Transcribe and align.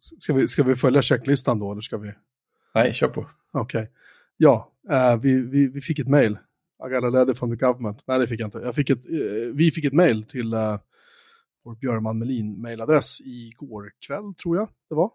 Ska 0.00 0.34
vi, 0.34 0.48
ska 0.48 0.62
vi 0.62 0.76
följa 0.76 1.02
checklistan 1.02 1.58
då, 1.58 1.72
eller 1.72 1.82
ska 1.82 1.96
vi? 1.96 2.12
Nej, 2.74 2.92
kör 2.92 3.08
på. 3.08 3.30
Okej. 3.52 3.82
Okay. 3.82 3.92
Ja, 4.36 4.72
uh, 4.90 5.20
vi, 5.20 5.40
vi, 5.40 5.66
vi 5.66 5.80
fick 5.80 5.98
ett 5.98 6.08
mail. 6.08 6.38
I 6.86 6.90
got 6.90 7.04
a 7.04 7.10
letter 7.10 7.34
from 7.34 7.50
the 7.50 7.66
government. 7.66 8.02
Nej, 8.06 8.18
det 8.18 8.26
fick 8.26 8.40
jag 8.40 8.46
inte. 8.46 8.58
Jag 8.58 8.74
fick 8.74 8.90
ett, 8.90 9.10
uh, 9.10 9.54
vi 9.54 9.70
fick 9.70 9.84
ett 9.84 9.92
mail 9.92 10.24
till 10.24 10.54
uh, 10.54 10.78
vår 11.64 11.74
Björman 11.74 12.18
Melin 12.18 12.60
mailadress 12.60 13.20
igår 13.20 13.92
kväll, 14.06 14.34
tror 14.34 14.56
jag 14.56 14.68
det 14.88 14.94
var. 14.94 15.10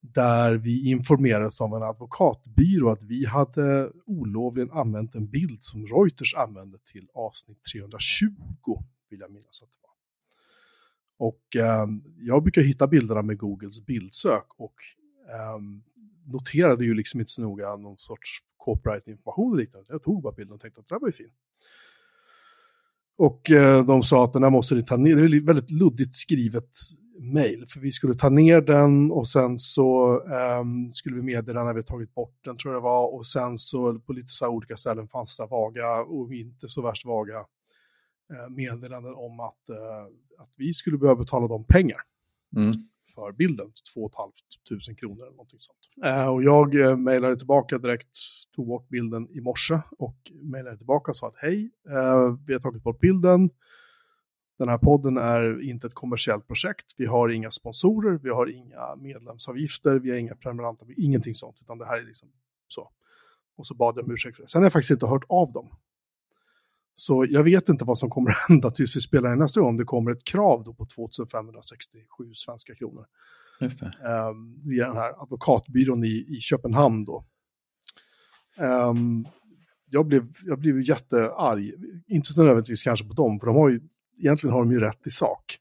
Där 0.00 0.54
vi 0.54 0.90
informerades 0.90 1.60
av 1.60 1.76
en 1.76 1.82
advokatbyrå 1.82 2.90
att 2.90 3.02
vi 3.02 3.26
hade 3.26 3.90
olovligen 4.06 4.70
använt 4.70 5.14
en 5.14 5.26
bild 5.26 5.64
som 5.64 5.86
Reuters 5.86 6.34
använde 6.34 6.78
till 6.92 7.08
avsnitt 7.14 7.64
320, 7.72 8.28
vill 9.10 9.20
jag 9.20 9.30
minnas 9.30 9.62
att 9.62 9.68
det 9.68 9.80
var. 9.82 9.85
Och 11.18 11.56
eh, 11.56 11.86
jag 12.18 12.42
brukar 12.42 12.62
hitta 12.62 12.86
bilderna 12.86 13.22
med 13.22 13.38
Googles 13.38 13.86
bildsök 13.86 14.46
och 14.56 14.74
eh, 15.34 15.58
noterade 16.26 16.84
ju 16.84 16.94
liksom 16.94 17.20
inte 17.20 17.32
så 17.32 17.42
noga 17.42 17.76
någon 17.76 17.98
sorts 17.98 18.38
copyright-information 18.56 19.50
och 19.50 19.56
liknande. 19.56 19.86
Jag 19.88 20.02
tog 20.02 20.22
bara 20.22 20.32
bilden 20.32 20.54
och 20.54 20.60
tänkte 20.60 20.80
att 20.80 20.88
det 20.88 20.94
där 20.94 21.00
var 21.00 21.08
ju 21.08 21.12
fin. 21.12 21.30
Och 23.18 23.50
eh, 23.50 23.86
de 23.86 24.02
sa 24.02 24.24
att 24.24 24.32
den 24.32 24.42
här 24.42 24.50
måste 24.50 24.74
ni 24.74 24.82
ta 24.84 24.96
ner. 24.96 25.16
Det 25.16 25.36
är 25.36 25.40
väldigt 25.40 25.70
luddigt 25.70 26.14
skrivet 26.14 26.70
mejl, 27.18 27.66
För 27.68 27.80
vi 27.80 27.92
skulle 27.92 28.14
ta 28.14 28.28
ner 28.28 28.60
den 28.60 29.10
och 29.10 29.28
sen 29.28 29.58
så 29.58 30.18
um, 30.60 30.92
skulle 30.92 31.16
vi 31.16 31.22
meddela 31.22 31.64
när 31.64 31.74
vi 31.74 31.82
tagit 31.82 32.14
bort 32.14 32.34
den 32.44 32.56
tror 32.56 32.74
jag 32.74 32.82
det 32.82 32.84
var. 32.84 33.14
Och 33.14 33.26
sen 33.26 33.58
så 33.58 33.98
på 33.98 34.12
lite 34.12 34.28
så 34.28 34.44
här 34.44 34.52
olika 34.52 34.76
ställen 34.76 35.08
fanns 35.08 35.36
det 35.36 35.46
vaga 35.46 35.96
och 35.96 36.34
inte 36.34 36.68
så 36.68 36.82
värst 36.82 37.04
vaga 37.04 37.44
meddelanden 38.48 39.14
om 39.14 39.40
att, 39.40 39.70
uh, 39.70 39.76
att 40.38 40.54
vi 40.56 40.72
skulle 40.72 40.98
behöva 40.98 41.18
betala 41.18 41.46
dem 41.48 41.64
pengar. 41.64 42.00
Mm 42.56 42.88
för 43.16 43.32
bilden, 43.32 43.72
2 43.94 44.10
500 44.68 44.94
kronor 45.00 45.22
eller 45.22 45.30
någonting 45.30 45.60
sånt. 45.60 45.78
Eh, 46.04 46.26
och 46.26 46.42
jag 46.42 46.74
eh, 46.80 46.96
mejlade 46.96 47.36
tillbaka 47.36 47.78
direkt, 47.78 48.18
tog 48.56 48.66
bort 48.66 48.88
bilden 48.88 49.28
i 49.30 49.40
morse 49.40 49.80
och 49.98 50.16
mejlade 50.42 50.76
tillbaka 50.76 51.10
och 51.10 51.16
sa 51.16 51.28
att 51.28 51.36
hej, 51.36 51.70
eh, 51.88 52.36
vi 52.46 52.52
har 52.52 52.60
tagit 52.60 52.82
bort 52.82 53.00
bilden. 53.00 53.50
Den 54.58 54.68
här 54.68 54.78
podden 54.78 55.16
är 55.16 55.62
inte 55.62 55.86
ett 55.86 55.94
kommersiellt 55.94 56.46
projekt, 56.46 56.94
vi 56.96 57.06
har 57.06 57.28
inga 57.28 57.50
sponsorer, 57.50 58.18
vi 58.22 58.30
har 58.30 58.46
inga 58.46 58.96
medlemsavgifter, 58.96 59.98
vi 59.98 60.10
har 60.10 60.18
inga 60.18 60.34
prenumeranter, 60.34 60.86
ingenting 60.96 61.34
sånt, 61.34 61.56
utan 61.60 61.78
det 61.78 61.86
här 61.86 61.98
är 61.98 62.04
liksom 62.04 62.28
så. 62.68 62.90
Och 63.56 63.66
så 63.66 63.74
bad 63.74 63.98
jag 63.98 64.04
om 64.04 64.12
ursäkt 64.12 64.36
för 64.36 64.42
det. 64.42 64.48
Sen 64.48 64.60
har 64.60 64.64
jag 64.64 64.72
faktiskt 64.72 64.90
inte 64.90 65.06
hört 65.06 65.24
av 65.28 65.52
dem. 65.52 65.68
Så 66.98 67.26
jag 67.28 67.42
vet 67.42 67.68
inte 67.68 67.84
vad 67.84 67.98
som 67.98 68.10
kommer 68.10 68.30
att 68.30 68.36
hända 68.48 68.70
tills 68.70 68.96
vi 68.96 69.00
spelar 69.00 69.32
in 69.32 69.38
nästa 69.38 69.60
gång, 69.60 69.68
om 69.68 69.76
det 69.76 69.84
kommer 69.84 70.10
ett 70.10 70.24
krav 70.24 70.62
då 70.64 70.74
på 70.74 70.86
2567 70.86 72.34
svenska 72.34 72.74
kronor. 72.74 73.06
Just 73.60 73.80
det. 73.80 73.86
Um, 73.86 74.60
via 74.64 74.86
den 74.86 74.96
här 74.96 75.22
advokatbyrån 75.22 76.04
i, 76.04 76.26
i 76.28 76.40
Köpenhamn 76.40 77.04
då. 77.04 77.24
Um, 78.60 79.28
jag, 79.90 80.06
blev, 80.06 80.26
jag 80.44 80.58
blev 80.58 80.80
jättearg, 80.80 81.72
inte 82.06 82.32
så 82.32 82.42
nödvändigtvis 82.42 82.82
kanske 82.82 83.06
på 83.06 83.14
dem, 83.14 83.40
för 83.40 83.46
de 83.46 83.56
har 83.56 83.68
ju, 83.68 83.80
egentligen 84.18 84.54
har 84.54 84.60
de 84.60 84.72
ju 84.72 84.80
rätt 84.80 85.06
i 85.06 85.10
sak. 85.10 85.58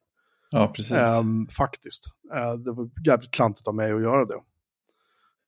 Ja, 0.51 0.71
precis. 0.75 0.97
Um, 1.19 1.47
faktiskt. 1.47 2.05
Uh, 2.35 2.53
det 2.53 2.71
var 2.71 2.89
jävligt 3.05 3.31
klantigt 3.31 3.67
av 3.67 3.75
mig 3.75 3.91
att 3.91 4.01
göra 4.01 4.25
det. 4.25 4.41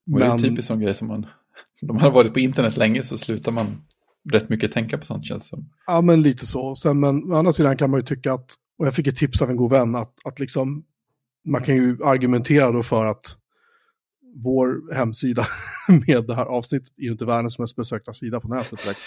Men... 0.05 0.19
det 0.19 0.25
är 0.25 0.31
en 0.31 0.39
typisk 0.39 0.67
sån 0.67 0.79
grej 0.79 0.93
som 0.93 1.07
man, 1.07 1.27
de 1.81 1.97
har 1.97 2.11
varit 2.11 2.33
på 2.33 2.39
internet 2.39 2.77
länge 2.77 3.03
så 3.03 3.17
slutar 3.17 3.51
man 3.51 3.81
rätt 4.31 4.49
mycket 4.49 4.71
tänka 4.71 4.97
på 4.97 5.05
sånt 5.05 5.25
känns 5.25 5.47
som. 5.47 5.69
Ja, 5.87 6.01
men 6.01 6.21
lite 6.21 6.45
så. 6.45 6.75
Sen, 6.75 6.99
men 6.99 7.31
å 7.31 7.35
andra 7.35 7.53
sidan 7.53 7.77
kan 7.77 7.91
man 7.91 7.99
ju 7.99 8.05
tycka 8.05 8.33
att, 8.33 8.55
och 8.77 8.87
jag 8.87 8.93
fick 8.93 9.07
ett 9.07 9.17
tips 9.17 9.41
av 9.41 9.49
en 9.49 9.55
god 9.55 9.71
vän, 9.71 9.95
att, 9.95 10.13
att 10.23 10.39
liksom, 10.39 10.83
man 11.45 11.63
kan 11.63 11.75
ju 11.75 11.97
argumentera 12.03 12.71
då 12.71 12.83
för 12.83 13.05
att 13.05 13.37
vår 14.43 14.93
hemsida 14.93 15.45
med 16.07 16.23
det 16.27 16.35
här 16.35 16.45
avsnittet 16.45 16.93
är 16.97 17.03
ju 17.03 17.11
inte 17.11 17.25
världens 17.25 17.59
mest 17.59 17.75
besökta 17.75 18.13
sida 18.13 18.39
på 18.39 18.47
nätet 18.47 18.83
direkt. 18.83 18.99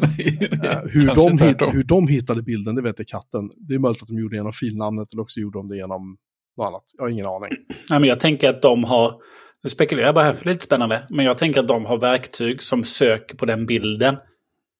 Nej, 0.62 0.88
hur, 0.90 1.14
de 1.14 1.46
hitt, 1.46 1.62
hur 1.62 1.84
de 1.84 2.08
hittade 2.08 2.42
bilden, 2.42 2.74
det 2.74 2.82
vet 2.82 2.98
jag 2.98 3.08
katten. 3.08 3.50
Det 3.56 3.74
är 3.74 3.78
möjligt 3.78 4.02
att 4.02 4.08
de 4.08 4.18
gjorde 4.18 4.34
det 4.34 4.38
genom 4.38 4.52
filnamnet 4.52 5.08
eller 5.12 5.22
också 5.22 5.40
gjorde 5.40 5.58
de 5.58 5.68
det 5.68 5.76
genom 5.76 6.16
något 6.56 6.66
annat. 6.66 6.84
Jag 6.96 7.04
har 7.04 7.08
ingen 7.08 7.26
aning. 7.26 7.50
Nej, 7.90 8.00
men 8.00 8.08
jag 8.08 8.20
tänker 8.20 8.50
att 8.50 8.62
de 8.62 8.84
har, 8.84 9.14
nu 9.62 9.70
spekulerar 9.70 10.06
jag 10.06 10.14
bara 10.14 10.24
här 10.24 10.32
för 10.32 10.50
lite 10.50 10.64
spännande, 10.64 11.06
men 11.10 11.24
jag 11.24 11.38
tänker 11.38 11.60
att 11.60 11.68
de 11.68 11.84
har 11.84 11.98
verktyg 11.98 12.62
som 12.62 12.84
söker 12.84 13.36
på 13.36 13.46
den 13.46 13.66
bilden 13.66 14.16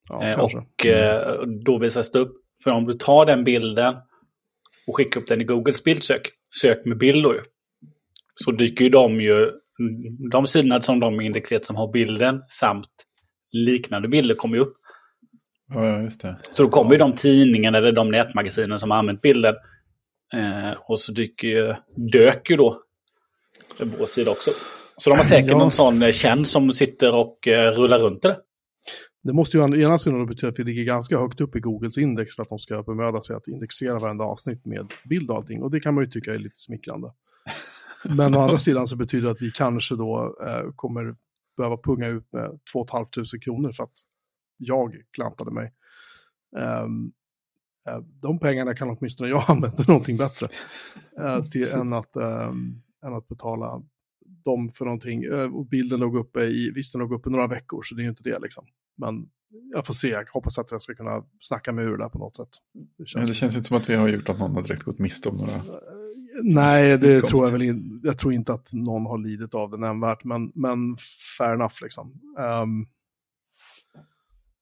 Ja, 0.09 0.29
eh, 0.29 0.41
och 0.41 0.87
eh, 0.87 1.43
då 1.65 1.79
visas 1.79 2.11
det 2.11 2.19
upp. 2.19 2.33
För 2.65 2.71
om 2.71 2.87
du 2.87 2.95
tar 2.95 3.27
den 3.27 3.45
bilden 3.45 3.95
och 4.87 4.97
skickar 4.97 5.21
upp 5.21 5.27
den 5.27 5.41
i 5.41 5.45
Googles 5.45 5.85
bildsök, 5.85 6.31
sök 6.61 6.85
med 6.85 6.99
bilder, 6.99 7.41
så 8.35 8.51
dyker 8.51 8.85
ju 8.85 8.91
de 8.91 9.21
ju, 9.21 9.51
de 10.31 10.47
sidorna 10.47 10.81
som 10.81 11.01
de 11.01 11.21
indexerat 11.21 11.65
som 11.65 11.77
har 11.77 11.93
bilden 11.93 12.43
samt 12.49 12.89
liknande 13.53 14.09
bilder 14.09 14.35
kommer 14.35 14.57
ju 14.57 14.63
upp. 14.63 14.77
Ja, 15.75 16.03
just 16.03 16.21
det. 16.21 16.39
Så 16.57 16.63
då 16.63 16.69
kommer 16.69 16.93
ju 16.93 16.99
de 16.99 17.13
tidningarna 17.13 17.79
eller 17.79 17.93
de 17.93 18.11
nätmagasinen 18.11 18.79
som 18.79 18.91
har 18.91 18.99
använt 18.99 19.23
bilden. 19.23 19.55
Eh, 20.35 20.73
och 20.79 21.01
så 21.01 21.13
dyker 21.13 21.49
ju, 21.49 21.75
dök 21.97 22.51
ju 22.51 22.57
då 22.57 22.83
vår 23.99 24.07
sida 24.07 24.31
också. 24.31 24.51
Så 24.97 25.11
de 25.11 25.17
har 25.17 25.25
säkert 25.25 25.51
ja. 25.51 25.59
någon 25.59 25.71
sån 25.71 26.13
tjänst 26.13 26.53
som 26.53 26.73
sitter 26.73 27.15
och 27.15 27.49
eh, 27.49 27.73
rullar 27.73 27.99
runt 27.99 28.23
det. 28.23 28.37
Det 29.23 29.33
måste 29.33 29.57
ju 29.57 29.63
å 29.63 29.75
ena 29.75 29.99
sidan 29.99 30.27
betyda 30.27 30.49
att 30.49 30.59
vi 30.59 30.65
ligger 30.65 30.85
ganska 30.85 31.19
högt 31.19 31.41
upp 31.41 31.57
i 31.57 31.61
Googles 31.61 31.99
index 31.99 32.37
för 32.37 32.43
att 32.43 32.49
de 32.49 32.59
ska 32.59 32.83
bemöda 32.83 33.21
sig 33.21 33.37
att 33.37 33.49
indexera 33.49 33.99
varenda 33.99 34.25
avsnitt 34.25 34.65
med 34.65 34.93
bild 35.05 35.31
och 35.31 35.37
allting. 35.37 35.63
Och 35.63 35.71
det 35.71 35.81
kan 35.81 35.95
man 35.95 36.05
ju 36.05 36.11
tycka 36.11 36.35
är 36.35 36.39
lite 36.39 36.59
smickrande. 36.59 37.13
Men 38.05 38.35
å 38.35 38.41
andra 38.41 38.59
sidan 38.59 38.89
så 38.89 38.97
betyder 38.97 39.25
det 39.25 39.33
att 39.33 39.43
vi 39.43 39.51
kanske 39.51 39.97
då 39.97 40.37
eh, 40.47 40.73
kommer 40.77 41.17
behöva 41.57 41.77
punga 41.77 42.07
ut 42.07 42.33
med 42.33 42.61
2 42.73 42.87
500 42.91 43.07
kronor 43.43 43.73
för 43.73 43.85
att 43.85 43.95
jag 44.57 44.97
klantade 45.13 45.51
mig. 45.51 45.73
Um, 46.87 47.13
de 48.23 48.39
pengarna 48.39 48.75
kan 48.75 48.91
åtminstone 48.91 49.31
jag 49.31 49.45
använda 49.51 49.77
till 49.77 49.89
någonting 49.89 50.17
bättre. 50.17 50.49
Uh, 51.21 51.45
till, 51.51 51.69
än, 51.73 51.93
att, 51.93 52.17
um, 52.17 52.83
än 53.05 53.15
att 53.15 53.29
betala 53.29 53.83
dem 54.45 54.71
för 54.71 54.85
någonting. 54.85 55.27
Uh, 55.27 55.55
och 55.55 55.67
bilden 55.67 56.01
låg 56.01 56.17
uppe 56.17 56.41
i, 56.41 56.71
visst 56.75 56.93
den 56.93 57.01
låg 57.01 57.13
uppe 57.13 57.31
några 57.31 57.47
veckor 57.47 57.83
så 57.83 57.95
det 57.95 58.01
är 58.01 58.05
ju 58.05 58.11
inte 58.11 58.23
det 58.23 58.39
liksom. 58.39 58.67
Men 58.97 59.29
jag 59.75 59.87
får 59.87 59.95
se, 59.95 60.09
jag 60.09 60.27
hoppas 60.33 60.59
att 60.59 60.71
jag 60.71 60.83
ska 60.83 60.95
kunna 60.95 61.25
snacka 61.41 61.73
mig 61.73 61.85
ur 61.85 61.99
det 61.99 62.09
på 62.09 62.19
något 62.19 62.37
sätt. 62.37 62.49
Det 62.99 63.05
känns, 63.05 63.29
det 63.29 63.35
känns 63.35 63.57
inte 63.57 63.69
som 63.69 63.77
att 63.77 63.91
vi 63.91 63.95
har 63.95 64.09
gjort 64.09 64.29
att 64.29 64.39
någon 64.39 64.55
har 64.55 64.63
direkt 64.63 64.83
gått 64.83 64.99
miste 64.99 65.29
om 65.29 65.37
några... 65.37 65.53
Nej, 66.43 66.99
det 66.99 67.21
tror 67.21 67.45
jag 67.45 67.53
väl 67.53 67.63
inte. 67.63 68.09
Jag 68.09 68.19
tror 68.19 68.33
inte 68.33 68.53
att 68.53 68.73
någon 68.73 69.07
har 69.07 69.19
lidit 69.19 69.55
av 69.55 69.71
det 69.71 69.77
nämnvärt, 69.77 70.25
men, 70.25 70.53
men 70.55 70.97
fair 71.39 71.55
enough 71.55 71.75
liksom. 71.83 72.21
Um, 72.39 72.87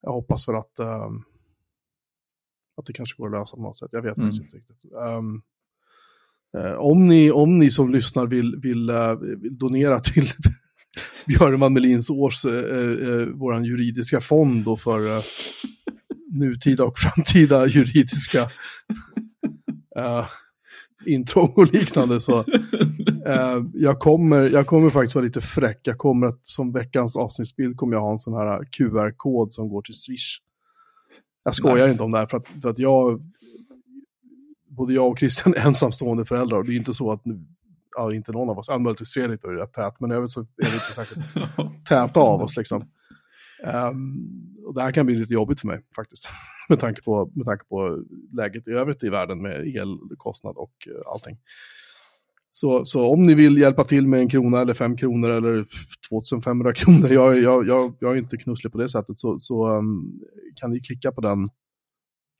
jag 0.01 0.11
hoppas 0.11 0.47
väl 0.47 0.55
att, 0.55 0.79
um, 0.79 1.23
att 2.77 2.85
det 2.85 2.93
kanske 2.93 3.17
går 3.17 3.27
att 3.27 3.41
lösa 3.41 3.55
på 3.55 3.63
något 3.63 3.79
sätt. 3.79 3.89
Jag 3.91 4.01
vet 4.01 4.17
mm. 4.17 4.29
inte 4.29 4.57
riktigt. 4.57 4.85
Um, 4.91 5.41
om, 6.77 7.05
ni, 7.05 7.31
om 7.31 7.59
ni 7.59 7.71
som 7.71 7.91
lyssnar 7.91 8.27
vill, 8.27 8.55
vill, 8.55 8.91
vill 9.41 9.57
donera 9.57 9.99
till 9.99 10.27
Björn 11.27 11.73
Melins 11.73 12.09
års, 12.09 12.45
eh, 12.45 12.53
eh, 12.53 13.27
vår 13.33 13.65
juridiska 13.65 14.21
fond 14.21 14.65
då 14.65 14.77
för 14.77 15.17
eh, 15.17 15.23
nutida 16.31 16.83
och 16.83 16.97
framtida 16.97 17.67
juridiska 17.67 18.41
eh, 19.97 20.27
intrång 21.05 21.53
och 21.55 21.73
liknande. 21.73 22.21
Så, 22.21 22.39
eh, 23.25 23.63
jag, 23.73 23.99
kommer, 23.99 24.49
jag 24.49 24.67
kommer 24.67 24.89
faktiskt 24.89 25.15
vara 25.15 25.25
lite 25.25 25.41
fräck. 25.41 25.79
Jag 25.83 25.97
kommer 25.97 26.27
att, 26.27 26.47
som 26.47 26.73
veckans 26.73 27.15
avsnittsbild 27.15 27.77
kommer 27.77 27.95
jag 27.95 28.01
ha 28.01 28.11
en 28.11 28.19
sån 28.19 28.33
här 28.33 28.65
QR-kod 28.71 29.51
som 29.51 29.69
går 29.69 29.81
till 29.81 29.95
Swish. 29.95 30.37
Jag 31.43 31.55
skojar 31.55 31.75
nice. 31.75 31.91
inte 31.91 32.03
om 32.03 32.11
det 32.11 32.17
här 32.17 32.25
för 32.25 32.37
att, 32.37 32.47
för 32.61 32.69
att 32.69 32.79
jag, 32.79 33.21
både 34.69 34.93
jag 34.93 35.11
och 35.11 35.19
Christian 35.19 35.53
är 35.53 35.67
ensamstående 35.67 36.25
föräldrar 36.25 36.57
och 36.57 36.65
det 36.65 36.71
är 36.71 36.77
inte 36.77 36.93
så 36.93 37.11
att 37.11 37.25
nu 37.25 37.45
ja, 37.97 38.13
inte 38.13 38.31
någon 38.31 38.49
av 38.49 38.59
oss, 38.59 38.65
ja, 38.69 38.77
möjligtvis 38.77 39.13
Fredrik 39.13 39.41
då 39.41 39.47
är 39.47 39.53
rätt 39.53 39.73
tät, 39.73 39.99
men 39.99 40.11
övrigt 40.11 40.31
så 40.31 40.39
är 40.39 40.45
vi 40.57 40.73
inte 40.73 40.93
särskilt 40.95 41.25
täta 41.89 42.19
av 42.19 42.41
oss 42.41 42.57
liksom. 42.57 42.81
Um, 43.63 44.57
och 44.65 44.73
det 44.73 44.81
här 44.81 44.91
kan 44.91 45.05
bli 45.05 45.15
lite 45.15 45.33
jobbigt 45.33 45.61
för 45.61 45.67
mig 45.67 45.81
faktiskt, 45.95 46.29
med 46.69 46.79
tanke 46.79 47.01
på, 47.01 47.31
med 47.35 47.45
tanke 47.45 47.65
på 47.65 48.03
läget 48.31 48.67
i 48.67 48.71
övrigt 48.71 49.03
i 49.03 49.09
världen 49.09 49.41
med 49.41 49.75
elkostnad 49.75 50.55
och 50.55 50.73
uh, 50.87 51.11
allting. 51.13 51.37
Så, 52.53 52.85
så 52.85 53.07
om 53.07 53.23
ni 53.23 53.33
vill 53.33 53.57
hjälpa 53.57 53.83
till 53.83 54.07
med 54.07 54.19
en 54.19 54.29
krona 54.29 54.61
eller 54.61 54.73
fem 54.73 54.97
kronor 54.97 55.29
eller 55.29 55.65
2500 56.09 56.73
kronor, 56.75 57.09
jag, 57.09 57.37
jag, 57.37 57.67
jag, 57.67 57.93
jag 57.99 58.13
är 58.13 58.17
inte 58.17 58.37
knusslig 58.37 58.71
på 58.71 58.77
det 58.77 58.89
sättet, 58.89 59.19
så, 59.19 59.39
så 59.39 59.67
um, 59.67 60.19
kan 60.55 60.71
ni 60.71 60.79
klicka 60.79 61.11
på 61.11 61.21
den 61.21 61.45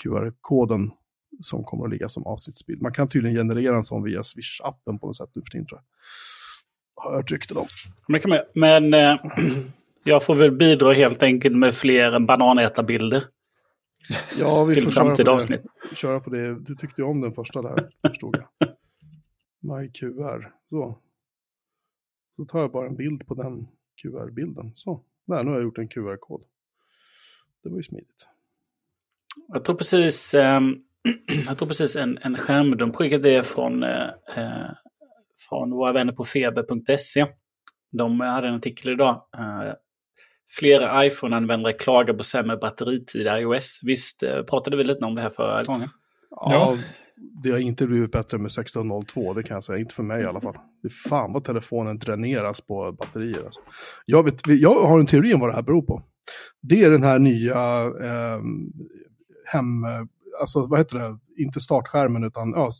QR-koden 0.03 0.91
som 1.41 1.63
kommer 1.63 1.85
att 1.85 1.91
ligga 1.91 2.09
som 2.09 2.25
avsnittsbild. 2.25 2.81
Man 2.81 2.93
kan 2.93 3.07
tydligen 3.07 3.37
generera 3.37 3.75
en 3.75 3.83
sån 3.83 4.03
via 4.03 4.21
Swish-appen 4.21 4.99
på 4.99 5.07
något 5.07 5.17
sätt 5.17 5.29
nu 5.33 5.41
för 5.41 5.49
tiden 5.49 5.67
tror 5.67 5.79
jag. 5.79 5.85
Har 7.03 7.11
jag 7.11 7.17
hört 7.17 7.31
rykten 7.31 7.57
om. 7.57 7.67
Men, 8.07 8.21
man, 8.27 8.39
men 8.53 8.93
eh, 8.93 9.17
jag 10.03 10.23
får 10.23 10.35
väl 10.35 10.51
bidra 10.51 10.93
helt 10.93 11.23
enkelt 11.23 11.57
med 11.57 11.75
fler 11.75 12.19
bananätarbilder. 12.19 13.23
Ja, 14.39 14.63
vi 14.63 14.81
får 14.81 14.91
köra 14.91 15.15
på, 15.15 15.45
det. 15.47 15.61
köra 15.95 16.19
på 16.19 16.29
det. 16.29 16.59
Du 16.59 16.75
tyckte 16.75 17.01
ju 17.01 17.07
om 17.07 17.21
den 17.21 17.33
första 17.33 17.61
där, 17.61 17.89
förstod 18.07 18.37
jag. 18.37 18.69
MyQR. 19.79 20.51
Så. 20.69 20.99
Så 22.35 22.45
tar 22.45 22.59
jag 22.59 22.71
bara 22.71 22.87
en 22.87 22.95
bild 22.95 23.27
på 23.27 23.33
den 23.33 23.67
QR-bilden. 24.01 24.71
Så, 24.75 25.01
där, 25.25 25.43
nu 25.43 25.49
har 25.49 25.57
jag 25.57 25.63
gjort 25.63 25.77
en 25.77 25.87
QR-kod. 25.87 26.43
Det 27.63 27.69
var 27.69 27.77
ju 27.77 27.83
smidigt. 27.83 28.27
Jag 29.47 29.65
tror 29.65 29.75
precis, 29.75 30.33
eh, 30.33 30.61
jag 31.47 31.57
tror 31.57 31.67
precis 31.67 31.95
en, 31.95 32.17
en 32.21 32.37
skärmdump 32.37 32.95
skickade 32.95 33.29
det 33.29 33.43
från, 33.43 33.83
eh, 33.83 34.09
eh, 34.35 34.71
från 35.49 35.71
våra 35.71 35.93
vänner 35.93 36.13
på 36.13 36.25
feber.se. 36.25 37.25
De 37.91 38.19
hade 38.19 38.47
en 38.47 38.55
artikel 38.55 38.91
idag. 38.91 39.23
Eh, 39.37 39.73
flera 40.59 41.05
iPhone-användare 41.05 41.73
klagar 41.73 42.13
på 42.13 42.23
sämre 42.23 42.57
batteritid 42.57 43.27
i 43.27 43.29
iOS. 43.29 43.79
Visst 43.83 44.23
eh, 44.23 44.43
pratade 44.43 44.77
vi 44.77 44.83
lite 44.83 45.05
om 45.05 45.15
det 45.15 45.21
här 45.21 45.29
förra 45.29 45.63
gången? 45.63 45.89
Ja, 46.29 46.77
det 47.43 47.51
har 47.51 47.57
inte 47.57 47.87
blivit 47.87 48.11
bättre 48.11 48.37
med 48.37 48.45
1602, 48.45 49.33
det 49.33 49.43
kan 49.43 49.55
jag 49.55 49.63
säga. 49.63 49.79
Inte 49.79 49.93
för 49.93 50.03
mig 50.03 50.21
i 50.21 50.25
alla 50.25 50.41
fall. 50.41 50.57
Det 50.81 50.87
är 50.87 51.09
fan 51.09 51.33
vad 51.33 51.43
telefonen 51.43 51.97
dräneras 51.97 52.61
på 52.61 52.91
batterier. 52.91 53.45
Alltså. 53.45 53.61
Jag, 54.05 54.23
vet, 54.23 54.47
jag 54.47 54.81
har 54.81 54.99
en 54.99 55.05
teori 55.05 55.33
om 55.33 55.39
vad 55.39 55.49
det 55.49 55.55
här 55.55 55.61
beror 55.61 55.81
på. 55.81 56.03
Det 56.61 56.83
är 56.83 56.89
den 56.89 57.03
här 57.03 57.19
nya 57.19 57.83
eh, 57.83 58.41
hem... 59.45 59.85
Alltså 60.39 60.65
vad 60.67 60.79
heter 60.79 60.97
det? 60.99 61.19
Inte 61.43 61.59
startskärmen 61.59 62.23
utan 62.23 62.51
ja, 62.51 62.71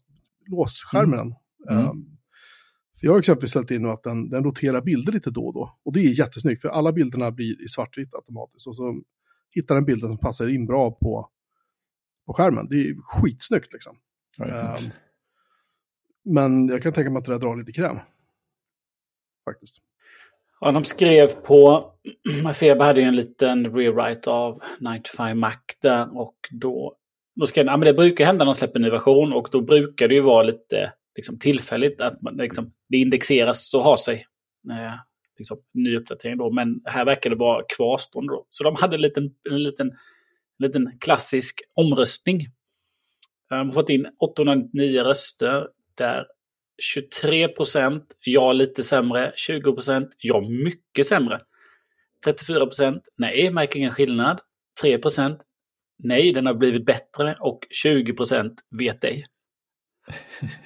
låsskärmen. 0.47 1.35
Mm. 1.69 1.83
Mm. 1.83 2.05
För 2.99 3.07
jag 3.07 3.13
har 3.13 3.19
exempelvis 3.19 3.51
ställt 3.51 3.71
in 3.71 3.85
att 3.85 4.03
den, 4.03 4.29
den 4.29 4.43
roterar 4.43 4.81
bilder 4.81 5.13
lite 5.13 5.31
då 5.31 5.45
och 5.45 5.53
då. 5.53 5.79
Och 5.83 5.93
det 5.93 5.99
är 5.99 6.19
jättesnyggt, 6.19 6.61
för 6.61 6.69
alla 6.69 6.91
bilderna 6.91 7.31
blir 7.31 7.63
i 7.63 7.67
svartvitt 7.67 8.13
automatiskt. 8.13 8.67
Och 8.67 8.75
så 8.75 9.01
hittar 9.51 9.75
den 9.75 9.85
bilden 9.85 10.09
som 10.09 10.17
passar 10.17 10.47
in 10.47 10.65
bra 10.65 10.91
på, 10.91 11.29
på 12.25 12.33
skärmen. 12.33 12.67
Det 12.69 12.75
är 12.75 12.95
skitsnyggt 13.03 13.73
liksom. 13.73 13.97
Um, 14.39 14.91
men 16.23 16.67
jag 16.67 16.83
kan 16.83 16.93
tänka 16.93 17.09
mig 17.09 17.19
att 17.19 17.25
det 17.25 17.31
där 17.31 17.39
drar 17.39 17.55
lite 17.55 17.71
kräm. 17.71 17.99
Faktiskt. 19.45 19.77
Ja, 20.59 20.71
de 20.71 20.83
skrev 20.83 21.27
på, 21.27 21.91
Feber 22.55 22.85
hade 22.85 23.01
ju 23.01 23.07
en 23.07 23.15
liten 23.15 23.65
rewrite 23.65 24.29
av 24.29 24.61
95 24.79 25.39
Mac 25.39 25.57
där 25.81 26.17
och 26.17 26.35
då, 26.51 26.95
då 27.35 27.45
ska, 27.45 27.63
ja, 27.63 27.77
men 27.77 27.85
det 27.85 27.93
brukar 27.93 28.25
hända 28.25 28.45
när 28.45 28.53
de 28.53 28.55
släpper 28.55 28.79
en 28.79 28.81
ny 28.81 28.89
version 28.89 29.33
och 29.33 29.47
då 29.51 29.61
brukar 29.61 30.07
det 30.07 30.13
ju 30.13 30.21
vara 30.21 30.43
lite 30.43 30.93
liksom, 31.15 31.39
tillfälligt 31.39 32.01
att 32.01 32.21
man, 32.21 32.37
liksom, 32.37 32.73
det 32.89 32.97
indexeras 32.97 33.73
och 33.73 33.83
har 33.83 33.97
sig. 33.97 34.25
Eh, 34.69 34.95
liksom, 35.37 35.57
ny 35.73 35.97
uppdatering 35.97 36.37
då, 36.37 36.51
men 36.51 36.81
här 36.85 37.05
verkar 37.05 37.29
det 37.29 37.35
vara 37.35 37.63
kvarstående 37.77 38.33
då. 38.33 38.45
Så 38.49 38.63
de 38.63 38.75
hade 38.75 38.95
en 38.95 39.01
liten, 39.01 39.31
en 39.49 39.63
liten, 39.63 39.87
en 39.87 40.65
liten 40.65 40.91
klassisk 40.99 41.61
omröstning 41.73 42.39
de 43.57 43.67
har 43.67 43.73
fått 43.73 43.89
in 43.89 44.07
809 44.19 45.03
röster 45.03 45.67
där 45.95 46.25
23 46.81 47.47
procent 47.47 48.03
ja 48.19 48.53
lite 48.53 48.83
sämre, 48.83 49.33
20 49.35 49.73
procent 49.73 50.09
ja 50.17 50.41
mycket 50.41 51.07
sämre. 51.07 51.39
34 52.25 52.65
procent 52.65 53.01
nej, 53.17 53.51
märker 53.51 53.79
ingen 53.79 53.91
skillnad. 53.91 54.39
3 54.81 54.97
procent 54.97 55.41
nej, 56.03 56.31
den 56.31 56.45
har 56.45 56.53
blivit 56.53 56.85
bättre 56.85 57.35
och 57.39 57.67
20 57.69 58.13
procent 58.13 58.53
vet 58.79 59.03
ej. 59.03 59.25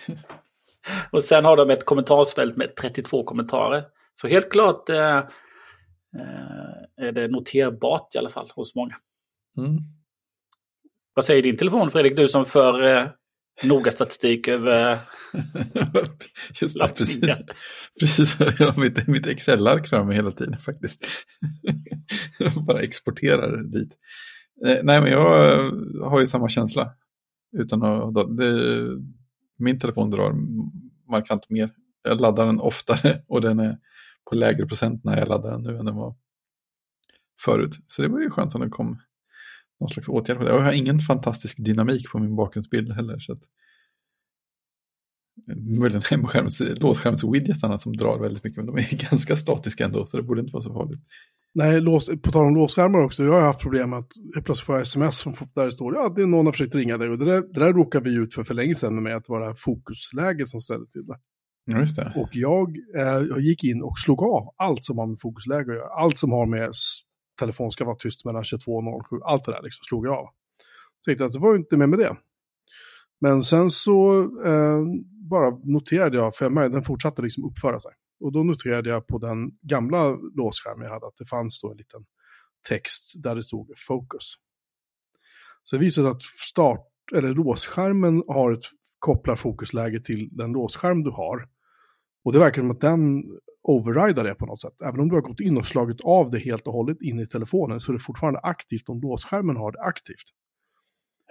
och 1.12 1.24
sen 1.24 1.46
har 1.46 1.58
de 1.58 1.70
ett 1.70 1.86
kommentarsfält 1.86 2.58
med 2.58 2.76
32 2.76 3.24
kommentarer. 3.24 3.84
Så 4.14 4.28
helt 4.28 4.52
klart 4.52 4.90
eh, 4.90 5.18
eh, 5.18 5.26
är 6.98 7.12
det 7.12 7.28
noterbart 7.28 8.16
i 8.16 8.18
alla 8.18 8.30
fall 8.30 8.52
hos 8.56 8.76
många. 8.76 8.96
Mm. 9.58 9.78
Vad 11.14 11.26
säger 11.26 11.42
din 11.42 11.58
telefon 11.58 11.92
Fredrik, 11.92 12.18
du 12.18 12.28
som 12.28 12.46
för 12.46 12.84
eh, 12.84 13.08
noga 13.64 13.92
statistik 13.92 14.48
över 14.48 14.98
Just 16.62 16.80
det, 16.80 16.88
precis. 16.88 17.22
precis. 18.00 18.38
Jag 18.40 18.72
har 18.72 18.82
mitt, 18.82 19.08
mitt 19.08 19.28
Excel-ark 19.28 19.88
framme 19.88 20.14
hela 20.14 20.32
tiden 20.32 20.60
faktiskt. 20.60 21.08
jag 22.40 22.52
bara 22.54 22.82
exporterar 22.82 23.64
dit. 23.64 23.98
Eh, 24.66 24.80
nej, 24.84 25.02
men 25.02 25.12
jag 25.12 25.60
eh, 25.60 26.10
har 26.10 26.20
ju 26.20 26.28
samma 26.28 26.50
känsla. 26.50 26.94
Utan 27.58 27.84
att, 27.84 28.38
det, 28.38 28.80
min 29.58 29.80
telefon 29.80 30.12
drar 30.12 30.34
markant 31.12 31.50
mer. 31.50 31.74
Jag 32.04 32.22
laddar 32.22 32.46
den 32.46 32.60
oftare 32.60 33.24
och 33.28 33.42
den 33.42 33.60
är 33.60 33.78
på 34.30 34.36
lägre 34.36 34.66
procent 34.66 35.04
när 35.04 35.18
jag 35.18 35.28
laddar 35.28 35.52
den 35.52 35.62
nu 35.62 35.78
än 35.78 35.86
den 35.86 35.96
var 35.96 36.16
förut. 37.42 37.80
Så 37.88 38.02
det 38.02 38.08
var 38.08 38.20
ju 38.20 38.30
skönt 38.30 38.56
om 38.56 38.62
det 38.62 38.70
kom 38.70 39.00
någon 39.80 39.90
slags 39.90 40.08
åtgärd 40.08 40.38
på 40.38 40.44
det. 40.44 40.52
Och 40.52 40.60
jag 40.60 40.66
har 40.66 40.74
ingen 40.74 41.00
fantastisk 41.00 41.58
dynamik 41.66 42.12
på 42.12 42.20
min 42.20 42.36
bakgrundsbild 42.36 42.92
heller. 42.92 43.20
Så 43.20 43.34
att, 43.34 43.42
möjligen 45.80 46.04
hemskärms, 46.10 46.62
låsskärms-widgetarna 46.62 47.78
som 47.78 47.98
drar 47.98 48.20
väldigt 48.20 48.44
mycket, 48.44 48.58
men 48.58 48.66
de 48.66 48.78
är 48.78 49.10
ganska 49.10 49.36
statiska 49.36 49.86
ändå, 49.86 50.06
så 50.06 50.18
det 50.18 50.24
borde 50.24 50.42
inte 50.42 50.54
vara 50.54 50.64
så 50.64 50.74
farligt. 50.74 51.02
Nej, 51.58 51.82
lås, 51.82 52.10
på 52.22 52.32
tal 52.32 52.46
om 52.46 52.56
låsskärmar 52.56 53.00
också, 53.00 53.24
jag 53.24 53.34
har 53.34 53.42
haft 53.42 53.60
problem 53.60 53.94
att 53.94 54.12
jag 54.34 54.46
plötsligt 54.46 54.66
får 54.66 54.82
sms 54.82 55.22
från 55.22 55.34
där 55.56 55.66
det 55.66 55.72
står 55.72 55.96
ja, 55.96 56.10
det 56.16 56.22
är 56.22 56.26
någon 56.26 56.46
har 56.46 56.54
försökt 56.54 56.76
ringa 56.76 56.98
dig. 56.98 57.10
Och 57.10 57.18
det 57.18 57.26
där, 57.26 57.42
det 57.42 57.60
där 57.60 57.74
råkade 57.74 58.10
vi 58.10 58.16
ut 58.16 58.34
för 58.34 58.44
för 58.44 58.54
länge 58.54 58.76
sedan 58.76 59.04
med 59.04 59.16
att 59.16 59.30
vara 59.30 59.54
fokusläge 59.54 60.46
som 60.46 60.62
ställde 60.62 60.92
till 60.92 61.06
det. 61.06 61.18
Ja, 61.66 61.80
just 61.80 61.96
det. 61.96 62.14
Och 62.16 62.30
jag, 62.32 62.78
eh, 62.98 63.26
jag 63.30 63.40
gick 63.40 63.64
in 63.64 63.82
och 63.84 64.00
slog 64.00 64.24
av 64.24 64.54
allt 64.58 64.86
som 64.86 64.98
har 64.98 65.08
med 65.08 65.18
fokusläge 65.22 65.72
att 65.72 65.78
göra. 65.78 66.02
Allt 66.02 66.18
som 66.18 66.32
har 66.32 66.46
med 66.46 66.72
telefon 67.40 67.72
ska 67.72 67.86
vara 67.86 67.96
tyst 67.96 68.26
mellan 68.26 68.44
22 68.44 68.72
och 68.72 69.08
07. 69.10 69.16
Allt 69.26 69.46
det 69.46 69.52
där 69.52 69.62
liksom 69.64 69.84
slog 69.84 70.08
jag 70.08 70.14
av. 70.14 70.26
Så 70.26 71.10
tänkte 71.10 71.26
att 71.26 71.32
det 71.32 71.40
var 71.40 71.56
inte 71.56 71.78
med 71.78 71.90
med 71.90 72.00
det. 72.00 72.16
Men 73.22 73.44
sen 73.44 73.70
så 73.70 74.22
eh, 74.46 74.84
bara 75.30 75.50
noterade 75.64 76.18
jag, 76.18 76.36
för 76.36 76.50
mig, 76.50 76.70
den 76.70 76.84
fortsatte 76.84 77.22
liksom 77.22 77.46
uppföra 77.46 77.80
sig. 77.80 77.92
Och 78.20 78.32
då 78.32 78.44
noterade 78.44 78.90
jag 78.90 79.08
på 79.08 79.18
den 79.18 79.52
gamla 79.62 80.10
låsskärmen 80.36 80.86
jag 80.86 80.94
hade 80.94 81.08
att 81.08 81.18
det 81.18 81.26
fanns 81.26 81.62
då 81.62 81.72
en 81.72 81.78
liten 81.78 82.06
text 82.70 83.14
där 83.24 83.36
det 83.36 83.44
stod 83.44 83.72
Focus. 83.88 84.34
Så 85.64 85.76
det 85.76 85.80
visade 85.80 86.08
sig 86.08 86.12
att 86.12 86.22
start, 86.22 86.88
eller 87.16 87.34
låsskärmen 87.34 88.24
har 88.28 88.52
ett 88.52 88.64
kopplar 89.00 89.36
fokusläge 89.36 90.02
till 90.04 90.30
den 90.32 90.52
låsskärm 90.52 91.04
du 91.04 91.12
har. 91.12 91.48
Och 92.24 92.34
det 92.34 92.40
verkar 92.40 92.62
som 92.62 92.72
att 92.72 92.82
den 92.82 93.24
overrida 93.64 94.24
det 94.24 94.36
på 94.36 94.46
något 94.46 94.62
sätt. 94.62 94.82
Även 94.86 95.00
om 95.00 95.10
du 95.10 95.16
har 95.16 95.22
gått 95.22 95.40
in 95.40 95.58
och 95.58 95.66
slagit 95.66 96.02
av 96.02 96.32
det 96.32 96.40
helt 96.40 96.68
och 96.68 96.74
hållet 96.74 97.02
in 97.02 97.20
i 97.20 97.28
telefonen 97.28 97.80
så 97.80 97.92
är 97.92 97.94
det 97.94 98.04
fortfarande 98.04 98.40
aktivt 98.40 98.90
om 98.90 99.02
låsskärmen 99.02 99.56
har 99.56 99.72
det 99.72 99.82
aktivt. 99.82 100.26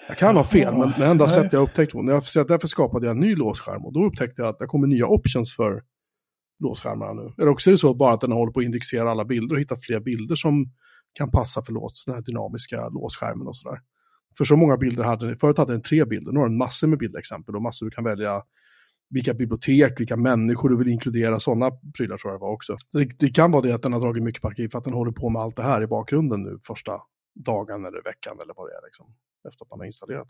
Jag 0.09 0.19
kan 0.19 0.37
ha 0.37 0.45
fel, 0.45 0.79
men 0.79 0.93
det 0.99 1.07
enda 1.07 1.29
sättet 1.29 1.53
jag 1.53 1.63
upptäckt 1.63 1.93
på, 1.93 2.03
därför 2.03 2.67
skapade 2.67 3.07
jag 3.07 3.15
en 3.15 3.21
ny 3.21 3.35
låsskärm 3.35 3.85
och 3.85 3.93
då 3.93 4.05
upptäckte 4.05 4.43
jag 4.43 4.49
att 4.49 4.59
det 4.59 4.67
kommer 4.67 4.87
nya 4.87 5.07
options 5.07 5.57
för 5.57 5.83
låsskärmarna 6.65 7.13
nu. 7.13 7.33
Eller 7.39 7.49
också 7.49 7.71
är 7.71 7.73
det 7.73 7.79
så 7.79 7.95
bara 7.95 8.13
att 8.13 8.21
den 8.21 8.33
håller 8.33 8.53
på 8.53 8.61
att 8.61 8.67
indexera 8.67 9.11
alla 9.11 9.25
bilder 9.25 9.55
och 9.55 9.61
hittat 9.61 9.85
fler 9.85 10.01
bilder 10.01 10.35
som 10.35 10.67
kan 11.13 11.31
passa 11.31 11.63
för 11.63 11.73
lås, 11.73 12.05
den 12.07 12.15
här 12.15 12.23
dynamiska 12.23 12.89
låsskärmen 12.89 13.47
och 13.47 13.57
sådär. 13.57 13.81
För 14.39 14.45
så 14.45 14.57
många 14.57 14.77
bilder 14.77 15.05
hade 15.05 15.27
den, 15.27 15.39
förut 15.39 15.59
hade 15.59 15.73
den 15.73 15.83
tre 15.83 16.05
bilder, 16.05 16.33
nu 16.33 16.39
har 16.39 16.49
den 16.49 16.59
massor 16.59 16.87
med 16.87 16.99
bildexempel 16.99 17.57
och 17.57 17.63
massor 17.63 17.87
du 17.87 17.91
kan 17.91 18.05
välja 18.05 18.43
vilka 19.11 19.35
bibliotek, 19.35 20.01
vilka 20.01 20.17
människor 20.17 20.69
du 20.69 20.77
vill 20.77 20.89
inkludera, 20.89 21.41
sådana 21.41 21.71
prylar 21.97 22.17
tror 22.17 22.33
jag 22.33 22.41
det 22.41 22.45
var 22.45 22.53
också. 22.53 22.77
Det, 22.93 23.05
det, 23.19 23.31
kan 23.31 23.53
vara 23.53 23.63
det 23.63 23.73
att 23.73 23.83
den 23.83 23.93
har 23.93 24.01
dragit 24.01 24.23
mycket 24.23 24.43
på 24.43 24.53
för 24.71 24.79
att 24.79 24.85
den 24.85 24.95
håller 24.95 25.13
på 25.13 25.31
med 25.31 25.43
allt 25.43 25.57
det 25.57 25.63
här 25.63 25.83
i 25.83 25.87
bakgrunden 25.87 26.43
nu 26.43 26.59
första 26.63 27.01
dagen 27.35 27.85
eller 27.85 28.03
veckan 28.03 28.37
eller 28.43 28.55
vad 28.57 28.69
det 28.69 28.73
är 28.73 28.85
liksom, 28.85 29.07
efter 29.49 29.65
att 29.65 29.71
man 29.71 29.79
har 29.79 29.87
installerat. 29.87 30.29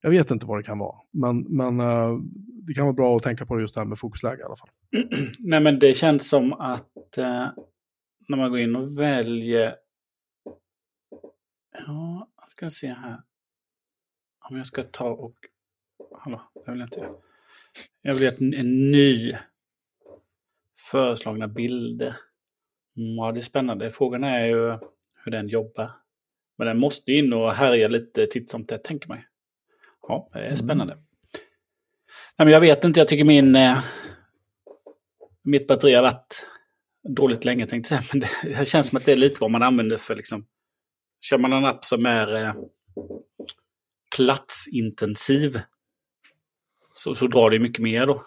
Jag 0.00 0.10
vet 0.10 0.30
inte 0.30 0.46
vad 0.46 0.58
det 0.58 0.62
kan 0.62 0.78
vara, 0.78 0.96
men, 1.10 1.40
men 1.40 1.80
uh, 1.80 2.20
det 2.66 2.74
kan 2.74 2.84
vara 2.84 2.94
bra 2.94 3.16
att 3.16 3.22
tänka 3.22 3.46
på 3.46 3.60
just 3.60 3.74
det 3.74 3.80
här 3.80 3.88
med 3.88 3.98
fokusläge 3.98 4.40
i 4.40 4.44
alla 4.44 4.56
fall. 4.56 4.70
Nej, 5.38 5.60
men 5.60 5.78
det 5.78 5.94
känns 5.94 6.28
som 6.28 6.52
att 6.52 7.18
uh, 7.18 7.48
när 8.28 8.36
man 8.36 8.50
går 8.50 8.60
in 8.60 8.76
och 8.76 8.98
väljer... 8.98 9.76
Ja, 11.86 12.30
jag 12.40 12.50
ska 12.50 12.70
se 12.70 12.88
här. 12.88 13.22
Om 14.50 14.56
jag 14.56 14.66
ska 14.66 14.82
ta 14.82 15.10
och... 15.10 15.36
Hallå, 16.18 16.42
det 16.64 16.70
vill 16.70 16.80
jag 16.80 16.86
inte. 16.86 17.08
Jag 18.02 18.14
vill 18.14 18.28
ha 18.28 18.58
en 18.58 18.90
ny 18.90 19.32
föreslagna 20.90 21.48
bilder. 21.48 22.16
Mm, 22.96 23.16
ja, 23.16 23.32
det 23.32 23.40
är 23.40 23.42
spännande. 23.42 23.90
Frågan 23.90 24.24
är 24.24 24.46
ju 24.46 24.78
hur 25.24 25.32
den 25.32 25.48
jobbar. 25.48 25.90
Men 26.58 26.66
den 26.66 26.78
måste 26.78 27.12
in 27.12 27.32
och 27.32 27.52
härja 27.52 27.88
lite 27.88 28.26
titt 28.26 28.50
som 28.50 28.64
tätt, 28.64 28.84
tänker 28.84 29.08
man 29.08 29.18
Ja, 30.08 30.28
det 30.32 30.38
är 30.38 30.44
mm. 30.44 30.56
spännande. 30.56 30.92
Mm. 30.92 31.04
Nej, 32.38 32.46
men 32.46 32.52
jag 32.52 32.60
vet 32.60 32.84
inte, 32.84 33.00
jag 33.00 33.08
tycker 33.08 33.24
min... 33.24 33.56
Eh, 33.56 33.78
mitt 35.42 35.66
batteri 35.66 35.94
har 35.94 36.02
varit 36.02 36.46
dåligt 37.08 37.44
länge, 37.44 37.66
tänkte 37.66 37.94
jag 37.94 38.04
säga. 38.04 38.20
Men 38.42 38.52
det, 38.52 38.58
det 38.58 38.66
känns 38.66 38.88
som 38.88 38.98
att 38.98 39.04
det 39.04 39.12
är 39.12 39.16
lite 39.16 39.40
vad 39.40 39.50
man 39.50 39.62
använder 39.62 39.96
för 39.96 40.16
liksom... 40.16 40.46
Kör 41.20 41.38
man 41.38 41.52
en 41.52 41.64
app 41.64 41.84
som 41.84 42.06
är 42.06 42.36
eh, 42.36 42.54
platsintensiv 44.16 45.60
så, 46.92 47.14
så 47.14 47.26
drar 47.26 47.50
det 47.50 47.58
mycket 47.58 47.82
mer 47.82 48.06
då. 48.06 48.24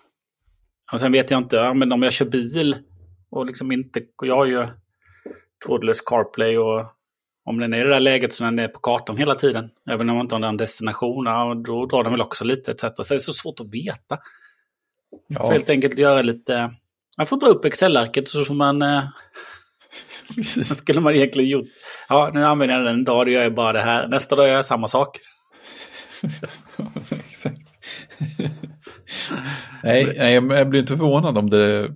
Och 0.91 0.99
sen 0.99 1.11
vet 1.11 1.31
jag 1.31 1.37
inte, 1.37 1.55
ja, 1.55 1.73
men 1.73 1.91
om 1.91 2.03
jag 2.03 2.13
kör 2.13 2.25
bil 2.25 2.77
och 3.29 3.45
liksom 3.45 3.71
inte, 3.71 4.01
jag 4.21 4.35
har 4.35 4.45
ju 4.45 4.67
trådlös 5.65 6.01
CarPlay 6.01 6.57
och 6.57 6.85
om 7.45 7.59
den 7.59 7.73
är 7.73 7.77
i 7.77 7.83
det 7.83 7.89
där 7.89 7.99
läget 7.99 8.33
så 8.33 8.43
den 8.43 8.59
är 8.59 8.67
på 8.67 8.79
kartan 8.79 9.17
hela 9.17 9.35
tiden, 9.35 9.69
även 9.89 10.09
om 10.09 10.15
man 10.15 10.25
inte 10.25 10.35
har 10.35 10.41
en 10.41 10.57
destination, 10.57 11.25
då 11.63 11.85
drar 11.85 12.03
den 12.03 12.11
väl 12.11 12.21
också 12.21 12.45
lite 12.45 12.71
etc. 12.71 12.81
Så 12.81 13.03
det 13.09 13.15
är 13.15 13.17
så 13.17 13.33
svårt 13.33 13.59
att 13.59 13.73
veta. 13.73 14.17
Ja. 15.27 15.39
Får 15.39 15.51
helt 15.51 15.69
enkelt 15.69 15.97
göra 15.97 16.21
lite... 16.21 16.73
Man 17.17 17.27
får 17.27 17.39
dra 17.39 17.47
upp 17.47 17.65
Excel-arket 17.65 18.29
så 18.29 18.45
får 18.45 18.55
man... 18.55 18.81
Eh, 18.81 19.03
Precis. 20.35 20.77
skulle 20.77 21.01
man 21.01 21.15
egentligen 21.15 21.49
gjort. 21.49 21.67
Ja, 22.09 22.31
nu 22.33 22.45
använder 22.45 22.75
jag 22.75 22.85
den 22.85 22.95
en 22.95 23.03
dag, 23.03 23.25
då 23.25 23.31
gör 23.31 23.43
jag 23.43 23.55
bara 23.55 23.73
det 23.73 23.81
här. 23.81 24.07
Nästa 24.07 24.35
dag 24.35 24.47
gör 24.47 24.55
jag 24.55 24.65
samma 24.65 24.87
sak. 24.87 25.17
Exakt. 27.09 27.61
nej, 29.83 30.13
nej, 30.17 30.33
jag 30.33 30.69
blir 30.69 30.79
inte 30.79 30.97
förvånad 30.97 31.37
om 31.37 31.49
det 31.49 31.89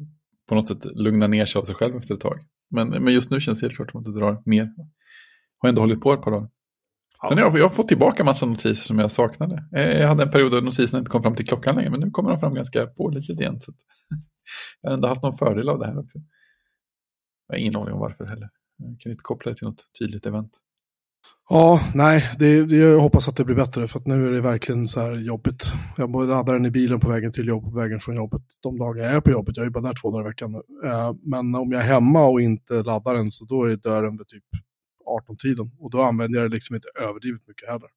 på 0.49 0.55
något 0.55 0.67
sätt 0.67 0.85
lugnar 0.85 1.27
ner 1.27 1.45
sig 1.45 1.59
av 1.59 1.63
sig 1.63 1.75
själv 1.75 1.97
efter 1.97 2.13
ett 2.13 2.19
tag. 2.19 2.39
Men, 2.69 2.89
men 2.89 3.13
just 3.13 3.31
nu 3.31 3.41
känns 3.41 3.59
det 3.59 3.65
helt 3.65 3.75
klart 3.75 3.91
som 3.91 3.99
att 3.99 4.05
det 4.05 4.19
drar 4.19 4.41
mer. 4.45 4.69
Har 5.57 5.69
ändå 5.69 5.81
hållit 5.81 6.01
på 6.01 6.13
ett 6.13 6.21
par 6.21 6.31
dagar. 6.31 6.50
Ja. 7.21 7.29
Sen 7.29 7.38
har 7.38 7.45
jag, 7.45 7.57
jag 7.57 7.63
har 7.63 7.69
fått 7.69 7.88
tillbaka 7.88 8.24
massa 8.24 8.45
notiser 8.45 8.74
som 8.74 9.00
jag 9.00 9.12
saknade. 9.12 9.63
Eh, 9.75 10.00
jag 10.00 10.07
hade 10.07 10.24
en 10.24 10.31
period 10.31 10.51
då 10.51 10.59
notiserna 10.59 11.00
inte 11.00 11.12
kom 11.12 11.24
fram 11.24 11.35
till 11.35 11.47
klockan 11.47 11.75
längre, 11.75 11.89
men 11.89 12.00
nu 12.00 12.12
kommer 12.12 12.29
de 12.29 12.39
fram 12.39 12.53
ganska 12.53 12.88
pålitligt 12.88 13.41
igen. 13.41 13.62
Så 13.62 13.74
jag 14.81 14.89
har 14.89 14.95
ändå 14.95 15.07
haft 15.07 15.24
någon 15.24 15.38
fördel 15.38 15.69
av 15.69 15.79
det 15.79 15.85
här 15.85 16.00
också. 16.00 16.19
Jag 17.47 17.55
har 17.55 17.59
ingen 17.59 17.75
aning 17.75 17.93
om 17.93 18.00
varför 18.00 18.25
heller. 18.25 18.50
Jag 18.77 19.00
kan 19.00 19.12
inte 19.12 19.24
koppla 19.24 19.51
det 19.51 19.57
till 19.57 19.67
något 19.67 19.83
tydligt 20.00 20.25
event. 20.25 20.51
Ja, 21.50 21.79
nej, 21.95 22.31
det, 22.39 22.65
det, 22.65 22.75
jag 22.75 23.00
hoppas 23.00 23.27
att 23.27 23.35
det 23.35 23.45
blir 23.45 23.55
bättre 23.55 23.88
för 23.88 24.00
att 24.00 24.07
nu 24.07 24.25
är 24.25 24.31
det 24.31 24.41
verkligen 24.41 24.88
så 24.88 25.00
här 25.00 25.13
jobbigt. 25.15 25.71
Jag 25.97 26.27
laddar 26.27 26.53
den 26.53 26.65
i 26.65 26.71
bilen 26.71 27.00
på 27.00 27.09
vägen 27.09 27.31
till 27.31 27.47
jobbet, 27.47 27.71
på 27.71 27.79
vägen 27.79 28.00
från 28.00 28.15
jobbet. 28.15 28.41
De 28.62 28.77
dagar 28.77 29.03
jag 29.03 29.13
är 29.13 29.21
på 29.21 29.31
jobbet, 29.31 29.57
jag 29.57 29.65
är 29.65 29.69
bara 29.69 29.83
där 29.83 30.01
två 30.01 30.12
dagar 30.12 30.25
i 30.25 30.29
veckan 30.29 30.51
nu. 30.51 30.89
Eh, 30.89 31.13
men 31.21 31.55
om 31.55 31.71
jag 31.71 31.81
är 31.81 31.85
hemma 31.85 32.25
och 32.25 32.41
inte 32.41 32.83
laddar 32.83 33.13
den 33.13 33.27
så 33.27 33.45
då 33.45 33.63
är 33.63 33.75
dörren 33.75 34.17
vid 34.17 34.27
typ 34.27 34.43
18-tiden. 35.05 35.71
Och 35.79 35.91
då 35.91 36.01
använder 36.01 36.39
jag 36.39 36.51
det 36.51 36.55
liksom 36.55 36.75
inte 36.75 36.88
överdrivet 37.00 37.47
mycket 37.47 37.69
heller. 37.69 37.89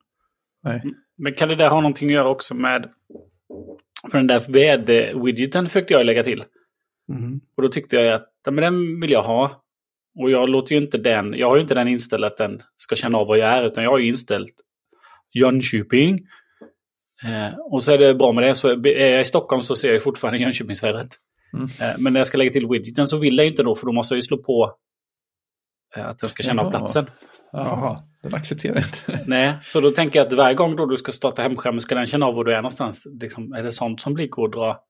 Nej. 0.64 0.82
Men 1.16 1.34
kan 1.34 1.48
det 1.48 1.54
där 1.54 1.68
ha 1.68 1.80
någonting 1.80 2.08
att 2.08 2.14
göra 2.14 2.28
också 2.28 2.54
med... 2.54 2.90
För 4.10 4.18
den 4.18 4.26
där 4.26 4.52
väder-widgeten 4.52 5.66
försökte 5.66 5.92
jag 5.94 6.06
lägga 6.06 6.24
till. 6.24 6.44
Mm. 7.12 7.40
Och 7.56 7.62
då 7.62 7.68
tyckte 7.68 7.96
jag 7.96 8.14
att 8.14 8.32
men 8.46 8.56
den 8.56 9.00
vill 9.00 9.10
jag 9.10 9.22
ha. 9.22 9.64
Och 10.18 10.30
jag 10.30 10.48
låter 10.48 10.74
ju 10.74 10.82
inte 10.82 10.98
den, 10.98 11.34
jag 11.34 11.48
har 11.48 11.56
ju 11.56 11.62
inte 11.62 11.74
den 11.74 11.88
inställd 11.88 12.24
att 12.24 12.36
den 12.36 12.60
ska 12.76 12.96
känna 12.96 13.18
av 13.18 13.26
vad 13.26 13.38
jag 13.38 13.48
är, 13.48 13.64
utan 13.64 13.84
jag 13.84 13.90
har 13.90 13.98
ju 13.98 14.08
inställt 14.08 14.54
Jönköping. 15.32 16.18
Eh, 17.24 17.58
och 17.58 17.82
så 17.82 17.92
är 17.92 17.98
det 17.98 18.14
bra 18.14 18.32
med 18.32 18.44
det, 18.44 18.54
så 18.54 18.68
är 18.68 19.08
jag 19.08 19.20
i 19.20 19.24
Stockholm 19.24 19.62
så 19.62 19.76
ser 19.76 19.92
jag 19.92 20.02
fortfarande 20.02 20.38
Jönköpingsvädret. 20.38 21.08
Mm. 21.52 21.64
Eh, 21.64 21.98
men 21.98 22.12
när 22.12 22.20
jag 22.20 22.26
ska 22.26 22.38
lägga 22.38 22.50
till 22.50 22.68
widgeten 22.68 23.08
så 23.08 23.18
vill 23.18 23.38
jag 23.38 23.46
inte 23.46 23.62
då, 23.62 23.74
för 23.74 23.86
då 23.86 23.92
måste 23.92 24.14
jag 24.14 24.18
ju 24.18 24.22
slå 24.22 24.38
på 24.38 24.74
att 25.94 26.18
den 26.18 26.30
ska 26.30 26.42
känna 26.42 26.62
av 26.62 26.70
platsen. 26.70 27.06
Jaha, 27.52 28.02
den 28.22 28.34
accepterar 28.34 28.76
inte. 28.76 29.24
Nej, 29.26 29.54
så 29.62 29.80
då 29.80 29.90
tänker 29.90 30.18
jag 30.18 30.26
att 30.26 30.32
varje 30.32 30.54
gång 30.54 30.76
då 30.76 30.86
du 30.86 30.96
ska 30.96 31.12
starta 31.12 31.42
hemskärmen 31.42 31.80
ska 31.80 31.94
den 31.94 32.06
känna 32.06 32.26
av 32.26 32.34
var 32.34 32.44
du 32.44 32.52
är 32.52 32.56
någonstans. 32.56 33.06
Liksom, 33.20 33.52
är 33.52 33.62
det 33.62 33.72
sånt 33.72 34.00
som 34.00 34.14
blir 34.14 34.44
att 34.44 34.52
dra? 34.52 34.84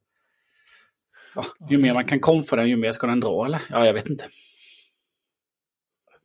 Ja, 1.35 1.45
ju 1.71 1.79
mer 1.79 1.95
man 1.95 2.05
kan 2.05 2.21
komma 2.21 2.45
den, 2.51 2.69
ju 2.69 2.77
mer 2.77 2.93
ska 2.93 3.07
den 3.07 3.21
dra, 3.21 3.47
eller? 3.47 3.61
Ja, 3.71 3.87
jag 3.87 3.95
vet 3.95 4.09
inte. 4.09 4.29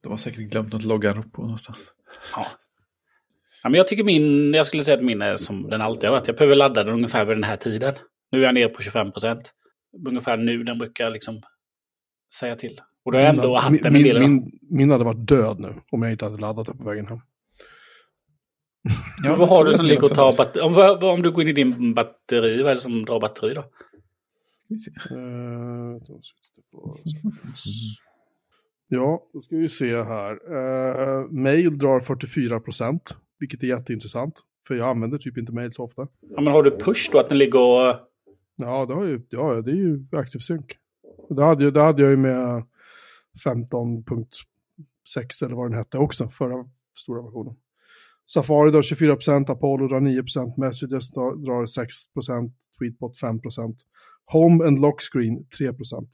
De 0.01 0.11
har 0.11 0.17
säkert 0.17 0.51
glömt 0.51 0.73
något 0.73 0.83
logga 0.83 1.23
på 1.31 1.41
någonstans. 1.41 1.93
Ja. 2.35 2.47
ja. 3.63 3.69
men 3.69 3.77
jag 3.77 3.87
tycker 3.87 4.03
min, 4.03 4.53
jag 4.53 4.65
skulle 4.65 4.83
säga 4.83 4.97
att 4.97 5.03
min 5.03 5.21
är 5.21 5.35
som 5.35 5.69
den 5.69 5.81
alltid 5.81 6.09
har 6.09 6.17
varit. 6.17 6.27
Jag 6.27 6.37
behöver 6.37 6.55
ladda 6.55 6.83
den 6.83 6.93
ungefär 6.93 7.25
vid 7.25 7.37
den 7.37 7.43
här 7.43 7.57
tiden. 7.57 7.93
Nu 8.31 8.39
är 8.39 8.43
jag 8.43 8.53
nere 8.53 8.69
på 8.69 8.81
25 8.81 9.11
procent. 9.11 9.53
Ungefär 10.07 10.37
nu 10.37 10.63
den 10.63 10.77
brukar 10.77 11.03
jag 11.03 11.13
liksom 11.13 11.41
säga 12.39 12.55
till. 12.55 12.81
Och 13.05 13.11
då 13.11 13.17
har 13.17 13.23
jag 13.23 13.29
ändå 13.29 13.55
haft 13.55 13.83
den 13.83 13.93
min, 13.93 14.03
min, 14.03 14.19
min, 14.19 14.51
min 14.69 14.91
hade 14.91 15.03
varit 15.03 15.27
död 15.27 15.59
nu 15.59 15.73
om 15.91 16.01
jag 16.01 16.11
inte 16.11 16.25
hade 16.25 16.37
laddat 16.37 16.67
den 16.67 16.77
på 16.77 16.83
vägen 16.83 17.07
hem. 17.07 17.19
Ja, 19.23 19.35
vad 19.35 19.49
har 19.49 19.65
du 19.65 19.73
som 19.73 19.85
ligger 19.85 20.03
och 20.03 20.09
tar 20.09 20.37
batteri? 20.37 20.63
Om, 20.63 20.97
om 21.09 21.21
du 21.21 21.31
går 21.31 21.43
in 21.43 21.49
i 21.49 21.53
din 21.53 21.93
batteri, 21.93 22.61
vad 22.61 22.71
är 22.71 22.75
det 22.75 22.81
som 22.81 23.05
drar 23.05 23.19
batteri 23.19 23.53
då? 23.53 23.63
Uh, 25.11 25.99
Ja, 28.87 29.29
då 29.33 29.41
ska 29.41 29.55
vi 29.55 29.69
se 29.69 30.03
här. 30.03 30.51
Uh, 30.53 31.31
mail 31.31 31.77
drar 31.77 31.99
44 31.99 32.59
procent, 32.59 33.17
vilket 33.39 33.63
är 33.63 33.67
jätteintressant. 33.67 34.39
För 34.67 34.75
jag 34.75 34.89
använder 34.89 35.17
typ 35.17 35.37
inte 35.37 35.51
mail 35.51 35.71
så 35.71 35.83
ofta. 35.83 36.07
Ja, 36.21 36.41
men 36.41 36.53
har 36.53 36.63
du 36.63 36.71
push 36.71 37.09
då, 37.11 37.19
att 37.19 37.29
den 37.29 37.37
ligger 37.37 37.59
och... 37.59 37.95
Ja, 38.55 38.85
det, 38.85 38.93
har 38.93 39.05
ju, 39.05 39.21
ja, 39.29 39.61
det 39.61 39.71
är 39.71 39.75
ju 39.75 40.05
aktiv 40.11 40.39
sync. 40.39 40.65
Det 41.29 41.43
hade, 41.43 41.71
det 41.71 41.81
hade 41.81 42.01
jag 42.01 42.11
ju 42.11 42.17
med 42.17 42.63
15.6 43.45 45.45
eller 45.45 45.55
vad 45.55 45.71
den 45.71 45.77
hette 45.77 45.97
också, 45.97 46.29
förra 46.29 46.69
stora 46.99 47.21
versionen. 47.21 47.55
Safari 48.25 48.71
drar 48.71 48.81
24 48.81 49.15
procent, 49.15 49.49
Apollo 49.49 49.87
drar 49.87 49.99
9 49.99 50.21
procent, 50.21 50.57
Messages 50.57 51.11
drar 51.11 51.65
6 51.65 52.13
procent, 52.13 52.53
Tweetbot 52.79 53.19
5 53.19 53.41
procent. 53.41 53.77
Home 54.25 54.67
and 54.67 54.79
Lock 54.79 55.01
Screen 55.01 55.47
3 55.57 55.73
procent. 55.73 56.09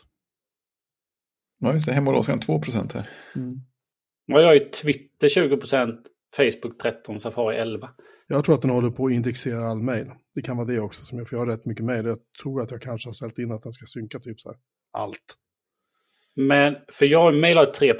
Ja, 1.59 1.73
just 1.73 1.85
det. 1.85 1.93
Hem 1.93 2.07
och 2.07 2.13
låskan 2.13 2.39
2 2.39 2.61
här. 2.93 3.09
Mm. 3.35 3.61
Ja, 4.25 4.39
jag 4.39 4.47
har 4.47 4.53
ju 4.53 4.69
Twitter 4.69 5.27
20% 5.27 5.97
Facebook 6.35 6.77
13, 6.81 7.19
Safari 7.19 7.57
11. 7.57 7.89
Jag 8.27 8.45
tror 8.45 8.55
att 8.55 8.61
den 8.61 8.71
håller 8.71 8.89
på 8.89 9.05
att 9.05 9.11
indexera 9.11 9.69
all 9.69 9.81
mail. 9.81 10.11
Det 10.35 10.41
kan 10.41 10.57
vara 10.57 10.67
det 10.67 10.79
också, 10.79 11.05
som 11.05 11.17
jag, 11.17 11.29
för 11.29 11.35
jag 11.35 11.41
har 11.41 11.47
rätt 11.47 11.65
mycket 11.65 11.85
mail. 11.85 12.05
Jag 12.05 12.19
tror 12.43 12.61
att 12.61 12.71
jag 12.71 12.81
kanske 12.81 13.09
har 13.09 13.13
ställt 13.13 13.39
in 13.39 13.51
att 13.51 13.63
den 13.63 13.73
ska 13.73 13.85
synka 13.85 14.19
typ 14.19 14.41
så 14.41 14.49
här, 14.49 14.57
allt. 14.91 15.35
Men, 16.47 16.75
för 16.87 17.05
jag 17.05 17.35
mail 17.35 17.57
har 17.57 17.65
3 17.65 17.95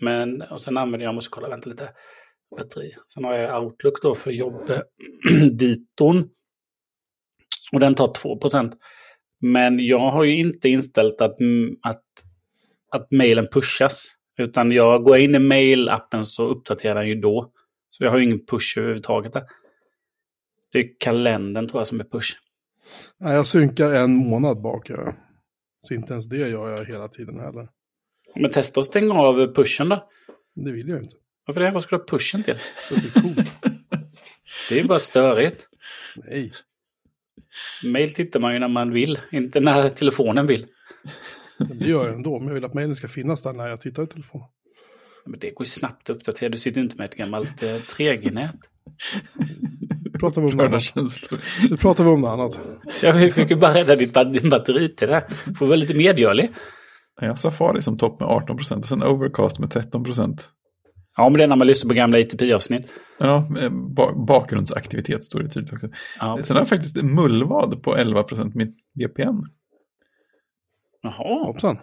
men, 0.00 0.42
och 0.42 0.60
sen 0.60 0.76
använder 0.76 1.06
jag, 1.06 1.14
måste 1.14 1.30
kolla, 1.30 1.48
vänta 1.48 1.70
lite, 1.70 1.90
batteri. 2.56 2.90
Sen 3.14 3.24
har 3.24 3.34
jag 3.34 3.64
Outlook 3.64 4.02
då 4.02 4.14
för 4.14 4.30
jobbditon. 4.30 6.28
Och 7.72 7.80
den 7.80 7.94
tar 7.94 8.06
2% 8.06 8.72
Men 9.40 9.86
jag 9.86 10.10
har 10.10 10.24
ju 10.24 10.36
inte 10.36 10.68
inställt 10.68 11.20
att, 11.20 11.40
mm, 11.40 11.76
att 11.82 12.02
att 12.90 13.10
mejlen 13.10 13.46
pushas. 13.52 14.14
Utan 14.38 14.72
jag 14.72 15.04
går 15.04 15.16
in 15.16 15.34
i 15.34 15.38
mejlappen 15.38 16.24
så 16.24 16.46
uppdaterar 16.46 16.94
den 16.94 17.08
ju 17.08 17.14
då. 17.14 17.52
Så 17.88 18.04
jag 18.04 18.10
har 18.10 18.18
ju 18.18 18.24
ingen 18.24 18.46
push 18.46 18.78
överhuvudtaget 18.78 19.32
där. 19.32 19.42
Det 20.72 20.78
är 20.78 20.88
kalendern 20.98 21.68
tror 21.68 21.80
jag 21.80 21.86
som 21.86 22.00
är 22.00 22.04
push. 22.04 22.36
Nej, 23.20 23.34
jag 23.34 23.46
synkar 23.46 23.92
en 23.92 24.16
månad 24.16 24.62
bak. 24.62 24.90
Ja. 24.90 25.14
Så 25.88 25.94
inte 25.94 26.12
ens 26.12 26.26
det 26.26 26.36
gör 26.36 26.68
jag 26.70 26.84
hela 26.84 27.08
tiden 27.08 27.40
heller. 27.40 27.68
Men 28.34 28.50
testa 28.50 28.80
att 28.80 28.86
stänga 28.86 29.14
av 29.14 29.54
pushen 29.54 29.88
då. 29.88 30.08
Det 30.54 30.72
vill 30.72 30.88
jag 30.88 31.02
inte. 31.02 31.16
Varför 31.46 31.60
det? 31.60 31.70
Vad 31.70 31.82
ska 31.82 31.96
du 31.96 32.02
ha 32.02 32.06
pushen 32.06 32.42
till? 32.42 32.54
Det 32.90 32.94
är, 32.94 33.22
cool. 33.22 33.44
det 34.68 34.80
är 34.80 34.84
bara 34.84 34.98
störigt. 34.98 35.68
Nej. 36.16 36.52
Mail 37.84 38.14
tittar 38.14 38.40
man 38.40 38.52
ju 38.52 38.58
när 38.58 38.68
man 38.68 38.90
vill, 38.90 39.18
inte 39.32 39.60
när 39.60 39.90
telefonen 39.90 40.46
vill. 40.46 40.66
Det 41.58 41.88
gör 41.88 42.06
jag 42.06 42.14
ändå, 42.14 42.38
men 42.38 42.48
jag 42.48 42.54
vill 42.54 42.64
att 42.64 42.74
mejlen 42.74 42.96
ska 42.96 43.08
finnas 43.08 43.42
där 43.42 43.52
när 43.52 43.68
jag 43.68 43.80
tittar 43.80 44.02
i 44.02 44.06
telefonen. 44.06 44.48
Men 45.26 45.40
det 45.40 45.50
går 45.50 45.66
ju 45.66 45.70
snabbt 45.70 46.10
att 46.10 46.16
uppdatera. 46.16 46.48
Du 46.48 46.58
sitter 46.58 46.80
inte 46.80 46.96
med 46.96 47.04
ett 47.04 47.16
gammalt 47.16 47.62
eh, 47.62 47.66
3G-nät. 47.66 48.56
Nu 50.18 50.20
pratar 50.20 50.42
vi 50.42 50.50
om 50.50 50.56
något 50.56 50.66
annat. 50.66 50.94
Nu 51.70 51.76
pratar 51.76 52.04
vi 52.04 52.10
om 52.10 52.20
något 52.20 52.30
annat. 52.30 52.60
Jag 53.02 53.34
fick 53.34 53.50
ju 53.50 53.56
bara 53.56 53.74
rädda 53.74 53.96
ditt 53.96 54.12
batteri 54.50 54.88
till 54.88 55.08
det. 55.08 55.24
Får 55.58 55.66
vara 55.66 55.76
lite 55.76 55.94
medgörlig. 55.94 56.50
Jag 57.20 57.28
har 57.28 57.36
Safari 57.36 57.82
som 57.82 57.98
topp 57.98 58.20
med 58.20 58.28
18 58.28 58.56
procent 58.56 58.84
och 58.84 58.88
sen 58.88 59.02
Overcast 59.02 59.58
med 59.58 59.70
13 59.70 60.04
procent. 60.04 60.50
Ja, 61.16 61.28
men 61.28 61.38
det 61.38 61.44
är 61.44 61.48
när 61.48 61.56
man 61.56 61.66
lyssnar 61.66 61.88
på 61.88 61.94
gamla 61.94 62.18
ITP-avsnitt. 62.18 62.92
Ja, 63.18 63.48
bakgrundsaktivitet 64.26 65.24
står 65.24 65.40
det 65.40 65.48
tydligt 65.48 65.72
också. 65.72 65.88
Ja, 66.20 66.38
sen 66.42 66.56
har 66.56 66.60
jag 66.60 66.68
faktiskt 66.68 67.02
Mullvad 67.02 67.82
på 67.82 67.96
11 67.96 68.22
procent 68.22 68.54
med 68.54 68.74
VPN. 68.94 69.42
Jaha. 71.02 71.46
Hoppsan. 71.46 71.78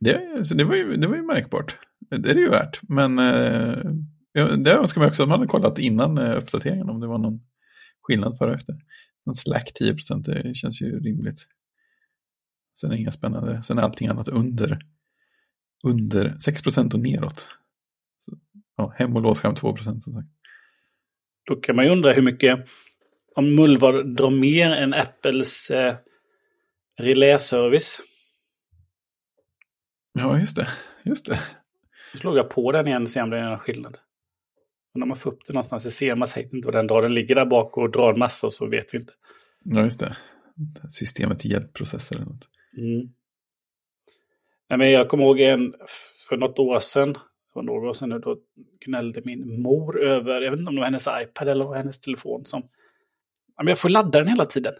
Det, 0.00 0.44
så 0.44 0.54
det, 0.54 0.64
var 0.64 0.74
ju, 0.74 0.96
det 0.96 1.06
var 1.06 1.16
ju 1.16 1.22
märkbart. 1.22 1.76
Det 2.10 2.30
är 2.30 2.34
det 2.34 2.40
ju 2.40 2.48
värt. 2.48 2.80
Men 2.82 3.18
eh, 3.18 3.76
det 4.56 4.72
önskar 4.72 5.00
man 5.00 5.08
också 5.08 5.22
att 5.22 5.28
man 5.28 5.38
hade 5.38 5.48
kollat 5.48 5.78
innan 5.78 6.18
eh, 6.18 6.36
uppdateringen 6.38 6.88
om 6.88 7.00
det 7.00 7.06
var 7.06 7.18
någon 7.18 7.40
skillnad 8.08 8.38
före 8.38 8.50
och 8.50 8.56
efter. 8.56 8.76
En 9.26 9.34
slack 9.34 9.72
10 9.74 9.96
det 10.24 10.54
känns 10.54 10.80
ju 10.82 11.00
rimligt. 11.00 11.46
Sen 12.80 12.92
är 12.92 12.96
inga 12.96 13.12
spännande. 13.12 13.62
Sen 13.62 13.78
är 13.78 13.82
allting 13.82 14.08
annat 14.08 14.28
under, 14.28 14.78
under 15.84 16.36
6 16.38 16.66
och 16.76 17.00
neråt. 17.00 17.48
Så, 18.18 18.32
ja, 18.76 18.94
hem 18.96 19.16
och 19.16 19.22
låsskärm 19.22 19.54
2 19.54 19.76
som 19.76 20.00
sagt. 20.00 20.28
Då 21.46 21.56
kan 21.56 21.76
man 21.76 21.84
ju 21.84 21.90
undra 21.90 22.12
hur 22.12 22.22
mycket, 22.22 22.68
om 23.34 23.54
Mullvad 23.54 24.16
drar 24.16 24.30
mer 24.30 24.70
än 24.70 24.94
Apples 24.94 25.70
eh, 25.70 25.96
reläservice. 27.00 28.00
Ja, 30.12 30.38
just 30.38 30.56
det. 30.56 30.68
Just 31.02 31.26
det. 31.26 31.40
Då 32.12 32.18
slog 32.18 32.36
jag 32.36 32.50
på 32.50 32.72
den 32.72 32.86
igen 32.86 33.02
och 33.02 33.10
ser 33.10 33.22
om 33.22 33.30
det 33.30 33.38
är 33.38 33.48
någon 33.48 33.58
skillnad. 33.58 33.98
Och 34.98 35.00
när 35.00 35.06
man 35.06 35.16
får 35.16 35.30
upp 35.30 35.46
det 35.46 35.52
någonstans 35.52 35.82
så 35.82 35.90
ser 35.90 36.14
man 36.14 36.28
säkert 36.28 36.52
inte 36.52 36.66
vad 36.66 36.74
den 36.74 36.86
drar. 36.86 37.02
Den 37.02 37.14
ligger 37.14 37.34
där 37.34 37.44
bak 37.44 37.76
och 37.76 37.90
drar 37.90 38.12
en 38.12 38.18
massa 38.18 38.50
så 38.50 38.66
vet 38.66 38.94
vi 38.94 38.98
inte. 38.98 39.12
Ja, 39.64 39.80
just 39.80 40.00
det. 40.00 40.16
Systemets 40.90 41.44
hjälpprocesser 41.44 42.16
eller 42.16 42.26
något. 42.26 42.48
Mm. 42.76 43.08
Nej, 44.68 44.78
men 44.78 44.90
jag 44.90 45.08
kommer 45.08 45.24
ihåg 45.24 45.40
en 45.40 45.74
för 46.28 46.36
något 46.36 46.58
år 46.58 46.80
sedan. 46.80 47.18
För 47.52 47.62
några 47.62 47.88
år 47.88 47.92
sedan 47.92 48.08
nu, 48.08 48.18
då 48.18 48.36
gnällde 48.86 49.22
min 49.24 49.62
mor 49.62 50.02
över, 50.02 50.42
jag 50.42 50.50
vet 50.50 50.60
inte 50.60 50.68
om 50.68 50.74
det 50.74 50.80
var 50.80 50.86
hennes 50.86 51.08
iPad 51.22 51.48
eller 51.48 51.74
hennes 51.74 52.00
telefon 52.00 52.44
som... 52.44 52.62
Ja, 53.56 53.62
men 53.62 53.68
jag 53.68 53.78
får 53.78 53.88
ladda 53.88 54.18
den 54.18 54.28
hela 54.28 54.46
tiden. 54.46 54.74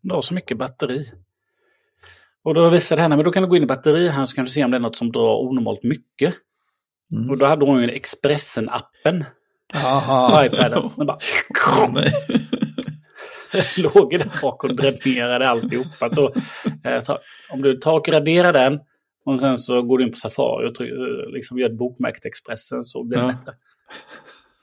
Den 0.00 0.08
drar 0.08 0.22
så 0.22 0.34
mycket 0.34 0.58
batteri. 0.58 1.12
Och 2.42 2.54
då 2.54 2.68
visade 2.68 3.02
henne, 3.02 3.16
men 3.16 3.24
då 3.24 3.32
kan 3.32 3.42
du 3.42 3.48
gå 3.48 3.56
in 3.56 3.62
i 3.62 3.66
batteri 3.66 4.08
här 4.08 4.24
så 4.24 4.34
kan 4.34 4.44
du 4.44 4.50
se 4.50 4.64
om 4.64 4.70
det 4.70 4.76
är 4.76 4.80
något 4.80 4.96
som 4.96 5.12
drar 5.12 5.36
onormalt 5.36 5.82
mycket. 5.82 6.34
Mm. 7.14 7.30
Och 7.30 7.38
då 7.38 7.46
hade 7.46 7.64
hon 7.64 7.82
ju 7.82 7.88
Expressen-appen. 7.90 9.24
På 9.72 10.44
iPaden. 10.44 10.90
Den 10.96 11.06
bara... 11.06 11.18
låg 13.76 14.10
där 14.10 14.40
bak 14.42 14.64
och 14.64 14.76
dränerade 14.76 15.48
alltihopa. 15.48 16.10
Så, 16.12 16.34
eh, 16.84 17.16
om 17.50 17.62
du 17.62 17.76
tar 17.76 17.92
och 17.92 18.08
raderar 18.08 18.52
den 18.52 18.80
och 19.24 19.40
sen 19.40 19.58
så 19.58 19.82
går 19.82 19.98
du 19.98 20.04
in 20.04 20.10
på 20.10 20.16
Safari 20.16 20.68
och 20.68 20.80
eh, 20.80 21.30
liksom 21.32 21.58
gör 21.58 21.68
ett 21.68 21.78
bokmärkt 21.78 22.24
Expressen 22.24 22.82
så 22.82 23.04
blir 23.04 23.18
det 23.18 23.24
ja. 23.24 23.32
bättre. 23.32 23.54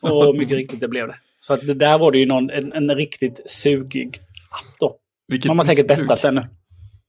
Och 0.01 0.37
mycket 0.37 0.57
riktigt 0.57 0.79
det 0.79 0.87
blev 0.87 1.07
det. 1.07 1.15
Så 1.39 1.53
att 1.53 1.67
det 1.67 1.73
där 1.73 1.97
var 1.97 2.11
det 2.11 2.17
ju 2.17 2.25
någon, 2.25 2.49
en, 2.49 2.73
en 2.73 2.95
riktigt 2.95 3.41
sugig 3.45 4.19
app 4.49 4.79
då. 4.79 4.97
Vilket 5.27 5.49
de 5.49 5.59
har 5.59 5.65
säkert 5.65 5.87
bettat 5.87 6.21
den 6.21 6.35
nu. 6.35 6.41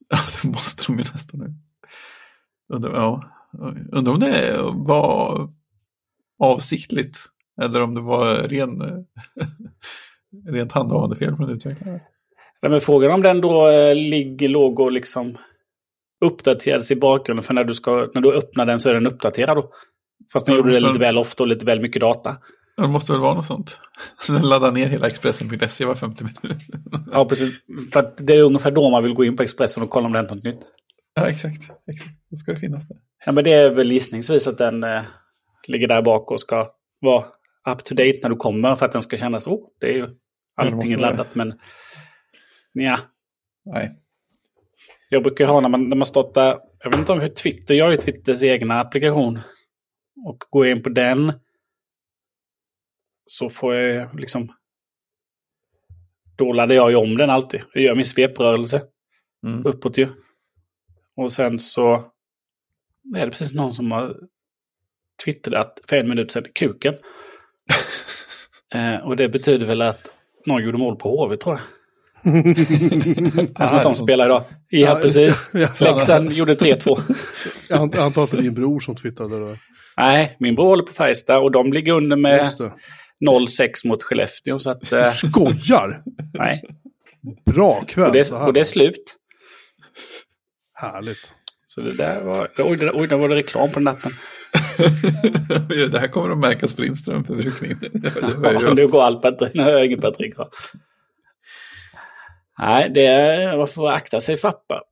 Ja, 0.08 0.18
det 0.42 0.48
måste 0.48 0.84
de 0.86 0.98
ju 0.98 1.04
nästan 1.12 1.40
nu. 1.40 1.54
Ja. 2.68 3.35
Undrar 3.92 4.12
om 4.12 4.20
det 4.20 4.60
var 4.74 5.48
avsiktligt 6.38 7.18
eller 7.62 7.82
om 7.82 7.94
det 7.94 8.00
var 8.00 8.34
ren, 8.34 8.82
rent 10.48 10.72
handhavande 10.72 11.16
fel 11.16 11.36
från 11.36 11.50
utvecklaren. 11.50 12.00
Ja, 12.60 12.68
men 12.68 12.80
frågan 12.80 13.10
om 13.10 13.22
den 13.22 13.40
då 13.40 13.68
eh, 13.68 13.94
ligger, 13.94 14.48
låg 14.48 14.80
och 14.80 14.92
liksom 14.92 15.36
uppdateras 16.24 16.90
i 16.90 16.96
bakgrunden. 16.96 17.42
För 17.42 17.54
när 17.54 17.64
du, 17.64 17.74
ska, 17.74 18.10
när 18.14 18.20
du 18.20 18.32
öppnar 18.32 18.66
den 18.66 18.80
så 18.80 18.88
är 18.88 18.94
den 18.94 19.06
uppdaterad 19.06 19.56
då. 19.56 19.70
Fast 20.32 20.46
den 20.46 20.54
ja, 20.54 20.58
gjorde 20.58 20.70
det 20.70 20.80
lite 20.80 20.98
väl 20.98 21.18
ofta 21.18 21.42
och 21.42 21.48
lite 21.48 21.66
väl 21.66 21.80
mycket 21.80 22.00
data. 22.00 22.36
Det 22.76 22.88
måste 22.88 23.12
väl 23.12 23.20
vara 23.20 23.34
något 23.34 23.46
sånt. 23.46 23.80
Den 24.26 24.48
laddar 24.48 24.72
ner 24.72 24.86
hela 24.86 25.06
Expressen.se 25.06 25.84
var 25.84 25.94
50 25.94 26.24
minuter. 26.24 26.56
ja, 27.12 27.24
precis. 27.24 27.54
För 27.92 28.14
det 28.18 28.32
är 28.32 28.42
ungefär 28.42 28.70
då 28.70 28.90
man 28.90 29.02
vill 29.02 29.14
gå 29.14 29.24
in 29.24 29.36
på 29.36 29.42
Expressen 29.42 29.82
och 29.82 29.90
kolla 29.90 30.06
om 30.06 30.12
det 30.12 30.18
hänt 30.18 30.30
något 30.30 30.44
nytt. 30.44 30.60
Ja, 31.14 31.28
exakt. 31.28 31.62
exakt. 31.90 32.10
Då 32.30 32.36
ska 32.36 32.52
det 32.52 32.58
finnas 32.58 32.88
där. 32.88 32.96
Ja, 33.24 33.32
men 33.32 33.44
det 33.44 33.52
är 33.52 33.70
väl 33.70 33.92
gissningsvis 33.92 34.46
att 34.46 34.58
den 34.58 34.84
eh, 34.84 35.02
ligger 35.66 35.88
där 35.88 36.02
bak 36.02 36.30
och 36.30 36.40
ska 36.40 36.72
vara 37.00 37.26
up 37.68 37.84
to 37.84 37.94
date 37.94 38.18
när 38.22 38.30
du 38.30 38.36
kommer 38.36 38.76
för 38.76 38.86
att 38.86 38.92
den 38.92 39.02
ska 39.02 39.16
kännas, 39.16 39.46
oh, 39.46 39.68
det 39.80 39.86
är 39.86 39.92
ju 39.92 40.08
allting 40.54 40.92
är 40.92 40.98
laddat, 40.98 41.34
men 41.34 41.60
ja. 42.72 42.98
Nej. 43.64 43.96
Jag 45.08 45.22
brukar 45.22 45.46
ha 45.46 45.60
när 45.60 45.68
man, 45.68 45.88
när 45.88 45.96
man 45.96 46.06
startar, 46.06 46.60
jag 46.78 46.90
vet 46.90 46.98
inte 46.98 47.12
om 47.12 47.20
hur 47.20 47.28
Twitter 47.28 47.74
gör 47.74 47.90
ju 47.90 47.96
Twitters 47.96 48.42
egna 48.42 48.80
applikation. 48.80 49.38
Och 50.26 50.44
går 50.50 50.66
in 50.66 50.82
på 50.82 50.88
den 50.88 51.32
så 53.26 53.48
får 53.48 53.74
jag 53.74 54.20
liksom... 54.20 54.52
Då 56.36 56.52
laddar 56.52 56.74
jag 56.74 56.90
ju 56.90 56.96
om 56.96 57.16
den 57.16 57.30
alltid. 57.30 57.60
Jag 57.72 57.82
gör 57.82 57.94
min 57.94 58.04
sveprörelse. 58.04 58.82
Mm. 59.46 59.66
Uppåt 59.66 59.98
ju. 59.98 60.08
Och 61.16 61.32
sen 61.32 61.58
så 61.58 62.12
är 63.16 63.24
det 63.24 63.30
precis 63.30 63.54
någon 63.54 63.74
som 63.74 63.92
har 63.92 64.16
twittrat 65.24 65.80
för 65.88 65.96
en 65.96 66.08
minut 66.08 66.32
sedan, 66.32 66.44
kuken. 66.54 66.94
eh, 68.74 69.06
och 69.06 69.16
det 69.16 69.28
betyder 69.28 69.66
väl 69.66 69.82
att 69.82 70.08
någon 70.46 70.62
gjorde 70.62 70.78
mål 70.78 70.96
på 70.96 71.24
HV 71.24 71.36
tror 71.36 71.54
jag. 71.54 71.62
alltså 73.54 73.76
att 73.76 73.82
de 73.82 73.94
spelar 73.94 74.26
idag. 74.26 74.44
Ja, 74.68 74.88
ja 74.88 74.98
precis. 75.02 75.50
Leksand 75.80 76.32
gjorde 76.32 76.54
3-2. 76.54 77.00
jag 77.68 77.96
antar 77.96 78.24
att 78.24 78.30
det 78.30 78.36
är 78.36 78.42
din 78.42 78.54
bror 78.54 78.80
som 78.80 78.96
twittrade 78.96 79.40
då. 79.40 79.56
Nej, 79.96 80.36
min 80.38 80.54
bror 80.54 80.66
håller 80.66 80.82
på 80.82 80.92
Färjestad 80.92 81.42
och 81.42 81.50
de 81.52 81.72
ligger 81.72 81.92
under 81.92 82.16
med 82.16 82.52
0-6 83.26 83.86
mot 83.88 84.02
Skellefteå. 84.02 84.58
Så 84.58 84.70
att, 84.70 84.92
eh... 84.92 85.12
Skojar! 85.12 86.02
Nej. 86.34 86.64
Bra 87.44 87.84
kväll. 87.88 88.06
Och 88.06 88.12
det, 88.12 88.32
och 88.32 88.52
det 88.52 88.60
är 88.60 88.64
slut. 88.64 89.16
Härligt. 90.74 91.32
Så 91.68 91.80
det 91.80 91.96
där 91.96 92.20
var... 92.24 92.50
Oj, 92.58 92.76
det, 92.76 92.90
oj, 92.94 93.06
där 93.06 93.16
var 93.16 93.28
det 93.28 93.34
reklam 93.34 93.70
på 93.70 93.80
natten. 93.80 94.12
det 95.90 95.98
här 95.98 96.08
kommer 96.08 96.30
att 96.30 96.38
märkas 96.38 96.74
på 96.74 96.82
din 96.82 96.96
strömförbrukning. 96.96 97.76
ja, 98.42 98.74
nu 98.74 98.88
går 98.88 99.02
allt 99.02 99.22
batteri. 99.22 99.50
Nu 99.54 99.62
har 99.62 99.70
jag 99.70 99.86
ingen 99.86 100.00
batteri 100.00 100.32
kvar. 100.32 100.48
Nej, 102.58 102.90
det 102.94 103.06
är... 103.06 103.56
Man 103.56 103.68
får 103.68 103.90
akta 103.90 104.20
sig 104.20 104.36
för 104.36 104.48
appar. 104.48 104.82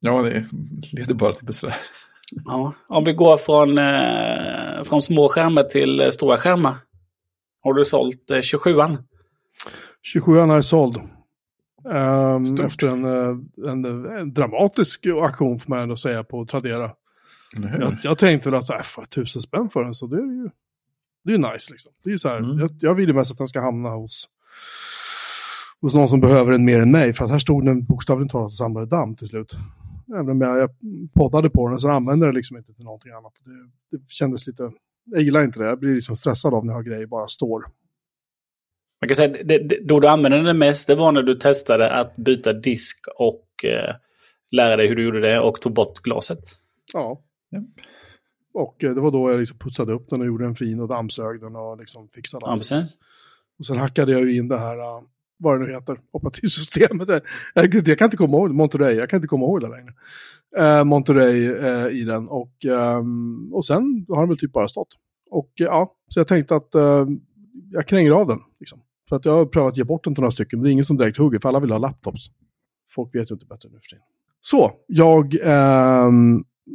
Ja, 0.00 0.22
det 0.22 0.44
leder 0.92 1.14
bara 1.14 1.32
till 1.32 1.46
besvär. 1.46 1.74
Ja, 2.44 2.74
om 2.88 3.04
vi 3.04 3.12
går 3.12 3.36
från, 3.36 3.78
eh, 3.78 4.84
från 4.84 5.02
små 5.02 5.28
skärmar 5.28 5.62
till 5.62 6.00
eh, 6.00 6.08
stora 6.08 6.36
skärmar. 6.36 6.76
Har 7.62 7.74
du 7.74 7.84
sålt 7.84 8.30
eh, 8.30 8.36
27an? 8.36 8.98
27an 10.14 10.56
är 10.56 10.60
såld. 10.60 11.00
Um, 11.84 12.66
efter 12.66 12.88
en, 12.88 13.04
eh, 13.04 13.70
en, 13.70 13.84
en, 14.06 14.34
dramatisk 14.34 15.06
aktion 15.22 15.58
får 15.58 15.70
man 15.70 15.78
ändå 15.78 15.96
säga 15.96 16.24
på 16.24 16.46
Tradera. 16.46 16.90
Jag, 17.80 17.96
jag, 18.02 18.18
tänkte 18.18 18.50
väl 18.50 18.58
att 18.58 18.66
så 18.66 18.72
här, 18.72 19.06
tusen 19.06 19.42
spänn 19.42 19.70
för 19.70 19.84
den 19.84 19.94
så 19.94 20.06
det 20.06 20.16
är 20.16 20.42
ju 20.42 20.50
det 21.24 21.34
är 21.34 21.52
nice 21.52 21.72
liksom. 21.72 21.92
Det 22.02 22.10
är 22.10 22.12
ju 22.12 22.18
så 22.18 22.28
här, 22.28 22.38
mm. 22.38 22.58
jag, 22.58 22.70
jag 22.80 22.94
vill 22.94 23.08
ju 23.08 23.14
mest 23.14 23.30
att 23.30 23.38
den 23.38 23.48
ska 23.48 23.60
hamna 23.60 23.88
hos, 23.88 24.28
hos 25.80 25.94
någon 25.94 26.08
som 26.08 26.20
behöver 26.20 26.52
den 26.52 26.64
mer 26.64 26.80
än 26.80 26.90
mig. 26.90 27.12
För 27.12 27.24
att 27.24 27.30
här 27.30 27.38
stod 27.38 27.64
den 27.64 27.84
bokstavligen 27.84 28.28
talat 28.28 28.46
och 28.46 28.52
samlade 28.52 28.86
damm 28.86 29.16
till 29.16 29.28
slut. 29.28 29.52
Även 30.14 30.28
om 30.28 30.40
jag, 30.40 30.58
jag 30.58 30.70
poddade 31.14 31.50
på 31.50 31.68
den 31.68 31.78
så 31.78 31.90
använde 31.90 32.26
det 32.26 32.32
liksom 32.32 32.56
inte 32.56 32.74
till 32.74 32.84
någonting 32.84 33.12
annat. 33.12 33.32
Det, 33.44 33.96
det 33.96 34.10
kändes 34.10 34.46
lite, 34.46 34.72
jag 35.04 35.22
gillar 35.22 35.42
inte 35.42 35.58
det. 35.58 35.66
Jag 35.66 35.78
blir 35.78 35.94
liksom 35.94 36.16
stressad 36.16 36.54
av 36.54 36.66
när 36.66 36.72
jag 36.72 36.78
har 36.78 36.84
grejer 36.84 37.06
bara 37.06 37.28
står. 37.28 37.64
Man 39.02 39.08
kan 39.08 39.16
säga 39.16 39.28
det, 39.44 39.58
det, 39.58 39.78
då 39.84 40.00
du 40.00 40.08
använde 40.08 40.42
det 40.42 40.54
mest, 40.54 40.86
det 40.86 40.94
var 40.94 41.12
när 41.12 41.22
du 41.22 41.34
testade 41.34 41.90
att 41.90 42.16
byta 42.16 42.52
disk 42.52 42.98
och 43.16 43.64
eh, 43.64 43.94
lära 44.50 44.76
dig 44.76 44.88
hur 44.88 44.96
du 44.96 45.04
gjorde 45.04 45.20
det 45.20 45.40
och 45.40 45.60
tog 45.60 45.72
bort 45.72 45.98
glaset. 45.98 46.38
Ja. 46.92 47.22
Yep. 47.54 47.64
Och 48.54 48.84
eh, 48.84 48.94
det 48.94 49.00
var 49.00 49.10
då 49.10 49.30
jag 49.30 49.40
liksom 49.40 49.58
putsade 49.58 49.92
upp 49.92 50.08
den 50.10 50.20
och 50.20 50.26
gjorde 50.26 50.44
en 50.44 50.54
fin 50.54 50.80
och 50.80 50.88
dammsög 50.88 51.40
den 51.40 51.56
och 51.56 51.78
liksom 51.78 52.08
fixade 52.08 52.46
allt. 52.46 52.70
Ja. 52.70 52.84
Och 53.58 53.66
sen 53.66 53.76
hackade 53.76 54.12
jag 54.12 54.20
ju 54.20 54.36
in 54.36 54.48
det 54.48 54.58
här, 54.58 54.76
uh, 54.76 55.02
vad 55.38 55.60
det 55.60 55.66
nu 55.66 55.72
heter, 55.72 56.00
operativsystemet. 56.10 57.08
Jag, 57.54 57.88
jag 57.88 57.98
kan 57.98 58.06
inte 58.06 58.16
komma 58.16 58.36
ihåg, 58.36 58.54
Monterey, 58.54 58.96
jag 58.96 59.10
kan 59.10 59.16
inte 59.16 59.28
komma 59.28 59.44
ihåg 59.44 59.60
det 59.60 59.68
längre. 59.68 59.94
Uh, 60.58 60.84
Monterey 60.84 61.48
uh, 61.48 61.92
i 61.92 62.04
den 62.04 62.28
och, 62.28 62.64
um, 62.64 63.52
och 63.54 63.66
sen 63.66 64.06
har 64.08 64.20
den 64.20 64.28
väl 64.28 64.38
typ 64.38 64.52
bara 64.52 64.68
stått. 64.68 64.98
Och 65.30 65.52
ja, 65.54 65.94
så 66.08 66.20
jag 66.20 66.28
tänkte 66.28 66.56
att 66.56 66.74
jag 67.70 67.86
kränger 67.86 68.10
av 68.10 68.26
den. 68.26 68.38
Liksom. 68.60 68.80
För 69.12 69.16
att 69.16 69.24
jag 69.24 69.32
har 69.32 69.46
prövat 69.46 69.70
att 69.70 69.76
ge 69.76 69.84
bort 69.84 70.04
den 70.04 70.14
till 70.14 70.22
några 70.22 70.30
stycken, 70.30 70.58
men 70.58 70.64
det 70.64 70.70
är 70.70 70.72
ingen 70.72 70.84
som 70.84 70.96
direkt 70.96 71.18
hugger, 71.18 71.38
för 71.38 71.48
alla 71.48 71.60
vill 71.60 71.70
ha 71.70 71.78
laptops. 71.78 72.26
Folk 72.94 73.14
vet 73.14 73.30
ju 73.30 73.34
inte 73.34 73.46
bättre 73.46 73.68
nu 73.72 73.78
för 73.78 73.88
tiden. 73.88 74.04
Så, 74.40 74.72
jag 74.86 75.34
eh, 75.34 76.10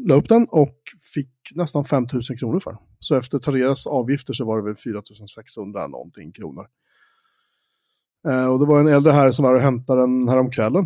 la 0.05 0.15
upp 0.15 0.29
den 0.29 0.47
och 0.49 0.77
fick 1.13 1.29
nästan 1.55 1.85
5 1.85 2.07
000 2.13 2.23
kronor 2.39 2.59
för 2.59 2.71
den. 2.71 2.79
Så 2.99 3.15
efter 3.15 3.39
Tareras 3.39 3.87
avgifter 3.87 4.33
så 4.33 4.45
var 4.45 4.57
det 4.57 4.63
väl 4.63 4.75
4 4.75 5.01
600 5.35 5.87
någonting 5.87 6.31
kronor. 6.31 6.67
Eh, 8.27 8.45
och 8.45 8.59
det 8.59 8.65
var 8.65 8.79
en 8.79 8.87
äldre 8.87 9.11
herre 9.11 9.33
som 9.33 9.45
var 9.45 9.55
och 9.55 9.61
hämtade 9.61 10.01
den 10.01 10.29
här 10.29 10.37
om 10.37 10.51
kvällen. 10.51 10.85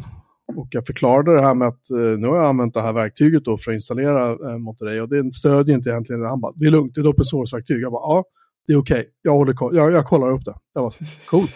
Och 0.55 0.67
jag 0.71 0.85
förklarade 0.85 1.33
det 1.33 1.41
här 1.41 1.55
med 1.55 1.67
att 1.67 1.89
eh, 1.89 1.97
nu 1.97 2.27
har 2.27 2.37
jag 2.37 2.45
använt 2.45 2.73
det 2.73 2.81
här 2.81 2.93
verktyget 2.93 3.45
då 3.45 3.57
för 3.57 3.71
att 3.71 3.75
installera 3.75 4.51
eh, 4.51 4.57
Monterey 4.57 4.99
och 4.99 5.09
det 5.09 5.33
stödjer 5.33 5.75
inte 5.75 5.89
egentligen. 5.89 6.21
Han 6.21 6.41
bara, 6.41 6.53
det 6.55 6.65
är 6.65 6.71
lugnt, 6.71 6.95
det 6.95 7.01
är 7.01 7.03
ett 7.03 7.09
open 7.09 7.25
source-verktyg. 7.25 7.81
Jag 7.81 7.91
bara, 7.91 8.15
ja, 8.15 8.23
det 8.71 8.75
är 8.75 8.79
okej, 8.79 8.99
okay. 8.99 9.11
jag, 9.21 9.31
håller, 9.31 9.75
jag, 9.75 9.91
jag 9.91 10.05
kollar 10.05 10.31
upp 10.31 10.45
det. 10.45 10.55
Jag 10.73 10.81
var 10.81 10.93
cool. 11.25 11.47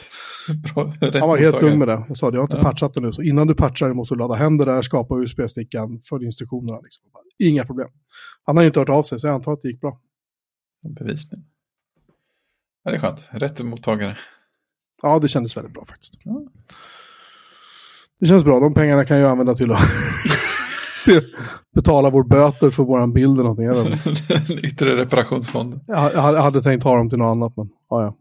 Bra, 0.73 0.93
Han 1.19 1.29
var 1.29 1.37
helt 1.37 1.61
lugn 1.61 1.79
med 1.79 1.87
det. 1.87 2.05
Jag 2.07 2.17
sa, 2.17 2.25
jag 2.25 2.35
har 2.35 2.43
inte 2.43 2.57
ja. 2.57 2.63
patchat 2.63 2.93
det 2.93 3.01
nu, 3.01 3.13
så 3.13 3.21
innan 3.21 3.47
du 3.47 3.55
patchar 3.55 3.93
måste 3.93 4.15
du 4.15 4.19
ladda 4.19 4.35
hem 4.35 4.57
det 4.57 4.65
där, 4.65 4.81
skapa 4.81 5.15
USB-stickan, 5.15 6.01
följ 6.09 6.25
instruktionerna. 6.25 6.79
Liksom. 6.79 7.03
Inga 7.39 7.65
problem. 7.65 7.87
Han 8.43 8.57
har 8.57 8.63
inte 8.63 8.79
hört 8.79 8.89
av 8.89 9.03
sig, 9.03 9.19
så 9.19 9.27
jag 9.27 9.33
antar 9.33 9.53
att 9.53 9.61
det 9.61 9.67
gick 9.67 9.81
bra. 9.81 9.99
Bevisning. 10.99 11.45
Ja, 12.83 12.91
det 12.91 12.97
är 12.97 13.01
skönt. 13.01 13.29
Rätt 13.31 13.61
mottagare. 13.61 14.17
Ja, 15.01 15.19
det 15.19 15.27
kändes 15.27 15.57
väldigt 15.57 15.73
bra 15.73 15.85
faktiskt. 15.85 16.13
Ja. 16.23 16.41
Det 18.19 18.25
känns 18.25 18.43
bra, 18.43 18.59
de 18.59 18.73
pengarna 18.73 19.05
kan 19.05 19.17
jag 19.17 19.31
använda 19.31 19.55
till 19.55 19.71
att 19.71 19.79
betala 21.75 22.09
vår 22.09 22.23
böter 22.23 22.71
för 22.71 22.83
våran 22.83 23.13
bild 23.13 23.39
eller 23.39 23.49
någonting. 23.49 24.59
Yttre 24.63 24.95
reparationsfond. 24.95 25.79
Jag, 25.87 26.13
jag, 26.13 26.21
hade 26.21 26.61
tänkt 26.61 26.83
ha 26.83 26.97
dem 26.97 27.09
till 27.09 27.19
något 27.19 27.35
annat, 27.35 27.57
men 27.57 27.69
ja, 27.89 28.01
ja. 28.03 28.17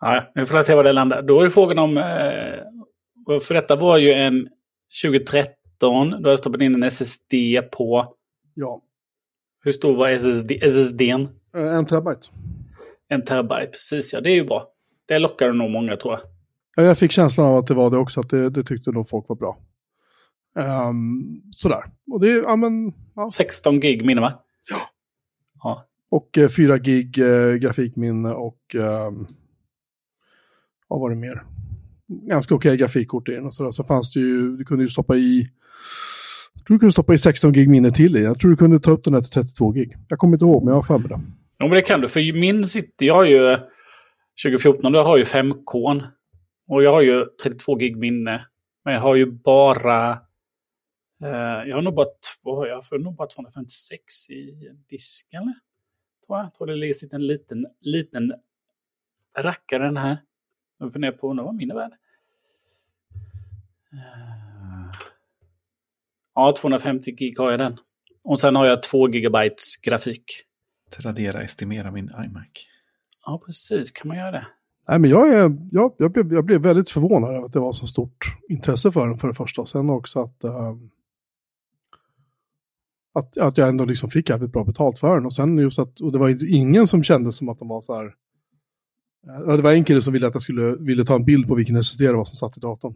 Ja, 0.00 0.30
vi 0.34 0.46
får 0.46 0.62
se 0.62 0.74
var 0.74 0.84
det 0.84 0.92
landar. 0.92 1.22
Då 1.22 1.40
är 1.40 1.44
det 1.44 1.50
frågan 1.50 1.78
om... 1.78 1.98
Eh, 1.98 3.38
för 3.40 3.54
detta 3.54 3.76
var 3.76 3.98
ju 3.98 4.12
en 4.12 4.48
2013. 5.02 6.10
Då 6.10 6.16
har 6.16 6.30
jag 6.30 6.38
stoppat 6.38 6.60
in 6.60 6.74
en 6.74 6.82
SSD 6.82 7.34
på... 7.72 8.14
Ja. 8.54 8.82
Hur 9.64 9.72
stor 9.72 9.96
var 9.96 10.08
SSD, 10.08 10.52
SSDn? 10.62 11.28
Eh, 11.56 11.74
en 11.74 11.86
terabyte. 11.86 12.28
En 13.08 13.22
terabyte, 13.22 13.70
precis 13.72 14.12
ja. 14.12 14.20
Det 14.20 14.30
är 14.30 14.34
ju 14.34 14.44
bra. 14.44 14.68
Det 15.08 15.18
lockade 15.18 15.52
nog 15.52 15.70
många 15.70 15.96
tror 15.96 16.14
jag. 16.14 16.20
Ja, 16.76 16.82
jag 16.82 16.98
fick 16.98 17.12
känslan 17.12 17.46
av 17.46 17.56
att 17.56 17.66
det 17.66 17.74
var 17.74 17.90
det 17.90 17.96
också, 17.96 18.20
att 18.20 18.30
det, 18.30 18.50
det 18.50 18.64
tyckte 18.64 18.90
nog 18.90 19.08
folk 19.08 19.28
var 19.28 19.36
bra. 19.36 19.58
Um, 20.54 21.42
sådär. 21.52 21.84
Och 22.10 22.20
det, 22.20 22.28
ja, 22.28 22.56
men, 22.56 22.92
ja. 23.14 23.30
16 23.30 23.80
gig 23.80 24.04
minne 24.04 24.20
va? 24.20 24.32
Ja. 24.70 24.76
ja. 25.62 25.86
Och 26.10 26.38
eh, 26.38 26.48
4 26.48 26.78
gig 26.78 27.18
eh, 27.18 27.54
grafikminne 27.54 28.32
och 28.32 28.74
eh, 28.74 29.10
vad 30.88 31.00
var 31.00 31.10
det 31.10 31.16
mer? 31.16 31.42
ganska 32.06 32.54
okej 32.54 32.76
grafikkort 32.76 33.28
i 33.28 33.32
den 33.32 33.46
och 33.46 33.54
sådär. 33.54 33.70
Så 33.70 33.84
fanns 33.84 34.12
det 34.12 34.20
ju, 34.20 34.56
du 34.56 34.64
kunde 34.64 34.84
ju 34.84 34.88
stoppa 34.88 35.16
i, 35.16 35.50
jag 36.54 36.66
tror 36.66 36.74
du 36.74 36.78
kunde 36.78 36.92
stoppa 36.92 37.14
i 37.14 37.18
16 37.18 37.52
gig 37.52 37.68
minne 37.68 37.90
till 37.90 38.16
i 38.16 38.22
Jag 38.22 38.40
tror 38.40 38.50
du 38.50 38.56
kunde 38.56 38.80
ta 38.80 38.90
upp 38.90 39.04
den 39.04 39.14
här 39.14 39.20
till 39.20 39.30
32 39.30 39.70
gig. 39.70 39.96
Jag 40.08 40.18
kommer 40.18 40.34
inte 40.34 40.44
ihåg, 40.44 40.64
men 40.64 40.68
jag 40.68 40.74
har 40.74 40.82
för 40.82 40.98
mig 40.98 41.08
det. 41.08 41.20
Ja, 41.58 41.66
men 41.66 41.70
det 41.70 41.82
kan 41.82 42.00
du. 42.00 42.08
För 42.08 42.40
min 42.40 42.64
sitter, 42.64 43.06
jag 43.06 43.14
har 43.14 43.24
ju 43.24 43.56
2014, 44.44 44.92
då 44.92 45.02
har 45.02 45.16
ju 45.16 45.24
5K. 45.24 46.02
Och 46.68 46.82
jag 46.82 46.92
har 46.92 47.02
ju 47.02 47.24
32 47.42 47.74
gig 47.74 47.96
minne. 47.96 48.46
Men 48.84 48.94
jag 48.94 49.00
har 49.00 49.14
ju 49.14 49.26
bara... 49.26 50.18
Eh, 51.24 51.68
jag 51.68 51.76
har 51.76 51.82
nog 51.82 51.94
bara, 51.94 52.06
två, 52.42 52.66
jag 52.66 52.74
har 52.74 52.98
nog 52.98 53.14
bara 53.14 53.28
256 53.28 54.30
i 54.30 54.70
disken. 54.88 55.42
Eller? 55.42 55.54
Tror 56.26 56.38
jag. 56.38 56.46
jag 56.46 56.54
tror 56.54 56.66
det 56.66 56.74
ligger 56.74 57.14
en 57.14 57.26
liten, 57.26 57.66
liten 57.80 58.34
rackare 59.38 59.84
den 59.84 59.96
här. 59.96 60.18
Jag 60.78 60.92
funderar 60.92 61.12
på 61.12 61.34
vad 61.34 61.54
min 61.54 61.70
är 61.70 61.74
värd. 61.74 61.92
Eh, 63.92 64.98
ja, 66.34 66.54
250 66.58 67.12
gig 67.12 67.38
har 67.38 67.50
jag 67.50 67.60
den. 67.60 67.76
Och 68.24 68.40
sen 68.40 68.56
har 68.56 68.66
jag 68.66 68.82
2 68.82 69.08
gigabytes 69.08 69.76
grafik. 69.76 70.24
Tradera 70.90 71.40
estimera 71.40 71.90
min 71.90 72.08
iMac. 72.26 72.68
Ja, 73.26 73.42
precis. 73.46 73.90
Kan 73.90 74.08
man 74.08 74.16
göra 74.16 74.30
det? 74.30 74.46
Nej, 74.88 74.98
men 74.98 75.10
jag, 75.10 75.32
är, 75.34 75.56
jag, 75.72 75.94
jag, 75.98 76.12
blev, 76.12 76.32
jag 76.32 76.44
blev 76.44 76.60
väldigt 76.60 76.90
förvånad 76.90 77.30
över 77.34 77.46
att 77.46 77.52
det 77.52 77.60
var 77.60 77.72
så 77.72 77.86
stort 77.86 78.36
intresse 78.48 78.92
för 78.92 79.06
den 79.06 79.18
för 79.18 79.28
det 79.28 79.34
första. 79.34 79.62
Och 79.62 79.68
sen 79.68 79.90
också 79.90 80.20
att, 80.20 80.44
uh, 80.44 80.74
att, 83.14 83.38
att 83.38 83.58
jag 83.58 83.68
ändå 83.68 83.84
liksom 83.84 84.10
fick 84.10 84.30
jävligt 84.30 84.52
bra 84.52 84.64
betalt 84.64 84.98
för 84.98 85.14
den. 85.14 85.26
Och 85.26 85.34
sen 85.34 85.58
just 85.58 85.78
att, 85.78 86.00
och 86.00 86.12
det 86.12 86.18
var 86.18 86.54
ingen 86.54 86.86
som 86.86 87.04
kände 87.04 87.32
som 87.32 87.48
att 87.48 87.58
de 87.58 87.68
var 87.68 87.80
så 87.80 87.94
här. 87.94 88.04
Uh, 89.46 89.56
det 89.56 89.62
var 89.62 89.72
en 89.72 89.84
kille 89.84 90.02
som 90.02 90.12
ville 90.12 90.26
att 90.26 90.34
jag 90.34 90.42
skulle 90.42 90.76
ville 90.76 91.04
ta 91.04 91.14
en 91.14 91.24
bild 91.24 91.48
på 91.48 91.54
vilken 91.54 91.76
SSD 91.76 92.00
det 92.00 92.12
var 92.12 92.24
som 92.24 92.36
satt 92.36 92.56
i 92.56 92.60
datorn. 92.60 92.94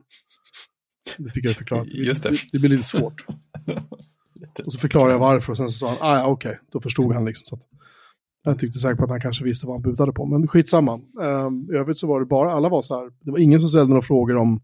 Det 1.19 1.31
fick 1.31 1.45
jag 1.45 1.57
förklara. 1.57 1.85
Just 1.85 2.23
det. 2.23 2.31
Det, 2.31 2.37
det 2.53 2.59
blir 2.59 2.71
lite 2.71 2.83
svårt. 2.83 3.25
och 4.67 4.73
så 4.73 4.79
förklarade 4.79 5.13
jag 5.13 5.19
varför 5.19 5.53
och 5.53 5.57
sen 5.57 5.71
så 5.71 5.79
sa 5.79 5.89
han, 5.89 5.99
ah, 6.01 6.19
ja 6.19 6.27
okej, 6.27 6.51
okay. 6.51 6.63
då 6.73 6.81
förstod 6.81 7.13
han 7.13 7.25
liksom. 7.25 7.45
Så 7.47 7.55
att, 7.55 7.63
jag 8.45 8.59
tyckte 8.59 8.79
säkert 8.79 8.99
på 8.99 9.05
att 9.05 9.11
han 9.11 9.21
kanske 9.21 9.45
visste 9.45 9.67
vad 9.67 9.75
han 9.75 9.83
budade 9.83 10.13
på, 10.13 10.27
men 10.27 10.49
skitsamma. 10.49 11.01
Um, 11.21 11.71
I 11.73 11.77
övrigt 11.77 11.99
så 11.99 12.07
var 12.07 12.21
det 12.21 12.27
bara, 12.27 12.53
alla 12.53 12.69
var 12.69 12.83
så 12.83 13.01
här, 13.01 13.13
det 13.21 13.31
var 13.31 13.39
ingen 13.39 13.61
som 13.61 13.69
ställde 13.69 13.89
några 13.89 14.03
frågor 14.03 14.37
om, 14.37 14.61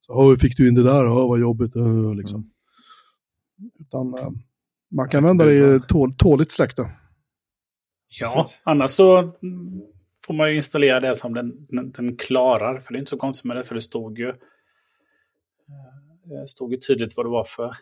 så, 0.00 0.22
hur 0.22 0.36
fick 0.36 0.56
du 0.56 0.68
in 0.68 0.74
det 0.74 0.82
där, 0.82 1.06
oh, 1.06 1.28
vad 1.28 1.40
jobbigt, 1.40 1.76
uh, 1.76 2.14
liksom. 2.14 2.38
Mm. 2.40 3.70
Utan 3.80 4.06
uh, 4.06 4.30
man 4.90 5.08
kan 5.08 5.24
använda 5.24 5.44
det 5.44 5.76
i 5.76 5.80
tål, 5.88 6.14
tåligt 6.16 6.52
släkte. 6.52 6.90
Ja, 8.08 8.34
Precis. 8.36 8.60
annars 8.64 8.90
så 8.90 9.32
får 10.26 10.34
man 10.34 10.50
ju 10.50 10.56
installera 10.56 11.00
det 11.00 11.16
som 11.16 11.34
den, 11.34 11.66
den, 11.68 11.90
den, 11.90 12.16
klarar, 12.16 12.78
för 12.78 12.92
det 12.92 12.96
är 12.96 13.00
inte 13.00 13.10
så 13.10 13.16
konstigt 13.16 13.44
med 13.44 13.56
det, 13.56 13.64
för 13.64 13.74
det 13.74 13.80
stod 13.80 14.18
ju, 14.18 14.34
det 16.24 16.38
eh, 16.38 16.44
stod 16.46 16.72
ju 16.72 16.78
tydligt 16.78 17.16
vad 17.16 17.26
det 17.26 17.30
var 17.30 17.44
för 17.44 17.76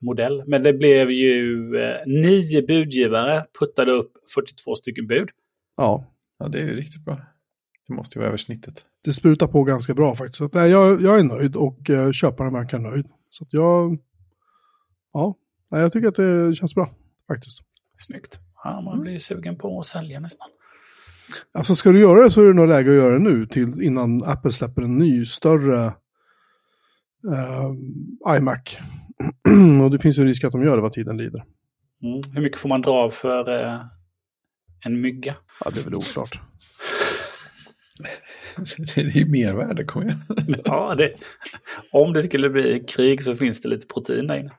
modell. 0.00 0.42
Men 0.46 0.62
det 0.62 0.72
blev 0.72 1.10
ju 1.10 1.76
eh, 1.76 2.06
nio 2.06 2.62
budgivare 2.62 3.46
puttade 3.60 3.92
upp 3.92 4.12
42 4.34 4.74
stycken 4.74 5.06
bud. 5.06 5.28
Ja. 5.76 6.04
Ja, 6.38 6.48
det 6.48 6.58
är 6.58 6.64
ju 6.64 6.76
riktigt 6.76 7.04
bra. 7.04 7.20
Det 7.88 7.94
måste 7.94 8.18
ju 8.18 8.20
vara 8.20 8.28
över 8.28 8.36
snittet. 8.36 8.84
Det 9.04 9.12
sprutar 9.12 9.46
på 9.46 9.64
ganska 9.64 9.94
bra 9.94 10.14
faktiskt. 10.14 10.38
Så, 10.38 10.50
nej, 10.52 10.70
jag, 10.70 11.02
jag 11.02 11.18
är 11.18 11.24
nöjd 11.24 11.56
och 11.56 11.90
eh, 11.90 12.12
köparen 12.12 12.52
verkar 12.52 12.78
nöjd. 12.78 13.06
Så 13.30 13.44
att 13.44 13.52
jag, 13.52 13.98
ja, 15.12 15.34
nej, 15.70 15.80
jag 15.80 15.92
tycker 15.92 16.08
att 16.08 16.14
det 16.14 16.54
känns 16.54 16.74
bra 16.74 16.90
faktiskt. 17.28 17.60
Snyggt. 17.98 18.38
Ja, 18.64 18.80
man 18.80 19.00
blir 19.00 19.12
ju 19.12 19.20
sugen 19.20 19.58
på 19.58 19.80
att 19.80 19.86
sälja 19.86 20.20
nästan. 20.20 20.48
Alltså 21.52 21.74
ska 21.74 21.92
du 21.92 22.00
göra 22.00 22.22
det 22.22 22.30
så 22.30 22.42
är 22.42 22.46
det 22.46 22.54
nog 22.54 22.68
läge 22.68 22.90
att 22.90 22.96
göra 22.96 23.12
det 23.12 23.18
nu 23.18 23.46
till, 23.46 23.82
innan 23.82 24.24
Apple 24.24 24.52
släpper 24.52 24.82
en 24.82 24.98
ny 24.98 25.26
större 25.26 25.84
uh, 27.26 28.36
iMac. 28.36 28.78
och 29.84 29.90
det 29.90 29.98
finns 29.98 30.18
ju 30.18 30.24
risk 30.24 30.44
att 30.44 30.52
de 30.52 30.62
gör 30.62 30.76
det 30.76 30.82
vad 30.82 30.92
tiden 30.92 31.16
lider. 31.16 31.44
Mm. 32.02 32.20
Hur 32.34 32.42
mycket 32.42 32.60
får 32.60 32.68
man 32.68 32.82
dra 32.82 32.92
av 32.92 33.10
för 33.10 33.62
eh, 33.62 33.80
en 34.86 35.00
mygga? 35.00 35.34
Ja, 35.64 35.70
det 35.70 35.80
är 35.80 35.84
väl 35.84 35.94
oklart. 35.94 36.40
det 38.94 39.00
är 39.00 39.16
ju 39.16 39.26
mervärde, 39.26 39.84
kom 39.84 40.02
igen. 40.02 40.22
ja, 40.64 40.94
det, 40.94 41.14
om 41.92 42.12
det 42.12 42.22
skulle 42.22 42.50
bli 42.50 42.84
krig 42.88 43.22
så 43.22 43.36
finns 43.36 43.62
det 43.62 43.68
lite 43.68 43.86
protein 43.86 44.26
där 44.26 44.36
inne. 44.36 44.52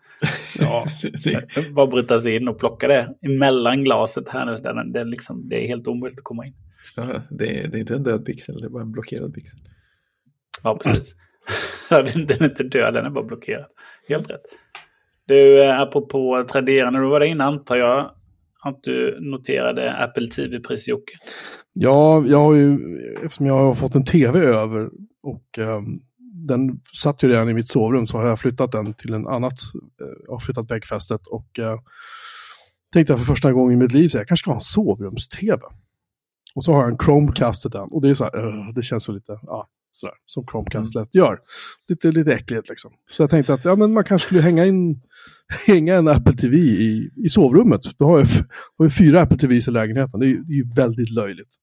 Ja, 0.59 0.85
det... 1.23 1.71
bara 1.71 1.87
bryta 1.87 2.19
sig 2.19 2.35
in 2.35 2.47
och 2.47 2.59
plocka 2.59 2.87
det 2.87 3.15
emellan 3.21 3.83
glaset 3.83 4.29
här 4.29 4.45
nu. 4.45 4.55
Där 4.55 4.93
det, 4.93 5.03
liksom, 5.03 5.49
det 5.49 5.63
är 5.63 5.67
helt 5.67 5.87
omöjligt 5.87 6.19
att 6.19 6.23
komma 6.23 6.45
in. 6.45 6.53
Ja, 6.95 7.21
det, 7.29 7.59
är, 7.59 7.67
det 7.67 7.77
är 7.77 7.79
inte 7.79 7.95
en 7.95 8.03
död 8.03 8.25
pixel, 8.25 8.57
det 8.57 8.65
är 8.65 8.69
bara 8.69 8.83
en 8.83 8.91
blockerad 8.91 9.33
pixel. 9.33 9.59
Ja, 10.63 10.79
precis. 10.83 11.15
den 11.89 12.29
är 12.29 12.43
inte 12.43 12.63
död, 12.63 12.93
den 12.93 13.05
är 13.05 13.09
bara 13.09 13.23
blockerad. 13.23 13.65
Helt 14.09 14.29
rätt. 14.29 14.41
Du, 15.27 15.63
eh, 15.63 15.79
apropå 15.79 16.45
Tradera, 16.51 16.91
när 16.91 16.99
du 16.99 17.07
var 17.07 17.19
där 17.19 17.27
inne 17.27 17.43
antar 17.43 17.77
jag 17.77 18.11
att 18.63 18.83
du 18.83 19.17
noterade 19.21 19.93
Apple 19.93 20.27
TV-pris 20.27 20.87
Jocke? 20.87 21.13
Ja, 21.73 22.23
jag 22.27 22.37
har 22.37 22.55
ju, 22.55 22.77
eftersom 23.23 23.45
jag 23.45 23.57
har 23.57 23.75
fått 23.75 23.95
en 23.95 24.05
tv 24.05 24.39
över 24.39 24.89
och 25.23 25.57
um, 25.57 26.01
den 26.47 26.79
satt 26.93 27.23
ju 27.23 27.27
redan 27.27 27.49
i 27.49 27.53
mitt 27.53 27.67
sovrum 27.67 28.07
så 28.07 28.17
har 28.17 28.27
jag 28.27 28.39
flyttat 28.39 28.71
den 28.71 28.93
till 28.93 29.13
en 29.13 29.27
annat, 29.27 29.59
uh, 30.01 30.07
jag 30.25 30.31
har 30.31 30.39
flyttat 30.39 30.71
väggfästet 30.71 31.27
och 31.27 31.59
uh, 31.59 31.75
tänkte 32.93 33.13
jag 33.13 33.19
för 33.19 33.25
första 33.25 33.53
gången 33.53 33.73
i 33.73 33.83
mitt 33.83 33.93
liv 33.93 34.09
så 34.09 34.17
jag 34.17 34.27
kanske 34.27 34.43
ska 34.43 34.51
ha 34.51 34.55
en 34.55 34.61
sovrums-tv. 34.61 35.61
Och 36.55 36.63
så 36.63 36.73
har 36.73 36.81
jag 36.81 36.91
en 36.91 36.97
Chromecast 36.97 37.61
till 37.61 37.71
den 37.71 37.87
och 37.91 38.01
det 38.01 38.09
är 38.09 38.15
så 38.15 38.23
här, 38.23 38.47
uh, 38.47 38.73
det 38.73 38.83
känns 38.83 39.03
så 39.03 39.11
lite, 39.11 39.39
ja, 39.43 39.69
Sådär, 39.93 40.15
som 40.25 40.45
Chromecast 40.51 40.95
mm. 40.95 41.03
lätt 41.03 41.15
gör. 41.15 41.39
Lite, 41.87 42.11
lite 42.11 42.33
äckligt 42.33 42.69
liksom. 42.69 42.91
Så 43.11 43.23
jag 43.23 43.29
tänkte 43.29 43.53
att 43.53 43.65
ja, 43.65 43.75
men 43.75 43.93
man 43.93 44.03
kanske 44.03 44.25
skulle 44.25 44.41
hänga, 44.41 44.65
in, 44.65 45.01
hänga 45.67 45.95
en 45.95 46.07
Apple 46.07 46.33
TV 46.33 46.57
i, 46.57 47.11
i 47.15 47.29
sovrummet. 47.29 47.81
Då 47.97 48.05
har 48.05 48.19
jag, 48.19 48.27
har 48.77 48.85
jag 48.85 48.93
fyra 48.93 49.21
Apple 49.21 49.37
TVs 49.37 49.67
i 49.67 49.71
lägenheten. 49.71 50.19
Det 50.19 50.25
är 50.25 50.29
ju 50.29 50.69
väldigt 50.75 51.09
löjligt. 51.09 51.55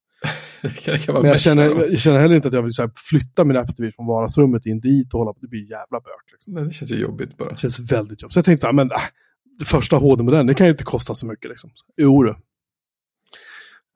Men 1.12 1.24
jag 1.24 1.40
känner, 1.40 1.64
jag 1.64 1.98
känner 1.98 2.18
heller 2.18 2.36
inte 2.36 2.48
att 2.48 2.54
jag 2.54 2.62
vill 2.62 2.72
här, 2.78 2.90
flytta 2.94 3.44
min 3.44 3.56
Apple 3.56 3.92
från 3.92 4.06
vardagsrummet 4.06 4.66
in 4.66 4.80
dit 4.80 5.14
och 5.14 5.18
hålla 5.18 5.32
på. 5.32 5.38
Det 5.40 5.48
blir 5.48 5.70
jävla 5.70 6.00
bök. 6.00 6.32
Liksom. 6.32 6.54
Nej, 6.54 6.64
det 6.64 6.72
känns 6.72 6.92
ju 6.92 6.96
jobbigt 6.96 7.36
bara. 7.36 7.50
Det 7.50 7.58
känns 7.58 7.92
väldigt 7.92 8.22
jobbigt. 8.22 8.32
Så 8.32 8.38
jag 8.38 8.44
tänkte, 8.44 8.66
ja, 8.66 8.72
men, 8.72 8.90
äh, 8.90 8.98
det 9.58 9.64
första 9.64 9.96
HD-modellen, 9.96 10.46
det 10.46 10.54
kan 10.54 10.66
ju 10.66 10.70
inte 10.70 10.84
kosta 10.84 11.14
så 11.14 11.26
mycket. 11.26 11.50
Liksom. 11.50 11.70
Jo, 11.96 12.22
det. 12.22 12.36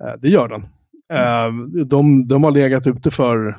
Äh, 0.05 0.14
det 0.20 0.29
gör 0.29 0.48
den. 0.48 0.66
Mm. 1.12 1.79
Äh, 1.79 1.85
de, 1.85 2.27
de 2.29 2.44
har 2.44 2.51
legat 2.51 2.87
ute 2.87 3.11
för 3.11 3.57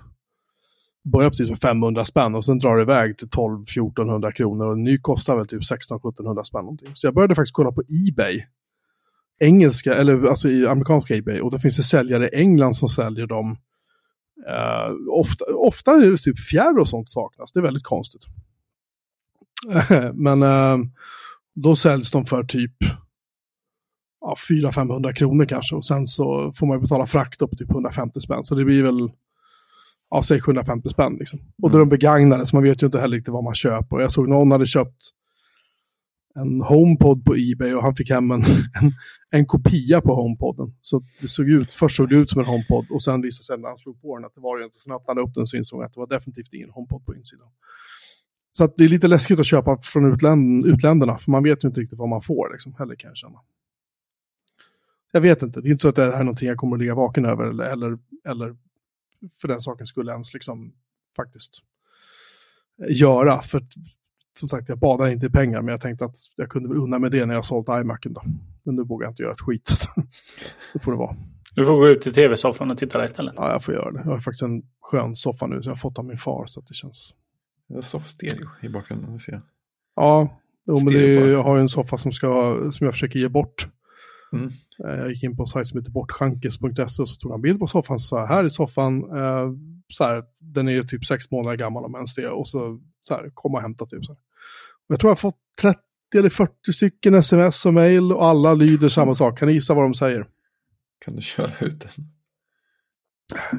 börjar 1.12 1.30
precis 1.30 1.50
med 1.50 1.60
500 1.60 2.06
spänn 2.06 2.36
och 2.36 2.46
sen 2.46 2.58
drar 2.58 2.76
det 2.76 2.82
iväg 2.82 3.18
till 3.18 3.28
12-1400 3.28 4.32
kronor 4.32 4.66
och 4.66 4.74
en 4.74 4.84
ny 4.84 4.98
kostar 4.98 5.36
väl 5.36 5.48
typ 5.48 5.62
16-1700 5.62 6.44
spänn 6.44 6.62
någonting. 6.62 6.90
Så 6.94 7.08
jag 7.08 7.14
började 7.14 7.36
faktiskt 7.36 7.54
kolla 7.54 7.72
på 7.72 7.82
Ebay. 7.82 8.46
Engelska, 9.40 9.94
eller 9.94 10.26
alltså 10.26 10.50
i 10.50 10.68
amerikanska 10.68 11.16
Ebay 11.16 11.40
och 11.40 11.52
då 11.52 11.60
finns 11.60 11.78
det 11.78 11.84
säljare 11.84 12.28
i 12.28 12.40
England 12.40 12.74
som 12.74 12.90
säljer 12.90 13.28
dem. 13.28 13.58
Uh, 14.50 15.20
ofta, 15.20 15.46
ofta 15.46 15.92
är 15.92 16.12
det 16.12 16.18
typ 16.18 16.40
fjärr 16.40 16.80
och 16.80 16.88
sånt 16.88 17.10
saknas, 17.10 17.52
det 17.52 17.60
är 17.60 17.64
väldigt 17.64 17.84
konstigt. 17.84 18.26
Men 20.14 20.44
uh, 20.44 20.78
då 21.56 21.76
säljs 21.76 22.12
de 22.12 22.26
för 22.26 22.44
typ 22.44 22.76
ja, 24.22 24.36
400-500 24.50 25.14
kronor 25.14 25.46
kanske 25.46 25.76
och 25.76 25.86
sen 25.86 26.08
så 26.08 26.52
får 26.56 26.68
man 26.68 26.82
betala 26.82 27.06
frakt 27.06 27.42
upp 27.42 27.58
typ 27.58 27.72
150 27.72 28.20
spänn. 28.22 28.44
Så 28.44 28.56
det 28.56 28.66
blir 28.66 28.84
väl 28.84 29.12
ja, 30.10 30.24
säg 30.24 30.42
750 30.42 30.90
spänn. 30.90 31.16
Liksom. 31.20 31.40
Och 31.62 31.70
då 31.72 31.78
är 31.78 31.80
de 31.80 31.88
mm. 31.88 31.90
begagnade, 31.90 32.46
så 32.46 32.56
man 32.56 32.64
vet 32.64 32.84
ju 32.84 32.86
inte 32.86 33.00
heller 33.00 33.18
riktigt 33.18 33.34
vad 33.34 33.44
man 33.44 33.56
köper. 33.56 34.00
Jag 34.00 34.12
såg 34.12 34.30
någon 34.30 34.52
hade 34.52 34.66
köpt 34.66 35.10
en 36.36 36.62
HomePod 36.62 37.26
på 37.26 37.36
Ebay 37.36 37.74
och 37.74 37.84
han 37.84 37.96
fick 37.96 38.10
hem 38.10 38.32
en, 38.32 38.42
en, 38.82 38.92
en 39.30 39.46
kopia 39.46 40.02
på 40.02 40.16
HomePoden. 40.16 40.76
Så 40.82 41.04
det 41.22 41.28
såg 41.28 41.50
ut, 41.50 41.74
först 41.74 41.98
såg 41.98 42.10
det 42.10 42.16
ut 42.16 42.30
som 42.30 42.40
en 42.40 42.48
HomePod 42.48 42.86
och 42.92 43.04
sen 43.04 43.22
visade 43.22 43.44
sig 43.44 43.58
när 43.58 43.68
han 43.68 43.78
slog 43.78 44.02
på 44.02 44.18
den 44.18 44.26
att 44.26 44.36
det 44.36 44.42
var 44.42 44.58
det 44.58 44.66
inte. 44.66 44.78
Sen 44.78 44.94
öppnade 44.94 45.22
han 45.22 45.30
upp 45.30 45.36
den 45.36 45.48
så 45.48 45.58
insåg 45.58 45.84
att 45.84 45.94
det 45.94 46.00
var 46.00 46.08
definitivt 46.08 46.54
ingen 46.54 46.70
HomePod 46.70 47.06
på 47.06 47.16
insidan. 47.16 47.48
Så 48.50 48.68
det 48.68 48.84
är 48.84 48.88
lite 48.88 49.08
läskigt 49.08 49.40
att 49.40 49.46
köpa 49.46 49.78
från 49.82 50.14
utländ, 50.14 50.66
utländerna, 50.66 51.18
för 51.18 51.32
man 51.32 51.44
vet 51.44 51.64
ju 51.64 51.68
inte 51.68 51.82
riktigt 51.82 52.00
vad 52.00 52.10
man 52.10 52.22
får 52.22 52.50
liksom, 52.52 52.76
heller 52.80 52.96
kan 52.96 53.08
jag 53.08 53.18
känna. 53.18 53.40
Jag 55.12 55.22
vet 55.22 55.42
inte, 55.42 55.62
det 55.62 55.68
är 55.68 55.72
inte 55.72 55.82
så 55.82 55.90
att 55.90 55.96
det 55.96 56.02
här 56.02 56.12
är 56.12 56.24
någonting 56.24 56.48
jag 56.48 56.58
kommer 56.58 56.76
att 56.76 56.80
ligga 56.80 56.96
vaken 56.96 57.26
över 57.26 57.44
eller, 57.44 57.64
eller, 57.64 57.98
eller 58.26 58.56
för 59.42 59.48
den 59.48 59.62
saken 59.62 59.88
skulle 59.88 60.12
ens 60.12 60.34
liksom 60.34 60.74
faktiskt 61.16 61.60
eh, 62.82 62.98
göra. 62.98 63.42
För 63.42 63.64
som 64.40 64.50
sagt, 64.50 64.70
jag 64.70 64.78
badar 64.78 65.10
inte 65.10 65.26
i 65.26 65.30
pengar, 65.30 65.62
men 65.62 65.72
jag 65.72 65.82
tänkte 65.82 66.06
att 66.06 66.16
jag 66.36 66.50
kunde 66.50 66.70
väl 66.70 66.78
unna 66.78 67.00
mig 67.00 67.10
det 67.10 67.26
när 67.26 67.34
jag 67.34 67.46
sålt 67.46 67.68
iMacen 67.70 68.14
då. 68.14 68.22
Men 68.64 68.76
nu 68.76 68.84
vågar 68.84 69.06
jag 69.06 69.12
inte 69.12 69.24
göra 69.24 69.34
ett 69.34 69.42
skit. 69.42 69.72
det 70.74 70.80
får 70.80 70.92
det 70.92 70.98
vara. 70.98 71.16
Du 71.56 71.66
får 71.66 71.74
gå 71.74 71.88
ut 71.88 72.02
till 72.02 72.14
tv-soffan 72.14 72.72
och 72.72 72.78
titta 72.78 72.98
där 72.98 73.06
istället. 73.06 73.34
Ja, 73.38 73.52
jag 73.52 73.64
får 73.64 73.74
göra 73.74 73.92
det. 73.92 74.00
Jag 74.00 74.12
har 74.12 74.20
faktiskt 74.20 74.42
en 74.44 74.64
skön 74.82 75.16
soffa 75.16 75.48
nu, 75.48 75.62
så 75.62 75.70
jag 75.70 75.72
har 75.72 75.78
fått 75.78 76.00
av 76.00 76.06
min 76.06 76.18
far, 76.18 76.46
så 76.46 76.60
att 76.60 76.68
det 76.68 76.74
känns... 76.74 77.16
Soffstereo 77.82 78.48
i 78.62 78.70
bakgrunden, 78.70 79.14
ser 79.14 79.32
jag. 79.32 79.42
Ja, 79.96 80.38
jo, 80.68 80.76
men 80.76 80.94
det 80.94 81.18
är, 81.18 81.32
jag 81.32 81.44
har 81.44 81.56
ju 81.56 81.62
en 81.62 81.70
soffa 81.70 81.98
som, 81.98 82.12
ska, 82.12 82.58
som 82.72 82.86
jag 82.86 82.94
försöker 82.94 83.20
ge 83.20 83.28
bort 83.28 83.68
Mm. 84.34 84.52
Eh, 84.86 84.96
jag 85.00 85.10
gick 85.10 85.24
in 85.24 85.36
på 85.36 85.44
en 85.44 85.48
sajt 85.48 85.68
som 85.68 85.80
heter 85.80 85.92
bortschankes.se 85.92 87.02
och 87.02 87.10
så 87.10 87.16
tog 87.16 87.32
han 87.32 87.42
bild 87.42 87.60
på 87.60 87.68
soffan 87.68 87.94
och 87.94 88.02
sa 88.02 88.26
här 88.26 88.44
är 88.44 88.50
soffan, 88.50 88.98
eh, 88.98 89.52
så 89.88 90.04
här, 90.04 90.24
den 90.40 90.68
är 90.68 90.72
ju 90.72 90.84
typ 90.84 91.06
sex 91.06 91.32
månader 91.32 91.58
gammal 91.58 91.86
om 91.86 91.96
ens 91.96 92.16
det, 92.16 92.30
och 92.30 92.48
så, 92.48 92.80
så 93.04 93.14
här, 93.14 93.32
kom 93.34 93.56
och 93.56 93.62
hämta 93.62 93.86
typ. 93.86 94.06
Så 94.06 94.12
här. 94.12 94.20
Jag 94.88 95.00
tror 95.00 95.10
jag 95.10 95.16
har 95.16 95.20
fått 95.20 95.40
30 95.62 95.80
eller 96.16 96.30
40 96.30 96.74
stycken 96.74 97.14
sms 97.14 97.66
och 97.66 97.74
mail 97.74 98.12
och 98.12 98.26
alla 98.26 98.54
lyder 98.54 98.90
samma 98.90 99.16
sak. 99.16 99.40
Kan 99.40 99.48
ni 99.48 99.54
gissa 99.54 99.74
vad 99.74 99.86
de 99.86 99.94
säger? 99.94 100.28
Kan 101.06 101.16
du 101.16 101.22
köra 101.22 101.52
ut 101.60 101.80
den? 101.80 101.90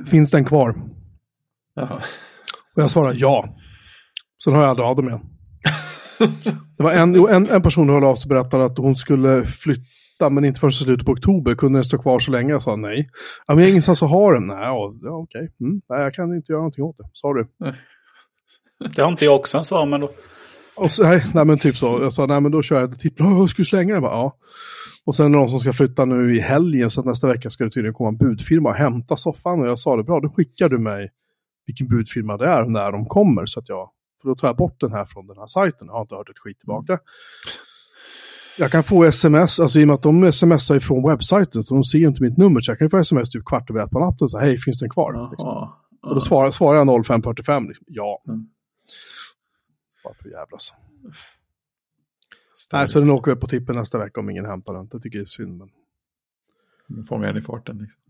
Finns 0.06 0.30
den 0.30 0.44
kvar? 0.44 0.74
Jaha. 1.74 2.00
Och 2.74 2.82
jag 2.82 2.90
svarar 2.90 3.14
ja. 3.16 3.56
Sen 4.44 4.52
har 4.52 4.60
jag 4.60 4.70
aldrig 4.70 4.86
av 4.86 4.96
dem 4.96 5.08
igen. 5.08 5.20
Det 6.76 6.82
var 6.82 6.92
en, 6.92 7.14
en, 7.14 7.48
en 7.50 7.62
person 7.62 7.84
som 7.84 7.94
hörde 7.94 8.06
av 8.06 8.16
sig 8.16 8.24
och 8.24 8.28
berättade 8.28 8.64
att 8.64 8.78
hon 8.78 8.96
skulle 8.96 9.46
flytta, 9.46 9.82
men 10.30 10.44
inte 10.44 10.60
förrän 10.60 10.72
slutet 10.72 11.06
på 11.06 11.12
oktober. 11.12 11.54
Kunde 11.54 11.78
den 11.78 11.84
stå 11.84 11.98
kvar 11.98 12.18
så 12.18 12.30
länge? 12.30 12.52
Jag 12.52 12.62
sa 12.62 12.76
nej. 12.76 13.08
Ja, 13.46 13.54
men 13.54 13.58
jag 13.58 13.66
har 13.66 13.70
ingenstans 13.70 14.02
att 14.02 14.10
ha 14.10 14.34
den. 14.34 14.46
Nej, 14.46 14.66
ja, 14.66 14.94
okej. 15.02 15.52
Mm, 15.60 15.82
nej, 15.88 16.02
jag 16.02 16.14
kan 16.14 16.34
inte 16.34 16.52
göra 16.52 16.60
någonting 16.60 16.84
åt 16.84 16.96
det. 16.96 17.04
Sorry. 17.12 17.44
Det 18.94 19.02
har 19.02 19.10
inte 19.10 19.24
jag 19.24 19.36
också, 19.36 19.64
svarar 19.64 19.86
man 19.86 20.00
då. 20.00 20.10
Och 20.76 20.92
så, 20.92 21.02
nej, 21.02 21.24
nej, 21.34 21.44
men 21.44 21.58
typ 21.58 21.74
så. 21.74 21.98
Jag 22.02 22.12
sa, 22.12 22.26
nej 22.26 22.40
men 22.40 22.52
då 22.52 22.62
kör 22.62 22.80
jag 22.80 22.84
inte 22.84 22.98
tipp. 22.98 23.14
Jag 23.18 23.50
skulle 23.50 23.66
slänga 23.66 23.94
den. 23.94 24.02
Bara, 24.02 24.12
ja. 24.12 24.36
Och 25.04 25.16
sen 25.16 25.26
är 25.26 25.30
det 25.30 25.36
någon 25.36 25.48
som 25.48 25.60
ska 25.60 25.72
flytta 25.72 26.04
nu 26.04 26.36
i 26.36 26.40
helgen, 26.40 26.90
så 26.90 27.02
nästa 27.02 27.28
vecka 27.28 27.50
ska 27.50 27.64
det 27.64 27.70
tydligen 27.70 27.94
komma 27.94 28.08
en 28.08 28.16
budfirma 28.16 28.68
och 28.68 28.74
hämta 28.74 29.16
soffan. 29.16 29.60
Och 29.60 29.66
jag 29.68 29.78
sa 29.78 29.96
det, 29.96 30.02
bra, 30.02 30.20
då 30.20 30.28
skickar 30.28 30.68
du 30.68 30.78
mig 30.78 31.10
vilken 31.66 31.88
budfirma 31.88 32.36
det 32.36 32.46
är 32.46 32.64
när 32.64 32.92
de 32.92 33.06
kommer. 33.06 33.46
Så 33.46 33.60
att 33.60 33.68
jag, 33.68 33.90
för 34.22 34.28
då 34.28 34.34
tar 34.34 34.48
jag 34.48 34.56
bort 34.56 34.80
den 34.80 34.92
här 34.92 35.04
från 35.04 35.26
den 35.26 35.36
här 35.36 35.46
sajten. 35.46 35.86
Jag 35.86 35.94
har 35.94 36.02
inte 36.02 36.14
hört 36.14 36.30
ett 36.30 36.38
skit 36.38 36.58
tillbaka. 36.58 36.98
Jag 38.58 38.70
kan 38.70 38.82
få 38.82 39.04
sms, 39.04 39.60
alltså 39.60 39.80
i 39.80 39.84
och 39.84 39.88
med 39.88 39.94
att 39.94 40.02
de 40.02 40.32
smsar 40.32 40.76
ifrån 40.76 41.08
webbsajten, 41.08 41.62
så 41.62 41.74
de 41.74 41.84
ser 41.84 41.98
inte 41.98 42.22
mitt 42.22 42.36
nummer. 42.36 42.60
Så 42.60 42.70
jag 42.70 42.78
kan 42.78 42.90
få 42.90 42.98
sms 42.98 43.30
typ 43.30 43.44
kvart 43.44 43.70
över 43.70 43.84
ett 43.84 43.90
på 43.90 43.98
natten, 43.98 44.28
så 44.28 44.38
hej, 44.38 44.58
finns 44.58 44.78
den 44.78 44.90
kvar? 44.90 45.30
Liksom. 45.30 45.48
Och 46.02 46.14
då 46.14 46.20
svarar, 46.20 46.50
svarar 46.50 46.78
jag 46.78 47.04
0545, 47.04 47.68
liksom. 47.68 47.86
ja. 47.88 48.22
Mm. 48.28 48.46
Bara 50.04 50.14
för 50.14 50.28
jävlas. 50.28 50.74
Nej, 52.72 52.88
så 52.88 53.00
den 53.00 53.10
åker 53.10 53.34
vi 53.34 53.40
på 53.40 53.46
tippen 53.46 53.76
nästa 53.76 53.98
vecka 53.98 54.20
om 54.20 54.30
ingen 54.30 54.44
hämtar 54.44 54.74
den. 54.74 54.88
Det 54.88 55.00
tycker 55.00 55.18
jag 55.18 55.22
är 55.22 55.26
synd. 55.26 55.58
Men... 55.58 57.04
Fångar 57.04 57.28
den 57.28 57.36
i 57.36 57.42
farten 57.42 57.78
liksom. 57.78 58.02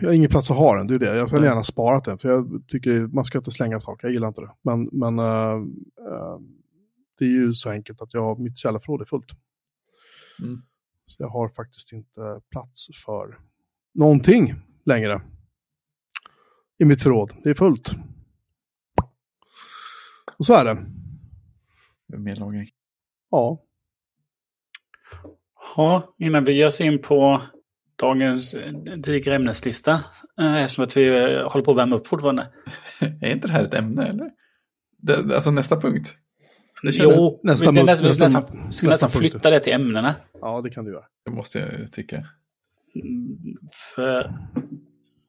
Jag 0.00 0.08
har 0.08 0.14
ingen 0.14 0.30
plats 0.30 0.50
att 0.50 0.56
ha 0.56 0.76
den, 0.76 0.86
det 0.86 0.94
är 0.94 0.98
det. 0.98 1.16
Jag 1.16 1.28
skulle 1.28 1.46
gärna 1.46 1.64
sparat 1.64 2.04
den, 2.04 2.18
för 2.18 2.28
jag 2.28 2.62
tycker 2.68 3.06
man 3.06 3.24
ska 3.24 3.38
inte 3.38 3.50
slänga 3.50 3.80
saker, 3.80 4.06
jag 4.06 4.12
gillar 4.12 4.28
inte 4.28 4.40
det. 4.40 4.50
Men, 4.62 4.88
men 4.92 5.18
uh, 5.18 5.56
uh, 6.10 6.38
det 7.18 7.24
är 7.24 7.28
ju 7.28 7.54
så 7.54 7.70
enkelt 7.70 8.02
att 8.02 8.14
jag, 8.14 8.40
mitt 8.40 8.58
källarförråd 8.58 9.00
är 9.00 9.04
fullt. 9.04 9.32
Mm. 10.42 10.62
Så 11.06 11.22
jag 11.22 11.28
har 11.28 11.48
faktiskt 11.48 11.92
inte 11.92 12.40
plats 12.50 12.88
för 13.04 13.38
någonting 13.94 14.54
längre 14.84 15.22
i 16.78 16.84
mitt 16.84 17.02
förråd. 17.02 17.32
Det 17.42 17.50
är 17.50 17.54
fullt. 17.54 17.90
Och 20.38 20.46
så 20.46 20.54
är 20.54 20.64
det. 20.64 20.86
Medlagring. 22.18 22.68
Ja. 23.30 23.64
Ja, 25.76 26.14
innan 26.18 26.44
vi 26.44 26.52
ger 26.52 26.66
oss 26.66 26.80
in 26.80 27.02
på 27.02 27.42
dagens 27.96 28.54
digra 28.96 29.34
ämneslista, 29.34 30.04
eh, 30.40 30.54
eftersom 30.54 30.84
att 30.84 30.96
vi 30.96 31.08
eh, 31.08 31.48
håller 31.50 31.64
på 31.64 31.70
att 31.70 31.76
värma 31.76 31.96
upp 31.96 32.06
fortfarande. 32.06 32.52
är 33.00 33.32
inte 33.32 33.46
det 33.46 33.52
här 33.52 33.62
ett 33.62 33.74
ämne 33.74 34.06
eller? 34.06 34.30
Det, 34.96 35.34
alltså 35.34 35.50
nästa 35.50 35.80
punkt. 35.80 36.16
Jo, 36.82 37.40
nästa, 37.42 37.70
vi, 37.70 37.82
nästa, 37.82 38.06
nästa, 38.06 38.24
nästa, 38.24 38.40
nästa, 38.40 38.72
ska 38.72 38.88
nästan 38.88 39.10
flytta 39.10 39.50
det 39.50 39.60
till 39.60 39.72
ämnena. 39.72 40.14
Ja, 40.40 40.60
det 40.60 40.70
kan 40.70 40.84
du 40.84 40.92
göra. 40.92 41.04
Det 41.24 41.30
måste 41.30 41.58
jag 41.58 41.92
tycka. 41.92 42.26
För 43.94 44.32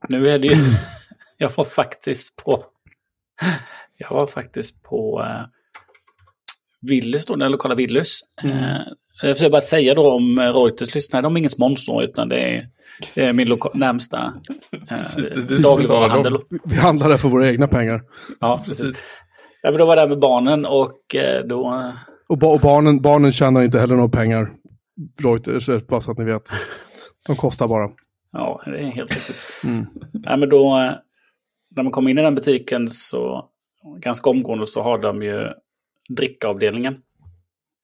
nu 0.10 0.30
är 0.30 0.40
det 0.40 0.48
ju, 0.48 0.56
jag 1.38 1.52
var 1.56 1.66
faktiskt 1.66 2.36
på, 2.36 2.66
jag 3.98 4.10
var 4.10 4.28
faktiskt 4.28 4.84
på 4.84 5.22
uh, 5.22 5.46
Willys 6.82 7.26
då, 7.26 7.36
den 7.36 7.52
lokala 7.52 7.76
Willys. 7.76 8.20
Mm. 8.44 8.58
Uh, 8.58 8.82
jag 9.22 9.36
försöker 9.36 9.52
bara 9.52 9.62
säga 9.62 9.94
då 9.94 10.12
om 10.12 10.40
Reuters 10.40 10.96
lyssnare, 10.96 11.22
de 11.22 11.36
är 11.36 11.40
ingen 11.40 11.50
sponsor 11.50 12.04
utan 12.04 12.30
det 12.30 12.40
är, 12.40 12.70
det 13.14 13.26
är 13.26 13.34
min 13.34 13.58
närmsta 13.74 14.34
eh, 14.90 15.38
dagligvaruhandel. 15.64 16.38
Vi 16.66 16.76
handlar 16.76 17.10
där 17.10 17.18
för 17.18 17.30
våra 17.30 17.48
egna 17.48 17.68
pengar. 17.68 18.04
Ja, 18.40 18.62
precis. 18.66 19.04
Ja, 19.62 19.72
men 19.72 19.80
då 19.80 19.86
var 19.86 19.96
det 19.96 20.08
med 20.08 20.20
barnen 20.20 20.66
och 20.66 21.16
eh, 21.16 21.46
då... 21.46 21.92
Och, 22.28 22.38
ba 22.38 22.48
och, 22.48 22.60
barnen, 22.60 23.02
barnen 23.02 23.32
tjänar 23.32 23.64
inte 23.64 23.80
heller 23.80 23.96
några 23.96 24.10
pengar. 24.10 24.54
Reuters, 25.20 25.88
bara 25.88 26.02
så 26.02 26.12
att 26.12 26.18
ni 26.18 26.26
vet. 26.26 26.50
De 27.28 27.36
kostar 27.36 27.68
bara. 27.68 27.92
Ja, 28.32 28.62
det 28.66 28.78
är 28.78 28.84
helt 28.84 29.12
riktigt. 29.12 29.52
Mm. 29.64 29.86
Ja, 30.24 30.38
men 30.38 30.50
då, 30.50 30.78
eh, 30.78 30.94
när 31.76 31.84
man 31.84 31.92
kommer 31.92 32.12
in 32.12 32.18
i 32.18 32.22
den 32.22 32.36
butiken 32.36 32.88
så 32.88 33.50
ganska 33.98 34.30
omgående 34.30 34.68
så 34.68 34.82
har 34.82 34.98
de 34.98 35.24
ju 35.24 35.48
drickavdelningen. 36.10 37.02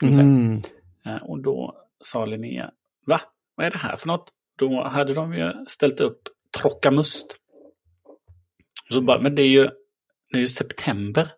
Mm. 0.03 0.61
Eh, 1.05 1.15
och 1.15 1.39
då 1.39 1.75
sa 2.03 2.25
Linnea, 2.25 2.71
va? 3.05 3.21
Vad 3.55 3.65
är 3.65 3.71
det 3.71 3.77
här 3.77 3.95
för 3.95 4.07
något? 4.07 4.31
Då 4.59 4.83
hade 4.83 5.13
de 5.13 5.33
ju 5.33 5.53
ställt 5.67 5.99
upp 5.99 6.21
Trockamust. 6.61 7.37
Så 8.89 9.01
bara, 9.01 9.21
men 9.21 9.35
det 9.35 9.41
är 9.41 9.47
ju, 9.47 9.63
det 10.31 10.37
är 10.37 10.39
ju 10.39 10.47
september. 10.47 11.31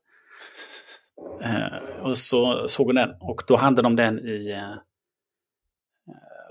Eh, 1.43 2.03
och 2.03 2.17
så 2.17 2.67
såg 2.67 2.85
hon 2.85 2.95
den 2.95 3.09
och 3.19 3.41
då 3.47 3.55
hade 3.55 3.81
de 3.81 3.95
den 3.95 4.19
i... 4.19 4.51
Eh, 4.51 4.75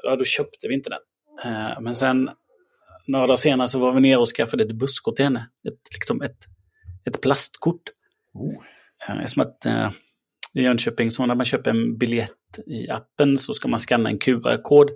ja, 0.03 0.17
då 0.17 0.25
köpte 0.25 0.69
vi 0.69 0.75
inte 0.75 0.91
den. 0.91 1.01
Eh, 1.45 1.81
men 1.81 1.95
sen 1.95 2.31
några 3.07 3.27
dagar 3.27 3.37
senare 3.37 3.69
så 3.69 3.79
var 3.79 3.93
vi 3.93 4.01
nere 4.01 4.17
och 4.17 4.29
skaffade 4.29 4.65
ett 4.65 4.73
busskort 4.73 5.17
till 5.17 5.25
henne. 5.25 5.49
Ett, 5.69 5.95
liksom 5.95 6.23
ett, 6.23 6.45
ett 7.05 7.21
plastkort. 7.21 7.83
Oh. 8.35 8.55
Eh, 9.09 9.25
som 9.25 9.43
att 9.43 9.67
eh, 9.67 9.91
i 10.55 10.63
Jönköping 10.63 11.11
så 11.11 11.27
när 11.27 11.35
man 11.35 11.45
köper 11.45 11.71
en 11.71 11.99
biljett 11.99 12.59
i 12.67 12.91
appen 12.91 13.39
så 13.39 13.55
ska 13.55 13.69
man 13.69 13.79
scanna 13.79 14.11
en 14.11 14.19
QR-kod 14.19 14.91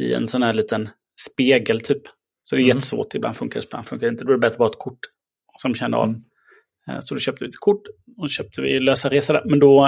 i 0.00 0.14
en 0.14 0.28
sån 0.28 0.42
här 0.42 0.52
liten 0.52 0.88
spegel 1.20 1.80
typ. 1.80 2.02
Så 2.42 2.56
det 2.56 2.62
är 2.62 2.64
mm. 2.64 2.76
jättesvårt, 2.76 3.14
ibland 3.14 3.36
funkar 3.36 3.60
det, 3.60 3.66
ibland 3.66 3.86
funkar 3.86 4.06
det 4.06 4.10
inte. 4.10 4.24
Då 4.24 4.30
är 4.30 4.34
det 4.34 4.40
bättre 4.40 4.54
att 4.54 4.58
ha 4.58 4.68
ett 4.68 4.78
kort 4.78 4.98
som 5.56 5.74
känner 5.74 5.98
av. 5.98 6.06
Mm. 6.06 6.22
Eh, 6.88 6.98
så 7.00 7.14
då 7.14 7.20
köpte 7.20 7.44
vi 7.44 7.48
ett 7.48 7.60
kort 7.60 7.82
och 8.18 8.30
köpte 8.30 8.60
vi 8.60 8.80
lösa 8.80 9.08
resor 9.08 9.34
där. 9.34 9.42
Men 9.44 9.58
då 9.58 9.86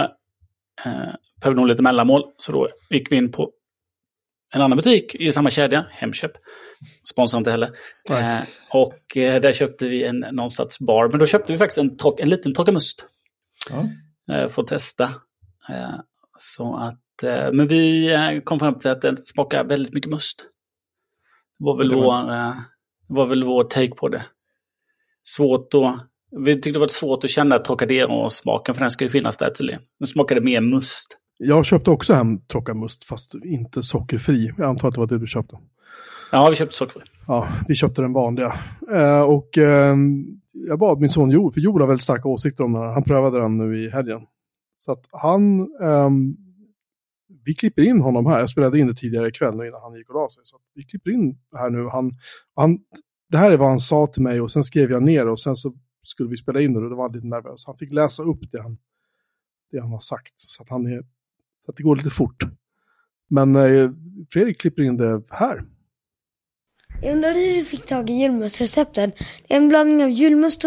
eh, 0.85 1.15
behövde 1.41 1.61
hon 1.61 1.69
lite 1.69 1.83
mellanmål. 1.83 2.23
Så 2.37 2.53
då 2.53 2.69
gick 2.91 3.13
vi 3.13 3.17
in 3.17 3.33
på 3.33 3.53
en 4.55 4.61
annan 4.61 4.77
butik 4.77 5.15
i 5.15 5.33
samma 5.33 5.51
kedja, 5.51 5.87
Hemköp. 5.91 6.33
Sponsrar 7.11 7.39
inte 7.39 7.51
heller. 7.51 7.71
Eh, 8.11 8.41
och 8.71 9.17
eh, 9.17 9.41
där 9.41 9.53
köpte 9.53 9.89
vi 9.89 10.05
en 10.05 10.19
någonstans 10.19 10.79
bar. 10.79 11.09
Men 11.09 11.19
då 11.19 11.27
köpte 11.27 11.53
vi 11.53 11.59
faktiskt 11.59 11.79
en, 11.79 11.97
en 12.19 12.29
liten 12.29 12.55
Trockamust. 12.55 13.07
Ja. 13.71 13.89
Eh, 14.35 14.49
för 14.49 14.63
att 14.63 14.69
testa. 14.69 15.05
Eh, 15.69 15.95
så 16.37 16.77
att, 16.77 17.23
eh, 17.23 17.53
men 17.53 17.67
vi 17.69 18.41
kom 18.45 18.59
fram 18.59 18.79
till 18.79 18.91
att 18.91 19.03
den 19.03 19.17
smakar 19.17 19.65
väldigt 19.65 19.95
mycket 19.95 20.11
must. 20.11 20.39
Det 21.59 21.65
var 21.65 21.79
väl, 21.79 21.89
det 21.89 21.97
var... 21.97 22.23
Vår, 22.23 22.55
det 23.09 23.15
var 23.15 23.27
väl 23.27 23.45
vår 23.45 23.65
take 23.65 23.95
på 23.95 24.09
det. 24.09 24.27
Svårt 25.23 25.75
att, 25.75 26.09
vi 26.39 26.55
tyckte 26.55 26.71
det 26.71 26.79
var 26.79 26.89
svårt 26.89 27.25
att 27.25 27.31
känna 27.31 27.59
Trocadero-smaken 27.59 28.75
för 28.75 28.81
den 28.81 28.91
ska 28.91 29.05
ju 29.05 29.11
finnas 29.11 29.37
där 29.37 29.51
tydligen. 29.51 29.81
Den 29.99 30.07
smakade 30.07 30.41
mer 30.41 30.61
must. 30.61 31.19
Jag 31.39 31.67
köpte 31.67 31.91
också 31.91 32.15
hem 32.15 32.41
Trocamust 32.41 33.05
fast 33.05 33.35
inte 33.35 33.83
sockerfri. 33.83 34.53
Jag 34.59 34.69
antar 34.69 34.89
att 34.89 34.95
det 34.95 35.01
var 35.01 35.07
det 35.07 35.19
du 35.19 35.27
köpte. 35.27 35.59
Ja, 36.33 36.51
vi 36.51 36.57
köpte 36.57 36.77
sockerfri. 36.77 37.03
Ja, 37.27 37.49
vi 37.69 37.75
köpte 37.75 38.03
den 38.03 38.13
vanliga. 38.13 38.55
Eh, 38.93 39.23
och 39.23 39.59
eh, 39.59 39.97
jag 40.53 40.79
bad 40.79 41.01
min 41.01 41.11
son 41.11 41.31
Joel, 41.31 41.53
för 41.53 41.61
Joel 41.61 41.81
har 41.81 41.89
väldigt 41.89 42.05
starka 42.05 42.29
åsikter 42.29 42.65
om 42.65 42.73
den 42.73 42.83
här. 42.83 42.93
Han 42.93 43.03
prövade 43.03 43.39
den 43.41 43.59
nu 43.59 43.85
i 43.85 43.91
helgen. 43.91 44.21
Så 44.77 44.93
att 44.93 45.05
han, 45.11 45.61
eh, 45.61 46.11
vi 47.45 47.55
klipper 47.55 47.83
in 47.83 48.01
honom 48.01 48.27
här. 48.27 48.41
Jag 48.41 48.51
spelade 48.51 48.79
in 48.79 48.87
det 48.87 48.95
tidigare 48.95 49.29
ikväll 49.29 49.55
innan 49.55 49.83
han 49.83 49.95
gick 49.95 50.09
och 50.09 50.15
la 50.15 50.29
sig. 50.29 50.41
Så 50.45 50.57
vi 50.75 50.85
klipper 50.85 51.11
in 51.11 51.39
här 51.57 51.71
nu. 51.71 51.89
Han, 51.89 52.13
han, 52.55 52.79
det 53.31 53.37
här 53.37 53.51
är 53.51 53.57
vad 53.57 53.69
han 53.69 53.81
sa 53.81 54.07
till 54.07 54.23
mig 54.23 54.41
och 54.41 54.51
sen 54.51 54.65
skrev 54.65 54.91
jag 54.91 55.03
ner 55.03 55.29
och 55.29 55.41
sen 55.41 55.57
så 55.57 55.75
skulle 56.05 56.29
vi 56.29 56.37
spela 56.37 56.61
in 56.61 56.73
det 56.73 56.81
och 56.81 56.91
då 56.91 56.97
var 56.97 57.05
han 57.05 57.13
lite 57.13 57.27
nervös. 57.27 57.67
Han 57.67 57.77
fick 57.77 57.93
läsa 57.93 58.23
upp 58.23 58.53
det 58.53 58.63
han, 58.63 58.79
det 59.71 59.81
han 59.81 59.91
har 59.91 59.99
sagt. 59.99 60.35
Så 60.37 60.63
att, 60.63 60.69
han 60.69 60.87
är, 60.87 61.03
så 61.65 61.71
att 61.71 61.77
det 61.77 61.83
går 61.83 61.97
lite 61.97 62.11
fort. 62.11 62.43
Men 63.29 63.57
eh, 63.57 63.91
Fredrik 64.31 64.61
klipper 64.61 64.83
in 64.83 64.97
det 64.97 65.23
här. 65.31 65.65
Jag 67.03 67.15
undrar 67.15 67.35
hur 67.35 67.55
du 67.55 67.65
fick 67.65 67.87
tag 67.87 68.11
i 68.11 68.13
julmustrecepten. 68.13 69.13
Det 69.49 69.55
är 69.55 69.59
en 69.59 69.69
blandning 69.69 70.05
av 70.05 70.11
julmust 70.11 70.65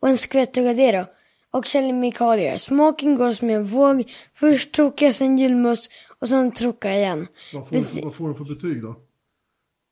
och 0.00 0.08
en 0.08 0.18
skvätt 0.18 0.54
Trocadero 0.54 1.06
och 1.50 1.66
kemikalier. 1.66 2.56
Smaken 2.56 3.16
går 3.16 3.32
som 3.32 3.50
en 3.50 3.64
våg. 3.64 4.10
Först 4.34 4.72
trocka, 4.72 5.12
sen 5.12 5.38
julmust 5.38 5.92
och 6.18 6.28
sen 6.28 6.52
trocka 6.52 6.96
igen. 6.96 7.26
Vad 7.52 7.68
får, 7.68 7.76
Bes 7.76 8.02
vad 8.02 8.14
får 8.14 8.28
du 8.28 8.34
för 8.34 8.44
betyg 8.44 8.82
då? 8.82 8.96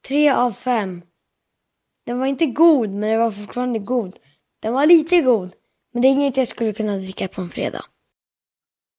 Tre 0.08 0.30
av 0.30 0.52
fem. 0.52 1.02
Den 2.04 2.18
var 2.18 2.26
inte 2.26 2.46
god, 2.46 2.90
men 2.90 3.10
den 3.10 3.20
var 3.20 3.30
fortfarande 3.30 3.78
god. 3.78 4.18
Den 4.66 4.72
var 4.72 4.86
lite 4.86 5.20
god, 5.20 5.50
men 5.92 6.02
det 6.02 6.08
är 6.08 6.12
inget 6.12 6.36
jag 6.36 6.48
skulle 6.48 6.72
kunna 6.72 6.96
dricka 6.96 7.28
på 7.28 7.42
en 7.42 7.48
fredag. 7.48 7.84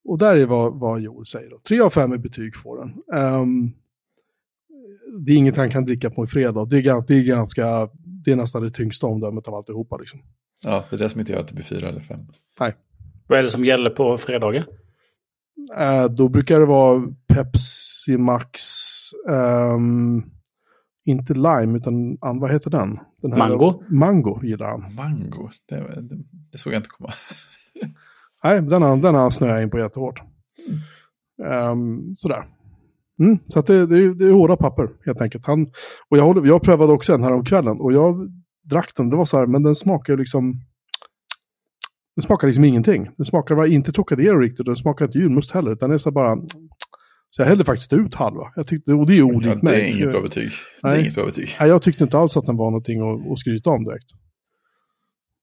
Och 0.06 0.18
där 0.18 0.36
är 0.36 0.46
vad, 0.46 0.80
vad 0.80 1.02
Joel 1.02 1.26
säger 1.26 1.50
då. 1.50 1.60
Tre 1.60 1.80
av 1.80 1.90
fem 1.90 2.14
i 2.14 2.18
betyg 2.18 2.56
får 2.56 2.78
den. 2.78 3.20
Um, 3.22 3.74
det 5.26 5.32
är 5.32 5.36
inget 5.36 5.58
han 5.58 5.70
kan 5.70 5.86
dricka 5.86 6.10
på 6.10 6.22
en 6.22 6.28
fredag. 6.28 6.66
Det 6.66 6.78
är, 6.78 7.08
det 7.08 7.16
är, 7.16 7.24
ganska, 7.24 7.90
det 8.26 8.32
är 8.32 8.36
nästan 8.36 8.64
det 8.64 8.70
tyngsta 8.70 9.08
omdömet 9.08 9.48
av 9.48 9.56
alltihopa. 9.56 9.98
Liksom. 9.98 10.20
Ja, 10.64 10.84
det 10.90 10.96
är 10.96 11.00
det 11.00 11.10
som 11.10 11.20
inte 11.20 11.32
gör 11.32 11.40
att 11.40 11.48
det 11.48 11.54
blir 11.54 11.66
fyra 11.66 11.90
eller 11.90 12.02
fem. 12.02 12.20
Nej. 12.60 12.74
Vad 13.28 13.40
är 13.40 13.44
det 13.44 13.50
som 13.50 13.66
gäller 13.66 13.90
på 13.90 14.18
fredagar? 14.18 14.66
Eh, 15.78 16.06
då 16.06 16.30
brukar 16.30 16.60
det 16.60 16.66
vara 16.66 17.04
Pepsi 17.28 18.18
Max, 18.18 18.62
um, 19.30 20.32
inte 21.08 21.34
lime, 21.34 21.78
utan 21.78 22.18
vad 22.40 22.52
heter 22.52 22.70
den? 22.70 23.00
den 23.22 23.32
här 23.32 23.50
mango? 23.50 23.84
Mango 23.90 24.44
gillar 24.44 24.68
han. 24.68 24.96
Mango, 24.96 25.50
det, 25.70 25.76
det, 26.02 26.18
det 26.52 26.58
såg 26.58 26.74
jag 26.74 26.80
inte 26.80 26.90
komma. 26.90 27.10
Nej, 28.44 28.62
den 28.62 28.82
har, 28.82 28.98
den 28.98 29.16
har 29.16 29.32
snöat 29.32 29.64
in 29.64 29.70
på 29.70 29.80
jättehårt. 29.80 30.22
Um, 31.72 32.16
sådär. 32.16 32.46
Mm, 33.20 33.40
så 33.48 33.62
det, 33.62 33.86
det, 33.86 34.14
det, 34.14 34.26
är 34.26 34.32
hårda 34.32 34.58
papper 34.58 34.90
helt 35.06 35.22
enkelt. 35.22 35.46
Han, 35.46 35.72
och 36.10 36.18
jag, 36.18 36.24
håller, 36.24 36.48
jag 36.48 36.62
prövade 36.62 36.94
också 36.94 37.14
en 37.14 37.24
här 37.24 37.34
om 37.34 37.46
kvällen 37.46 37.80
och 37.80 37.94
jag 37.94 38.30
drack 38.64 38.92
den. 38.96 39.10
Det 39.10 39.16
var 39.16 39.26
så 39.26 39.38
här, 39.38 39.48
men 39.48 39.64
den 39.64 39.76
smakar 39.76 40.18
liksom... 40.18 40.62
Den 42.16 42.24
smakar 42.24 42.48
liksom 42.48 42.64
ingenting. 42.64 43.10
Den 43.18 43.26
smakar 43.26 43.66
inte 43.66 43.92
Trocadero 43.92 44.40
riktigt 44.40 44.60
och 44.60 44.66
den 44.66 44.76
smakar 44.76 45.06
inte 45.06 45.18
julmust 45.18 45.52
heller. 45.52 45.76
Den 45.76 45.92
är 45.92 45.98
så 45.98 46.12
bara... 46.12 46.38
Så 47.30 47.42
jag 47.42 47.48
hällde 47.48 47.66
faktiskt 47.66 47.94
ut 47.94 48.16
halva. 48.16 48.52
Jag 48.56 48.68
tyckte, 48.68 48.94
och 48.94 49.08
det 49.08 49.18
är 49.18 49.22
olikt 49.22 49.46
ja, 49.46 49.70
mig. 49.70 49.76
Det 49.76 49.84
är 49.84 49.96
inget 49.96 50.12
bra 50.12 50.22
betyg. 50.22 50.52
Nej, 50.84 51.02
inget 51.02 51.16
bra 51.16 51.26
betyg. 51.26 51.56
Nej, 51.60 51.70
jag 51.70 51.82
tyckte 51.82 52.04
inte 52.04 52.18
alls 52.18 52.38
att 52.38 52.46
den 52.46 52.58
var 52.58 52.66
någonting 52.66 53.00
att, 53.00 53.32
att 53.32 53.40
skryta 53.40 53.70
om 53.70 53.84
direkt. 53.84 54.10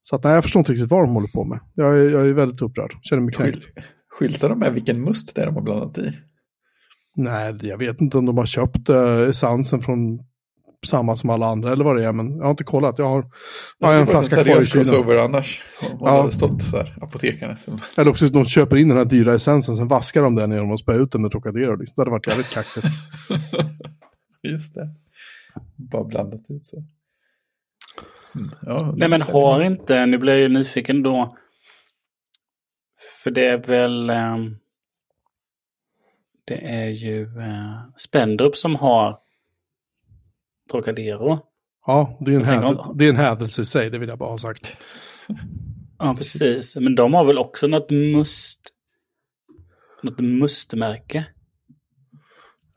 Så 0.01 0.15
att, 0.15 0.23
nej, 0.23 0.33
jag 0.33 0.43
förstår 0.43 0.59
inte 0.59 0.71
riktigt 0.71 0.89
vad 0.89 1.03
de 1.03 1.13
håller 1.13 1.27
på 1.27 1.45
med. 1.45 1.59
Jag 1.73 1.99
är, 1.99 2.09
jag 2.09 2.27
är 2.27 2.33
väldigt 2.33 2.61
upprörd. 2.61 2.93
Känner 3.01 3.21
mig 3.23 3.33
kränkt. 3.33 3.67
Skyltar 4.19 4.49
de 4.49 4.59
med 4.59 4.73
vilken 4.73 5.01
must 5.01 5.35
det 5.35 5.41
är 5.41 5.45
de 5.45 5.55
har 5.55 5.61
blandat 5.61 5.97
i? 5.97 6.13
Nej, 7.15 7.57
jag 7.61 7.77
vet 7.77 8.01
inte 8.01 8.17
om 8.17 8.25
de 8.25 8.37
har 8.37 8.45
köpt 8.45 8.89
uh, 8.89 9.29
essensen 9.29 9.81
från 9.81 10.19
samma 10.85 11.15
som 11.15 11.29
alla 11.29 11.45
andra 11.45 11.71
eller 11.71 11.83
vad 11.83 11.97
det 11.97 12.05
är, 12.05 12.13
men 12.13 12.37
jag 12.37 12.43
har 12.43 12.51
inte 12.51 12.63
kollat. 12.63 12.99
Jag 12.99 13.07
har, 13.07 13.25
jag 13.79 13.87
har 13.87 13.95
en 13.95 14.07
flaska 14.07 14.43
kvar 14.43 14.59
i 14.59 14.63
kylen. 14.63 14.63
crossover 14.63 15.17
annars. 15.17 15.63
Om 15.91 15.97
ja. 16.01 16.17
hade 16.17 16.31
stått 16.31 16.61
så 16.61 16.77
här, 16.77 16.97
apotekarna. 17.01 17.55
Eller 17.97 18.11
också 18.11 18.25
att 18.25 18.33
de 18.33 18.45
köper 18.45 18.77
in 18.77 18.87
den 18.87 18.97
här 18.97 19.05
dyra 19.05 19.35
essensen, 19.35 19.75
sen 19.75 19.87
vaskar 19.87 20.21
de 20.21 20.35
den 20.35 20.51
genom 20.51 20.71
att 20.71 20.79
spä 20.79 20.93
ut 20.93 21.11
den 21.11 21.21
med 21.21 21.31
Trocadero. 21.31 21.75
Liksom. 21.75 21.93
Det 21.95 22.01
hade 22.01 22.11
varit 22.11 22.27
jävligt 22.27 22.53
kaxigt. 22.53 22.87
Just 24.43 24.75
det. 24.75 24.89
Bara 25.75 26.03
blandat 26.03 26.51
ut 26.51 26.65
så. 26.65 26.83
Mm. 28.35 28.51
Ja, 28.61 28.93
Nej 28.97 29.09
men 29.09 29.21
har 29.21 29.61
inte, 29.61 30.05
nu 30.05 30.17
blir 30.17 30.33
jag 30.33 30.41
ju 30.41 30.49
nyfiken 30.49 31.03
då. 31.03 31.37
För 33.23 33.31
det 33.31 33.47
är 33.47 33.57
väl... 33.57 34.09
Um 34.09 34.57
det 36.45 36.65
är 36.65 36.89
ju 36.89 37.23
eh, 37.23 37.81
Spendrup 37.97 38.55
som 38.55 38.75
har 38.75 39.19
Trocadero. 40.71 41.37
Ja, 41.85 42.17
det 42.19 42.33
är, 42.33 42.35
en 42.35 42.43
häd, 42.45 42.77
det 42.95 43.05
är 43.05 43.09
en 43.09 43.15
hädelse 43.15 43.61
i 43.61 43.65
sig, 43.65 43.89
det 43.89 43.97
vill 43.97 44.09
jag 44.09 44.17
bara 44.17 44.29
ha 44.29 44.37
sagt. 44.37 44.77
Ja, 45.97 46.15
precis. 46.17 46.75
Men 46.75 46.95
de 46.95 47.13
har 47.13 47.25
väl 47.25 47.37
också 47.37 47.67
något 47.67 47.89
must... 47.89 48.61
Något 50.03 50.19
mustmärke? 50.19 51.25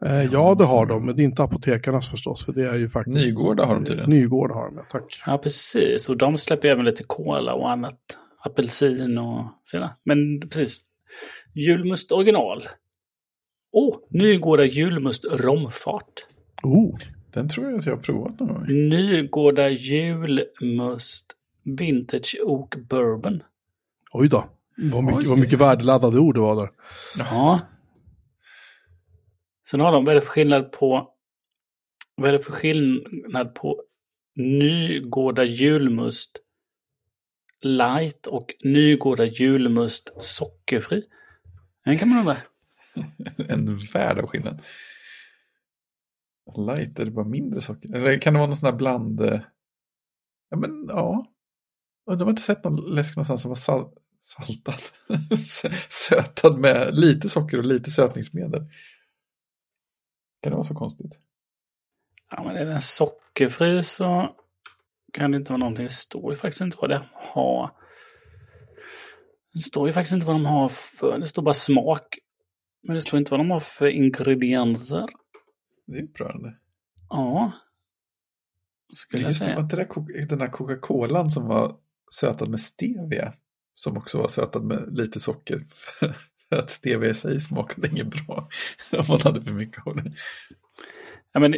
Eh, 0.05 0.25
ja, 0.25 0.55
det 0.55 0.65
har 0.65 0.87
de, 0.87 1.07
men 1.07 1.17
det 1.17 1.23
är 1.23 1.25
inte 1.25 1.43
apotekarnas 1.43 2.11
förstås, 2.11 2.45
för 2.45 2.53
det 2.53 2.69
är 2.69 2.75
ju 2.75 2.89
faktiskt... 2.89 3.27
Nygårda 3.27 3.65
har 3.65 3.75
de 3.75 3.85
tydligen. 3.85 4.11
Nygårda 4.11 4.55
har 4.55 4.65
de, 4.65 4.77
ja, 4.77 4.87
tack. 4.91 5.23
Ja, 5.27 5.39
precis. 5.39 6.09
Och 6.09 6.17
de 6.17 6.39
släpper 6.39 6.69
även 6.69 6.85
lite 6.85 7.05
kola 7.05 7.55
och 7.55 7.71
annat. 7.71 7.99
Apelsin 8.45 9.19
och 9.19 9.45
sådär. 9.65 9.91
Men 10.05 10.41
precis. 10.41 10.81
Julmust 11.55 12.13
original. 12.13 12.69
Åh, 13.73 13.95
oh, 13.95 14.01
Nygårda 14.11 14.65
julmust 14.65 15.25
romfart. 15.25 16.27
Oh. 16.63 16.99
Den 17.31 17.49
tror 17.49 17.67
jag 17.67 17.79
att 17.79 17.87
jag 17.87 17.97
har 17.97 18.03
provat 18.03 18.41
någon 18.41 18.55
gång. 18.55 18.65
Nygårda 18.67 19.69
julmust 19.69 21.37
vintage 21.77 22.37
oak 22.45 22.77
bourbon. 22.77 23.43
Oj 24.13 24.29
då. 24.29 24.49
Vad 24.77 25.05
mycket, 25.05 25.31
vad 25.31 25.39
mycket 25.39 25.59
värdeladdade 25.59 26.19
ord 26.19 26.35
det 26.35 26.41
var 26.41 26.57
där. 26.57 26.71
Ja. 27.19 27.61
Sen 29.71 29.81
har 29.81 29.93
de, 29.93 30.05
vad 30.05 30.13
är 30.13 30.21
det 30.21 30.27
för 30.27 30.31
skillnad 30.31 30.73
på, 30.73 31.11
vad 32.15 32.29
är 32.29 32.33
det 32.33 32.41
för 32.41 32.53
skillnad 32.53 33.55
på 33.55 33.83
Nygårda 34.35 35.45
julmust 35.45 36.39
light 37.61 38.27
och 38.27 38.55
Nygårda 38.65 39.25
julmust 39.25 40.13
sockerfri? 40.21 41.03
Den 41.85 41.99
kan 41.99 42.09
man 42.09 42.19
undra. 42.19 42.37
en 43.55 43.77
värld 43.77 44.19
av 44.19 44.27
skillnad. 44.27 44.63
Light, 46.57 46.99
är 46.99 47.05
det 47.05 47.11
bara 47.11 47.25
mindre 47.25 47.61
socker? 47.61 47.95
Eller 47.95 48.19
kan 48.19 48.33
det 48.33 48.39
vara 48.39 48.49
någon 48.49 48.57
sån 48.57 48.67
här 48.67 48.77
bland... 48.77 49.21
Eh, 49.21 49.41
ja, 50.51 50.57
men 50.57 50.87
ja. 50.89 51.27
Undrar 52.11 52.25
om 52.25 52.29
jag 52.29 52.33
inte 52.33 52.43
sett 52.43 52.65
någon 52.65 52.95
läsk 52.95 53.17
någonstans 53.17 53.43
som 53.43 53.49
var 53.49 53.57
sal 53.57 53.89
saltad. 54.21 54.81
Sötad 55.89 56.59
med 56.59 56.95
lite 56.95 57.29
socker 57.29 57.59
och 57.59 57.65
lite 57.65 57.91
sötningsmedel. 57.91 58.61
Kan 60.43 60.51
det 60.51 60.57
vara 60.57 60.65
så 60.65 60.75
konstigt? 60.75 61.19
Ja, 62.31 62.45
men 62.45 62.57
är 62.57 62.65
den 62.65 62.81
sockerfri 62.81 63.83
så 63.83 64.37
kan 65.13 65.31
det 65.31 65.37
inte 65.37 65.51
vara 65.51 65.59
någonting. 65.59 65.85
Det 65.85 65.93
står 65.93 66.33
ju 66.33 66.37
faktiskt 66.37 66.61
inte 66.61 66.77
vad 66.81 66.91
det 66.91 67.09
har. 67.13 67.71
Det 69.53 69.59
står 69.59 69.87
ju 69.87 69.93
faktiskt 69.93 70.13
inte 70.13 70.27
vad 70.27 70.35
de 70.35 70.47
har 70.47 70.69
för. 70.69 71.19
Det 71.19 71.27
står 71.27 71.43
bara 71.43 71.55
smak. 71.55 72.19
Men 72.83 72.95
det 72.95 73.03
står 73.03 73.19
inte 73.19 73.31
vad 73.31 73.41
de 73.41 73.51
har 73.51 73.61
för 73.61 73.87
ingredienser. 73.87 75.07
Det 75.89 75.99
är 75.99 76.03
upprörande. 76.03 76.55
Ja. 77.09 77.53
Skulle 78.93 79.23
jag 79.23 79.35
säga. 79.35 79.61
Det 79.61 80.25
den 80.29 80.39
där 80.39 80.49
Coca-Colan 80.49 81.31
som 81.31 81.47
var 81.47 81.77
sötad 82.15 82.49
med 82.49 82.61
stevia? 82.61 83.35
Som 83.75 83.97
också 83.97 84.19
var 84.19 84.29
sötad 84.29 84.65
med 84.65 84.89
lite 84.99 85.21
socker. 85.21 85.67
För 86.49 86.57
att 86.57 86.71
stevia 86.71 87.11
i 87.11 87.15
sig 87.15 87.41
smakade 87.41 87.89
inget 87.89 88.07
bra. 88.07 88.49
Om 88.99 89.05
man 89.09 89.21
hade 89.21 89.43
för 89.43 89.55
mycket 89.55 89.87
av 89.87 89.97
det. 89.97 90.13
Ja, 91.33 91.41
men, 91.41 91.55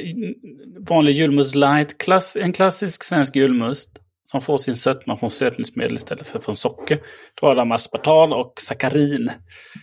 vanlig 0.79 1.13
julmust 1.13 1.55
light, 1.55 1.99
klass, 1.99 2.37
en 2.37 2.53
klassisk 2.53 3.05
svensk 3.05 3.37
julmust 3.37 3.99
som 4.27 4.43
får 4.43 4.59
sin 4.59 4.77
sötma 4.77 5.17
från 5.17 5.31
sötningsmedel 5.31 5.95
istället 5.95 6.27
för 6.27 6.39
från 6.39 6.57
socker. 6.57 7.01
Då 7.41 7.47
har 7.47 7.55
de 7.55 7.73
aspartam 7.73 8.33
och 8.33 8.53
sackarin. 8.61 9.31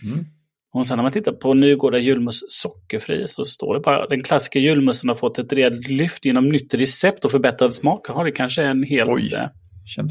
Mm. 0.04 0.24
Och 0.72 0.86
sen 0.86 0.96
när 0.96 1.02
man 1.02 1.12
tittar 1.12 1.32
på 1.32 1.54
Nygårda 1.54 1.98
julmust 1.98 2.52
sockerfri 2.52 3.26
så 3.26 3.44
står 3.44 3.74
det 3.74 3.80
bara 3.80 4.06
den 4.06 4.22
klassiska 4.22 4.58
julmusten 4.58 5.08
har 5.08 5.16
fått 5.16 5.38
ett 5.38 5.52
rejält 5.52 5.88
lyft 5.88 6.24
genom 6.24 6.48
nytt 6.48 6.74
recept 6.74 7.24
och 7.24 7.30
förbättrad 7.30 7.74
smak. 7.74 8.06
Har 8.08 8.24
det 8.24 8.32
kanske 8.32 8.62
en 8.62 8.82
helt, 8.82 9.10
Oj, 9.10 9.34
eh, 9.34 9.48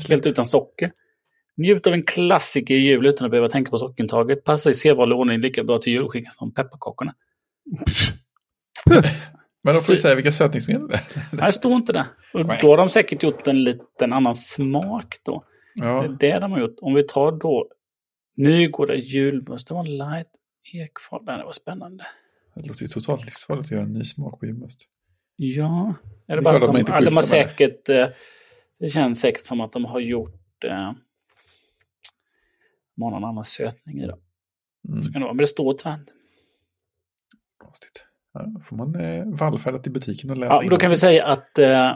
helt 0.10 0.28
utan 0.28 0.46
socker. 0.46 0.92
Njut 1.58 1.88
av 1.88 1.94
en 1.94 2.04
klassiker 2.04 2.76
i 2.76 2.78
jul 2.78 3.06
utan 3.06 3.26
att 3.26 3.32
behöva 3.32 3.50
tänka 3.50 3.72
på 3.72 3.78
sockerintaget. 3.78 4.44
Passar 4.44 4.72
i 4.72 4.74
sedvanlig 4.74 5.18
ordning 5.18 5.40
lika 5.40 5.64
bra 5.64 5.80
till 5.80 5.94
julskinkan 5.94 6.32
som 6.32 6.54
pepparkakorna. 6.54 7.14
Men 9.64 9.76
då 9.76 9.82
får 9.82 9.94
vi 9.94 9.98
säga 9.98 10.16
vilka 10.16 10.32
sötningsmedel 10.32 10.88
det 10.88 10.96
är. 10.96 11.02
Nej, 11.32 11.52
står 11.52 11.74
inte 11.74 11.94
det. 11.94 12.06
Och 12.34 12.46
då 12.62 12.70
har 12.70 12.78
de 12.78 12.90
säkert 12.90 13.24
gjort 13.24 13.48
en 13.48 13.64
liten 13.64 14.14
annan 14.14 14.36
smak 14.36 15.16
då. 15.26 15.44
Ja. 15.76 16.08
Det 16.20 16.30
är 16.30 16.34
det 16.34 16.40
de 16.40 16.52
har 16.52 16.60
gjort. 16.60 16.76
Om 16.82 16.94
vi 16.94 17.04
tar 17.04 17.32
då 17.32 17.68
Nygårda 18.38 18.96
julmust, 18.96 19.68
det 19.68 19.74
var 19.74 19.84
light 19.84 20.28
Ekfart, 20.74 21.26
det 21.26 21.44
var 21.44 21.52
spännande. 21.52 22.08
Det 22.56 22.68
låter 22.68 22.82
ju 22.82 22.88
totalt 22.88 23.26
livsfarligt 23.26 23.66
att 23.66 23.72
göra 23.72 23.84
en 23.84 23.94
ny 23.94 24.04
smak 24.04 24.40
på 24.40 24.46
julmust. 24.46 24.90
Ja, 25.36 25.94
är 26.28 26.36
det, 26.36 26.42
det 26.42 26.44
bara 26.44 26.56
att, 26.56 26.74
de, 26.74 26.94
att 26.94 27.06
de 27.06 27.16
har 27.16 27.24
säkert, 27.24 27.90
eh, 27.90 28.08
det 28.80 28.90
känns 28.90 29.20
säkert 29.20 29.46
som 29.46 29.62
att 29.62 29.72
de 29.72 29.86
har 29.86 30.00
gjort 30.00 30.64
eh, 30.64 30.92
någon 32.98 33.24
annan 33.24 33.44
sötning 33.44 34.02
i 34.02 34.06
det. 34.06 34.18
Mm. 34.88 35.02
Så 35.02 35.12
kan 35.12 35.22
det 35.22 35.26
vara, 35.26 35.34
men 35.34 35.44
det 35.44 35.48
står 35.48 35.72
inte. 35.72 35.98
Konstigt. 37.58 38.06
Ja, 38.34 38.46
får 38.64 38.76
man 38.76 38.96
eh, 38.96 39.26
vallfärda 39.26 39.80
till 39.80 39.92
butiken 39.92 40.30
och 40.30 40.38
läsa 40.38 40.54
Ja, 40.54 40.70
då 40.70 40.78
kan 40.78 40.90
vi 40.90 40.96
säga 40.96 41.26
att 41.26 41.60
eh, 41.60 41.90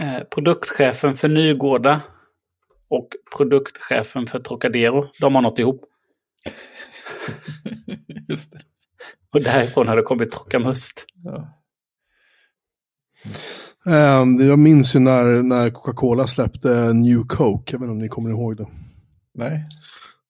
eh, 0.00 0.24
produktchefen 0.30 1.16
för 1.16 1.28
Nygårda 1.28 2.00
och 2.88 3.08
produktchefen 3.36 4.26
för 4.26 4.40
Trocadero, 4.40 5.06
de 5.20 5.34
har 5.34 5.42
nått 5.42 5.58
ihop. 5.58 5.84
Just 8.28 8.52
det. 8.52 8.60
Och 9.32 9.42
därifrån 9.42 9.88
har 9.88 9.96
det 9.96 10.02
kommit 10.02 10.30
Trocamust. 10.30 11.06
Ja. 11.24 11.58
Um, 13.84 14.48
jag 14.48 14.58
minns 14.58 14.96
ju 14.96 14.98
när, 14.98 15.42
när 15.42 15.70
Coca-Cola 15.70 16.26
släppte 16.26 16.92
New 16.92 17.26
Coke. 17.26 17.72
Jag 17.72 17.78
vet 17.78 17.84
inte 17.84 17.92
om 17.92 17.98
ni 17.98 18.08
kommer 18.08 18.30
ihåg 18.30 18.56
det. 18.56 18.66
Nej. 19.34 19.68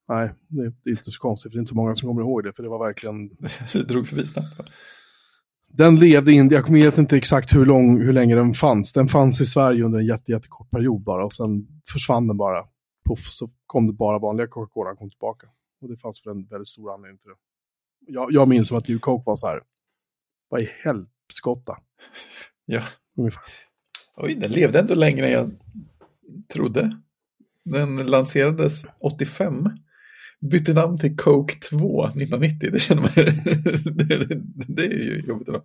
Nej, 0.09 0.30
det 0.49 0.90
är 0.90 0.90
inte 0.90 1.11
så 1.11 1.20
konstigt. 1.20 1.53
Det 1.53 1.57
är 1.57 1.59
inte 1.59 1.68
så 1.68 1.76
många 1.76 1.95
som 1.95 2.09
kommer 2.09 2.22
ihåg 2.22 2.45
det. 2.45 2.53
För 2.53 2.62
det 2.62 2.68
var 2.68 2.86
verkligen... 2.86 3.28
det 3.72 3.82
drog 3.82 4.09
förbi 4.09 4.26
snabbt. 4.26 4.61
Den 5.68 5.97
levde 5.97 6.32
in, 6.32 6.49
jag 6.49 6.72
vet 6.72 6.99
inte 6.99 7.16
exakt 7.16 7.55
hur, 7.55 7.66
lång, 7.66 8.01
hur 8.01 8.12
länge 8.12 8.34
den 8.34 8.55
fanns. 8.55 8.93
Den 8.93 9.09
fanns 9.09 9.40
i 9.40 9.47
Sverige 9.47 9.84
under 9.84 9.99
en 9.99 10.07
jätte, 10.07 10.32
jättekort 10.32 10.70
period 10.70 11.03
bara. 11.03 11.24
Och 11.24 11.32
sen 11.32 11.66
försvann 11.93 12.28
den 12.28 12.36
bara. 12.36 12.64
Puff, 13.09 13.26
så 13.26 13.51
kom 13.66 13.86
det 13.86 13.93
bara 13.93 14.18
vanliga 14.18 14.47
Coca-Cola 14.47 14.97
kom 14.97 15.11
tillbaka. 15.11 15.47
Och 15.82 15.88
det 15.88 15.96
fanns 15.96 16.26
väl 16.26 16.36
en 16.36 16.46
väldigt 16.46 16.68
stor 16.68 16.94
anledning 16.94 17.18
till 17.18 17.30
det. 17.30 17.36
Jag, 18.12 18.32
jag 18.32 18.48
minns 18.48 18.68
som 18.68 18.76
att 18.76 18.88
New 18.88 18.98
Coke 18.98 19.22
var 19.26 19.36
så 19.36 19.46
här, 19.46 19.62
vad 20.48 20.60
i 20.60 20.70
helvete 20.84 21.12
Skotta. 21.32 21.78
Ja. 22.64 22.82
Ungefär. 23.16 23.42
Oj, 24.16 24.34
den 24.34 24.50
levde 24.52 24.78
ändå 24.78 24.94
längre 24.94 25.26
än 25.26 25.32
jag 25.32 25.50
trodde. 26.52 26.96
Den 27.64 27.96
lanserades 27.96 28.84
85. 29.00 29.68
Bytte 30.40 30.72
namn 30.72 30.98
till 30.98 31.16
Coke 31.16 31.54
2 31.54 32.06
1990. 32.06 32.70
Det 32.72 32.80
känner 32.80 33.02
man 33.02 33.10
det, 33.96 34.42
det 34.68 34.86
är 34.86 35.04
ju 35.04 35.20
jobbigt 35.20 35.48
idag. 35.48 35.62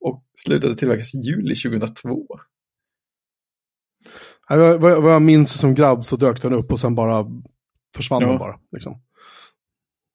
Och 0.00 0.24
slutade 0.44 0.76
tillverkas 0.76 1.14
i 1.14 1.18
juli 1.18 1.54
2002. 1.54 2.26
Vad, 4.48 4.80
vad 4.80 5.14
jag 5.14 5.22
minns 5.22 5.58
som 5.60 5.74
grabb 5.74 6.04
så 6.04 6.16
dök 6.16 6.42
den 6.42 6.52
upp 6.52 6.72
och 6.72 6.80
sen 6.80 6.94
bara 6.94 7.26
försvann 7.96 8.22
ja. 8.22 8.28
den 8.28 8.38
bara. 8.38 8.60
Liksom. 8.72 9.02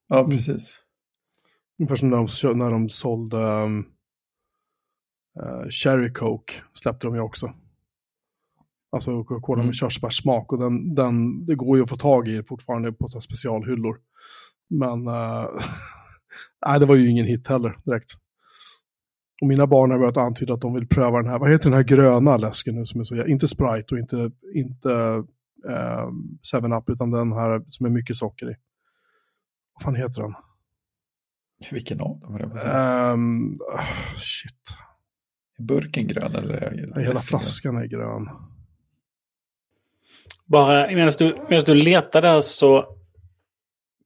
Ja, 0.08 0.28
precis. 0.30 0.82
Ungefär 1.80 1.96
som 1.96 2.10
när 2.10 2.18
de, 2.18 2.58
när 2.58 2.72
de 2.72 2.90
sålde 2.90 3.38
um, 3.38 3.86
uh, 5.44 5.70
Cherry 5.70 6.14
Coke, 6.14 6.54
släppte 6.74 7.08
de 7.08 7.16
ju 7.16 7.22
också. 7.22 7.54
Alltså 8.92 9.24
Coca-Cola 9.24 9.60
mm. 9.60 9.68
med 9.68 9.76
körsbärssmak 9.76 10.54
och 10.54 10.60
den, 10.60 10.96
den, 10.96 11.46
det 11.46 11.56
går 11.56 11.78
ju 11.78 11.84
att 11.84 11.90
få 11.90 11.96
tag 11.96 12.28
i 12.28 12.44
fortfarande 12.44 12.94
på 12.94 13.08
så 13.08 13.22
specialhyllor. 13.22 13.98
Men 14.70 15.08
uh, 15.08 15.46
nej, 16.66 16.80
det 16.80 16.86
var 16.86 16.96
ju 16.96 17.10
ingen 17.10 17.26
hit 17.26 17.48
heller 17.48 17.80
direkt. 17.86 18.12
Och 19.42 19.48
mina 19.48 19.68
barn 19.68 19.92
har 19.92 20.00
börjat 20.00 20.18
antyda 20.18 20.54
att 20.54 20.62
de 20.62 20.74
vill 20.74 20.88
pröva 20.88 21.22
den 21.22 21.32
här, 21.32 21.40
vad 21.40 21.52
heter 21.52 21.64
den 21.64 21.74
här 21.74 21.84
gröna 21.84 22.38
läsken 22.38 22.76
nu 22.76 22.86
som 22.86 23.00
är 23.00 23.04
så, 23.04 23.26
inte 23.26 23.48
Sprite 23.48 23.96
och 23.96 24.00
inte, 24.00 24.32
inte 24.56 24.90
uh, 25.70 26.10
7-Up 26.54 26.90
utan 26.90 27.12
den 27.12 27.32
här 27.32 27.66
som 27.70 27.86
är 27.86 27.90
mycket 27.90 28.18
socker 28.18 28.52
i. 28.52 28.56
Vad 29.78 29.84
fan 29.84 29.96
heter 29.96 30.22
den? 30.22 30.34
Vilken 31.72 32.02
av 32.02 32.20
dem? 32.20 32.52
Um, 33.14 33.58
shit. 34.16 34.54
Är 35.60 35.64
burken 35.64 36.08
grön 36.08 36.36
eller? 36.36 36.86
Nej, 36.96 37.06
hela 37.06 37.20
flaskan 37.20 37.78
är 37.78 37.86
grön. 37.86 38.30
Bara 40.46 40.88
medan 40.88 41.12
du, 41.18 41.38
medan 41.50 41.66
du 41.66 41.76
letar 41.76 42.22
där 42.22 42.42
så 42.42 42.98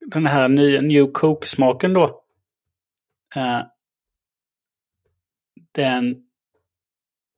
den 0.00 0.26
här 0.26 0.48
nya 0.48 0.80
New 0.80 1.12
Coke-smaken 1.12 1.92
då. 1.92 2.22
Eh, 3.36 3.60
den 5.72 6.16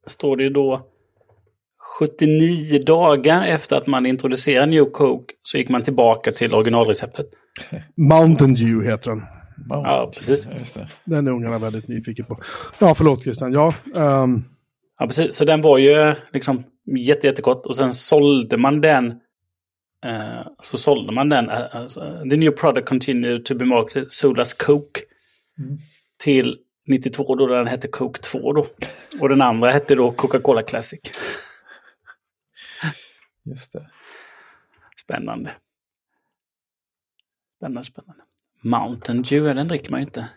står 0.06 0.36
det 0.36 0.42
ju 0.42 0.50
då 0.50 0.88
79 1.98 2.82
dagar 2.82 3.46
efter 3.46 3.76
att 3.76 3.86
man 3.86 4.06
introducerade 4.06 4.66
New 4.66 4.84
Coke 4.84 5.34
så 5.42 5.58
gick 5.58 5.68
man 5.68 5.82
tillbaka 5.82 6.32
till 6.32 6.54
originalreceptet. 6.54 7.26
Mountain 7.94 8.54
Dew 8.54 8.90
heter 8.90 9.10
den. 9.10 9.22
Mountain 9.56 9.96
ja, 9.96 10.12
precis. 10.14 10.48
Den 11.04 11.26
är 11.26 11.32
ungarna 11.32 11.58
väldigt 11.58 11.88
nyfikna 11.88 12.24
på. 12.24 12.40
Ja, 12.78 12.94
förlåt 12.94 13.22
Christian. 13.22 13.52
Ja, 13.52 13.74
um... 13.94 14.44
ja, 14.98 15.06
precis. 15.06 15.36
Så 15.36 15.44
den 15.44 15.60
var 15.60 15.78
ju 15.78 16.14
liksom 16.32 16.64
jätte, 16.96 17.26
jättekort 17.26 17.66
och 17.66 17.76
sen 17.76 17.92
sålde 17.92 18.56
man 18.56 18.80
den. 18.80 19.06
Uh, 20.06 20.46
så 20.62 20.78
sålde 20.78 21.12
man 21.12 21.28
den. 21.28 21.50
Uh, 21.50 22.28
the 22.30 22.36
new 22.36 22.50
product 22.50 22.88
continued 22.88 23.44
to 23.44 23.54
be 23.54 23.64
marketed 23.64 24.12
Solas 24.12 24.54
Coke. 24.54 25.00
Mm. 25.58 25.78
Till 26.18 26.58
92 26.86 27.34
då 27.34 27.46
den 27.46 27.66
hette 27.66 27.88
Coke 27.88 28.20
2 28.20 28.52
då. 28.52 28.66
Och 29.20 29.28
den 29.28 29.42
andra 29.42 29.70
hette 29.70 29.94
då 29.94 30.10
Coca-Cola 30.10 30.62
Classic. 30.62 31.00
Just 33.44 33.72
det. 33.72 33.90
Spännande. 35.04 35.50
Spännande, 37.64 37.84
spännande. 37.84 38.22
Mountain 38.62 39.22
Dew, 39.22 39.54
den 39.54 39.68
dricker 39.68 39.90
man 39.90 40.00
ju 40.00 40.06
inte. 40.06 40.28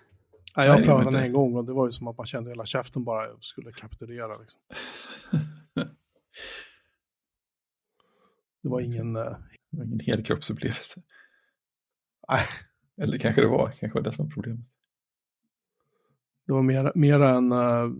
Nej, 0.57 0.67
jag 0.67 0.83
prövade 0.83 1.11
den 1.11 1.23
en 1.23 1.33
gång 1.33 1.55
och 1.55 1.65
det 1.65 1.73
var 1.73 1.85
ju 1.85 1.91
som 1.91 2.07
att 2.07 2.17
man 2.17 2.27
kände 2.27 2.49
hela 2.49 2.65
käften 2.65 3.03
bara 3.03 3.41
skulle 3.41 3.71
kapitulera. 3.71 4.37
Liksom. 4.37 4.61
det 8.63 8.69
var 8.69 8.81
ingen... 8.81 9.15
Uh... 9.15 9.37
Det 9.71 9.77
var 9.77 9.85
ingen 9.85 9.99
helkroppsupplevelse. 9.99 11.01
Nej. 12.29 12.45
Eller 13.01 13.17
kanske 13.17 13.41
det 13.41 13.47
var, 13.47 13.71
kanske 13.79 13.99
var 13.99 14.03
det 14.03 14.11
som 14.11 14.25
var 14.25 14.33
problemet. 14.33 14.65
Det 16.45 16.53
var 16.53 16.61
mer, 16.61 16.91
mer 16.95 17.19
än 17.21 17.51
uh, 17.51 17.93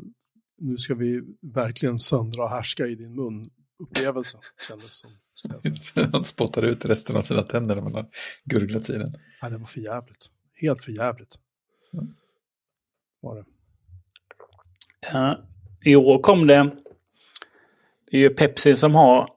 nu 0.57 0.77
ska 0.77 0.95
vi 0.95 1.21
verkligen 1.41 1.99
söndra 1.99 2.43
och 2.43 2.49
härska 2.49 2.87
i 2.87 2.95
din 2.95 3.15
mun 3.15 3.49
upplevelse. 3.79 4.37
Kändes 4.67 4.97
som, 4.97 5.11
Han 6.11 6.23
spottar 6.23 6.63
ut 6.63 6.85
resten 6.85 7.15
av 7.17 7.21
sina 7.21 7.41
tänder 7.41 7.75
när 7.75 7.81
man 7.81 7.93
har 7.93 8.07
gurglat 8.43 8.89
i 8.89 8.93
den. 8.93 9.15
Nej, 9.41 9.51
det 9.51 9.57
var 9.57 9.67
för 9.67 9.79
jävligt. 9.79 10.29
Helt 10.53 10.83
för 10.83 10.91
jävligt. 10.91 11.35
Mm. 11.93 12.15
Var 13.21 13.35
det. 13.35 13.45
Ja, 15.11 15.43
I 15.85 15.95
år 15.95 16.19
kom 16.19 16.47
det. 16.47 16.69
Det 18.11 18.17
är 18.17 18.21
ju 18.21 18.29
Pepsi 18.29 18.75
som 18.75 18.95
har 18.95 19.29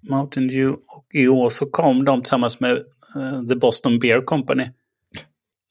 Mountain 0.00 0.48
Dew. 0.48 0.82
Och 0.88 1.06
i 1.14 1.28
år 1.28 1.50
så 1.50 1.66
kom 1.66 2.04
de 2.04 2.22
tillsammans 2.22 2.60
med 2.60 2.84
uh, 3.16 3.46
The 3.46 3.54
Boston 3.54 3.98
Beer 3.98 4.20
Company. 4.20 4.70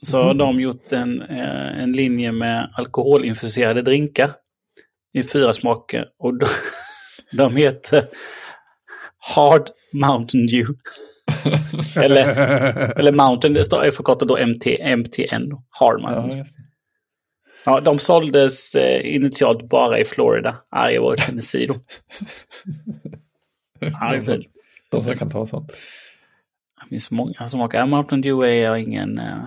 Så 0.02 0.18
mm. 0.18 0.28
har 0.28 0.34
de 0.34 0.60
gjort 0.60 0.92
en, 0.92 1.22
uh, 1.22 1.82
en 1.84 1.92
linje 1.92 2.32
med 2.32 2.74
alkoholinfuserade 2.74 3.82
drinkar. 3.82 4.32
I 5.14 5.24
fyra 5.24 5.54
smaker. 5.54 6.10
Och 6.18 6.38
de, 6.38 6.46
de 7.32 7.56
heter 7.56 8.08
Hard 9.36 9.70
Mountain 9.94 10.48
Dew. 10.48 10.74
eller, 11.96 12.28
eller 13.00 13.12
Mountain, 13.12 13.54
det 13.54 13.64
står 13.64 13.92
förkortat 13.92 14.28
då 14.28 14.46
MT, 14.46 14.66
MTN. 14.98 15.52
Hard 15.70 16.02
Mountain 16.02 16.38
ja, 16.38 16.46
ja, 17.66 17.82
de 17.82 18.00
såldes 18.00 18.76
eh, 18.76 19.16
initialt 19.16 19.70
bara 19.70 20.00
i 20.00 20.06
Florida, 20.06 20.58
Iowa 20.92 21.08
och 21.08 21.18
Tennessee 21.18 21.68
då. 21.68 21.76
ja, 23.80 24.22
de, 24.26 24.42
de 24.92 25.02
som 25.02 25.18
kan 25.18 25.30
ta 25.30 25.46
sånt. 25.46 25.68
Det 26.84 26.90
finns 26.90 27.12
många 27.12 27.48
som 27.48 27.62
åker. 27.62 27.86
Mountain 27.86 28.22
Dew 28.22 28.52
är 28.52 28.64
jag 28.64 28.82
ingen, 28.82 29.20
uh, 29.20 29.46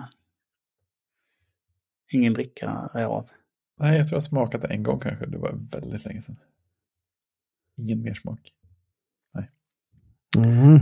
ingen 2.13 2.33
drickare 2.33 3.07
av. 3.07 3.31
Nej, 3.81 3.99
jag 3.99 4.09
tror 4.09 4.17
jag 4.17 4.23
smakat 4.23 4.63
det 4.63 4.69
en 4.69 4.83
gång 4.83 5.01
kanske. 5.01 5.27
Det 5.27 5.39
var 5.39 5.53
väldigt 5.73 6.05
länge 6.05 6.23
sedan. 6.23 6.37
Ingen 7.79 8.03
mer 8.03 8.15
smak. 8.15 8.53
Nej. 9.35 9.51
Mm. 10.37 10.81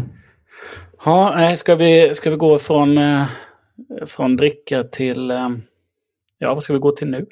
Ja, 1.05 1.57
ska 1.57 1.75
vi, 1.75 2.15
ska 2.15 2.31
vi 2.31 2.37
gå 2.37 2.59
från, 2.59 2.99
eh, 2.99 3.27
från 4.07 4.37
dricka 4.37 4.85
till... 4.85 5.31
Eh, 5.31 5.51
ja, 6.39 6.55
vad 6.55 6.63
ska 6.63 6.73
vi 6.73 6.79
gå 6.79 6.93
till 6.93 7.11
nu? 7.11 7.27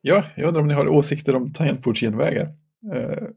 Ja, 0.00 0.24
jag 0.36 0.48
undrar 0.48 0.62
om 0.62 0.68
ni 0.68 0.74
har 0.74 0.88
åsikter 0.88 1.36
om 1.36 1.52
tangentbordsgenvägar. 1.52 2.48
Eh, 2.94 3.28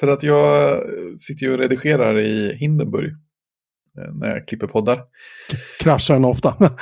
för 0.00 0.08
att 0.08 0.22
jag 0.22 0.80
sitter 1.20 1.46
ju 1.46 1.52
och 1.52 1.58
redigerar 1.58 2.18
i 2.18 2.56
Hindenburg 2.56 3.12
när 4.12 4.28
jag 4.28 4.48
klipper 4.48 4.66
poddar. 4.66 5.02
Kraschar 5.78 6.14
den 6.14 6.24
ofta? 6.24 6.74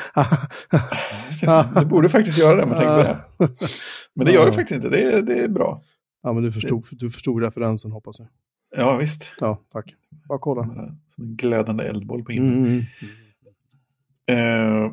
du 1.81 1.87
borde 1.87 2.09
faktiskt 2.09 2.39
göra 2.39 2.57
det 2.57 2.63
om 2.63 2.69
man 2.69 2.79
tänker 2.79 2.97
på 2.97 3.03
det. 3.03 3.19
Men 4.15 4.27
det 4.27 4.33
gör 4.33 4.47
det 4.47 4.53
faktiskt 4.53 4.85
inte, 4.85 4.89
det 4.89 5.03
är, 5.03 5.23
det 5.23 5.39
är 5.39 5.49
bra. 5.49 5.83
Ja, 6.23 6.33
men 6.33 6.43
du 6.43 6.53
förstod, 6.53 6.87
du 6.91 7.11
förstod 7.11 7.43
referensen 7.43 7.93
hoppas 7.93 8.19
jag. 8.19 8.29
Ja, 8.77 8.97
visst. 9.01 9.35
Ja, 9.41 9.65
tack. 9.73 9.95
Bara 10.29 10.39
kolla. 10.39 10.65
Som 11.09 11.25
en 11.25 11.37
glödande 11.37 11.85
eldboll 11.85 12.25
på 12.25 12.33
himlen. 12.33 12.65
Mm. 12.65 12.79
Uh, 14.31 14.93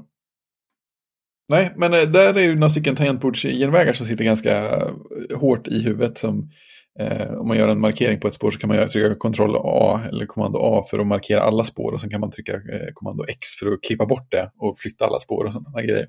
nej, 1.49 1.73
men 1.75 1.93
eh, 1.93 2.01
där 2.01 2.33
är 2.33 2.41
ju 2.41 2.55
några 2.55 2.69
stycken 2.69 2.95
tangentbordsgenvägar 2.95 3.93
som 3.93 4.05
sitter 4.05 4.23
ganska 4.25 4.77
eh, 4.77 4.91
hårt 5.35 5.67
i 5.67 5.81
huvudet. 5.81 6.17
Som, 6.17 6.49
uh, 7.01 7.33
om 7.33 7.47
man 7.47 7.57
gör 7.57 7.67
en 7.67 7.79
markering 7.79 8.19
på 8.19 8.27
ett 8.27 8.33
spår 8.33 8.51
så 8.51 8.59
kan 8.59 8.67
man 8.67 8.87
trycka 8.87 9.15
kontroll 9.15 9.55
A 9.55 10.01
eller 10.09 10.25
kommando 10.25 10.59
A 10.61 10.85
för 10.89 10.99
att 10.99 11.07
markera 11.07 11.41
alla 11.41 11.63
spår. 11.63 11.91
Och 11.91 12.01
sen 12.01 12.09
kan 12.09 12.21
man 12.21 12.31
trycka 12.31 12.55
uh, 12.55 12.61
kommando 12.93 13.23
X 13.27 13.39
för 13.59 13.71
att 13.71 13.83
klippa 13.83 14.05
bort 14.05 14.31
det 14.31 14.51
och 14.57 14.77
flytta 14.77 15.05
alla 15.05 15.19
spår 15.19 15.45
och 15.45 15.53
sådana 15.53 15.81
grejer. 15.81 16.07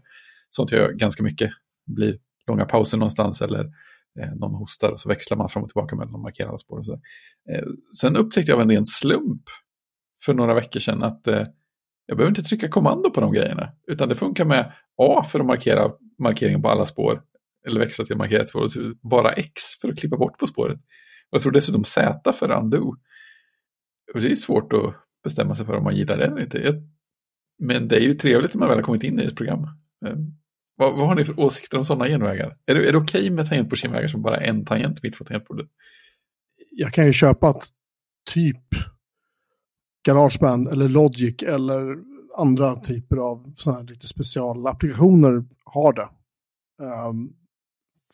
Sånt 0.51 0.73
gör 0.73 0.81
jag 0.81 0.95
ganska 0.95 1.23
mycket. 1.23 1.51
Det 1.87 1.93
blir 1.93 2.19
långa 2.47 2.65
pauser 2.65 2.99
någonstans 2.99 3.43
eller 3.43 3.71
Eh, 4.21 4.35
någon 4.35 4.55
hostar 4.55 4.91
och 4.91 5.01
så 5.01 5.09
växlar 5.09 5.37
man 5.37 5.49
fram 5.49 5.63
och 5.63 5.69
tillbaka 5.69 5.97
mellan 5.97 6.13
de 6.13 6.23
markerade 6.23 6.59
spår. 6.59 6.79
Och 6.79 6.87
så 6.87 6.93
eh, 7.53 7.67
sen 8.01 8.17
upptäckte 8.17 8.53
jag 8.53 8.57
av 8.57 8.63
en 8.63 8.71
ren 8.71 8.87
slump 8.87 9.43
för 10.25 10.35
några 10.35 10.55
veckor 10.55 10.81
sedan 10.81 11.03
att 11.03 11.27
eh, 11.27 11.45
jag 12.07 12.17
behöver 12.17 12.31
inte 12.31 12.43
trycka 12.43 12.69
kommando 12.69 13.11
på 13.11 13.21
de 13.21 13.33
grejerna, 13.33 13.73
utan 13.87 14.09
det 14.09 14.15
funkar 14.15 14.45
med 14.45 14.73
A 14.97 15.25
för 15.25 15.41
att 15.41 15.47
markera 15.47 15.91
markeringen 16.19 16.63
på 16.63 16.69
alla 16.69 16.87
spår, 16.87 17.23
eller 17.67 17.81
växla 17.81 18.05
till 18.05 18.17
markerat 18.17 18.49
spår, 18.49 18.63
och 18.63 18.71
bara 19.11 19.33
X 19.33 19.63
för 19.81 19.89
att 19.89 19.99
klippa 19.99 20.17
bort 20.17 20.39
på 20.39 20.47
spåret. 20.47 20.77
Och 21.31 21.35
jag 21.35 21.43
tror 21.43 21.53
dessutom 21.53 21.85
Z 21.85 22.33
för 22.33 22.51
undo. 22.51 22.95
Och 24.15 24.21
det 24.21 24.31
är 24.31 24.35
svårt 24.35 24.73
att 24.73 24.95
bestämma 25.25 25.55
sig 25.55 25.67
för 25.67 25.75
om 25.75 25.85
man 25.85 25.97
gillar 25.97 26.17
det 26.17 26.25
eller 26.25 26.41
inte. 26.41 26.83
Men 27.59 27.89
det 27.89 27.97
är 27.97 28.01
ju 28.01 28.15
trevligt 28.15 28.55
när 28.55 28.59
man 28.59 28.69
väl 28.69 28.79
har 28.79 28.83
kommit 28.83 29.03
in 29.03 29.21
i 29.21 29.25
ett 29.25 29.37
program. 29.37 29.63
Eh, 30.07 30.17
vad, 30.79 30.97
vad 30.97 31.07
har 31.09 31.15
ni 31.15 31.25
för 31.25 31.41
åsikter 31.41 31.79
om 31.79 31.85
sådana 31.85 32.09
genvägar? 32.09 32.57
Är 32.67 32.75
det, 32.75 32.89
är 32.89 32.93
det 32.93 32.99
okej 32.99 33.21
okay 33.21 33.31
med 33.31 33.49
tangentbordsgenvägar 33.49 34.09
som 34.09 34.23
bara 34.23 34.37
är 34.37 34.49
en 34.49 34.65
tangent 34.65 35.03
mitt 35.03 35.19
på 35.19 35.25
tangentbordet? 35.25 35.69
Jag 36.71 36.93
kan 36.93 37.07
ju 37.07 37.13
köpa 37.13 37.49
att 37.49 37.69
typ 38.31 38.65
Garageband 40.07 40.69
eller 40.69 40.89
Logic 40.89 41.43
eller 41.43 41.97
andra 42.37 42.77
typer 42.77 43.17
av 43.17 43.53
sådana 43.57 43.81
här 43.81 43.87
lite 43.87 44.07
specialapplikationer 44.07 45.45
har 45.65 45.93
det. 45.93 46.09
Um, 46.85 47.37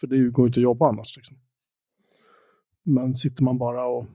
för 0.01 0.07
det 0.07 0.31
går 0.31 0.47
inte 0.47 0.61
att 0.61 0.65
jobba 0.65 0.89
annars. 0.89 1.17
Liksom. 1.17 1.37
Men 2.83 3.15
sitter 3.15 3.43
man 3.43 3.59
bara 3.59 3.87
och... 3.87 4.07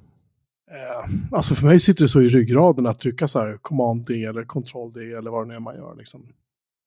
Eh, 0.71 1.09
alltså 1.31 1.55
för 1.55 1.67
mig 1.67 1.79
sitter 1.79 2.03
det 2.03 2.09
så 2.09 2.21
i 2.21 2.29
ryggraden 2.29 2.87
att 2.87 2.99
trycka 2.99 3.27
så 3.27 3.39
här 3.39 3.57
command 3.57 4.05
D 4.05 4.23
eller 4.23 4.43
control 4.43 4.93
D 4.93 4.99
eller 4.99 5.31
vad 5.31 5.43
det 5.43 5.47
nu 5.47 5.55
är 5.55 5.59
man 5.59 5.75
gör. 5.75 5.95
Liksom. 5.95 6.27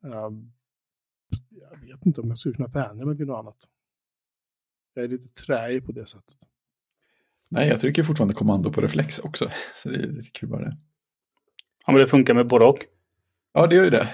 Um, 0.02 0.52
jag 1.50 1.80
vet 1.80 2.06
inte 2.06 2.20
om 2.20 2.28
jag 2.28 2.38
skulle 2.38 2.54
kunna 2.54 2.68
vänja 2.68 3.04
mig 3.04 3.16
vid 3.16 3.26
något 3.26 3.38
annat. 3.38 3.68
Jag 4.94 5.04
är 5.04 5.08
lite 5.08 5.28
träig 5.28 5.86
på 5.86 5.92
det 5.92 6.06
sättet. 6.06 6.36
Nej, 7.50 7.68
jag 7.68 7.80
trycker 7.80 8.02
fortfarande 8.02 8.34
kommando 8.34 8.72
på 8.72 8.80
reflex 8.80 9.18
också. 9.18 9.48
Så 9.82 9.88
det 9.88 9.96
är 9.96 10.06
lite 10.06 10.30
kul 10.30 10.48
bara 10.48 10.64
det. 10.64 10.76
Ja, 11.86 11.92
men 11.92 12.00
det 12.00 12.06
funkar 12.06 12.34
med 12.34 12.46
både 12.46 12.64
och. 12.64 12.86
Ja, 13.52 13.66
det 13.66 13.74
gör 13.74 13.84
ju 13.84 13.90
det. 13.90 14.08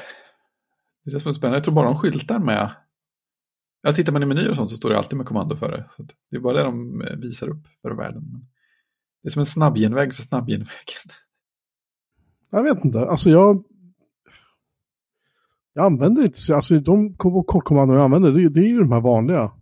Det 1.05 1.11
är 1.11 1.15
det 1.15 1.21
som 1.21 1.29
är 1.29 1.33
spännande. 1.33 1.57
Jag 1.57 1.65
tror 1.65 1.75
bara 1.75 1.87
de 1.87 1.99
skyltar 1.99 2.39
med... 2.39 2.75
Ja, 3.83 3.93
tittar 3.93 4.13
man 4.13 4.23
i 4.23 4.27
menyer 4.27 4.51
och 4.51 4.57
sånt 4.57 4.71
så 4.71 4.77
står 4.77 4.91
det 4.91 4.99
alltid 4.99 5.17
med 5.17 5.27
kommando 5.27 5.57
för 5.57 5.71
det. 5.73 5.85
Så 5.97 6.03
det 6.31 6.37
är 6.37 6.41
bara 6.41 6.57
det 6.57 6.63
de 6.63 7.03
eh, 7.03 7.17
visar 7.17 7.49
upp 7.49 7.67
för 7.83 7.91
världen. 7.91 8.49
Det 9.23 9.29
är 9.29 9.31
som 9.31 9.41
en 9.41 9.47
snabbgenväg 9.47 10.15
för 10.15 10.23
snabbgenvägen. 10.23 11.11
Jag 12.51 12.63
vet 12.63 12.85
inte. 12.85 13.01
Alltså 13.01 13.31
jag... 13.31 13.65
Jag 15.79 15.87
använder 15.87 16.23
inte 16.23 16.41
så... 16.41 16.55
Alltså 16.55 16.81
de 16.81 17.15
kortkommandon 17.17 17.97
jag 17.97 18.05
använder, 18.05 18.33
det, 18.33 18.49
det 18.49 18.61
är 18.61 18.69
ju 18.69 18.79
de 18.79 18.93
här 18.93 19.01
vanliga. 19.01 19.53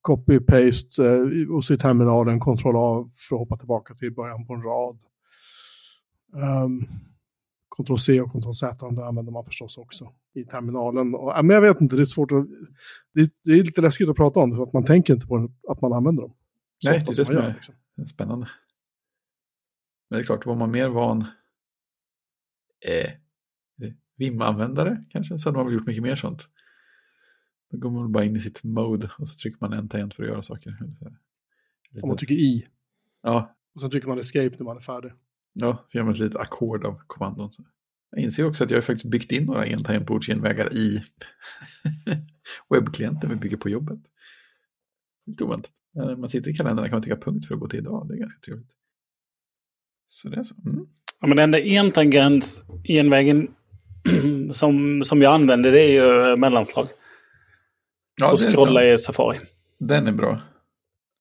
Copy, 0.00 0.40
paste 0.40 1.04
eh, 1.06 1.54
och 1.54 1.64
så 1.64 1.74
i 1.74 1.78
terminalen, 1.78 2.40
kontroll 2.40 2.76
A 2.76 3.10
för 3.14 3.36
att 3.36 3.40
hoppa 3.40 3.56
tillbaka 3.56 3.94
till 3.94 4.14
början 4.14 4.46
på 4.46 4.54
en 4.54 4.62
rad. 4.62 5.02
Um, 6.64 6.88
Ctrl-C 7.76 8.20
och 8.20 8.32
Ctrl-Z 8.32 8.86
använder 8.86 9.32
man 9.32 9.44
förstås 9.44 9.78
också 9.78 10.12
i 10.34 10.44
terminalen. 10.44 11.14
Och, 11.14 11.44
men 11.44 11.54
jag 11.54 11.60
vet 11.60 11.80
inte, 11.80 11.96
det 11.96 12.02
är 12.02 12.04
svårt 12.04 12.32
att... 12.32 12.46
Det, 13.14 13.32
det, 13.44 13.52
är 13.52 13.64
lite 13.64 13.80
läskigt 13.80 14.08
att 14.08 14.16
prata 14.16 14.40
om 14.40 14.50
det 14.50 14.56
för 14.56 14.62
att 14.62 14.72
man 14.72 14.84
tänker 14.84 15.14
inte 15.14 15.26
på 15.26 15.48
att 15.68 15.80
man 15.80 15.92
använder 15.92 16.22
dem. 16.22 16.34
Nej, 16.84 17.02
det 17.06 17.12
är 17.12 17.16
det 17.16 17.24
som 17.24 17.36
är 17.36 17.54
liksom. 17.54 17.74
spännande. 18.06 18.48
Men 20.10 20.18
det 20.18 20.22
är 20.22 20.26
klart, 20.26 20.46
var 20.46 20.56
man 20.56 20.70
mer 20.70 20.88
van 20.88 21.20
eh, 22.86 23.12
Vim-användare 24.18 25.04
kanske 25.08 25.38
så 25.38 25.48
hade 25.48 25.58
man 25.58 25.66
väl 25.66 25.74
gjort 25.74 25.86
mycket 25.86 26.02
mer 26.02 26.16
sånt. 26.16 26.48
Då 27.70 27.78
går 27.78 27.90
man 27.90 28.12
bara 28.12 28.24
in 28.24 28.36
i 28.36 28.40
sitt 28.40 28.64
mode 28.64 29.10
och 29.18 29.28
så 29.28 29.38
trycker 29.38 29.58
man 29.60 29.72
en 29.72 29.88
tangent 29.88 30.14
för 30.14 30.22
att 30.22 30.28
göra 30.28 30.42
saker. 30.42 30.76
Om 32.02 32.08
man 32.08 32.16
trycker 32.16 32.34
i. 32.34 32.64
Ja. 33.22 33.56
Och 33.74 33.80
sen 33.80 33.90
trycker 33.90 34.08
man 34.08 34.18
escape 34.18 34.56
när 34.58 34.64
man 34.64 34.76
är 34.76 34.80
färdig. 34.80 35.12
Ja, 35.54 35.84
så 35.88 35.98
gör 35.98 36.04
man 36.04 36.12
ett 36.12 36.18
litet 36.18 36.40
ackord 36.40 36.84
av 36.84 37.00
kommandon. 37.06 37.50
Jag 38.10 38.20
inser 38.20 38.46
också 38.46 38.64
att 38.64 38.70
jag 38.70 38.76
har 38.76 38.82
faktiskt 38.82 39.10
byggt 39.10 39.32
in 39.32 39.44
några 39.44 39.64
entangentbordsgenvägar 39.64 40.74
i 40.74 41.02
webbklienten 42.70 43.30
vi 43.30 43.36
bygger 43.36 43.56
på 43.56 43.68
jobbet. 43.68 44.00
Lite 45.26 45.44
oväntat. 45.44 45.72
Man 45.94 46.28
sitter 46.28 46.50
i 46.50 46.54
kalendern 46.54 46.84
kan 46.84 46.92
man 46.92 47.02
trycka 47.02 47.20
punkt 47.20 47.46
för 47.46 47.54
att 47.54 47.60
gå 47.60 47.68
till 47.68 47.78
idag. 47.78 48.08
Det 48.08 48.14
är 48.14 48.18
ganska 48.18 48.40
trevligt. 48.40 48.72
Så 50.06 50.28
det 50.28 50.36
är 50.36 50.42
så. 50.42 50.54
Mm. 50.66 50.86
Ja, 51.20 51.26
men 51.26 51.36
den 51.36 51.50
där 51.50 51.60
entangents-genvägen 51.60 53.54
som, 54.52 55.02
som 55.04 55.22
jag 55.22 55.34
använder 55.34 55.72
det 55.72 55.80
är 55.80 55.92
ju 55.92 56.36
mellanslag. 56.36 56.88
Ja, 58.20 58.32
och 58.32 58.38
scrolla 58.38 58.84
i 58.84 58.98
Safari. 58.98 59.40
Den 59.78 60.06
är 60.06 60.12
bra. 60.12 60.40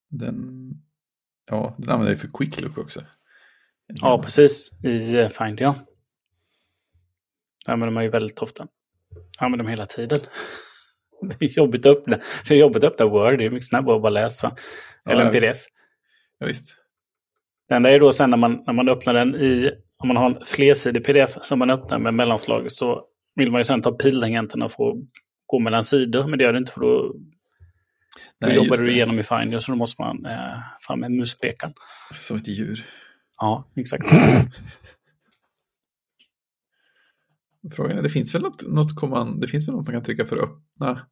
Den, 0.10 0.72
ja, 1.50 1.76
den 1.78 1.90
använder 1.90 2.12
jag 2.12 2.22
för 2.22 2.30
quick 2.34 2.62
look 2.62 2.78
också. 2.78 3.02
Ja, 3.88 4.22
precis. 4.24 4.72
I 4.84 5.16
eh, 5.16 5.30
Find, 5.30 5.62
ja. 5.62 5.76
Det 7.66 7.72
använder 7.72 7.94
man 7.94 8.04
ju 8.04 8.10
väldigt 8.10 8.40
ofta. 8.40 8.68
Jag 9.10 9.46
använder 9.46 9.64
dem 9.64 9.70
hela 9.70 9.86
tiden. 9.86 10.20
Det 11.22 11.46
är 11.46 11.50
jobbigt 11.50 11.86
att 11.86 11.98
öppna. 11.98 12.20
Det 12.48 12.54
är 12.54 12.58
jobbigt 12.58 12.84
att 12.84 12.94
öppna 12.94 13.06
Word. 13.06 13.38
Det 13.38 13.46
är 13.46 13.50
mycket 13.50 13.68
snabbare 13.68 13.96
att 13.96 14.02
bara 14.02 14.10
läsa. 14.10 14.56
Eller 15.06 15.22
ja, 15.22 15.28
en 15.28 15.34
pdf. 15.34 15.48
Visst. 15.48 15.70
Ja, 16.38 16.48
visst. 16.48 16.76
Det 17.70 17.76
enda 17.76 17.90
är 17.90 18.00
då 18.00 18.12
sen 18.12 18.30
när 18.30 18.38
man, 18.38 18.64
när 18.66 18.74
man 18.74 18.90
öppnar 18.90 19.14
den 19.14 19.36
i, 19.36 19.72
om 19.98 20.08
man 20.08 20.18
har 20.18 20.30
en 20.30 20.46
flersidig 20.46 21.06
pdf 21.06 21.38
som 21.42 21.60
man 21.60 21.70
öppnar 21.70 22.00
med 22.00 22.14
mellanslag 22.14 22.72
så 22.72 23.06
vill 23.36 23.52
man 23.52 23.60
ju 23.60 23.64
sen 23.64 23.82
ta 23.82 23.92
piltangenterna 23.92 24.70
för 24.70 24.90
att 24.90 24.96
gå 25.46 25.60
mellan 25.60 25.84
sidor. 25.84 26.28
Men 26.28 26.38
det 26.38 26.44
gör 26.44 26.54
det 26.54 26.60
inte 26.60 26.72
för 26.72 26.82
då, 26.82 27.16
Nej, 28.40 28.56
då 28.56 28.64
jobbar 28.64 28.78
du 28.78 28.92
igenom 28.92 29.20
i 29.20 29.24
Finder 29.24 29.60
så 29.60 29.72
då 29.72 29.78
måste 29.78 30.02
man 30.02 30.26
eh, 30.26 30.60
fram 30.82 31.00
med 31.00 31.12
muspekan. 31.12 31.74
Som 32.22 32.38
ett 32.38 32.48
djur. 32.48 32.86
Ja, 33.38 33.68
exakt. 33.76 34.04
Frågan 37.72 37.98
är, 37.98 38.02
det 38.02 38.10
finns 38.10 38.36
väl 38.36 38.42
något, 38.42 38.68
något 38.68 38.96
kommand, 38.96 39.42
det 39.42 39.48
finns 39.48 39.68
väl 39.68 39.76
något 39.76 39.88
man 39.88 39.96
kan 39.96 40.04
trycka 40.04 40.26
för 40.26 40.38
att 40.38 40.44
öppna, 40.44 41.08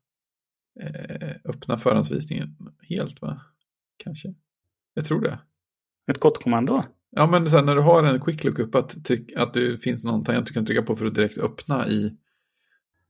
eh, 0.82 1.30
öppna 1.46 1.78
förhandsvisningen 1.78 2.58
helt 2.90 3.22
va? 3.22 3.42
Kanske. 3.98 4.34
Jag 4.94 5.06
tror 5.06 5.22
det. 5.22 5.40
Ett 6.12 6.20
kortkommando? 6.20 6.84
Ja, 7.12 7.28
men 7.28 7.50
sen 7.50 7.66
när 7.66 7.76
du 7.76 7.82
har 7.82 8.04
en 8.04 8.20
quick 8.20 8.44
lookup 8.44 8.76
att, 8.76 8.96
att 9.36 9.54
det 9.54 9.78
finns 9.84 10.04
någon 10.04 10.24
tangent 10.24 10.48
du 10.48 10.54
kan 10.54 10.66
trycka 10.66 10.82
på 10.82 10.96
för 10.96 11.06
att 11.06 11.16
direkt 11.16 11.38
öppna 11.38 11.88
i 11.88 12.18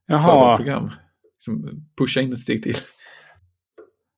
Jaha. 0.07 0.57
program. 0.57 0.91
Liksom 1.33 1.85
pusha 1.97 2.21
in 2.21 2.33
ett 2.33 2.39
steg 2.39 2.63
till. 2.63 2.77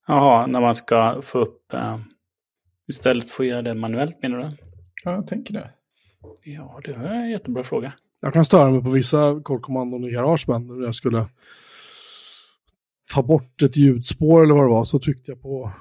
Jaha, 0.07 0.47
när 0.47 0.61
man 0.61 0.75
ska 0.75 1.21
få 1.21 1.39
upp 1.39 1.73
uh, 1.73 1.99
istället 2.87 3.31
för 3.31 3.43
att 3.43 3.49
göra 3.49 3.61
det 3.61 3.73
manuellt 3.73 4.21
menar 4.21 4.37
du? 4.37 4.57
Ja, 5.03 5.11
jag 5.11 5.27
tänker 5.27 5.53
det. 5.53 5.71
Ja, 6.43 6.81
det 6.83 6.91
är 6.91 7.13
en 7.13 7.29
jättebra 7.29 7.63
fråga. 7.63 7.93
Jag 8.21 8.33
kan 8.33 8.45
störa 8.45 8.71
mig 8.71 8.83
på 8.83 8.89
vissa 8.89 9.41
kortkommandon 9.43 10.03
i 10.03 10.11
Garageband 10.11 10.67
när 10.67 10.85
jag 10.85 10.95
skulle 10.95 11.25
ta 13.13 13.23
bort 13.23 13.61
ett 13.61 13.77
ljudspår 13.77 14.43
eller 14.43 14.53
vad 14.53 14.63
det 14.63 14.69
var 14.69 14.83
så 14.83 14.99
tryckte 14.99 15.31
jag 15.31 15.41
på 15.41 15.71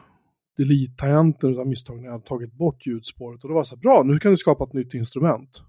delete-tangenten 0.57 1.59
av 1.59 1.67
misstag 1.67 1.97
när 1.97 2.05
jag 2.05 2.13
hade 2.13 2.25
tagit 2.25 2.53
bort 2.53 2.87
ljudspåret 2.87 3.43
och 3.43 3.49
det 3.49 3.55
var 3.55 3.65
så 3.65 3.75
här, 3.75 3.81
bra, 3.81 4.03
nu 4.03 4.19
kan 4.19 4.31
du 4.31 4.37
skapa 4.37 4.65
ett 4.65 4.73
nytt 4.73 4.95
instrument. 4.95 5.63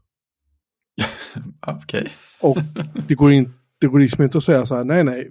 Okej. 1.68 2.10
Och 2.42 2.58
det 3.08 3.16
går, 3.16 3.32
in, 3.32 3.54
det 3.80 3.88
går 3.88 4.00
liksom 4.00 4.24
inte 4.24 4.38
att 4.38 4.44
säga 4.44 4.66
så 4.66 4.76
här, 4.76 4.84
nej, 4.84 5.04
nej, 5.04 5.30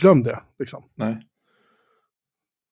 glöm 0.00 0.22
det, 0.22 0.40
liksom. 0.58 0.84
Nej. 0.94 1.24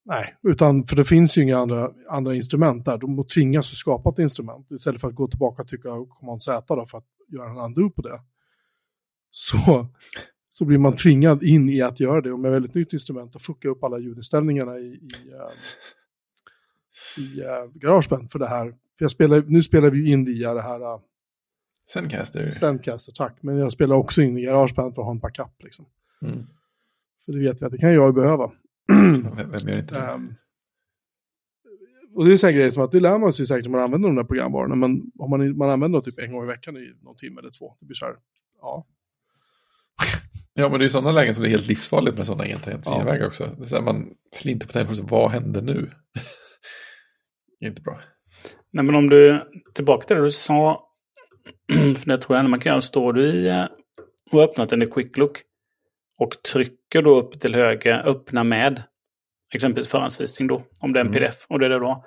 Nej, 0.05 0.35
utan 0.43 0.87
för 0.87 0.97
det 0.97 1.05
finns 1.05 1.39
ju 1.39 1.43
inga 1.43 1.59
andra, 1.59 1.91
andra 2.09 2.35
instrument 2.35 2.85
där. 2.85 2.99
De 2.99 3.27
tvingas 3.27 3.73
att 3.73 3.77
skapa 3.77 4.11
ett 4.11 4.19
instrument 4.19 4.71
istället 4.71 5.01
för 5.01 5.09
att 5.09 5.15
gå 5.15 5.29
tillbaka 5.29 5.63
och 5.63 5.69
trycka 5.69 5.89
command 6.09 6.43
Z 6.43 6.75
då 6.75 6.87
för 6.87 6.99
att 6.99 7.07
göra 7.29 7.51
en 7.51 7.59
undo 7.59 7.91
på 7.91 8.03
det. 8.03 8.21
Så, 9.31 9.89
så 10.59 10.65
blir 10.65 10.79
man 10.79 10.97
tvingad 10.97 11.43
in 11.43 11.69
i 11.69 11.83
att 11.83 12.01
göra 12.01 12.21
det 12.21 12.33
och 12.33 12.41
med 12.41 12.51
väldigt 12.51 12.75
nytt 12.75 12.93
instrument 12.93 13.35
och 13.35 13.43
fucka 13.43 13.69
upp 13.69 13.85
alla 13.85 13.99
ljudinställningarna 13.99 14.79
i, 14.79 14.87
i, 14.87 15.33
uh, 15.33 15.51
i 17.25 17.41
uh, 17.43 17.73
Garageband 17.75 18.33
för 18.33 18.39
det 18.39 18.49
här. 18.49 18.71
För 18.71 19.05
jag 19.05 19.11
spelar, 19.11 19.45
nu 19.47 19.63
spelar 19.63 19.91
vi 19.91 20.11
in 20.11 20.25
via 20.25 20.55
det 20.55 20.63
här 20.63 20.81
uh, 20.81 21.01
Zencaster. 21.93 22.47
Zencaster, 22.47 23.13
tack. 23.13 23.39
Men 23.41 23.57
jag 23.57 23.73
spelar 23.73 23.97
också 23.97 24.23
in 24.23 24.39
i 24.39 24.43
Garageband 24.43 24.95
för 24.95 25.03
att 25.03 25.07
ha 25.07 25.13
en 25.13 25.19
backup. 25.19 25.63
Liksom. 25.63 25.87
Mm. 26.23 26.47
För 27.25 27.33
det 27.33 27.39
vet 27.39 27.63
vi 27.63 27.67
att 27.67 27.73
det 27.73 27.79
kan 27.79 27.93
jag 27.93 28.15
behöva. 28.15 28.53
Vem 29.51 29.69
gör 29.69 29.79
inte 29.79 29.95
det? 29.95 30.13
Um, 30.13 30.35
och 32.15 32.25
det 32.25 32.43
är 32.43 32.49
en 32.49 32.55
grej 32.55 32.73
som 32.73 32.85
att 32.85 32.93
det 32.93 33.01
lär 33.01 33.19
man 33.19 33.33
sig 33.33 33.47
säkert 33.47 33.65
när 33.65 33.71
man 33.71 33.81
använder 33.81 34.09
de 34.09 34.17
där 34.17 34.25
programvarorna, 34.25 34.75
men 34.75 35.11
om 35.19 35.31
man, 35.31 35.57
man 35.57 35.71
använder 35.71 35.99
dem 35.99 36.05
typ 36.05 36.19
en 36.19 36.33
gång 36.33 36.45
i 36.45 36.47
veckan 36.47 36.77
i 36.77 36.95
någon 37.03 37.17
timme 37.17 37.41
eller 37.41 37.51
två, 37.51 37.77
det 37.81 37.87
blir 37.87 37.95
så 37.95 38.05
här, 38.05 38.17
ja. 38.61 38.87
Ja, 40.59 40.69
men 40.69 40.81
det 40.81 40.87
är 40.87 40.89
sådana 40.89 41.13
lägen 41.13 41.35
som 41.35 41.45
är 41.45 41.49
helt 41.49 41.67
livsfarligt 41.67 42.17
med 42.17 42.27
sådana 42.27 42.45
entangentsinvägar 42.45 43.21
ja. 43.21 43.27
också. 43.27 43.55
Det 43.59 43.65
är 43.65 43.69
så 43.69 43.77
här, 43.77 43.83
man 43.83 44.15
slinter 44.33 44.67
på 44.67 44.73
tempen, 44.73 45.07
vad 45.07 45.31
händer 45.31 45.63
nu? 45.63 45.91
det 47.61 47.67
är 47.67 47.69
inte 47.69 47.83
bra. 47.83 48.01
Nej, 48.73 48.85
men 48.85 48.95
om 48.95 49.11
du, 49.11 49.41
tillbaka 49.75 50.07
till 50.07 50.17
det 50.17 50.23
du 50.23 50.33
sa, 50.33 50.89
för 51.73 52.07
det 52.07 52.19
tror 52.19 52.39
jag 52.39 52.51
man 52.51 52.61
kan 52.61 52.71
göra, 52.71 52.81
står 52.81 53.13
du 53.13 53.25
i 53.25 53.49
eh, 53.49 53.65
och 54.31 54.43
öppnat 54.43 54.69
den 54.69 54.83
i 54.83 54.87
Quick 54.87 55.17
Look 55.17 55.43
och 56.19 56.43
trycker 56.43 57.03
då 57.03 57.17
upp 57.21 57.41
till 57.41 57.55
höger, 57.55 58.09
öppna 58.09 58.45
med, 58.45 58.83
exempelvis 59.55 59.91
förhandsvisning 59.91 60.49
då, 60.49 60.63
om 60.83 60.93
det 60.93 61.01
är 61.01 61.05
en 61.05 61.11
mm. 61.11 61.23
pdf 61.23 61.47
och 61.49 61.59
det 61.59 61.67
är 61.67 61.71
det 61.71 61.79
då. 61.79 62.05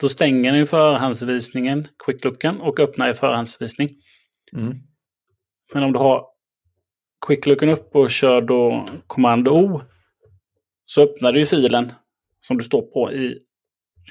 Då 0.00 0.08
stänger 0.08 0.52
ni 0.52 0.66
förhandsvisningen, 0.66 1.88
quicklooken, 2.06 2.60
och 2.60 2.80
öppnar 2.80 3.10
i 3.10 3.14
förhandsvisning. 3.14 3.88
Mm. 4.56 4.74
Men 5.74 5.84
om 5.84 5.92
du 5.92 5.98
har 5.98 6.33
quicklooken 7.26 7.68
upp 7.68 7.96
och 7.96 8.10
kör 8.10 8.40
då 8.40 8.86
kommando 9.06 9.50
O 9.50 9.82
så 10.86 11.02
öppnar 11.02 11.32
du 11.32 11.38
ju 11.38 11.46
filen 11.46 11.92
som 12.40 12.58
du 12.58 12.64
står 12.64 12.82
på 12.82 13.12
i, 13.12 13.26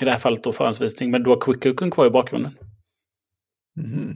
i 0.02 0.06
det 0.06 0.12
här 0.12 0.20
fallet 0.20 0.44
då 0.44 0.52
förhandsvisning, 0.52 1.12
men 1.12 1.24
du 1.24 1.30
har 1.30 1.42
quicklooken 1.42 1.92
kvar 1.92 2.06
i 2.06 2.10
bakgrunden. 2.10 2.58
Mm. 3.78 4.16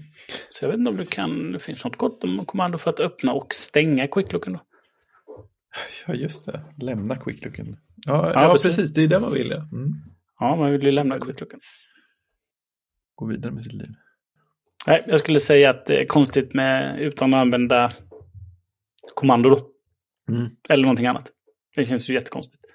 Så 0.49 0.65
jag 0.65 0.69
vet 0.69 0.79
inte 0.79 0.91
om 0.91 0.97
du 0.97 1.05
kan, 1.05 1.51
det 1.51 1.59
finns 1.59 1.85
något 1.85 1.95
gott 1.95 2.23
om 2.23 2.45
kommando 2.45 2.77
för 2.77 2.89
att 2.89 2.99
öppna 2.99 3.33
och 3.33 3.53
stänga 3.53 4.07
quicklooken 4.07 4.53
då. 4.53 4.59
Ja, 6.07 6.13
just 6.13 6.45
det. 6.45 6.61
Lämna 6.77 7.15
quicklooken. 7.15 7.77
Ja, 8.05 8.31
ja, 8.33 8.43
ja 8.43 8.51
precis. 8.51 8.75
precis. 8.75 8.93
Det 8.93 9.03
är 9.03 9.07
det 9.07 9.19
man 9.19 9.33
vill. 9.33 9.49
Ja, 9.49 9.57
mm. 9.57 9.93
ja 10.39 10.55
man 10.55 10.71
vill 10.71 10.83
ju 10.83 10.91
lämna 10.91 11.19
quicklooken. 11.19 11.59
Gå 13.15 13.25
vidare 13.25 13.51
med 13.51 13.63
sitt 13.63 13.73
liv. 13.73 13.89
Nej, 14.87 15.03
jag 15.07 15.19
skulle 15.19 15.39
säga 15.39 15.69
att 15.69 15.85
det 15.85 16.01
är 16.01 16.05
konstigt 16.05 16.53
med 16.53 17.01
utan 17.01 17.33
att 17.33 17.41
använda 17.41 17.93
kommando 19.15 19.49
då. 19.49 19.69
Mm. 20.29 20.49
Eller 20.69 20.83
någonting 20.83 21.05
annat. 21.05 21.31
Det 21.75 21.85
känns 21.85 22.09
ju 22.09 22.13
jättekonstigt. 22.13 22.67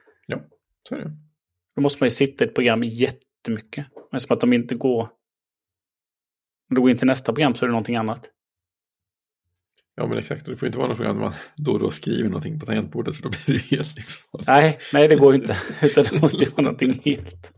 Så 0.88 0.94
är 0.94 0.98
det. 0.98 1.16
Då 1.76 1.82
måste 1.82 2.02
man 2.02 2.06
ju 2.06 2.10
sitta 2.10 2.44
i 2.44 2.48
ett 2.48 2.54
program 2.54 2.82
jättemycket. 2.82 3.86
Men 4.10 4.20
som 4.20 4.34
att 4.34 4.40
de 4.40 4.52
inte 4.52 4.74
går... 4.74 5.02
Om 6.70 6.74
du 6.74 6.80
går 6.80 6.90
in 6.90 6.98
till 6.98 7.06
nästa 7.06 7.32
program 7.32 7.54
så 7.54 7.64
är 7.64 7.66
det 7.66 7.72
någonting 7.72 7.96
annat. 7.96 8.28
Ja 9.94 10.06
men 10.06 10.18
exakt, 10.18 10.46
det 10.46 10.56
får 10.56 10.66
inte 10.66 10.78
vara 10.78 10.88
något 10.88 10.96
program 10.96 11.16
där 11.16 11.24
man 11.24 11.32
då 11.56 11.72
och 11.72 11.78
då 11.78 11.90
skriver 11.90 12.28
någonting 12.28 12.60
på 12.60 12.66
tangentbordet 12.66 13.16
för 13.16 13.22
då 13.22 13.28
blir 13.28 13.54
det 13.54 13.76
helt 13.76 13.96
livsfarligt. 13.96 14.48
Nej, 14.48 14.78
nej 14.92 15.08
det 15.08 15.16
går 15.16 15.34
inte. 15.34 15.58
Utan 15.82 16.04
det 16.04 16.20
måste 16.22 16.44
ju 16.44 16.50
vara 16.50 16.62
någonting 16.62 17.00
helt... 17.04 17.52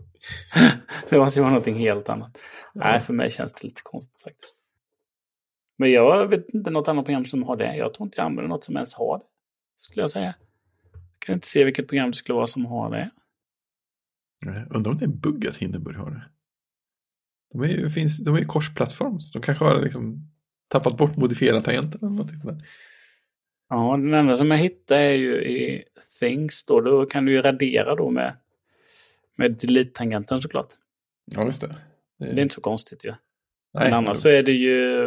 det 1.08 1.18
måste 1.18 1.38
ju 1.38 1.42
vara 1.42 1.50
någonting 1.50 1.74
helt 1.74 2.08
annat. 2.08 2.38
Ja. 2.74 2.80
Nej, 2.80 3.00
för 3.00 3.12
mig 3.12 3.30
känns 3.30 3.52
det 3.52 3.64
lite 3.64 3.82
konstigt 3.84 4.22
faktiskt. 4.22 4.56
Men 5.76 5.92
jag 5.92 6.28
vet 6.28 6.48
inte 6.48 6.70
något 6.70 6.88
annat 6.88 7.04
program 7.04 7.24
som 7.24 7.42
har 7.42 7.56
det. 7.56 7.76
Jag 7.76 7.94
tror 7.94 8.06
inte 8.06 8.18
jag 8.18 8.26
använder 8.26 8.48
något 8.48 8.64
som 8.64 8.76
ens 8.76 8.94
har 8.94 9.18
det. 9.18 9.24
Skulle 9.76 10.02
jag 10.02 10.10
säga. 10.10 10.34
Jag 10.92 11.02
kan 11.18 11.34
inte 11.34 11.46
se 11.46 11.64
vilket 11.64 11.88
program 11.88 12.10
det 12.10 12.16
skulle 12.16 12.36
vara 12.36 12.46
som 12.46 12.66
har 12.66 12.90
det. 12.90 13.10
Nej, 14.46 14.64
undrar 14.70 14.90
om 14.90 14.96
det 14.96 15.04
är 15.04 15.08
en 15.08 15.20
bugg 15.20 15.46
att 15.46 15.56
Hindenburg 15.56 15.96
har 15.96 16.10
det. 16.10 16.22
De 17.52 17.62
är 17.62 17.68
ju, 17.68 17.90
finns, 17.90 18.18
de 18.18 18.34
är 18.34 18.38
ju 18.38 18.44
korsplattform. 18.44 19.18
de 19.32 19.42
kanske 19.42 19.64
har 19.64 19.82
liksom 19.82 20.30
tappat 20.68 20.96
bort 20.96 21.16
modifierartangenten 21.16 22.00
eller 22.02 22.10
någonting. 22.10 22.40
Ja, 23.68 23.96
den 23.96 24.14
enda 24.14 24.36
som 24.36 24.50
jag 24.50 24.58
hittar 24.58 24.96
är 24.96 25.12
ju 25.12 25.44
i 25.44 25.84
Things 26.20 26.66
då. 26.66 26.80
Då 26.80 27.06
kan 27.06 27.24
du 27.24 27.32
ju 27.32 27.42
radera 27.42 27.94
då 27.94 28.10
med, 28.10 28.36
med 29.36 29.52
delete-tangenten 29.52 30.42
såklart. 30.42 30.68
Ja, 31.24 31.44
just 31.44 31.60
det. 31.60 31.76
Det 32.18 32.24
är, 32.24 32.32
det 32.34 32.40
är 32.40 32.42
inte 32.42 32.54
så 32.54 32.60
konstigt 32.60 33.04
ju. 33.04 33.08
Ja. 33.08 33.80
Men 33.80 33.92
annars 33.92 34.18
så 34.18 34.28
är 34.28 34.42
det 34.42 34.52
ju 34.52 35.06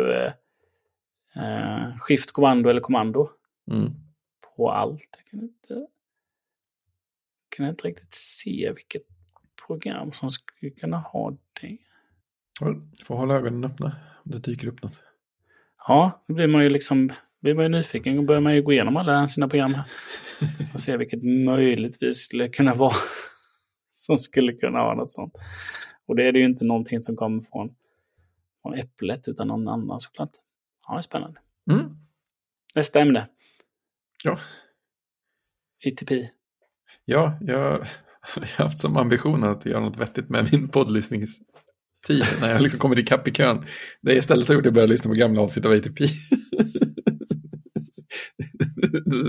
eh, 1.38 2.00
skift 2.00 2.32
kommando 2.32 2.70
eller 2.70 2.82
kommando. 2.82 3.30
Mm. 3.72 3.94
På 4.42 4.72
allt. 4.72 5.10
Jag 5.18 5.26
kan 5.32 5.42
inte, 5.42 5.88
kan 7.50 7.70
inte 7.70 7.88
riktigt 7.88 8.14
se 8.14 8.72
vilket 8.76 9.04
program 9.68 10.14
som 10.14 10.32
skulle 10.32 10.72
kunna 10.72 10.98
ha 10.98 11.32
det. 11.62 11.78
Du 12.60 13.06
får 13.06 13.16
hålla 13.16 13.34
ögonen 13.34 13.64
öppna 13.64 13.96
om 14.26 14.32
det 14.32 14.40
dyker 14.40 14.68
upp 14.68 14.84
något. 14.84 15.02
Ja, 15.88 16.24
då 16.28 16.34
blir 16.34 16.48
man 16.48 16.64
ju 16.64 16.70
liksom 16.70 17.12
blir 17.40 17.56
man 17.56 17.66
ju 17.66 17.70
nyfiken 17.70 18.18
och 18.18 18.24
börjar 18.24 18.42
man 18.42 18.56
ju 18.56 18.62
gå 18.62 18.74
igenom 18.74 18.98
alla 18.98 19.28
sina 19.28 19.48
program 19.48 19.74
här. 19.74 19.86
Och 20.74 20.82
se 20.82 20.98
vilket 20.98 21.24
möjligtvis 21.24 22.18
skulle 22.18 22.50
kunna 22.50 22.74
vara 22.74 22.96
som 23.94 24.20
skulle 24.20 24.54
kunna 24.54 24.80
ha 24.80 24.94
något 24.94 25.12
sånt. 25.12 25.34
Och 26.06 26.16
det 26.16 26.28
är 26.28 26.32
det 26.32 26.40
ju 26.40 26.46
inte 26.46 26.66
någonting 26.66 27.04
som 27.04 27.16
kommer 27.16 27.42
från, 27.42 27.76
från 28.62 28.74
Äpplet 28.74 29.28
utan 29.28 29.48
någon 29.48 29.68
annan 29.68 30.00
såklart. 30.00 30.32
Ja, 30.88 30.94
det 30.94 31.00
är 31.00 31.02
spännande. 31.02 31.40
Mm. 31.72 31.86
Nästa 32.76 33.00
ämne. 33.00 33.28
Ja. 34.24 34.40
ITP. 35.86 36.12
Ja, 37.06 37.38
jag 37.42 37.88
har 38.22 38.46
haft 38.64 38.80
som 38.80 38.98
ambition 38.98 39.44
att 39.44 39.66
göra 39.66 39.80
något 39.80 39.98
vettigt 39.98 40.30
med 40.30 40.50
min 40.52 40.70
poddlyssnings 40.70 41.40
tid 42.08 42.26
när 42.42 42.52
jag 42.52 42.62
liksom 42.62 42.80
kommit 42.80 43.00
ikapp 43.00 43.28
i 43.28 43.32
kön. 43.32 43.66
Det 44.02 44.12
jag 44.12 44.18
istället 44.18 44.48
har 44.48 44.56
gjort 44.56 44.66
är 44.66 44.68
att 44.68 44.74
börja 44.74 44.88
lyssna 44.88 45.10
på 45.10 45.16
gamla 45.16 45.42
avsnitt 45.42 45.66
av 45.66 45.72
ATP. 45.72 46.08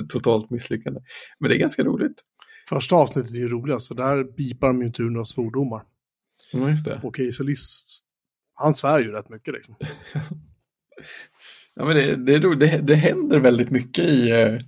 Totalt 0.09 0.50
misslyckande. 0.50 1.00
Men 1.38 1.50
det 1.50 1.56
är 1.56 1.59
ganska 1.59 1.84
roligt. 1.84 2.22
Första 2.68 2.96
avsnittet 2.96 3.32
är 3.32 3.38
ju 3.38 3.48
roligast 3.48 3.88
för 3.88 3.94
där 3.94 4.24
bipar 4.24 4.66
de 4.68 4.80
ju 4.80 4.86
inte 4.86 5.02
ur 5.02 5.11
några 5.11 5.24
svordomar. 5.24 5.82
Ja, 6.52 6.70
just 6.70 6.84
det. 6.84 7.00
Och 7.02 7.16
så 7.32 7.42
Liss, 7.42 7.84
han 8.54 8.74
svär 8.74 8.98
ju 8.98 9.12
rätt 9.12 9.28
mycket 9.28 9.54
liksom. 9.54 9.76
ja, 11.78 11.84
men 11.84 11.96
det, 11.96 12.16
det, 12.16 12.54
det, 12.54 12.80
det 12.82 12.94
händer 12.94 13.40
väldigt 13.40 13.70
mycket 13.70 14.04
i 14.04 14.30
eh, 14.30 14.58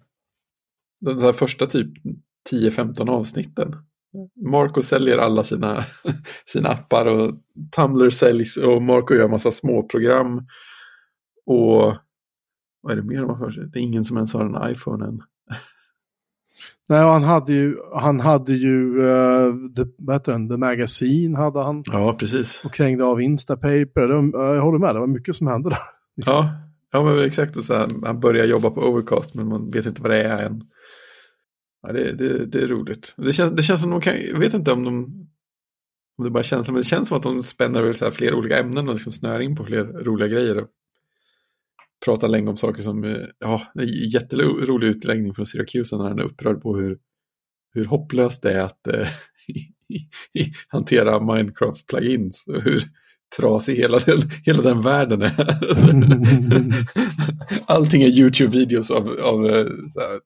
de 1.21 1.35
första 1.35 1.67
typ 1.67 1.89
10-15 2.53 3.11
avsnitten. 3.11 3.77
Marco 4.47 4.83
säljer 4.83 5.19
alla 5.19 5.43
sina, 5.43 5.85
sina 6.47 6.69
appar 6.69 7.07
och 7.07 7.35
Tumblr 7.77 8.11
säljs 8.11 8.57
och 8.57 8.83
Marco 8.83 9.15
gör 9.15 9.29
massa 9.29 9.51
småprogram. 9.51 10.47
Och 11.47 11.97
vad 12.83 12.93
är 12.93 12.97
det 12.97 13.03
mer 13.03 13.21
de 13.21 13.31
har 13.31 13.37
för 13.37 13.51
sig? 13.51 13.67
Det 13.67 13.79
är 13.79 13.83
ingen 13.83 14.05
som 14.05 14.17
ens 14.17 14.35
har 14.35 14.45
en 14.45 14.73
iPhone 14.73 15.07
än. 15.07 15.23
Nej, 16.89 17.01
han 17.01 17.23
hade 17.23 17.53
ju, 17.53 17.77
han 17.95 18.21
hade 18.21 18.53
ju 18.53 18.99
uh, 18.99 19.55
the, 19.77 19.85
vad 19.99 20.17
heter 20.17 20.33
den, 20.33 20.49
the 20.49 20.57
Magazine 20.57 21.39
hade 21.39 21.63
han. 21.63 21.83
Ja, 21.87 22.17
precis. 22.19 22.63
Och 22.65 22.75
krängde 22.75 23.05
av 23.05 23.23
Instapaper. 23.23 24.09
Det, 24.09 24.39
jag 24.55 24.63
håller 24.63 24.79
med, 24.79 24.95
det 24.95 25.01
var 25.01 25.07
mycket 25.07 25.37
som 25.37 25.47
hände 25.47 25.69
där. 25.69 25.79
Ja, 26.15 26.70
ja 26.93 27.05
men 27.05 27.25
exakt. 27.25 27.57
Och 27.57 27.65
så 27.65 27.75
här, 27.75 27.89
han 28.05 28.21
börjar 28.21 28.47
jobba 28.47 28.71
på 28.71 28.81
Overcast 28.81 29.35
men 29.35 29.49
man 29.49 29.71
vet 29.71 29.87
inte 29.87 30.03
vad 30.03 30.11
det 30.11 30.23
är 30.23 30.47
än. 30.47 30.63
Ja, 31.83 31.93
det, 31.93 32.13
det, 32.13 32.47
det 32.47 32.63
är 32.63 32.69
roligt. 32.69 33.15
Det 33.17 33.33
känns, 33.33 33.57
det 33.57 33.63
känns 33.63 33.81
som 33.81 33.91
de 33.91 34.01
kan, 34.01 34.15
jag 34.23 34.39
vet 34.39 34.55
inte 34.55 34.73
om 34.73 34.85
de, 34.85 35.05
om 36.19 36.25
det 36.25 36.31
bara 36.31 36.43
känns, 36.43 36.69
men 36.69 36.77
det 36.77 36.85
känns 36.85 37.09
som 37.09 37.17
att 37.17 37.23
de 37.23 37.43
spänner 37.43 37.83
över 37.83 37.93
så 37.93 38.05
här 38.05 38.13
flera 38.13 38.37
olika 38.37 38.59
ämnen 38.59 38.89
och 38.89 38.95
liksom 38.95 39.13
snör 39.13 39.41
in 39.41 39.57
på 39.57 39.65
fler 39.65 39.85
roliga 39.85 40.29
grejer. 40.29 40.59
Och 40.59 40.69
pratar 42.05 42.29
länge 42.29 42.51
om 42.51 42.57
saker 42.57 42.83
som, 42.83 43.05
eh, 43.05 43.27
ja, 43.39 43.63
en 43.75 43.89
jätterolig 43.89 44.89
utläggning 44.89 45.35
från 45.35 45.47
Syracuse 45.47 45.97
när 45.97 46.09
han 46.09 46.19
är 46.19 46.23
upprörd 46.23 46.63
på 46.63 46.77
hur, 46.77 46.99
hur 47.73 47.85
hopplöst 47.85 48.43
det 48.43 48.53
är 48.53 48.63
att 48.63 48.87
eh, 48.87 49.09
hantera 50.69 51.35
Minecrafts 51.35 51.87
plugins. 51.87 52.45
Och 52.49 52.63
hur, 52.63 52.83
trasig 53.37 53.77
hela 53.77 53.99
den, 53.99 54.19
hela 54.45 54.63
den 54.63 54.83
världen 54.83 55.23
är. 55.23 55.33
Allting 57.67 58.03
är 58.03 58.09
YouTube-videos 58.09 58.93
av, 58.93 59.09
av 59.09 59.47
eh, 59.47 59.67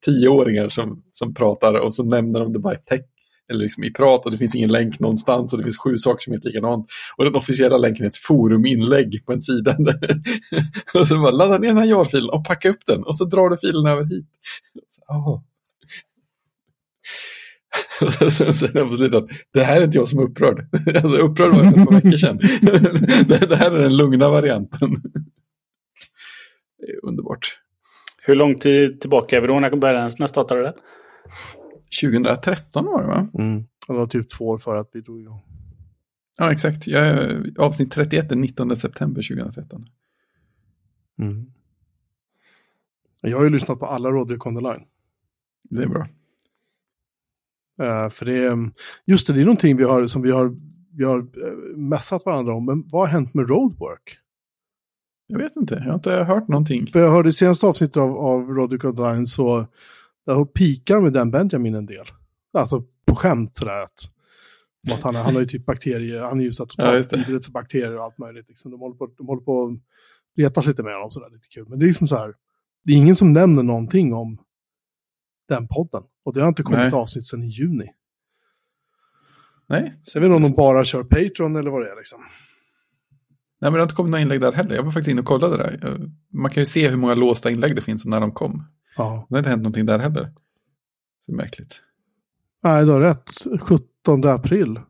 tioåringar 0.05 0.69
som, 0.69 1.03
som 1.13 1.35
pratar 1.35 1.75
och 1.75 1.95
så 1.95 2.05
nämner 2.05 2.41
de 2.41 2.53
det 2.53 2.59
bara 2.59 2.75
i 2.75 2.79
text 2.79 3.09
eller 3.51 3.61
liksom 3.61 3.85
i 3.85 3.93
prat 3.93 4.25
och 4.25 4.31
det 4.31 4.39
finns 4.39 4.55
ingen 4.55 4.73
länk 4.73 5.01
någonstans 5.01 5.53
och 5.53 5.59
det 5.59 5.63
finns 5.63 5.79
sju 5.79 5.99
saker 5.99 6.23
som 6.23 6.33
är 6.33 6.41
likadant. 6.43 6.87
Och 7.17 7.25
den 7.25 7.35
officiella 7.35 7.79
länken 7.79 8.05
är 8.05 8.09
ett 8.09 8.17
foruminlägg 8.17 9.25
på 9.27 9.33
en 9.33 9.41
sida. 9.41 9.77
och 10.95 11.09
så 11.09 11.19
bara 11.19 11.31
ladda 11.31 11.59
ner 11.59 11.69
den 11.69 11.77
här 11.77 11.85
jar-filen 11.85 12.31
och 12.31 12.45
packa 12.45 12.69
upp 12.69 12.87
den 12.87 13.05
och 13.05 13.17
så 13.17 13.25
drar 13.25 13.51
du 13.51 13.57
filen 13.57 13.87
över 13.87 14.05
hit. 14.05 14.27
oh. 15.09 15.43
Och 18.03 18.33
sen 18.33 18.55
säger 18.55 18.79
han 18.81 18.89
på 18.89 18.95
slutet 18.95 19.23
att 19.23 19.29
det 19.53 19.63
här 19.63 19.81
är 19.81 19.85
inte 19.85 19.99
jag 19.99 20.09
som 20.09 20.19
är 20.19 20.23
upprörd. 20.23 20.67
Alltså, 21.05 21.17
upprörd 21.17 21.49
var 21.49 21.65
jag 21.65 21.73
för 21.73 21.81
ett 21.81 21.87
par 21.87 21.95
veckor 21.95 22.17
sedan. 22.17 22.39
det 23.49 23.57
här 23.57 23.71
är 23.71 23.83
den 23.83 23.97
lugna 23.97 24.29
varianten. 24.29 25.03
Det 26.79 26.93
är 26.93 27.05
underbart. 27.05 27.59
Hur 28.23 28.35
lång 28.35 28.59
tid 28.59 29.01
tillbaka 29.01 29.37
är 29.37 29.41
vi 29.41 29.47
då? 29.47 29.61
När 29.61 29.77
började 29.77 30.29
startade 30.29 30.63
det? 30.63 30.75
2013 32.01 32.85
var 32.85 33.03
det 33.03 33.09
va? 33.09 33.29
Mm. 33.39 33.65
Det 33.87 33.93
var 33.93 34.07
typ 34.07 34.31
två 34.31 34.49
år 34.49 34.59
för 34.59 34.77
att 34.77 34.91
vi 34.93 35.01
drog 35.01 35.21
igång. 35.21 35.41
Ja, 36.37 36.53
exakt. 36.53 36.87
Jag, 36.87 37.29
avsnitt 37.59 37.93
31 37.93 38.33
är 38.33 38.37
19 38.37 38.77
september 38.77 39.23
2013. 39.23 39.87
Mm. 41.19 41.47
Jag 43.21 43.37
har 43.37 43.45
ju 43.45 43.51
lyssnat 43.51 43.79
på 43.79 43.87
alla 43.87 44.11
Roderick 44.11 44.47
on 44.47 44.57
the 44.57 44.61
line. 44.61 44.85
Det 45.71 45.83
är 45.83 45.89
bra. 45.89 46.09
Uh, 47.83 48.09
för 48.09 48.27
det 48.27 48.45
är, 48.45 48.71
just 49.07 49.27
det, 49.27 49.33
det 49.33 49.41
är 49.41 49.45
någonting 49.45 49.77
vi 49.77 49.85
har, 49.85 50.07
som 50.07 50.23
vi 50.23 50.31
har, 50.31 50.57
vi 50.97 51.05
har 51.05 51.19
uh, 51.19 51.77
mässat 51.77 52.27
varandra 52.27 52.55
om, 52.55 52.67
men 52.67 52.89
vad 52.89 53.03
har 53.03 53.13
hänt 53.13 53.35
med 53.35 53.49
roadwork? 53.49 54.19
Jag 55.27 55.39
vet 55.39 55.57
inte, 55.57 55.75
jag 55.75 55.85
har 55.85 55.95
inte 55.95 56.25
hört 56.25 56.49
någonting. 56.49 56.87
För 56.87 57.01
jag 57.01 57.11
hörde 57.11 57.29
i 57.29 57.33
senaste 57.33 57.67
avsnittet 57.67 57.97
av, 57.97 58.17
av 58.19 58.49
Roderick 58.49 58.85
Online 58.85 59.27
så 59.27 59.67
där 60.27 60.45
pikar 60.45 61.01
med 61.01 61.13
den 61.13 61.31
Benjamin 61.31 61.75
en 61.75 61.87
del. 61.87 62.05
Alltså 62.53 62.85
på 63.07 63.15
skämt 63.15 63.55
sådär 63.55 63.83
att, 63.83 64.11
att 64.93 65.03
han, 65.03 65.15
han 65.15 65.35
har 65.35 65.41
ju 65.41 65.47
typ 65.47 65.67
bakterier, 65.67 66.21
han 66.21 66.41
är 66.41 66.45
ju 66.45 66.53
så 66.53 66.67
totalt 66.67 67.13
ja, 67.13 67.41
för 67.41 67.51
bakterier 67.51 67.99
och 67.99 68.05
allt 68.05 68.19
möjligt. 68.19 68.49
Liksom. 68.49 68.71
De, 68.71 68.81
håller 68.81 68.97
på, 68.97 69.07
de 69.17 69.27
håller 69.27 69.43
på 69.43 69.65
att 69.65 69.79
retas 70.37 70.67
lite 70.67 70.83
med 70.83 70.95
honom 70.95 71.11
sådär, 71.11 71.31
lite 71.31 71.49
kul. 71.49 71.67
Men 71.69 71.79
det 71.79 71.85
är 71.85 71.87
liksom 71.87 72.09
så 72.09 72.17
här, 72.17 72.35
det 72.85 72.93
är 72.93 72.97
ingen 72.97 73.17
som 73.17 73.33
nämner 73.33 73.63
någonting 73.63 74.15
om 74.15 74.39
den 75.49 75.69
podden. 75.69 76.03
Och 76.25 76.33
det 76.35 76.41
har 76.41 76.49
inte 76.49 76.63
kommit 76.63 76.79
Nej. 76.79 76.93
avsnitt 76.93 77.27
sedan 77.27 77.43
i 77.43 77.49
juni. 77.49 77.93
Nej. 79.67 80.01
Så 80.05 80.17
jag 80.17 80.21
vet 80.21 80.29
inte 80.29 80.37
om 80.37 80.43
de 80.43 80.53
bara 80.57 80.85
kör 80.85 81.03
Patreon 81.03 81.57
eller 81.57 81.71
vad 81.71 81.83
det 81.83 81.91
är 81.91 81.97
liksom. 81.97 82.21
Nej, 83.61 83.71
men 83.71 83.73
det 83.73 83.79
har 83.79 83.83
inte 83.83 83.95
kommit 83.95 84.11
några 84.11 84.23
inlägg 84.23 84.41
där 84.41 84.53
heller. 84.53 84.77
Jag 84.77 84.83
var 84.83 84.91
faktiskt 84.91 85.11
inne 85.11 85.21
och 85.21 85.27
kollade 85.27 85.57
där. 85.57 86.01
Man 86.33 86.51
kan 86.51 86.61
ju 86.63 86.67
se 86.67 86.89
hur 86.89 86.97
många 86.97 87.15
låsta 87.15 87.51
inlägg 87.51 87.77
det 87.77 87.83
finns 87.83 88.05
och 88.05 88.11
när 88.11 88.21
de 88.21 88.33
kom. 88.33 88.65
Ja. 88.97 89.27
Det 89.29 89.35
har 89.35 89.39
inte 89.39 89.51
hänt 89.51 89.63
någonting 89.63 89.87
där 89.87 89.99
heller. 89.99 90.33
Så 91.21 91.33
märkligt. 91.33 91.83
Nej, 92.63 92.85
du 92.85 92.91
har 92.91 93.01
rätt. 93.01 93.31
17 93.61 94.25
april. 94.25 94.81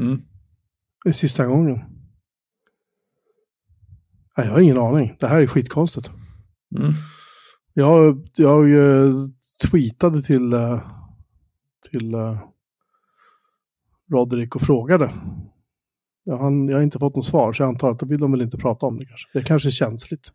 Mm. 0.00 0.22
Det 1.04 1.08
är 1.08 1.12
sista 1.12 1.46
gången. 1.46 1.80
Nej, 4.36 4.46
jag 4.46 4.52
har 4.52 4.60
ingen 4.60 4.78
aning. 4.78 5.16
Det 5.20 5.26
här 5.26 5.40
är 5.40 5.46
skitkonstigt. 5.46 6.10
Mm. 6.76 6.92
Jag, 7.72 8.28
jag 8.34 8.68
uh, 8.68 9.26
tweetade 9.62 10.22
till, 10.22 10.54
uh, 10.54 10.80
till 11.90 12.14
uh, 12.14 12.38
Roderick 14.10 14.56
och 14.56 14.62
frågade. 14.62 15.12
Jag, 16.24 16.38
han, 16.38 16.68
jag 16.68 16.76
har 16.76 16.82
inte 16.82 16.98
fått 16.98 17.16
något 17.16 17.26
svar, 17.26 17.52
så 17.52 17.62
jag 17.62 17.68
antar 17.68 17.90
att 17.90 17.98
då 17.98 18.06
vill 18.06 18.20
de 18.20 18.32
väl 18.32 18.42
inte 18.42 18.56
prata 18.56 18.86
om 18.86 18.98
det 18.98 19.06
kanske. 19.06 19.28
Det 19.32 19.44
kanske 19.44 19.68
är 19.68 19.70
känsligt. 19.70 20.32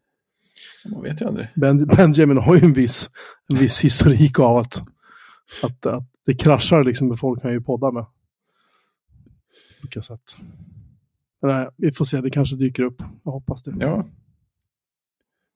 Man 0.91 1.01
vet 1.01 1.21
ju 1.21 1.25
aldrig. 1.25 1.47
Ben, 1.55 1.85
Benjamin 1.85 2.37
har 2.37 2.55
ju 2.55 2.61
en 2.61 2.73
viss, 2.73 3.09
en 3.53 3.57
viss 3.57 3.83
historik 3.83 4.39
av 4.39 4.57
att, 4.57 4.83
att, 5.63 5.85
att 5.85 6.03
det 6.25 6.35
kraschar 6.35 6.83
liksom 6.83 7.07
med 7.07 7.19
folk 7.19 7.41
kan 7.41 7.51
ju 7.51 7.61
podda 7.61 7.91
med. 7.91 8.03
På 8.03 8.11
olika 9.81 10.01
sätt. 10.01 10.37
Nej, 11.41 11.69
vi 11.77 11.91
får 11.91 12.05
se, 12.05 12.21
det 12.21 12.29
kanske 12.29 12.55
dyker 12.55 12.83
upp. 12.83 13.03
Jag 13.23 13.31
hoppas 13.31 13.63
det. 13.63 13.75
Ja. 13.79 14.07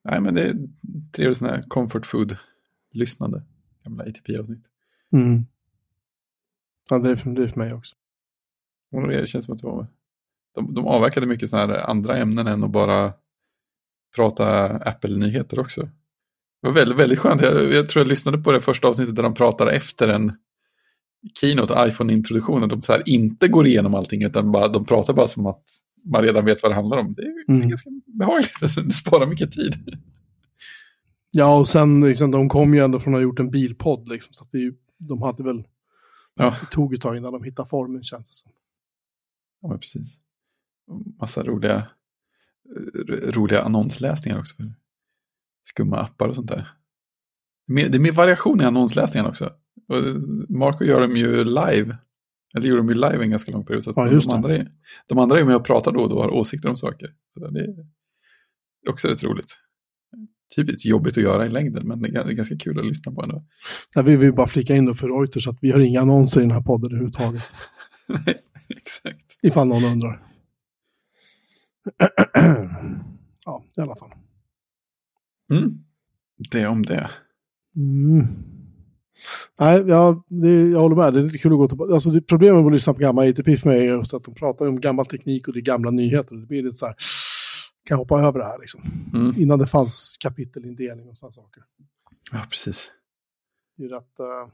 Nej, 0.03 0.21
men 0.21 0.33
det 0.33 0.49
är 0.49 0.55
trevligt 1.11 1.37
sådana 1.37 1.55
här 1.55 1.63
comfort 1.63 2.05
food-lyssnande. 2.05 3.43
Gamla 3.89 4.03
ATP-avsnitt. 4.03 4.63
Mm. 5.13 5.45
Ja, 6.89 6.99
det 6.99 7.09
är, 7.09 7.15
för, 7.15 7.29
det 7.29 7.43
är 7.43 7.47
för 7.47 7.59
mig 7.59 7.73
också. 7.73 7.95
Och 8.91 9.07
det 9.07 9.27
känns 9.29 9.45
som 9.45 9.53
att 9.53 9.61
det 9.61 9.67
var... 9.67 9.87
De, 10.55 10.73
de 10.73 10.87
avverkade 10.87 11.27
mycket 11.27 11.49
sådana 11.49 11.73
här 11.73 11.89
andra 11.89 12.17
ämnen 12.17 12.47
än 12.47 12.63
att 12.63 12.71
bara 12.71 13.13
prata 14.15 14.65
Apple-nyheter 14.67 15.59
också. 15.59 15.81
Det 16.61 16.67
var 16.67 16.71
väldigt, 16.71 16.97
väldigt 16.97 17.19
skönt. 17.19 17.41
Jag, 17.41 17.73
jag, 17.73 17.89
tror 17.89 18.01
jag 18.01 18.07
lyssnade 18.07 18.37
på 18.37 18.51
det 18.51 18.61
första 18.61 18.87
avsnittet 18.87 19.15
där 19.15 19.23
de 19.23 19.33
pratade 19.33 19.71
efter 19.71 20.07
en 20.07 20.33
Keynote, 21.39 21.73
iPhone-introduktionen. 21.87 22.69
De 22.69 22.81
så 22.81 22.91
här 22.91 23.09
inte 23.09 23.47
går 23.47 23.67
igenom 23.67 23.95
allting 23.95 24.23
utan 24.23 24.51
bara, 24.51 24.67
de 24.67 24.85
pratar 24.85 25.13
bara 25.13 25.27
som 25.27 25.45
att 25.45 25.63
man 26.05 26.23
redan 26.23 26.45
vet 26.45 26.63
vad 26.63 26.71
det 26.71 26.75
handlar 26.75 26.97
om. 26.97 27.13
Det 27.13 27.21
är, 27.21 27.55
mm. 27.55 27.69
ganska 27.69 27.89
behagligt, 28.05 28.59
det 28.61 28.93
sparar 28.93 29.27
mycket 29.27 29.51
tid. 29.51 29.97
Ja, 31.31 31.59
och 31.59 31.67
sen 31.69 32.01
liksom, 32.01 32.31
de 32.31 32.49
kom 32.49 32.73
ju 32.73 32.79
ändå 32.79 32.99
från 32.99 33.13
att 33.13 33.17
ha 33.17 33.23
gjort 33.23 33.39
en 33.39 33.51
bilpodd, 33.51 34.07
liksom, 34.07 34.33
så 34.33 34.43
att 34.43 34.51
det, 34.51 34.73
de 34.97 35.21
hade 35.21 35.43
väl, 35.43 35.63
ja. 36.35 36.55
det 36.61 36.65
tog 36.65 36.93
ett 36.93 37.01
tag 37.01 37.17
innan 37.17 37.33
de 37.33 37.43
hittade 37.43 37.69
formen 37.69 38.03
känns 38.03 38.29
det 38.29 38.35
som. 38.35 38.51
Ja, 39.61 39.77
precis. 39.77 40.19
Massa 41.19 41.43
roliga, 41.43 41.87
roliga 43.27 43.61
annonsläsningar 43.61 44.39
också. 44.39 44.55
För 44.55 44.73
skumma 45.63 45.97
appar 45.97 46.27
och 46.27 46.35
sånt 46.35 46.49
där. 46.49 46.75
Det 47.67 47.95
är 47.95 47.99
mer 47.99 48.11
variation 48.11 48.61
i 48.61 48.63
annonsläsningen 48.63 49.29
också. 49.29 49.49
Och 49.87 50.03
Marco 50.49 50.83
gör 50.83 51.01
dem 51.01 51.17
ju 51.17 51.43
live. 51.43 51.97
Eller 52.55 52.67
gjorde 52.67 52.81
de 52.81 52.89
ju 52.89 52.95
live 52.95 53.23
en 53.23 53.31
ganska 53.31 53.51
lång 53.51 53.65
period. 53.65 53.83
Så 53.83 53.93
ja, 53.95 54.09
de, 54.09 54.29
andra 54.29 54.55
är, 54.55 54.71
de 55.07 55.19
andra 55.19 55.39
är 55.39 55.45
med 55.45 55.55
och 55.55 55.65
pratar 55.65 55.91
då 55.91 56.01
och 56.01 56.09
då 56.09 56.15
och 56.15 56.23
har 56.23 56.29
åsikter 56.29 56.69
om 56.69 56.77
saker. 56.77 57.15
Så 57.33 57.47
det 57.47 57.59
är 57.59 57.85
också 58.89 59.07
rätt 59.07 59.23
roligt. 59.23 59.57
Typiskt 60.55 60.85
jobbigt 60.85 61.17
att 61.17 61.23
göra 61.23 61.45
i 61.45 61.49
längden, 61.49 61.87
men 61.87 62.01
det 62.01 62.07
är 62.07 62.31
ganska 62.31 62.57
kul 62.57 62.79
att 62.79 62.85
lyssna 62.85 63.11
på 63.11 63.23
ändå. 63.23 63.43
Ja, 63.95 64.01
vi 64.01 64.15
vill 64.15 64.33
bara 64.33 64.47
flika 64.47 64.75
in 64.75 64.85
då 64.85 64.93
för 64.93 65.07
Reuters 65.07 65.47
att 65.47 65.57
vi 65.61 65.71
har 65.71 65.79
inga 65.79 66.01
annonser 66.01 66.41
i 66.41 66.43
den 66.43 66.51
här 66.51 66.61
podden 66.61 66.91
överhuvudtaget. 66.91 67.43
Nej, 68.07 68.35
exakt. 68.69 69.37
Ifall 69.41 69.67
någon 69.67 69.83
undrar. 69.83 70.23
ja, 73.45 73.63
i 73.77 73.81
alla 73.81 73.95
fall. 73.95 74.11
Mm. 75.51 75.83
Det 76.51 76.67
om 76.67 76.85
det. 76.85 77.09
Mm. 77.75 78.27
Nej, 79.59 79.83
ja, 79.87 80.23
det, 80.27 80.69
jag 80.69 80.79
håller 80.79 80.95
med. 80.95 81.13
Det 81.13 81.19
är 81.19 81.23
lite 81.23 81.37
kul 81.37 81.51
att 81.51 81.57
gå 81.57 81.67
tillbaka. 81.67 81.93
Alltså, 81.93 82.09
det, 82.09 82.21
problemet 82.21 82.55
med 82.55 82.65
att 82.65 82.73
lyssna 82.73 82.93
på 82.93 82.99
gamla 82.99 83.27
ITP 83.27 83.45
för 83.45 83.69
mig 83.69 83.79
är 83.79 83.83
just 83.83 84.13
att 84.13 84.23
de 84.23 84.33
pratar 84.35 84.67
om 84.67 84.81
gammal 84.81 85.05
teknik 85.05 85.47
och 85.47 85.53
det 85.53 85.59
är 85.59 85.61
gamla 85.61 85.91
nyheter. 85.91 86.35
Det 86.35 86.45
blir 86.47 86.63
lite 86.63 86.77
så 86.77 86.85
här, 86.85 86.95
kan 87.89 87.97
hoppa 87.97 88.21
över 88.21 88.39
det 88.39 88.45
här 88.45 88.59
liksom. 88.59 88.81
Mm. 89.13 89.41
Innan 89.41 89.59
det 89.59 89.67
fanns 89.67 90.15
kapitelindelning 90.19 91.09
och 91.09 91.17
sådana 91.17 91.31
saker. 91.31 91.63
Ja, 92.31 92.39
precis. 92.49 92.91
Det 93.77 93.85
är 93.85 93.89
rätt... 93.89 94.19
Uh, 94.19 94.53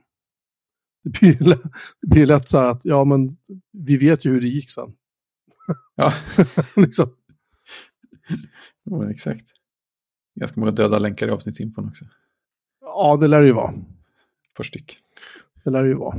det, 1.04 1.20
blir, 1.20 1.58
det 2.02 2.08
blir 2.08 2.26
lätt 2.26 2.50
så 2.50 2.58
här 2.58 2.66
att, 2.66 2.82
ja 2.84 3.04
men 3.06 3.38
vi 3.72 3.98
vet 3.98 4.26
ju 4.26 4.32
hur 4.32 4.42
det 4.42 4.48
gick 4.48 4.72
sen. 4.72 4.96
Ja. 5.96 6.14
liksom. 6.76 7.16
ja, 8.84 9.12
exakt. 9.12 9.46
Ganska 10.40 10.60
många 10.60 10.72
döda 10.72 11.00
länkar 11.00 11.28
i 11.28 11.32
avsnittsinfon 11.32 11.88
också. 11.88 12.06
Ja, 12.82 13.18
det 13.22 13.28
lär 13.28 13.42
det 13.42 13.48
ju 13.48 13.54
vara. 13.54 13.72
Ett 13.72 14.54
par 14.54 14.64
styck. 14.64 14.98
Det 15.64 15.70
lär 15.70 15.84
det 15.84 15.90
ju 15.90 15.96
vara. 15.96 16.18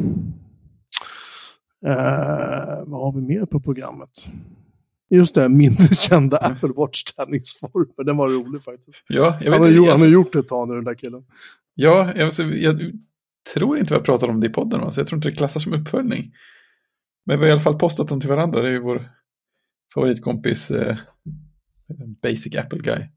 Eh, 1.87 2.85
vad 2.87 3.01
har 3.01 3.13
vi 3.13 3.21
mer 3.21 3.47
på 3.47 3.61
programmet? 3.61 4.27
Just 5.11 5.35
det, 5.35 5.49
mindre 5.49 5.95
kända 5.95 6.37
Apple 6.37 6.69
Watch-träningsformer. 6.69 8.05
Den 8.05 8.17
var 8.17 8.29
rolig 8.29 8.63
faktiskt. 8.63 8.99
Ja, 9.09 9.39
jag 9.41 9.51
vet 9.51 9.53
han, 9.53 9.63
har, 9.63 9.69
gjort, 9.69 9.89
han 9.89 10.01
har 10.01 10.07
gjort 10.07 10.33
det 10.33 10.39
ett 10.39 10.49
tag 10.49 10.69
nu, 10.69 10.75
den 10.75 10.85
där 10.85 10.95
killen. 10.95 11.25
Ja, 11.75 12.13
jag, 12.17 12.33
jag 12.55 12.93
tror 13.55 13.79
inte 13.79 13.95
vi 13.95 13.99
har 13.99 14.05
pratat 14.05 14.31
om 14.31 14.41
det 14.41 14.47
i 14.47 14.51
podden, 14.51 14.81
va? 14.81 14.93
så 14.93 15.01
jag 15.01 15.07
tror 15.07 15.19
inte 15.19 15.29
det 15.29 15.35
klassas 15.37 15.63
som 15.63 15.73
uppföljning. 15.73 16.33
Men 17.27 17.39
vi 17.39 17.45
har 17.45 17.49
i 17.49 17.53
alla 17.53 17.61
fall 17.61 17.79
postat 17.79 18.09
dem 18.09 18.21
till 18.21 18.29
varandra. 18.29 18.63
Det 18.63 18.69
är 18.69 18.73
ju 18.73 18.81
vår 18.81 19.11
favoritkompis 19.95 20.71
eh, 20.71 20.97
Basic 22.23 22.57
Apple 22.57 22.79
Guy. 22.79 23.09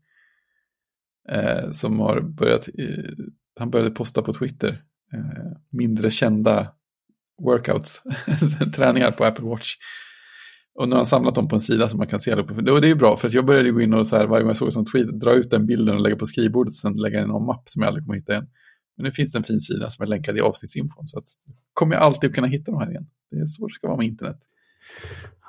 Eh, 1.29 1.71
som 1.71 1.99
har 1.99 2.21
börjat, 2.21 2.69
eh, 2.77 3.25
han 3.59 3.69
började 3.69 3.91
posta 3.91 4.21
på 4.21 4.33
Twitter 4.33 4.83
eh, 5.13 5.51
mindre 5.69 6.11
kända 6.11 6.73
workouts, 7.41 8.03
träningar 8.75 9.11
på 9.11 9.25
Apple 9.25 9.45
Watch. 9.45 9.75
Och 10.79 10.87
nu 10.87 10.91
har 10.91 10.97
han 10.97 11.05
samlat 11.05 11.35
dem 11.35 11.47
på 11.47 11.55
en 11.55 11.59
sida 11.59 11.89
som 11.89 11.97
man 11.97 12.07
kan 12.07 12.19
se 12.19 12.31
allihopa. 12.31 12.53
Och 12.53 12.81
det 12.81 12.87
är 12.87 12.89
ju 12.89 12.95
bra, 12.95 13.17
för 13.17 13.27
att 13.27 13.33
jag 13.33 13.45
började 13.45 13.71
gå 13.71 13.81
in 13.81 13.93
och 13.93 14.07
så 14.07 14.15
här, 14.15 14.27
varje 14.27 14.43
gång 14.43 14.49
jag 14.49 14.57
såg 14.57 14.73
som 14.73 14.85
tweet, 14.85 15.19
dra 15.19 15.33
ut 15.33 15.49
den 15.49 15.65
bilden 15.65 15.95
och 15.95 16.01
lägga 16.01 16.15
på 16.15 16.25
skrivbordet 16.25 16.71
och 16.71 16.75
sen 16.75 16.93
lägga 16.93 17.19
den 17.19 17.29
i 17.29 17.31
någon 17.31 17.45
mapp 17.45 17.69
som 17.69 17.81
jag 17.81 17.87
aldrig 17.87 18.05
kommer 18.05 18.17
hitta 18.17 18.31
igen. 18.31 18.47
Men 18.97 19.05
nu 19.05 19.11
finns 19.11 19.31
det 19.31 19.39
en 19.39 19.43
fin 19.43 19.59
sida 19.59 19.89
som 19.89 20.03
är 20.03 20.07
länkad 20.07 20.37
i 20.37 20.41
avsnittsinfon, 20.41 21.07
så 21.07 21.17
att 21.17 21.25
kommer 21.73 21.95
jag 21.95 22.03
alltid 22.03 22.35
kunna 22.35 22.47
hitta 22.47 22.71
de 22.71 22.79
här 22.79 22.89
igen. 22.89 23.07
Det 23.31 23.37
är 23.37 23.45
så 23.45 23.67
det 23.67 23.73
ska 23.73 23.87
vara 23.87 23.97
med 23.97 24.07
internet. 24.07 24.37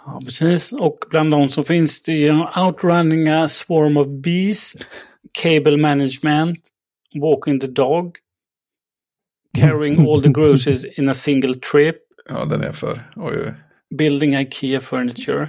Ja, 0.06 0.20
precis. 0.24 0.72
Och 0.72 0.98
bland 1.10 1.30
dem 1.30 1.48
så 1.48 1.62
finns 1.62 2.02
det 2.02 2.12
ju 2.12 2.44
Outrunning 2.56 3.28
a 3.28 3.48
Swarm 3.48 3.96
of 3.96 4.06
Bees, 4.08 4.76
Cable 5.32 5.76
Management, 5.76 6.58
Walking 7.20 7.60
the 7.60 7.66
Dog, 7.66 8.16
Carrying 9.58 10.08
all 10.08 10.22
the 10.22 10.28
groceries 10.40 10.84
in 10.84 11.08
a 11.08 11.14
single 11.14 11.54
trip. 11.54 11.96
Ja, 12.28 12.44
den 12.44 12.60
är 12.60 12.72
för. 12.72 13.10
Oj, 13.16 13.36
oj. 13.46 13.54
Building 13.98 14.34
IKEA 14.34 14.80
furniture. 14.80 15.48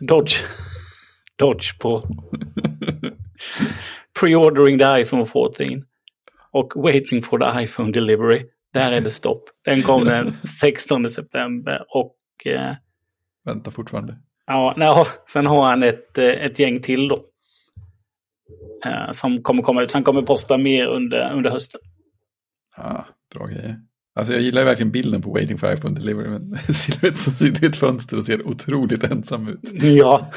Dodge. 0.00 0.36
Dodge 1.36 1.78
på. 1.80 2.02
Pre-ordering 4.20 4.78
the 4.78 5.00
iPhone 5.00 5.26
14. 5.26 5.84
Och 6.52 6.72
waiting 6.76 7.22
for 7.22 7.38
the 7.38 7.62
iPhone 7.62 7.92
delivery. 7.92 8.46
Där 8.72 8.92
är 8.92 9.00
det 9.00 9.10
stopp. 9.10 9.42
Den 9.64 9.82
kom 9.82 10.04
den 10.04 10.32
16 10.60 11.10
september 11.10 11.84
och... 11.88 12.16
Eh, 12.46 12.74
Väntar 13.46 13.70
fortfarande. 13.70 14.18
Ja, 14.46 14.74
no, 14.76 15.06
sen 15.28 15.46
har 15.46 15.64
han 15.64 15.82
ett, 15.82 16.18
eh, 16.18 16.24
ett 16.26 16.58
gäng 16.58 16.82
till 16.82 17.08
då. 17.08 17.24
Eh, 18.86 19.12
som 19.12 19.42
kommer 19.42 19.62
komma 19.62 19.82
ut. 19.82 19.90
Sen 19.90 20.04
kommer 20.04 20.22
posta 20.22 20.58
mer 20.58 20.86
under, 20.86 21.32
under 21.32 21.50
hösten. 21.50 21.80
Ja, 22.76 23.04
bra 23.34 23.46
grejer. 23.46 23.76
Alltså 24.16 24.32
jag 24.32 24.42
gillar 24.42 24.64
verkligen 24.64 24.92
bilden 24.92 25.22
på 25.22 25.30
Waiting 25.30 25.58
for 25.58 25.72
iPhone 25.72 26.00
Delivery, 26.00 26.28
men 26.28 26.58
Silhouette 26.74 27.18
som 27.18 27.34
sitter 27.34 27.64
i 27.64 27.66
ett 27.66 27.76
fönster 27.76 28.18
och 28.18 28.24
ser 28.24 28.46
otroligt 28.46 29.04
ensam 29.04 29.48
ut. 29.48 29.82
Ja. 29.82 30.30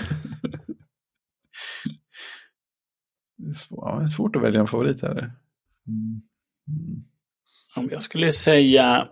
det, 3.38 3.48
är 3.48 3.52
svår, 3.52 3.90
ja, 3.90 3.98
det 3.98 4.04
är 4.04 4.08
svårt 4.08 4.36
att 4.36 4.42
välja 4.42 4.60
en 4.60 4.68
favorit 4.68 5.02
här. 5.02 5.18
Mm. 5.88 6.22
Mm. 6.68 7.04
Om 7.76 7.90
jag 7.92 8.04
skulle 8.04 8.32
säga 8.32 9.08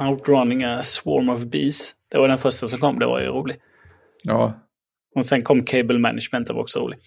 Outrunning 0.00 0.64
a 0.64 0.82
Swarm 0.82 1.28
of 1.28 1.44
Bees. 1.44 1.94
Det 2.08 2.18
var 2.18 2.28
den 2.28 2.38
första 2.38 2.68
som 2.68 2.80
kom, 2.80 2.98
det 2.98 3.06
var 3.06 3.20
ju 3.20 3.26
rolig. 3.26 3.56
Ja. 4.22 4.52
Och 5.14 5.26
sen 5.26 5.42
kom 5.42 5.64
Cable 5.64 5.98
Management, 5.98 6.46
det 6.46 6.52
var 6.52 6.60
också 6.60 6.80
rolig. 6.80 6.98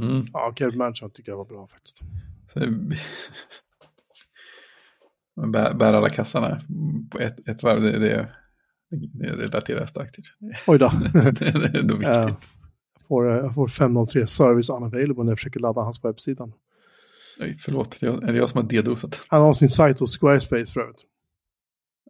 Mm. 0.00 0.26
Ja, 0.32 0.52
Cable 0.56 0.76
Management 0.76 1.14
tycker 1.14 1.32
jag 1.32 1.36
var 1.36 1.44
bra 1.44 1.66
faktiskt. 1.66 2.00
bär, 5.46 5.74
bär 5.74 5.92
alla 5.92 6.08
kassarna 6.08 6.58
på 7.10 7.18
ett, 7.18 7.48
ett 7.48 7.62
varv, 7.62 7.82
det, 7.82 7.98
det, 7.98 8.28
det 8.90 9.26
relaterar 9.26 9.86
starkt 9.86 10.14
till. 10.14 10.24
Oj 10.66 10.78
då. 10.78 10.92
det, 11.12 11.42
är 11.42 11.76
ändå 11.76 11.94
viktigt. 11.94 12.16
Jag 12.16 12.36
får, 13.08 13.26
jag 13.26 13.54
får 13.54 13.68
503 13.68 14.26
service 14.26 14.70
unavailable 14.70 15.24
när 15.24 15.30
jag 15.30 15.38
försöker 15.38 15.60
ladda 15.60 15.80
hans 15.80 16.04
webbsidan. 16.04 16.52
Oj, 17.40 17.56
förlåt, 17.58 18.02
är 18.02 18.32
det 18.32 18.38
jag 18.38 18.48
som 18.48 18.62
har 18.62 18.68
dedosat? 18.68 19.20
Han 19.28 19.42
har 19.42 19.52
sin 19.52 19.68
sajt 19.68 20.00
hos 20.00 20.18
Squarespace 20.18 20.72
förut. 20.72 21.04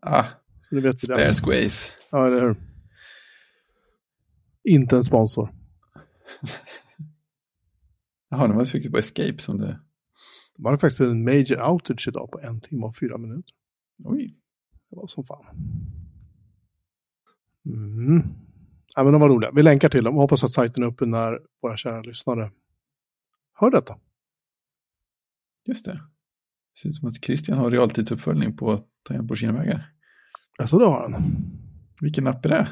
Ah, 0.03 0.25
Så 0.61 0.75
det 0.75 0.81
vet 0.81 1.01
Squarespace. 1.01 1.93
Ja, 2.11 2.27
eller 2.27 2.41
hur. 2.41 2.57
Inte 4.65 4.97
en 4.97 5.05
sponsor. 5.05 5.55
Jaha, 8.31 8.47
nu 8.47 8.55
var 8.55 8.67
jag 8.73 8.93
på 8.93 8.99
Escape 8.99 9.39
som 9.39 9.59
det... 9.59 9.81
De 10.59 10.65
hade 10.65 10.79
faktiskt 10.79 11.01
en 11.01 11.25
major 11.25 11.71
outage 11.71 12.09
idag 12.09 12.31
på 12.31 12.41
en 12.41 12.61
timme 12.61 12.87
och 12.87 12.97
fyra 12.97 13.19
minuter. 13.19 13.55
Oj. 14.05 14.35
Det 14.91 14.97
var 14.97 15.07
som 15.07 15.25
fan. 15.25 15.45
Mm. 17.67 18.23
Ja, 18.97 19.03
men 19.03 19.13
de 19.13 19.21
var 19.21 19.29
roliga. 19.29 19.51
Vi 19.51 19.63
länkar 19.63 19.89
till 19.89 20.05
dem 20.05 20.15
och 20.15 20.23
hoppas 20.23 20.45
att 20.45 20.53
sajten 20.53 20.83
är 20.83 20.87
uppe 20.87 21.07
när 21.07 21.41
våra 21.63 21.77
kära 21.77 22.03
lyssnare 22.03 22.51
hör 23.55 23.71
detta. 23.71 23.99
Just 25.65 25.85
det. 25.85 25.93
Det 25.93 26.81
ser 26.81 26.89
ut 26.89 26.95
som 26.95 27.09
att 27.09 27.25
Christian 27.25 27.59
har 27.59 27.71
realtidsuppföljning 27.71 28.57
på 28.57 28.85
Tangent 29.03 29.29
på 29.29 29.37
Kinavägar. 29.37 29.93
Alltså 30.59 30.79
det 30.79 30.85
har 30.85 31.01
han. 31.01 31.23
Vilken 32.01 32.27
app 32.27 32.45
är 32.45 32.49
det? 32.49 32.69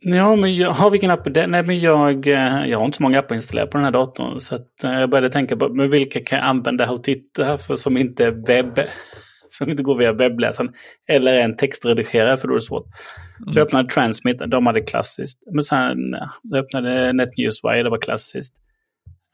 Ja, 0.00 0.36
men 0.36 0.56
jag 0.56 0.70
har 0.70 0.90
vilken 0.90 1.10
app? 1.10 1.26
Nej, 1.34 1.62
men 1.62 1.80
jag, 1.80 2.26
eh, 2.26 2.66
jag 2.66 2.78
har 2.78 2.84
inte 2.84 2.96
så 2.96 3.02
många 3.02 3.18
appar 3.18 3.34
installerade 3.34 3.70
på 3.70 3.78
den 3.78 3.84
här 3.84 3.92
datorn. 3.92 4.40
Så 4.40 4.54
eh, 4.54 4.60
jag 4.82 5.10
började 5.10 5.30
tänka 5.30 5.56
på 5.56 5.68
men 5.68 5.90
vilka 5.90 6.20
kan 6.20 6.38
jag 6.38 6.46
använda 6.46 6.90
och 6.90 7.04
titta 7.04 7.58
för 7.58 7.74
som 7.74 7.96
inte 7.96 8.24
är 8.24 8.30
webb 8.30 8.80
som 9.50 9.70
inte 9.70 9.82
går 9.82 9.98
via 9.98 10.12
webbläsaren. 10.12 10.72
Eller 11.08 11.40
en 11.40 11.56
textredigerare 11.56 12.36
för 12.36 12.48
då 12.48 12.54
är 12.54 12.58
det 12.58 12.64
svårt. 12.64 12.86
Mm. 12.86 13.48
Så 13.48 13.58
jag 13.58 13.66
öppnade 13.66 13.88
Transmit, 13.88 14.38
de 14.46 14.66
hade 14.66 14.80
klassiskt. 14.80 15.42
Men 15.52 15.64
sen 15.64 15.98
jag 16.42 16.64
öppnade 16.64 17.12
NetNewsWire, 17.12 17.82
det 17.82 17.90
var 17.90 18.00
klassiskt. 18.00 18.56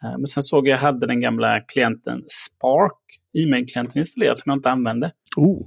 Eh, 0.05 0.11
men 0.11 0.27
sen 0.27 0.43
såg 0.43 0.69
jag, 0.69 0.79
hade 0.79 1.07
den 1.07 1.21
gamla 1.21 1.61
klienten 1.61 2.23
Spark, 2.29 2.99
e-mail-klienten 3.39 3.99
installerad 3.99 4.39
som 4.39 4.51
jag 4.51 4.59
inte 4.59 4.71
använde. 4.71 5.13
Oh. 5.37 5.67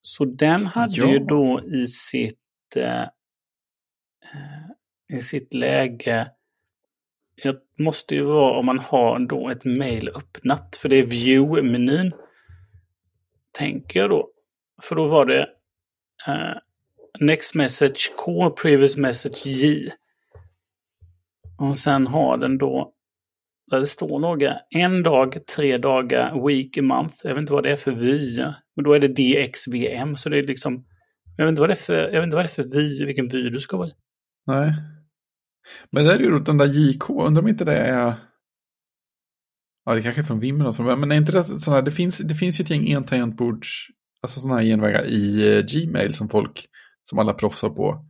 Så 0.00 0.24
den 0.24 0.66
hade 0.66 0.92
ja. 0.96 1.12
ju 1.12 1.18
då 1.18 1.60
i 1.60 1.86
sitt, 1.86 2.38
Eh, 4.34 5.16
i 5.16 5.22
sitt 5.22 5.54
läge 5.54 6.30
det 7.42 7.60
måste 7.78 8.14
ju 8.14 8.22
vara 8.22 8.58
om 8.58 8.66
man 8.66 8.78
har 8.78 9.18
då 9.18 9.50
ett 9.50 9.64
mail 9.64 10.08
öppnat. 10.08 10.76
För 10.76 10.88
det 10.88 10.96
är 10.96 11.06
view-menyn. 11.06 12.12
Tänker 13.52 14.00
jag 14.00 14.10
då. 14.10 14.30
För 14.82 14.96
då 14.96 15.08
var 15.08 15.26
det 15.26 15.48
eh, 16.26 16.56
Next 17.20 17.54
message 17.54 18.12
K, 18.16 18.50
previous 18.50 18.96
message 18.96 19.46
J. 19.46 19.90
Och 21.58 21.78
sen 21.78 22.06
har 22.06 22.36
den 22.36 22.58
då 22.58 22.92
där 23.70 23.80
det 23.80 23.86
står 23.86 24.18
några 24.18 24.58
en 24.70 25.02
dag, 25.02 25.46
tre 25.46 25.78
dagar, 25.78 26.46
week, 26.46 26.76
month. 26.76 27.16
Jag 27.22 27.30
vet 27.30 27.40
inte 27.40 27.52
vad 27.52 27.62
det 27.62 27.72
är 27.72 27.76
för 27.76 27.92
vy. 27.92 28.38
Men 28.76 28.84
då 28.84 28.92
är 28.92 28.98
det 28.98 29.08
DXVM. 29.08 30.16
Så 30.16 30.28
det 30.28 30.38
är 30.38 30.42
liksom... 30.42 30.84
Jag 31.36 31.44
vet 31.44 31.50
inte 31.50 31.60
vad 31.60 31.70
det 31.70 31.74
är 31.74 31.76
för, 31.76 31.94
jag 31.94 32.12
vet 32.12 32.24
inte 32.24 32.36
vad 32.36 32.44
det 32.44 32.48
är 32.48 32.62
för 32.62 32.64
vy, 32.64 33.04
vilken 33.04 33.28
vy 33.28 33.50
du 33.50 33.60
ska 33.60 33.76
vara 33.76 33.88
i. 33.88 33.92
Nej. 34.46 34.74
Men 35.90 36.04
det 36.04 36.12
är 36.12 36.18
ju 36.18 36.38
den 36.38 36.56
där 36.56 36.66
JK, 36.66 37.10
undrar 37.10 37.42
om 37.42 37.48
inte 37.48 37.64
det 37.64 37.76
är... 37.76 38.14
Ja, 39.84 39.94
det 39.94 40.02
kanske 40.02 40.20
är 40.20 40.24
från 40.24 40.40
Vim 40.40 40.60
eller 40.60 40.96
men 40.96 41.12
är 41.12 41.16
inte 41.16 41.32
det 41.32 41.44
sådana, 41.44 41.82
det 41.82 41.90
finns, 41.90 42.18
det 42.18 42.34
finns 42.34 42.60
ju 42.60 42.62
ett 42.62 42.70
gäng 42.70 42.92
entangentbords, 42.92 43.86
alltså 44.22 44.40
sådana 44.40 44.58
här 44.58 44.66
genvägar 44.66 45.06
i 45.06 45.56
uh, 45.56 45.64
Gmail 45.64 46.14
som 46.14 46.28
folk, 46.28 46.66
som 47.04 47.18
alla 47.18 47.32
proffsar 47.32 47.70
på. 47.70 48.04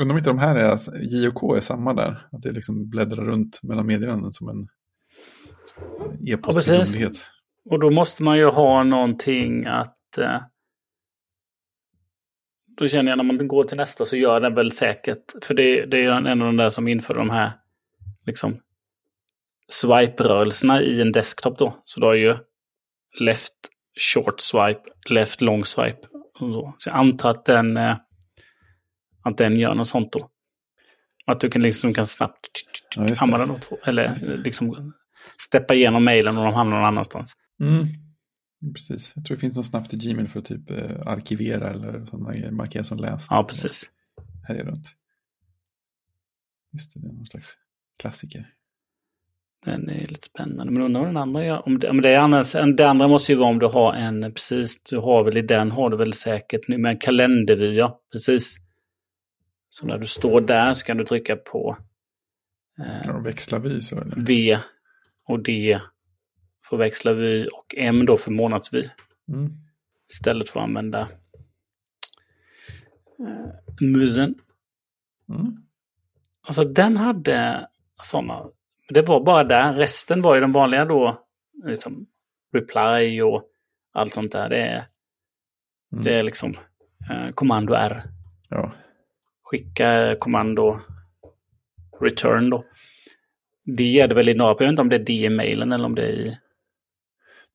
Undrar 0.00 0.12
om 0.12 0.18
inte 0.18 0.30
de 0.30 0.38
här 0.38 0.56
är, 0.56 1.02
JK 1.02 1.42
är 1.56 1.60
samma 1.60 1.94
där, 1.94 2.28
att 2.32 2.42
det 2.42 2.52
liksom 2.52 2.90
bläddrar 2.90 3.24
runt 3.24 3.60
mellan 3.62 3.86
meddelanden 3.86 4.32
som 4.32 4.48
en 4.48 4.68
e-postmöjlighet. 6.28 7.30
Ja, 7.64 7.72
och 7.74 7.80
då 7.80 7.90
måste 7.90 8.22
man 8.22 8.38
ju 8.38 8.46
ha 8.46 8.82
någonting 8.84 9.66
att 9.66 10.18
uh 10.18 10.40
då 12.78 12.88
känner 12.88 13.12
jag 13.12 13.16
när 13.16 13.24
man 13.24 13.48
går 13.48 13.64
till 13.64 13.76
nästa 13.76 14.04
så 14.04 14.16
gör 14.16 14.40
den 14.40 14.54
väl 14.54 14.70
säkert. 14.70 15.44
För 15.44 15.54
det, 15.54 15.86
det 15.86 16.04
är 16.04 16.10
en 16.10 16.42
av 16.42 16.46
de 16.46 16.56
där 16.56 16.70
som 16.70 16.88
inför 16.88 17.14
de 17.14 17.30
här 17.30 17.52
liksom 18.26 18.60
swipe-rörelserna 19.68 20.82
i 20.82 21.00
en 21.00 21.12
desktop 21.12 21.58
då. 21.58 21.82
Så 21.84 22.00
du 22.00 22.06
har 22.06 22.14
ju 22.14 22.36
left 23.20 23.54
short 24.14 24.40
swipe, 24.40 24.82
left 25.10 25.40
long 25.40 25.64
swipe. 25.64 26.08
Och 26.40 26.52
så. 26.52 26.74
så 26.78 26.88
jag 26.88 26.96
antar 26.96 27.30
att 27.30 27.44
den, 27.44 27.76
eh, 27.76 27.96
att 29.22 29.36
den 29.36 29.58
gör 29.60 29.74
något 29.74 29.88
sånt 29.88 30.12
då. 30.12 30.30
Att 31.26 31.40
du 31.40 31.50
kan 31.50 31.62
liksom 31.62 31.94
kan 31.94 32.06
snabbt 32.06 32.48
ja, 32.96 33.06
använda 33.20 33.46
något. 33.46 33.70
Eller 33.86 34.36
liksom 34.36 34.92
steppa 35.40 35.74
igenom 35.74 36.04
mejlen 36.04 36.36
och 36.38 36.44
de 36.44 36.54
hamnar 36.54 36.76
någon 36.76 36.86
annanstans. 36.86 37.32
Mm. 37.60 37.86
Precis. 38.74 39.12
Jag 39.14 39.24
tror 39.24 39.36
det 39.36 39.40
finns 39.40 39.56
något 39.56 39.66
snabbt 39.66 39.94
i 39.94 39.96
Gmail 39.96 40.28
för 40.28 40.38
att 40.38 40.44
typ 40.44 40.70
eh, 40.70 41.06
arkivera 41.06 41.70
eller 41.70 42.04
sådana 42.04 42.32
grejer, 42.32 42.50
markera 42.50 42.84
som 42.84 42.98
läst. 42.98 43.26
Ja, 43.30 43.44
precis. 43.44 43.90
Här 44.48 44.54
är 44.54 44.64
runt. 44.64 44.94
Just 46.72 46.94
det, 46.94 47.00
det 47.00 47.08
är 47.08 47.12
någon 47.12 47.26
slags 47.26 47.56
klassiker. 47.98 48.54
Den 49.64 49.88
är 49.88 50.06
lite 50.06 50.26
spännande. 50.26 50.72
Men 50.72 50.82
undrar 50.82 51.00
vad 51.00 51.08
den 51.08 51.16
andra 51.16 51.44
gör. 51.44 51.66
Om 51.66 51.78
det, 51.78 51.90
om 51.90 52.00
det, 52.00 52.08
är 52.08 52.18
annars, 52.18 52.52
det 52.52 52.88
andra 52.88 53.08
måste 53.08 53.32
ju 53.32 53.38
vara 53.38 53.50
om 53.50 53.58
du 53.58 53.66
har 53.66 53.94
en, 53.94 54.32
precis, 54.34 54.82
du 54.82 54.98
har 54.98 55.24
väl 55.24 55.36
i 55.36 55.42
den 55.42 55.70
har 55.70 55.90
du 55.90 55.96
väl 55.96 56.12
säkert 56.12 56.68
nu 56.68 56.78
med 56.78 56.90
en 56.90 56.98
kalendervy, 56.98 57.74
ja, 57.74 58.00
precis. 58.12 58.56
Så 59.68 59.86
när 59.86 59.98
du 59.98 60.06
står 60.06 60.40
där 60.40 60.72
så 60.72 60.84
kan 60.84 60.96
du 60.96 61.04
trycka 61.04 61.36
på 61.36 61.76
eh, 62.78 63.04
kan 63.04 63.16
du 63.16 63.22
växla 63.22 63.58
vy 63.58 63.80
så? 63.80 64.00
Eller? 64.00 64.16
V 64.16 64.58
och 65.28 65.42
D 65.42 65.80
för 66.68 66.76
växla 66.76 67.12
vy 67.12 67.46
och 67.46 67.74
M 67.76 68.06
då 68.06 68.16
för 68.16 68.30
månadsvy. 68.30 68.88
Mm. 69.28 69.52
Istället 70.10 70.48
för 70.48 70.60
att 70.60 70.64
använda 70.64 71.08
eh, 73.18 73.76
musen. 73.80 74.34
Mm. 75.28 75.56
Alltså 76.42 76.64
den 76.64 76.96
hade 76.96 77.68
sådana, 78.02 78.46
det 78.88 79.02
var 79.02 79.24
bara 79.24 79.44
där. 79.44 79.74
Resten 79.74 80.22
var 80.22 80.34
ju 80.34 80.40
de 80.40 80.52
vanliga 80.52 80.84
då, 80.84 81.24
liksom 81.64 82.06
reply 82.52 83.22
och 83.22 83.44
allt 83.92 84.14
sånt 84.14 84.32
där. 84.32 84.48
Det 84.48 84.62
är, 84.62 84.86
mm. 85.92 86.04
det 86.04 86.14
är 86.14 86.22
liksom 86.22 86.56
eh, 87.10 87.30
kommando 87.34 87.74
R. 87.74 88.02
Ja. 88.48 88.72
Skicka 89.42 90.16
kommando 90.18 90.80
return 92.00 92.50
då. 92.50 92.64
Det 93.64 94.00
är 94.00 94.08
det 94.08 94.14
väl 94.14 94.28
i 94.28 94.34
några, 94.34 94.50
jag 94.50 94.58
vet 94.58 94.68
inte 94.68 94.82
om 94.82 94.88
det 94.88 94.96
är 94.96 95.04
det 95.04 95.12
i 95.12 95.28
mailen 95.28 95.72
eller 95.72 95.84
om 95.84 95.94
det 95.94 96.02
är 96.02 96.12
i 96.12 96.38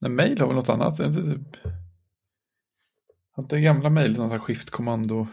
Nej, 0.03 0.11
mail 0.11 0.39
har 0.39 0.47
väl 0.47 0.55
något 0.55 0.69
annat? 0.69 0.99
Inte 0.99 1.23
typ... 1.23 1.41
Inte 3.37 3.61
gamla 3.61 3.89
mail 3.89 4.17
någon 4.17 4.29
sån 4.29 4.39
skiftkommando? 4.39 5.27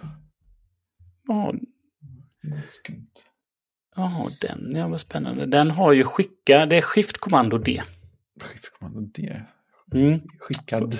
Ja. 1.28 1.54
Ja, 3.96 4.28
den 4.40 4.72
ja, 4.76 4.88
vad 4.88 5.00
spännande. 5.00 5.46
Den 5.46 5.70
har 5.70 5.92
ju 5.92 6.04
skicka, 6.04 6.66
det 6.66 6.76
är 6.76 6.82
skiftkommando 6.82 7.58
D. 7.58 7.82
Skiftkommando 8.40 9.00
D? 9.00 9.42
Mm. 9.92 10.20
Skickad. 10.38 10.96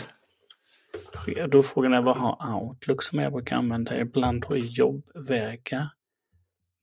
Då 1.48 1.62
frågan 1.62 1.92
är 1.92 2.02
vad 2.02 2.16
har 2.16 2.54
Outlook 2.54 3.02
som 3.02 3.18
jag 3.18 3.32
brukar 3.32 3.56
använda 3.56 4.00
ibland 4.00 4.44
har 4.44 4.56
jobbvägar. 4.56 5.88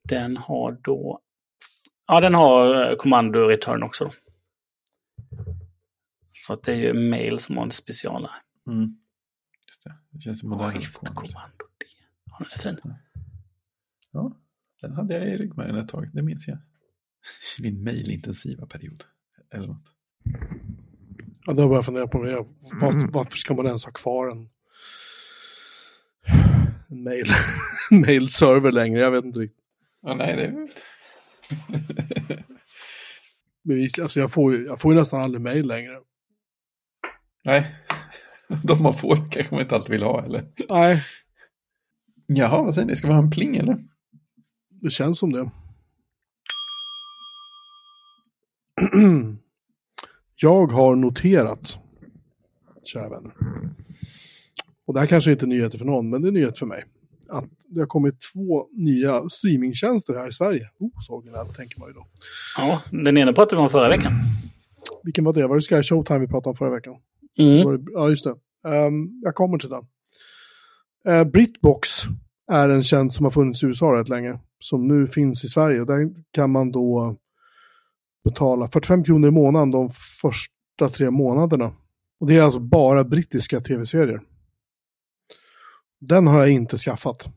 Den 0.09 0.37
har 0.37 0.71
då, 0.71 1.19
ja 2.07 2.21
den 2.21 2.33
har 2.33 2.95
kommando 2.95 3.47
return 3.47 3.83
också. 3.83 4.11
Så 6.47 6.53
att 6.53 6.63
det 6.63 6.71
är 6.71 6.75
ju 6.75 6.93
mail 6.93 7.39
som 7.39 7.57
har 7.57 7.63
en 7.63 7.71
specialare. 7.71 8.35
Mm. 8.67 8.97
Just 9.67 9.83
det. 9.83 9.95
det 10.09 10.21
känns 10.21 10.39
som 10.39 10.59
Skiftkommando 10.59 11.65
D. 11.77 11.85
Ja, 12.25 12.37
den 12.39 12.47
är 12.51 12.81
fin. 12.81 12.93
Ja, 14.11 14.37
den 14.81 14.95
hade 14.95 15.13
jag 15.17 15.27
i 15.27 15.37
ryggmärgen 15.37 15.75
ett 15.75 15.89
tag, 15.89 16.09
det 16.13 16.21
minns 16.21 16.47
jag. 16.47 16.57
Min 17.61 17.83
mailintensiva 17.83 18.65
period. 18.65 19.03
Eller 19.51 19.67
något. 19.67 19.93
Ja, 21.45 21.53
då 21.53 21.67
har 21.67 21.75
jag 21.75 21.85
fundera 21.85 22.07
på 22.07 22.23
det. 22.23 22.45
Varför, 22.59 22.99
mm. 22.99 23.11
varför 23.11 23.37
ska 23.37 23.53
man 23.53 23.65
ens 23.65 23.85
ha 23.85 23.91
kvar 23.91 24.27
en, 24.27 24.49
en 26.89 27.03
mail, 27.03 27.25
mailserver 27.91 28.71
längre? 28.71 28.99
Jag 28.99 29.11
vet 29.11 29.25
inte 29.25 29.39
riktigt. 29.39 29.65
Ja, 30.01 30.15
nej, 30.15 30.35
det 30.35 30.43
är 30.43 30.69
Bevisligen, 33.63 34.05
alltså 34.05 34.19
jag 34.19 34.31
får, 34.31 34.55
jag 34.55 34.81
får 34.81 34.93
ju 34.93 34.99
nästan 34.99 35.21
aldrig 35.21 35.41
mail 35.41 35.67
längre. 35.67 36.01
Nej, 37.47 37.75
de 38.63 38.83
man 38.83 38.93
får 38.93 39.31
kanske 39.31 39.55
man 39.55 39.61
inte 39.61 39.75
alltid 39.75 39.91
vill 39.91 40.03
ha 40.03 40.23
eller? 40.23 40.45
Nej. 40.69 41.03
Jaha, 42.25 42.63
vad 42.63 42.75
säger 42.75 42.87
ni? 42.87 42.95
Ska 42.95 43.07
vi 43.07 43.13
ha 43.13 43.21
en 43.21 43.31
pling 43.31 43.55
eller? 43.55 43.77
Det 44.81 44.89
känns 44.89 45.19
som 45.19 45.31
det. 45.31 45.49
Jag 50.35 50.67
har 50.67 50.95
noterat, 50.95 51.77
kära 52.83 53.09
vänner, 53.09 53.33
och 54.85 54.93
det 54.93 54.99
här 54.99 55.07
kanske 55.07 55.31
inte 55.31 55.45
är 55.45 55.47
nyheter 55.47 55.77
för 55.77 55.85
någon, 55.85 56.09
men 56.09 56.21
det 56.21 56.27
är 56.27 56.31
nyhet 56.31 56.59
för 56.59 56.65
mig, 56.65 56.85
att 57.29 57.45
det 57.67 57.79
har 57.79 57.87
kommit 57.87 58.15
två 58.33 58.67
nya 58.71 59.29
streamingtjänster 59.29 60.13
här 60.13 60.27
i 60.27 60.31
Sverige. 60.31 60.69
Oh, 60.79 60.91
originellt 61.09 61.55
tänker 61.55 61.79
man 61.79 61.89
ju 61.89 61.93
då. 61.93 62.07
Ja, 62.57 62.81
den 62.91 63.17
ena 63.17 63.33
pratade 63.33 63.55
vi 63.55 63.61
om 63.61 63.69
förra 63.69 63.89
veckan. 63.89 64.11
Vilken 65.03 65.23
var 65.23 65.33
det? 65.33 65.47
Var 65.47 65.55
det 65.55 65.61
Sky 65.61 65.83
Showtime 65.83 66.19
vi 66.19 66.27
pratade 66.27 66.49
om 66.49 66.55
förra 66.55 66.69
veckan? 66.69 66.95
Mm. 67.37 67.85
Ja, 67.93 68.09
just 68.09 68.23
det. 68.23 68.35
Um, 68.69 69.21
jag 69.23 69.35
kommer 69.35 69.57
till 69.57 69.69
den. 69.69 69.83
Uh, 71.09 71.31
Britbox 71.31 71.89
är 72.51 72.69
en 72.69 72.83
tjänst 72.83 73.15
som 73.15 73.25
har 73.25 73.31
funnits 73.31 73.63
i 73.63 73.65
USA 73.65 73.93
rätt 73.93 74.09
länge. 74.09 74.39
Som 74.59 74.87
nu 74.87 75.07
finns 75.07 75.43
i 75.43 75.47
Sverige. 75.47 75.85
Där 75.85 76.09
kan 76.31 76.51
man 76.51 76.71
då 76.71 77.17
betala 78.23 78.67
45 78.67 79.03
kronor 79.03 79.27
i 79.27 79.31
månaden 79.31 79.71
de 79.71 79.89
första 80.21 80.89
tre 80.97 81.09
månaderna. 81.09 81.71
Och 82.19 82.27
det 82.27 82.37
är 82.37 82.41
alltså 82.41 82.59
bara 82.59 83.03
brittiska 83.03 83.61
tv-serier. 83.61 84.21
Den 85.99 86.27
har 86.27 86.39
jag 86.39 86.49
inte 86.49 86.77
skaffat. 86.77 87.29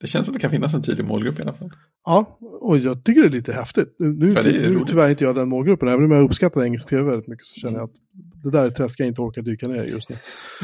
Det 0.00 0.06
känns 0.06 0.26
som 0.26 0.32
att 0.32 0.34
det 0.34 0.40
kan 0.40 0.50
finnas 0.50 0.74
en 0.74 0.82
tydlig 0.82 1.06
målgrupp 1.06 1.38
i 1.38 1.42
alla 1.42 1.52
fall. 1.52 1.72
Ja, 2.08 2.38
och 2.60 2.78
jag 2.78 3.04
tycker 3.04 3.20
det 3.20 3.26
är 3.26 3.30
lite 3.30 3.52
häftigt. 3.52 3.96
Nu, 3.98 4.28
ja, 4.28 4.42
nu 4.42 4.84
tyvärr 4.86 5.10
inte 5.10 5.24
jag 5.24 5.34
den 5.34 5.48
målgruppen, 5.48 5.88
även 5.88 6.04
om 6.04 6.10
jag 6.10 6.24
uppskattar 6.24 6.62
engelsk 6.62 6.88
tv 6.88 7.02
väldigt 7.02 7.28
mycket 7.28 7.46
så 7.46 7.54
känner 7.54 7.78
jag 7.78 7.84
att 7.84 7.96
det 8.42 8.50
där 8.50 8.64
är 8.64 8.70
träsk 8.70 9.00
jag 9.00 9.08
inte 9.08 9.22
orkar 9.22 9.42
dyka 9.42 9.68
ner 9.68 9.84
i 9.84 9.90
just 9.90 10.08
nu. 10.08 10.16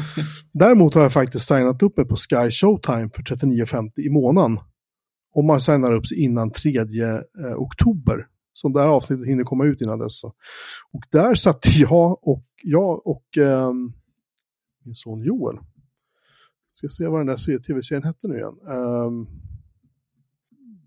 Däremot 0.51 0.93
har 0.93 1.01
jag 1.01 1.13
faktiskt 1.13 1.47
signat 1.47 1.83
upp 1.83 1.97
mig 1.97 2.05
på 2.05 2.15
Sky 2.15 2.51
Showtime 2.51 3.09
för 3.15 3.23
39,50 3.23 3.91
i 3.99 4.09
månaden. 4.09 4.57
Om 5.33 5.45
man 5.45 5.61
signar 5.61 5.91
upp 5.93 6.07
sig 6.07 6.17
innan 6.19 6.51
3 6.51 6.77
eh, 6.77 6.85
oktober. 7.55 8.27
Som 8.53 8.73
det 8.73 8.79
här 8.79 8.87
avsnittet 8.87 9.27
hinner 9.27 9.43
komma 9.43 9.65
ut 9.65 9.81
innan 9.81 9.99
dess. 9.99 10.23
Och 10.93 11.03
där 11.11 11.35
satte 11.35 11.69
jag 11.75 12.27
och, 12.27 12.45
jag 12.63 13.07
och 13.07 13.37
eh, 13.37 13.73
min 14.83 14.95
son 14.95 15.23
Joel. 15.23 15.57
Ska 16.71 16.87
se 16.87 17.07
vad 17.07 17.19
den 17.19 17.27
där 17.27 17.59
tv-serien 17.59 18.03
hette 18.03 18.27
nu 18.27 18.35
igen. 18.35 18.57
Um, 18.67 19.27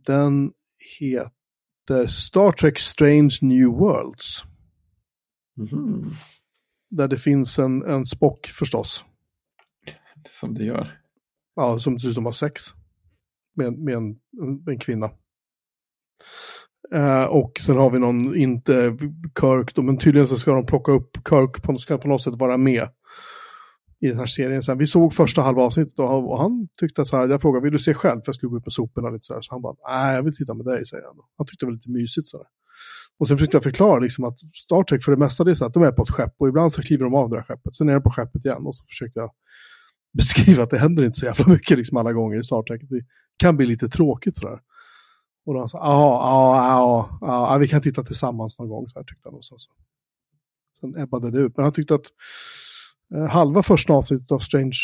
den 0.09 0.53
heter 0.99 2.07
Star 2.07 2.53
Trek 2.53 2.79
Strange 2.79 3.39
New 3.43 3.67
Worlds. 3.67 4.43
Mm. 5.73 6.11
Där 6.91 7.09
det 7.09 7.19
finns 7.19 7.59
en, 7.59 7.83
en 7.83 8.07
Spock 8.07 8.47
förstås. 8.47 9.05
Som 10.41 10.55
det 10.55 10.65
gör. 10.65 11.01
Ja, 11.57 11.79
som 11.79 11.95
dessutom 11.95 12.25
har 12.25 12.33
sex. 12.33 12.63
Med, 13.57 13.79
med 13.79 13.95
en, 13.95 14.19
en 14.69 14.79
kvinna. 14.79 15.11
Uh, 16.95 17.25
och 17.25 17.59
sen 17.61 17.77
har 17.77 17.91
vi 17.91 17.99
någon, 17.99 18.37
inte 18.37 18.97
Kirk 19.41 19.75
då, 19.75 19.83
men 19.83 19.99
tydligen 19.99 20.29
så 20.29 20.37
ska 20.37 20.53
de 20.53 20.67
plocka 20.67 20.93
upp 20.93 21.17
Kirk, 21.29 21.63
på, 21.63 21.79
ska 21.79 21.99
på 21.99 22.09
något 22.09 22.23
sätt 22.23 22.35
vara 22.35 22.57
med 22.57 22.89
i 24.01 24.09
den 24.09 24.19
här 24.19 24.27
serien. 24.27 24.63
Sen, 24.63 24.79
vi 24.79 24.87
såg 24.87 25.15
första 25.15 25.43
halva 25.43 25.63
avsnittet 25.63 25.99
och, 25.99 26.31
och 26.33 26.41
han 26.41 26.69
tyckte 26.79 27.05
så 27.05 27.17
här, 27.17 27.29
jag 27.29 27.43
frågade, 27.43 27.65
vill 27.65 27.73
du 27.73 27.79
se 27.79 27.95
själv? 27.95 28.21
För 28.21 28.29
jag 28.29 28.35
skulle 28.35 28.51
gå 28.51 28.57
ut 28.57 28.67
med 28.67 28.73
soporna 28.73 29.11
lite 29.11 29.25
så 29.25 29.35
här. 29.35 29.41
Så 29.41 29.55
han 29.55 29.63
bara, 29.63 29.75
nej 29.89 30.15
jag 30.15 30.23
vill 30.23 30.37
titta 30.37 30.55
med 30.55 30.67
dig, 30.67 30.87
säger 30.87 31.05
han. 31.05 31.17
Han 31.37 31.47
tyckte 31.47 31.67
det 31.67 31.71
var 31.71 31.75
lite 31.75 31.91
mysigt 31.91 32.29
så 32.29 32.37
här. 32.37 32.47
Och 33.19 33.29
sen 33.29 33.39
försökte 33.39 33.57
jag 33.57 33.63
förklara 33.63 33.99
liksom 33.99 34.25
att 34.25 34.39
Star 34.39 34.83
Trek 34.83 35.05
för 35.05 35.13
det 35.13 35.19
mesta 35.19 35.45
det 35.45 35.51
är 35.51 35.55
så 35.55 35.65
att 35.65 35.75
de 35.75 35.83
är 35.83 35.93
på 35.93 36.03
ett 36.03 36.11
skepp 36.11 36.35
och 36.39 36.49
ibland 36.49 36.73
så 36.73 36.83
kliver 36.83 37.05
de 37.05 37.15
av 37.15 37.31
det 37.31 37.37
där 37.37 37.43
skeppet. 37.43 37.77
Sen 37.77 37.89
är 37.89 37.95
de 37.95 38.03
på 38.03 38.11
skeppet 38.11 38.45
igen 38.45 38.67
och 38.67 38.77
så 38.77 38.85
försökte 38.89 39.21
jag 39.21 39.31
beskriva 40.19 40.63
att 40.63 40.71
det 40.71 40.79
händer 40.79 41.05
inte 41.05 41.19
så 41.19 41.27
jävla 41.27 41.47
mycket 41.47 41.79
liksom 41.79 41.97
alla 41.97 42.13
gånger 42.13 42.41
i 42.41 42.45
Star 42.45 42.63
Trek. 42.63 42.83
Det 42.91 43.05
kan 43.37 43.57
bli 43.57 43.67
lite 43.67 43.89
tråkigt 43.89 44.37
sådär. 44.37 44.61
Och 45.47 45.55
då 45.55 45.61
han 45.61 45.69
sa, 45.69 45.79
ja, 45.79 47.19
ja, 47.21 47.51
ja, 47.53 47.59
vi 47.59 47.69
kan 47.69 47.83
titta 47.83 48.05
tillsammans 48.05 48.59
någon 48.59 48.69
gång, 48.69 48.89
så 48.89 48.99
här 48.99 49.05
tyckte 49.05 49.29
han. 49.29 49.35
Och 49.35 49.45
sen, 49.45 49.59
så. 49.59 49.71
sen 50.81 51.03
ebbade 51.03 51.31
det 51.31 51.39
ut. 51.39 51.57
Men 51.57 51.65
han 51.65 51.73
tyckte 51.73 51.95
att 51.95 52.07
halva 53.29 53.63
första 53.63 53.93
avsnittet 53.93 54.33
av 54.33 54.39
Strange 54.39 54.79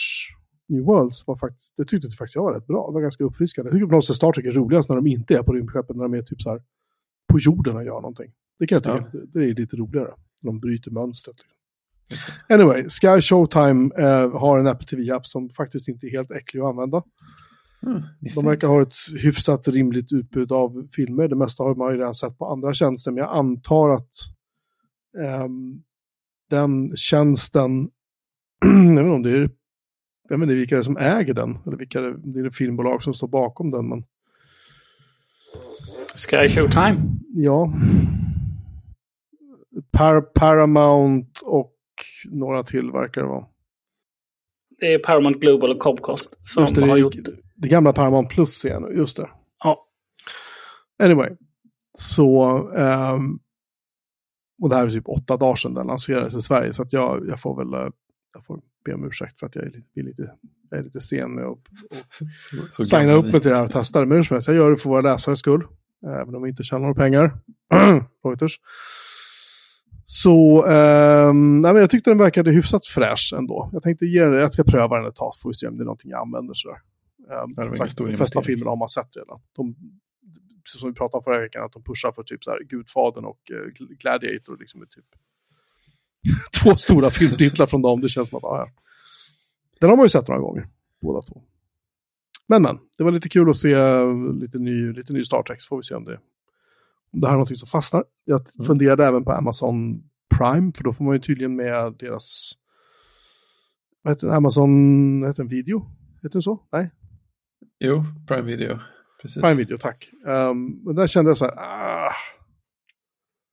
New 0.69 0.83
Worlds 0.85 1.27
var 1.27 1.37
faktiskt, 1.37 1.75
det 1.77 1.85
tyckte 1.85 2.17
faktiskt 2.17 2.35
jag 2.35 2.43
var 2.43 2.55
rätt 2.55 2.67
bra. 2.67 2.87
Det 2.87 2.95
var 2.95 3.01
ganska 3.01 3.25
uppfriskande. 3.25 3.69
Jag 3.69 3.75
tycker 3.75 3.87
på 3.87 3.95
något 3.95 4.05
sätt 4.05 4.17
Star 4.17 4.33
Trek 4.33 4.47
är 4.47 4.53
roligast 4.53 4.89
när 4.89 4.97
de 4.97 5.07
inte 5.07 5.35
är 5.35 5.43
på 5.43 5.53
rymdskeppet, 5.53 5.97
när 5.97 6.03
de 6.03 6.15
är 6.15 6.23
typ 6.23 6.43
så 6.43 6.51
här 6.51 6.63
på 7.33 7.39
jorden 7.39 7.77
och 7.77 7.85
gör 7.85 7.95
någonting. 7.95 8.33
Det 8.59 8.67
kan 8.67 8.77
jag 8.77 8.85
tycka, 8.85 9.09
ja. 9.13 9.21
det, 9.33 9.39
är 9.39 9.55
lite 9.55 9.77
roligare. 9.77 10.11
De 10.43 10.61
bryter 10.61 10.91
mönstret. 10.91 11.37
Liksom. 12.11 12.35
Anyway, 12.49 12.89
Sky 12.89 13.21
Showtime 13.21 13.91
eh, 13.99 14.39
har 14.39 14.59
en 14.59 14.67
Apple 14.67 14.87
TV-app 14.87 15.27
som 15.27 15.51
faktiskt 15.51 15.89
inte 15.89 16.07
är 16.07 16.11
helt 16.11 16.31
äcklig 16.31 16.61
att 16.61 16.67
använda. 16.67 17.03
Mm, 17.87 18.03
de 18.35 18.45
verkar 18.45 18.69
ha 18.69 18.83
ett 18.83 18.97
hyfsat 19.23 19.69
rimligt 19.69 20.13
utbud 20.13 20.53
av 20.53 20.89
filmer. 20.93 21.29
Det 21.29 21.37
mesta 21.37 21.63
har 21.63 21.75
man 21.75 21.93
ju 21.93 21.99
redan 21.99 22.15
sett 22.15 22.39
på 22.39 22.47
andra 22.47 22.75
tjänster, 22.75 23.11
men 23.11 23.19
jag 23.19 23.37
antar 23.37 23.91
att 23.91 24.15
um, 25.45 25.83
den 26.51 26.97
tjänsten, 26.97 27.91
jag 28.65 28.95
vet 28.95 29.01
inte 29.01 29.15
om 29.15 29.23
det 29.23 29.31
är, 29.31 29.51
jag 30.29 30.39
vet 30.39 30.43
inte 30.43 30.55
vilka 30.55 30.75
det 30.75 30.81
är 30.81 30.83
som 30.83 30.97
äger 30.97 31.35
den, 31.35 31.59
eller 31.67 31.77
vilka 31.77 32.01
det, 32.01 32.17
det 32.17 32.41
är 32.41 32.51
filmbolag 32.51 33.03
som 33.03 33.15
står 33.15 33.29
bakom 33.29 33.71
den. 33.71 33.89
Men... 33.89 34.05
Sky 36.15 36.49
Showtime? 36.49 36.97
Ja. 37.35 37.73
Par 39.91 40.21
Paramount 40.21 41.41
och 41.45 41.75
några 42.25 42.63
till 42.63 42.91
verkar 42.91 43.21
det 43.21 43.29
vara. 43.29 43.47
Det 44.81 44.95
är 44.95 44.99
Paramount 44.99 45.39
Global 45.39 45.71
och 45.71 45.79
Comcast 45.79 46.37
som 46.45 46.65
det, 46.75 46.87
har 46.87 46.97
gjort 46.97 47.15
det 47.55 47.69
gamla 47.69 47.93
Paramount 47.93 48.35
Plus 48.35 48.65
igen, 48.65 48.87
just 48.97 49.17
det. 49.17 49.29
Ja. 49.59 49.87
Anyway, 51.03 51.31
så... 51.93 52.59
Um, 52.69 53.41
och 54.63 54.69
det 54.69 54.77
här 54.77 54.87
är 54.87 54.91
typ 54.91 55.09
åtta 55.09 55.37
dagar 55.37 55.55
sedan 55.55 55.75
den 55.75 55.87
lanserades 55.87 56.37
i 56.37 56.43
Sverige, 56.43 56.73
så 56.73 56.83
att 56.83 56.93
jag, 56.93 57.29
jag 57.29 57.41
får 57.41 57.57
väl 57.57 57.93
jag 58.35 58.45
får 58.47 58.61
be 58.85 58.95
om 58.95 59.05
ursäkt 59.05 59.39
för 59.39 59.47
att 59.47 59.55
jag 59.55 59.65
är 59.65 59.71
lite, 59.71 60.01
är 60.01 60.03
lite, 60.03 60.31
jag 60.71 60.79
är 60.81 60.83
lite 60.83 61.01
sen 61.01 61.35
med 61.35 61.45
att 61.45 61.59
och 62.79 62.87
signa 62.87 63.13
upp 63.13 63.25
mig 63.25 63.41
till 63.41 63.51
det 63.51 63.57
här 63.57 63.65
och 63.65 63.73
testa 63.73 64.01
det. 64.01 64.07
Men 64.07 64.25
jag 64.31 64.57
gör 64.57 64.71
det 64.71 64.77
för 64.77 64.89
våra 64.89 65.01
läsares 65.01 65.39
skull, 65.39 65.67
även 66.07 66.35
om 66.35 66.43
vi 66.43 66.51
inte 66.51 66.65
tjänar 66.65 66.81
några 66.81 66.95
pengar. 66.95 67.31
Reuters. 68.25 68.61
Så 70.05 70.65
um, 70.67 71.61
nej, 71.61 71.73
men 71.73 71.81
jag 71.81 71.91
tyckte 71.91 72.11
den 72.11 72.19
verkade 72.19 72.51
hyfsat 72.51 72.87
fräsch 72.87 73.35
ändå. 73.39 73.71
Jag 73.73 73.83
tänkte 73.83 74.07
ge 74.07 74.21
jag 74.21 74.53
ska 74.53 74.65
pröva 74.65 74.99
den 74.99 75.07
ett 75.09 75.15
tag, 75.15 75.35
så 75.35 75.41
får 75.41 75.51
vi 75.51 75.55
se 75.55 75.69
om 75.69 75.77
det 75.77 75.83
är 75.83 75.85
någonting 75.85 76.11
jag 76.11 76.21
använder. 76.21 76.55
Sådär. 76.55 76.79
Um, 77.69 77.77
sagt, 77.77 77.97
de 77.97 78.17
flesta 78.17 78.43
filmerna 78.43 78.71
har 78.71 78.77
man 78.77 78.89
sett 78.89 79.17
redan. 79.17 79.41
De, 79.57 79.75
som 80.65 80.89
vi 80.91 80.95
pratade 80.95 81.19
om 81.19 81.25
förra 81.25 81.41
veckan, 81.41 81.65
att 81.65 81.73
de 81.73 81.83
pushar 81.83 82.13
för 82.13 82.23
typ 82.23 82.45
så 82.45 82.51
här, 82.51 82.63
Gudfadern 82.63 83.25
och 83.25 83.41
uh, 83.53 83.87
Gladiator. 83.99 84.57
Liksom, 84.61 84.81
typ 84.81 85.05
två 86.63 86.77
stora 86.77 87.11
filmtitlar 87.11 87.67
från 87.67 87.83
dem. 87.83 88.01
Det 88.01 88.09
känns 88.09 88.29
som 88.29 88.37
att, 88.37 88.43
ja, 88.43 88.69
Den 89.81 89.91
har 89.91 89.97
man 89.97 90.05
ju 90.05 90.11
sett 90.11 90.29
några 90.29 90.41
gånger, 90.41 90.69
båda 91.03 91.23
två. 91.23 91.43
Men 92.47 92.63
men, 92.63 92.79
det 92.99 93.05
var 93.05 93.13
lite 93.13 93.29
kul 93.29 93.51
att 93.51 93.57
se 93.57 93.73
eh, 93.73 94.35
lite 94.41 94.59
ny, 94.59 94.93
lite 94.93 95.13
ny 95.13 95.25
Star 95.25 95.43
Trek, 95.43 95.63
så 95.63 95.69
får 95.69 95.77
vi 95.77 95.83
se 95.83 95.95
om 95.95 96.05
det, 96.05 96.19
om 97.13 97.21
det 97.21 97.27
här 97.27 97.33
är 97.33 97.37
någonting 97.37 97.57
som 97.57 97.67
fastnar. 97.67 98.05
Jag 98.25 98.47
mm. 98.59 98.67
funderade 98.67 99.07
även 99.07 99.25
på 99.25 99.33
Amazon 99.33 100.03
Prime, 100.39 100.73
för 100.77 100.85
då 100.85 100.93
får 100.93 101.05
man 101.05 101.15
ju 101.15 101.21
tydligen 101.21 101.57
med 101.57 101.95
deras 101.99 102.55
vad 104.05 104.13
heter 104.13 104.27
det, 104.27 104.35
Amazon, 104.35 105.25
heter 105.27 105.43
den, 105.43 105.49
video? 105.49 105.87
Heter 106.23 106.33
den 106.33 106.43
så? 106.43 106.67
Nej? 106.73 106.91
Jo, 107.79 108.05
Prime 108.29 108.43
Video. 108.43 108.79
Precis. 109.23 109.43
Prime 109.43 109.55
Video, 109.55 109.79
tack. 109.79 110.09
Um, 110.27 110.83
men 110.85 110.95
där 110.95 111.07
kände 111.07 111.31
jag 111.31 111.39
så 111.39 111.45
här, 111.45 111.55
ah. 111.57 112.13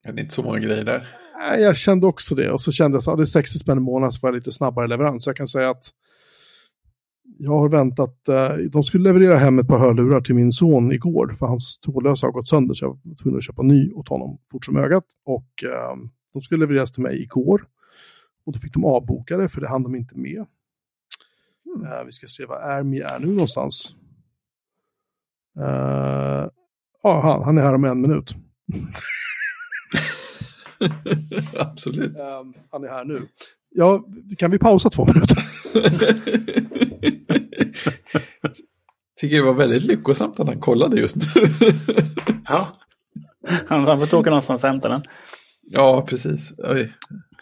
Det 0.03 0.09
är 0.09 0.19
inte 0.19 0.33
så 0.33 0.43
många 0.43 0.59
grejer 0.59 0.83
där. 0.83 1.20
Jag 1.59 1.77
kände 1.77 2.07
också 2.07 2.35
det. 2.35 2.51
Och 2.51 2.61
så 2.61 2.71
kände 2.71 2.97
jag 2.97 3.11
här, 3.11 3.17
det 3.17 3.23
är 3.23 3.25
60 3.25 3.59
spänn 3.59 3.77
i 3.77 3.81
månaden 3.81 4.11
så 4.11 4.19
får 4.19 4.29
jag 4.29 4.35
lite 4.35 4.51
snabbare 4.51 4.87
leverans. 4.87 5.23
Så 5.23 5.29
jag 5.29 5.37
kan 5.37 5.47
säga 5.47 5.69
att 5.69 5.83
jag 7.37 7.51
har 7.51 7.69
väntat, 7.69 8.15
uh, 8.29 8.69
de 8.71 8.83
skulle 8.83 9.03
leverera 9.03 9.37
hem 9.37 9.59
ett 9.59 9.67
par 9.67 9.77
hörlurar 9.77 10.21
till 10.21 10.35
min 10.35 10.51
son 10.51 10.91
igår, 10.91 11.35
för 11.39 11.45
hans 11.45 11.79
trådlösa 11.79 12.27
har 12.27 12.31
gått 12.31 12.47
sönder, 12.47 12.73
så 12.73 12.85
jag 12.85 12.99
var 13.03 13.15
tvungen 13.15 13.37
att 13.37 13.43
köpa 13.43 13.61
ny 13.61 13.91
åt 13.91 14.09
honom 14.09 14.37
fort 14.51 14.65
som 14.65 14.77
ögat. 14.77 15.03
Och 15.25 15.63
uh, 15.63 16.03
de 16.33 16.41
skulle 16.41 16.59
levereras 16.59 16.91
till 16.91 17.03
mig 17.03 17.21
igår. 17.21 17.65
Och 18.45 18.53
då 18.53 18.59
fick 18.59 18.73
de 18.73 18.85
avbokade, 18.85 19.49
för 19.49 19.61
det 19.61 19.69
hann 19.69 19.83
de 19.83 19.95
inte 19.95 20.17
med. 20.17 20.45
Mm. 21.65 21.91
Uh, 21.91 22.05
vi 22.05 22.11
ska 22.11 22.27
se 22.27 22.45
vad 22.45 22.77
Ermi 22.77 22.99
är 22.99 23.19
nu 23.19 23.27
någonstans. 23.27 23.95
Uh, 25.59 26.49
ja, 27.03 27.21
han, 27.21 27.43
han 27.43 27.57
är 27.57 27.61
här 27.61 27.73
om 27.73 27.85
en 27.85 28.01
minut. 28.01 28.35
Absolut. 31.57 32.19
Um, 32.19 32.53
han 32.71 32.83
är 32.83 32.87
här 32.87 33.05
nu. 33.05 33.21
Ja, 33.69 34.05
kan 34.37 34.51
vi 34.51 34.59
pausa 34.59 34.89
två 34.89 35.05
minuter? 35.05 35.37
tycker 39.21 39.35
det 39.35 39.43
var 39.43 39.53
väldigt 39.53 39.83
lyckosamt 39.83 40.39
att 40.39 40.47
han 40.47 40.59
kollade 40.59 40.99
just 40.99 41.15
nu. 41.15 41.23
ja, 42.47 42.77
han 43.67 44.07
får 44.07 44.17
åka 44.17 44.29
någonstans 44.29 44.63
och 44.63 44.69
hämta 44.69 44.89
den. 44.89 45.03
Ja, 45.61 46.05
precis. 46.09 46.53
Oj. 46.57 46.93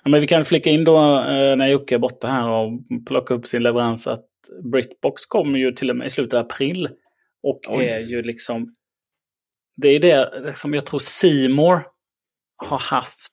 Ja, 0.04 0.10
men 0.10 0.22
vi 0.22 0.28
kan 0.28 0.46
flika 0.46 0.70
in 0.70 0.84
då 0.84 0.98
eh, 0.98 1.56
när 1.56 1.68
Jocke 1.68 1.96
är 1.96 2.00
borta 2.00 2.28
här 2.28 2.50
och 2.50 2.80
plocka 3.08 3.34
upp 3.34 3.48
sin 3.48 3.64
leverans 3.64 4.08
att 4.08 4.26
Britbox 4.72 5.26
kommer 5.26 5.60
ju 5.60 5.72
till 5.72 5.90
och 5.90 5.96
med 5.96 6.08
i 6.08 6.10
slutet 6.10 6.34
av 6.34 6.40
april. 6.40 6.90
Och 7.44 7.60
Oj. 7.70 7.86
är 7.86 8.00
ju 8.00 8.22
liksom... 8.22 8.76
Det 9.78 9.88
är 9.88 10.00
det 10.00 10.42
liksom 10.46 10.74
jag 10.74 10.86
tror 10.86 11.00
Seymour 11.00 11.84
har 12.60 12.80
haft 12.80 13.32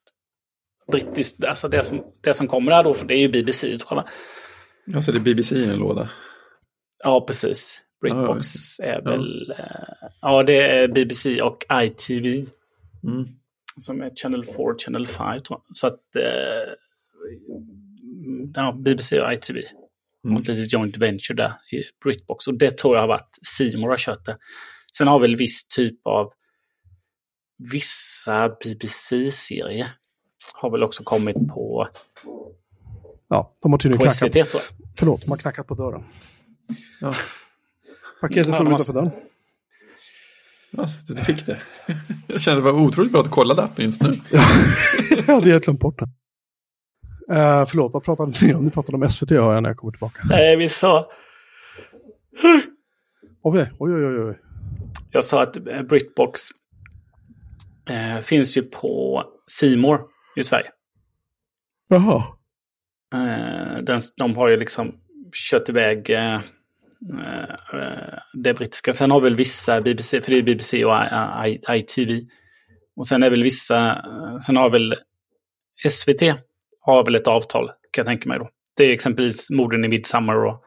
brittiskt, 0.92 1.44
alltså 1.44 1.68
det 1.68 1.84
som, 1.84 2.04
det 2.20 2.34
som 2.34 2.48
kommer 2.48 2.72
där 2.72 2.84
då, 2.84 2.94
för 2.94 3.06
det 3.06 3.14
är 3.14 3.20
ju 3.20 3.28
BBC 3.28 3.78
tror 3.78 4.04
jag. 4.86 4.96
Alltså 4.96 5.12
det 5.12 5.18
är 5.18 5.20
BBC 5.20 5.56
i 5.56 5.70
en 5.70 5.78
låda? 5.78 6.10
Ja, 7.04 7.24
precis. 7.26 7.80
Britbox 8.00 8.80
ah, 8.80 8.84
är 8.84 9.02
väl, 9.02 9.54
ja. 9.58 9.64
Uh, 9.64 10.10
ja 10.20 10.42
det 10.42 10.60
är 10.60 10.88
BBC 10.88 11.42
och 11.42 11.64
ITV. 11.72 12.26
Mm. 13.04 13.28
Som 13.80 14.02
är 14.02 14.12
Channel 14.16 14.46
4, 14.46 14.56
Channel 14.84 15.06
5 15.06 15.42
tror 15.42 15.60
jag. 15.66 15.76
Så 15.76 15.86
att, 15.86 16.00
uh, 16.16 16.74
ja, 18.54 18.72
BBC 18.72 19.20
och 19.20 19.32
ITV. 19.32 19.56
Mm. 20.24 20.36
Och 20.36 20.48
lite 20.48 20.76
joint 20.76 20.96
venture 20.96 21.36
där 21.36 21.52
i 21.72 21.82
Britbox. 22.04 22.46
Och 22.46 22.54
det 22.54 22.78
tror 22.78 22.96
jag 22.96 23.02
har 23.02 23.08
varit 23.08 23.38
Simon 23.42 23.90
har 23.90 23.96
kört 23.96 24.24
det. 24.24 24.38
Sen 24.98 25.08
har 25.08 25.20
väl 25.20 25.36
viss 25.36 25.68
typ 25.68 26.06
av 26.06 26.32
vissa 27.58 28.48
BBC-serier 28.48 29.88
har 30.54 30.70
väl 30.70 30.82
också 30.82 31.02
kommit 31.02 31.48
på 31.48 31.88
Ja, 33.28 33.52
de 33.62 33.72
har 33.72 33.78
tydligen 33.78 34.06
knackat. 34.06 34.16
SVT, 34.16 34.32
tror 34.32 34.62
jag. 34.62 34.88
Förlåt, 34.98 35.20
de 35.20 35.30
har 35.30 35.36
knackat 35.36 35.66
på 35.66 35.74
dörren. 35.74 36.04
Ja. 37.00 37.12
Paketet 38.20 38.46
ja, 38.46 38.62
låg 38.62 38.72
utanför 38.72 38.92
dörren. 38.92 39.10
Ja, 40.70 40.88
du 41.08 41.24
fick 41.24 41.46
det. 41.46 41.58
Jag 42.26 42.40
kände 42.40 42.60
det 42.60 42.72
var 42.72 42.80
otroligt 42.80 43.12
bra 43.12 43.20
att 43.20 43.26
du 43.26 43.30
kollade 43.30 43.62
appen 43.62 43.84
just 43.84 44.02
nu. 44.02 44.20
jag 45.10 45.34
hade 45.34 45.50
helt 45.50 45.64
glömt 45.64 45.80
bort 45.80 45.98
det. 45.98 46.08
Uh, 47.34 47.66
förlåt, 47.66 47.92
vad 47.92 48.04
pratade 48.04 48.32
ni 48.42 48.54
om? 48.54 48.64
Ni 48.64 48.70
pratade 48.70 49.04
om 49.04 49.10
SVT 49.10 49.30
hör 49.30 49.54
jag 49.54 49.62
när 49.62 49.70
jag 49.70 49.76
kommer 49.76 49.90
tillbaka. 49.90 50.22
Nej, 50.24 50.56
vi 50.56 50.68
sa... 50.68 51.10
oj, 53.42 53.70
oj, 53.78 53.92
oj, 53.94 54.20
oj. 54.20 54.38
Jag 55.10 55.24
sa 55.24 55.42
att 55.42 55.56
Britbox 55.88 56.40
eh, 57.88 58.20
finns 58.20 58.56
ju 58.56 58.62
på 58.62 59.24
Simor 59.46 60.00
i 60.36 60.42
Sverige. 60.42 60.70
Jaha. 61.88 62.22
Uh, 63.14 63.78
den, 63.82 64.00
de 64.16 64.36
har 64.36 64.48
ju 64.48 64.56
liksom 64.56 64.94
kört 65.50 65.68
iväg 65.68 66.10
uh, 66.10 66.40
uh, 67.74 68.18
det 68.42 68.54
brittiska. 68.54 68.92
Sen 68.92 69.10
har 69.10 69.20
väl 69.20 69.36
vissa 69.36 69.80
BBC, 69.80 70.20
för 70.20 70.30
det 70.30 70.38
är 70.38 70.42
BBC 70.42 70.84
och 70.84 70.94
ITV. 71.76 72.26
Och 72.96 73.06
sen 73.06 73.22
är 73.22 73.30
väl 73.30 73.42
vissa, 73.42 74.04
sen 74.46 74.56
har 74.56 74.70
väl 74.70 74.94
SVT 75.88 76.22
har 76.80 77.04
väl 77.04 77.14
ett 77.14 77.26
avtal 77.26 77.68
kan 77.68 78.02
jag 78.02 78.06
tänka 78.06 78.28
mig 78.28 78.38
då. 78.38 78.48
Det 78.76 78.84
är 78.84 78.92
exempelvis 78.92 79.50
Morden 79.50 79.84
i 79.84 79.88
Midsummer 79.88 80.44
och 80.44 80.64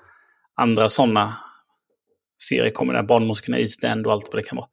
andra 0.55 0.89
sådana 0.89 1.38
serier 2.49 2.72
kommer 2.72 2.93
där. 2.93 3.03
Barnmorskorna 3.03 3.57
i 3.57 3.61
East 3.61 3.84
End 3.84 4.07
och 4.07 4.13
allt 4.13 4.28
vad 4.32 4.43
det 4.43 4.47
kan 4.47 4.55
vara. 4.55 4.67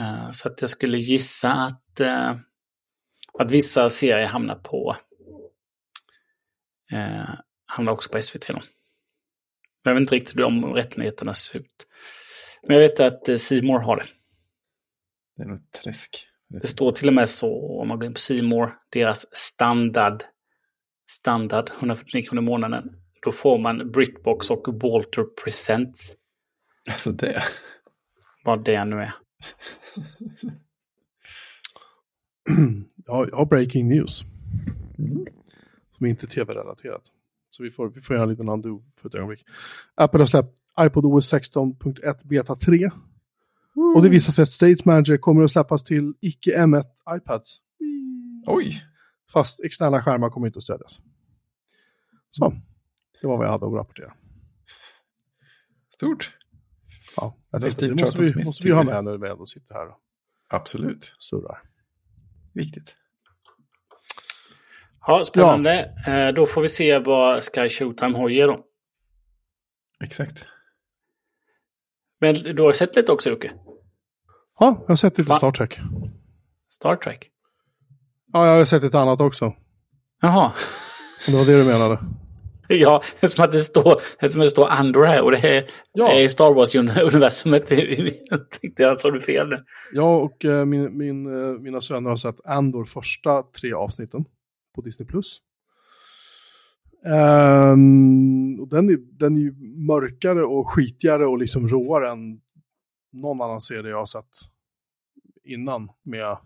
Uh, 0.00 0.30
så 0.32 0.48
att 0.48 0.60
jag 0.60 0.70
skulle 0.70 0.98
gissa 0.98 1.52
att, 1.52 2.00
uh, 2.00 2.36
att 3.38 3.50
vissa 3.50 3.88
serier 3.88 4.26
hamnar 4.26 4.56
på 4.56 4.96
uh, 6.92 7.34
hamnar 7.66 7.92
också 7.92 8.10
på 8.10 8.22
SVT. 8.22 8.46
Då. 8.48 8.60
Jag 9.82 9.94
vet 9.94 10.00
inte 10.00 10.14
riktigt 10.14 10.36
de 10.36 10.64
rättigheterna 10.64 11.34
ser 11.34 11.58
ut. 11.58 11.86
Men 12.62 12.76
jag 12.76 12.88
vet 12.88 13.00
att 13.00 13.40
Seymour 13.40 13.78
har 13.78 13.96
det. 13.96 14.06
Det 15.36 15.42
är 15.42 15.46
något 15.46 15.72
träsk. 15.72 16.26
Det 16.48 16.66
står 16.66 16.92
till 16.92 17.08
och 17.08 17.14
med 17.14 17.28
så 17.28 17.80
om 17.80 17.88
man 17.88 17.98
går 17.98 18.06
in 18.06 18.14
på 18.14 18.20
Seymour, 18.20 18.78
deras 18.90 19.36
standard, 19.36 20.24
standard 21.10 21.70
149 21.78 22.26
kronor 22.26 22.42
i 22.42 22.46
månaden. 22.46 22.96
Då 23.22 23.32
får 23.32 23.58
man 23.58 23.90
Britbox 23.90 24.50
och 24.50 24.82
Walter 24.82 25.22
Presents. 25.44 26.16
Alltså 26.90 27.12
det? 27.12 27.42
Vad 28.44 28.64
det 28.64 28.84
nu 28.84 28.96
är. 28.96 29.14
ja, 33.06 33.26
jag 33.30 33.36
har 33.36 33.46
breaking 33.46 33.88
news. 33.88 34.22
Mm. 34.98 35.26
Som 35.90 36.06
inte 36.06 36.26
är 36.26 36.28
tv-relaterat. 36.28 37.02
Så 37.50 37.62
vi 37.62 37.70
får, 37.70 37.88
vi 37.88 38.00
får 38.00 38.16
göra 38.16 38.24
en 38.24 38.30
liten 38.30 38.48
undo 38.48 38.82
för 39.00 39.08
ett 39.08 39.14
ögonblick. 39.14 39.44
Apple 39.94 40.20
har 40.20 40.26
släppt 40.26 40.58
iPod 40.80 41.04
OS 41.04 41.32
16.1 41.32 42.26
Beta 42.28 42.56
3. 42.56 42.76
Mm. 42.76 42.92
Och 43.96 44.02
det 44.02 44.08
visar 44.08 44.32
sig 44.32 44.42
att 44.42 44.50
States 44.50 44.84
Manager 44.84 45.16
kommer 45.16 45.44
att 45.44 45.52
släppas 45.52 45.84
till 45.84 46.14
icke 46.20 46.58
M1 46.58 46.84
iPads. 47.16 47.60
Oj! 48.46 48.84
Fast 49.32 49.60
externa 49.60 50.02
skärmar 50.02 50.30
kommer 50.30 50.46
inte 50.46 50.56
att 50.56 50.62
stödjas. 50.62 51.00
Så, 52.30 52.54
det 53.20 53.26
var 53.26 53.36
vad 53.36 53.46
jag 53.46 53.52
hade 53.52 53.66
att 53.66 53.72
rapportera. 53.72 54.12
Stort. 55.94 56.39
Ja, 57.16 57.36
jag 57.50 57.62
tänkte, 57.62 57.86
det 57.86 58.04
måste 58.04 58.22
vi, 58.22 58.44
måste 58.44 58.66
vi 58.68 58.72
ha 58.72 58.82
med 58.82 59.04
när 59.04 59.18
vi 59.18 59.28
ändå 59.28 59.46
sitter 59.46 59.74
här 59.74 59.88
och 59.88 60.00
Absolut. 60.48 61.14
surrar. 61.18 61.62
Viktigt. 62.52 62.94
Ja, 65.06 65.24
spännande. 65.24 65.94
Ja. 66.06 66.12
Eh, 66.12 66.34
då 66.34 66.46
får 66.46 66.62
vi 66.62 66.68
se 66.68 66.98
vad 66.98 67.42
Sky 67.44 67.68
Showtime 67.68 68.18
har 68.18 68.28
ge 68.28 68.46
då. 68.46 68.64
Exakt. 70.04 70.46
Men 72.20 72.34
du 72.34 72.62
har 72.62 72.72
sett 72.72 72.96
lite 72.96 73.12
också, 73.12 73.30
Jocke? 73.30 73.52
Ja, 74.58 74.76
jag 74.80 74.88
har 74.88 74.96
sett 74.96 75.18
lite 75.18 75.28
Va? 75.30 75.36
Star 75.36 75.52
Trek. 75.52 75.80
Star 76.70 76.96
Trek? 76.96 77.30
Ja, 78.32 78.46
jag 78.46 78.58
har 78.58 78.64
sett 78.64 78.84
ett 78.84 78.94
annat 78.94 79.20
också. 79.20 79.54
Jaha. 80.20 80.52
Det 81.26 81.32
var 81.32 81.44
det 81.44 81.64
du 81.64 81.64
menade. 81.64 81.98
Ja, 82.74 83.02
som 83.22 83.44
att 83.44 83.52
det 83.52 83.60
står, 83.60 84.28
som 84.28 84.40
det 84.40 84.50
står 84.50 84.68
Andor 84.68 85.04
här 85.04 85.22
och 85.22 85.32
det 85.32 85.56
är, 85.56 85.70
ja. 85.92 86.12
är 86.12 86.28
Star 86.28 86.54
Wars-universumet. 86.54 87.70
jag 88.30 88.50
tänkte 88.60 88.82
jag 88.82 89.00
sa 89.00 89.10
du 89.10 89.20
fel 89.20 89.48
nu. 89.48 89.64
Jag 89.92 90.24
och 90.24 90.44
eh, 90.44 90.64
min, 90.64 90.98
min, 90.98 91.38
eh, 91.38 91.52
mina 91.52 91.80
söner 91.80 92.10
har 92.10 92.16
sett 92.16 92.46
Andor 92.46 92.84
första 92.84 93.42
tre 93.42 93.72
avsnitten 93.72 94.24
på 94.74 94.80
Disney+. 94.80 95.08
Um, 97.04 98.60
och 98.60 98.68
den, 98.68 98.88
är, 98.88 99.18
den 99.18 99.36
är 99.36 99.40
ju 99.40 99.54
mörkare 99.86 100.44
och 100.44 100.70
skitigare 100.70 101.26
och 101.26 101.38
liksom 101.38 101.68
råare 101.68 102.10
än 102.10 102.40
någon 103.12 103.40
annan 103.40 103.60
serie 103.60 103.90
jag 103.90 103.98
har 103.98 104.06
sett 104.06 104.38
innan 105.44 105.88
med 106.02 106.36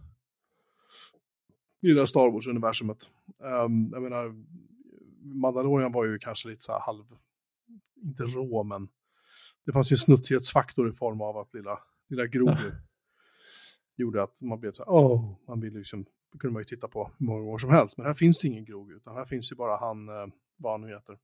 i 1.83 1.93
det 1.93 2.07
Star 2.07 2.31
Wars-universumet. 2.31 3.11
Um, 3.39 3.91
jag 3.93 4.03
menar, 4.03 4.35
Mandalorian 5.25 5.93
var 5.93 6.05
ju 6.05 6.19
kanske 6.19 6.49
lite 6.49 6.65
så 6.65 6.73
här 6.73 6.81
halv, 6.81 7.05
inte 8.03 8.23
rå, 8.23 8.63
men 8.63 8.89
det 9.67 9.73
fanns 9.73 9.93
ju 9.93 9.97
snutsighetsfaktor 9.97 10.89
i 10.89 10.93
form 10.93 11.21
av 11.21 11.37
att 11.37 11.55
lilla, 11.55 11.79
lilla 12.09 12.27
Grogu 12.27 12.73
gjorde 13.97 14.23
att 14.23 14.41
man 14.41 14.61
blev 14.61 14.73
så 14.73 14.85
här, 14.85 14.93
åh, 14.93 15.35
man 15.49 15.61
vill 15.61 15.75
liksom, 15.75 16.05
det 16.33 16.39
kunde 16.39 16.53
man 16.53 16.61
ju 16.61 16.65
titta 16.65 16.89
på 16.89 17.11
hur 17.19 17.27
många 17.27 17.43
år 17.43 17.59
som 17.59 17.71
helst, 17.71 17.99
men 17.99 18.07
här 18.07 18.15
finns 18.15 18.41
det 18.41 18.49
ingen 18.49 18.65
Grogu, 18.65 18.97
utan 18.97 19.15
här 19.15 19.25
finns 19.25 19.53
ju 19.53 19.57
bara 19.57 19.77
han, 19.77 20.09
eh, 20.09 20.27
vad 20.57 20.73
han 20.73 20.81
nu 20.81 20.89
heter, 20.89 21.19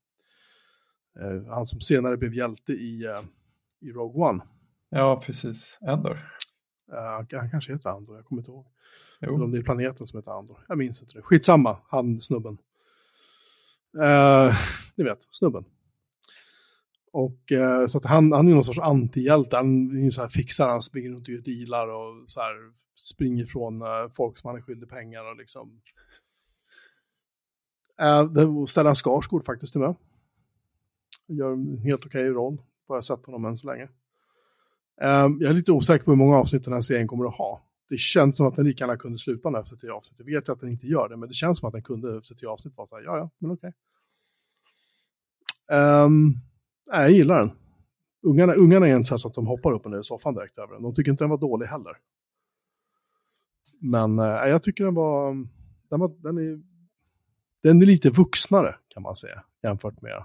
eh, 1.21 1.47
han 1.55 1.67
som 1.67 1.81
senare 1.81 2.17
blev 2.17 2.35
hjälte 2.35 2.73
i, 2.73 3.05
eh, 3.05 3.21
i 3.81 3.93
Rogue 3.93 4.29
One. 4.29 4.45
Ja, 4.89 5.23
precis, 5.27 5.79
Andor. 5.81 6.19
Uh, 6.93 7.39
han 7.39 7.51
kanske 7.51 7.73
heter 7.73 7.91
Andor, 7.91 8.17
jag 8.17 8.25
kommer 8.25 8.43
inte 8.43 8.51
ihåg. 8.51 8.67
Jo. 9.21 9.35
Eller 9.35 9.45
om 9.45 9.51
det 9.51 9.59
är 9.59 9.63
planeten 9.63 10.07
som 10.07 10.19
heter 10.19 10.31
Andor, 10.39 10.65
jag 10.69 10.79
minns 10.79 11.03
inte 11.03 11.19
det. 11.19 11.23
Skitsamma, 11.23 11.79
han 11.89 12.21
snubben. 12.21 12.59
Eh, 13.99 14.55
ni 14.97 15.05
vet, 15.05 15.27
snubben. 15.31 15.65
Och 17.13 17.53
eh, 17.53 17.87
så 17.87 17.99
att 17.99 18.05
han, 18.05 18.33
han 18.33 18.49
är 18.49 18.53
någon 18.53 18.65
sorts 18.65 18.79
antihjälte, 18.79 19.57
han 19.57 19.97
är 19.97 20.05
ju 20.05 20.11
så 20.11 20.21
här 20.21 20.29
fixar, 20.29 20.69
han 20.69 20.83
springer 20.83 21.11
runt 21.11 21.29
och 21.29 21.35
gör 21.35 21.41
dealar 21.41 21.89
och 21.89 22.31
så 22.31 22.41
här 22.41 22.55
springer 22.95 23.47
från 23.47 23.83
eh, 23.83 24.11
folk 24.13 24.39
som 24.39 24.49
han 24.49 24.57
är 24.57 24.63
skyldig 24.63 24.89
pengar 24.89 25.31
och 25.31 25.37
liksom. 25.37 25.81
Eh, 28.01 28.65
Stellan 28.67 28.95
Skarsgård 28.95 29.45
faktiskt 29.45 29.77
är 29.77 29.81
med. 29.81 29.95
Gör 31.27 31.53
en 31.53 31.79
helt 31.79 32.07
okej 32.07 32.31
okay 32.31 32.35
roll, 32.35 32.63
vad 32.87 32.97
jag 32.97 33.05
sett 33.05 33.27
honom 33.27 33.45
än 33.45 33.59
så 33.59 33.67
länge. 33.67 33.89
Eh, 35.01 35.29
jag 35.41 35.43
är 35.43 35.53
lite 35.53 35.73
osäker 35.73 36.05
på 36.05 36.11
hur 36.11 36.19
många 36.19 36.37
avsnitt 36.37 36.65
den 36.65 36.73
här 36.73 36.81
serien 36.81 37.09
kommer 37.09 37.25
att 37.25 37.35
ha. 37.35 37.63
Det 37.91 37.99
känns 37.99 38.37
som 38.37 38.47
att 38.47 38.57
den 38.57 38.65
lika 38.65 38.85
gärna 38.85 38.97
kunde 38.97 39.19
sluta 39.19 39.61
efter 39.61 39.77
tio 39.77 39.93
avsnitt. 39.93 40.19
Jag 40.19 40.27
vet 40.27 40.49
att 40.49 40.61
den 40.61 40.71
inte 40.71 40.87
gör 40.87 41.09
det, 41.09 41.17
men 41.17 41.29
det 41.29 41.35
känns 41.35 41.59
som 41.59 41.67
att 41.67 41.73
den 41.73 41.83
kunde 41.83 42.21
tio 42.21 42.49
avsnitt 42.49 42.77
vara 42.77 42.87
så 42.87 42.97
här, 42.97 43.03
ja, 43.03 43.17
ja, 43.19 43.31
men 43.39 43.51
okej. 43.51 43.73
Okay. 45.69 45.79
Um, 45.79 46.35
nej, 46.93 47.03
jag 47.03 47.11
gillar 47.11 47.39
den. 47.39 47.51
Ungarna, 48.23 48.55
ungarna 48.55 48.89
är 48.89 48.97
inte 48.97 49.19
så 49.19 49.29
att 49.29 49.35
de 49.35 49.47
hoppar 49.47 49.73
upp 49.73 49.85
och 49.85 49.91
ner 49.91 50.01
i 50.01 50.05
soffan 50.05 50.35
direkt 50.35 50.59
över 50.59 50.73
den. 50.73 50.83
De 50.83 50.95
tycker 50.95 51.11
inte 51.11 51.25
den 51.25 51.31
var 51.31 51.39
dålig 51.39 51.67
heller. 51.67 51.97
Men 53.81 54.19
uh, 54.19 54.27
jag 54.27 54.63
tycker 54.63 54.85
den 54.85 54.95
var, 54.95 55.33
den 55.89 56.01
var, 56.01 56.09
den 56.23 56.39
är, 56.39 56.61
den 57.63 57.83
är 57.83 57.87
lite 57.87 58.11
vuxnare 58.11 58.77
kan 58.89 59.03
man 59.03 59.17
säga, 59.17 59.45
jämfört 59.63 60.03
med, 60.03 60.25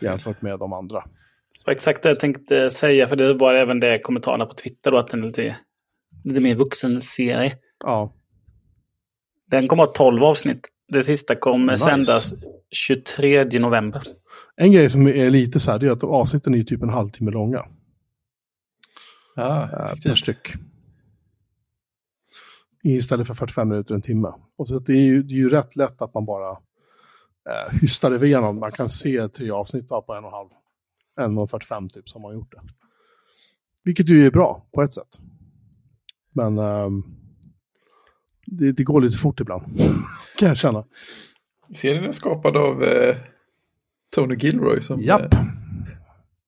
jämfört 0.00 0.42
med 0.42 0.58
de 0.58 0.72
andra. 0.72 1.04
Så 1.50 1.70
exakt 1.70 2.02
det 2.02 2.08
jag 2.08 2.20
tänkte 2.20 2.70
säga, 2.70 3.08
för 3.08 3.16
det 3.16 3.34
var 3.34 3.54
även 3.54 3.80
det 3.80 3.98
kommentarerna 3.98 4.46
på 4.46 4.54
Twitter 4.54 4.90
då, 4.90 4.98
att 4.98 5.08
den 5.08 5.22
är 5.22 5.26
lite 5.26 5.56
lite 6.24 6.40
mer 6.40 6.54
vuxen 6.54 7.00
serie. 7.00 7.52
Ja. 7.84 8.12
Den 9.50 9.68
kommer 9.68 9.86
ha 9.86 9.92
12 9.92 10.22
avsnitt. 10.22 10.68
Det 10.88 11.02
sista 11.02 11.36
kommer 11.36 11.72
nice. 11.72 11.84
sändas 11.84 12.34
23 12.70 13.44
november. 13.44 14.02
En 14.56 14.72
grej 14.72 14.90
som 14.90 15.06
är 15.06 15.30
lite 15.30 15.60
så 15.60 15.70
här, 15.70 15.78
det 15.78 15.86
är 15.86 15.90
att 15.90 16.04
avsnitten 16.04 16.54
är 16.54 16.62
typ 16.62 16.82
en 16.82 16.88
halvtimme 16.88 17.30
långa. 17.30 17.66
Ja, 19.36 19.62
äh, 19.62 20.00
per 20.02 20.14
styck. 20.14 20.52
Istället 22.82 23.26
för 23.26 23.34
45 23.34 23.68
minuter, 23.68 23.94
en 23.94 24.02
timme. 24.02 24.32
Och 24.56 24.68
så 24.68 24.78
det 24.78 24.92
är 24.92 25.02
ju, 25.02 25.22
det 25.22 25.34
är 25.34 25.36
ju 25.36 25.48
rätt 25.48 25.76
lätt 25.76 26.02
att 26.02 26.14
man 26.14 26.24
bara 26.24 26.50
eh, 26.50 27.80
hystar 27.80 28.24
igenom. 28.24 28.60
Man 28.60 28.72
kan 28.72 28.90
se 28.90 29.28
tre 29.28 29.50
avsnitt 29.50 29.88
på 29.88 30.04
en 30.08 30.24
och 30.24 30.30
en 30.30 30.34
halv, 30.34 30.48
en 31.20 31.38
och 31.38 31.50
45 31.50 31.88
typ, 31.88 32.08
som 32.08 32.22
man 32.22 32.34
gjort 32.34 32.52
det. 32.52 32.60
Vilket 33.84 34.08
ju 34.08 34.26
är 34.26 34.30
bra 34.30 34.66
på 34.72 34.82
ett 34.82 34.94
sätt. 34.94 35.18
Men 36.40 36.58
um, 36.58 37.04
det, 38.46 38.72
det, 38.72 38.84
går 38.84 39.00
lite 39.00 39.16
fort 39.16 39.40
ibland, 39.40 39.62
kan 40.38 40.48
jag 40.48 40.56
känna. 40.56 40.84
Serien 41.74 42.04
är 42.04 42.12
skapad 42.12 42.56
av 42.56 42.82
eh, 42.82 43.16
Tony 44.14 44.34
Gilroy 44.34 44.80
som 44.80 45.00
eh, 45.00 45.16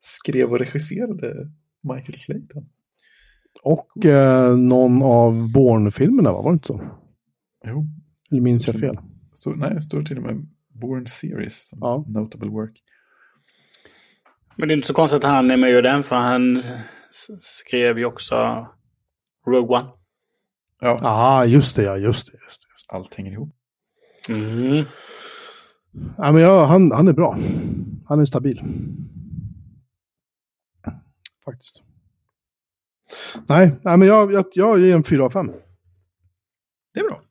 skrev 0.01 0.51
och 0.51 0.59
regisserade 0.59 1.51
Michael 1.83 2.19
Clayton. 2.19 2.69
Och 3.63 4.07
eh, 4.07 4.57
någon 4.57 5.03
av 5.03 5.53
Bourne-filmerna, 5.53 6.33
var 6.33 6.51
det 6.51 6.55
inte 6.55 6.67
så? 6.67 6.81
Jo. 7.67 7.87
Eller 8.31 8.41
minns 8.41 8.67
jag 8.67 8.81
fel? 8.81 8.99
Så, 9.35 9.51
nej, 9.51 9.75
det 9.75 9.83
står 9.83 10.03
till 10.03 10.17
och 10.17 10.23
med 10.23 10.47
Bourne 10.69 11.07
Series 11.07 11.69
som 11.69 11.79
ja. 11.83 12.05
Notable 12.09 12.51
Work. 12.51 12.83
Men 14.57 14.69
det 14.69 14.75
är 14.75 14.77
inte 14.77 14.89
så 14.89 14.95
konstigt 14.95 15.25
att 15.25 15.31
han 15.31 15.51
är 15.51 15.57
med 15.57 15.71
i 15.71 15.81
den, 15.81 16.03
för 16.03 16.17
han 16.17 16.63
skrev 17.41 17.99
ju 17.99 18.05
också 18.05 18.67
Rogue 19.47 19.79
One. 19.79 19.89
Ja, 20.81 21.01
ah, 21.03 21.45
just 21.45 21.77
det, 21.77 21.83
ja, 21.83 21.97
just 21.97 22.27
det. 22.27 22.33
Just 22.33 22.63
det, 22.63 22.69
just 22.75 22.91
det. 22.91 22.97
Allt 22.97 23.15
hänger 23.15 23.33
ihop. 23.33 23.55
Mm. 24.29 24.85
Ja, 26.19 26.33
men 26.33 26.43
ja, 26.43 26.65
han, 26.65 26.93
han 26.93 27.09
är 27.09 27.13
bra. 27.13 27.37
Han 28.07 28.21
är 28.21 28.25
stabil. 28.25 28.63
Faktiskt. 31.45 31.83
Nej, 33.49 33.73
nej 33.83 33.97
men 33.97 34.09
jag, 34.09 34.33
jag, 34.33 34.45
jag 34.53 34.81
ger 34.81 34.95
en 34.95 35.05
4 35.05 35.25
av 35.25 35.31
5. 35.31 35.53
Det 36.95 37.01
är 37.01 37.05
bra. 37.05 37.23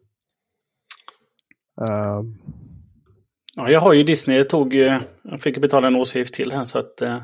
Uh, 1.82 2.24
ja, 3.56 3.70
jag 3.70 3.80
har 3.80 3.94
ju 3.94 4.04
Disney. 4.04 4.38
Jag, 4.38 4.50
tog, 4.50 4.74
jag 4.74 5.02
fick 5.40 5.58
betala 5.58 5.88
en 5.88 5.96
årsavgift 5.96 6.34
till 6.34 6.52
här 6.52 6.66
så 6.66 6.80
att... 6.80 7.02
Uh, 7.02 7.22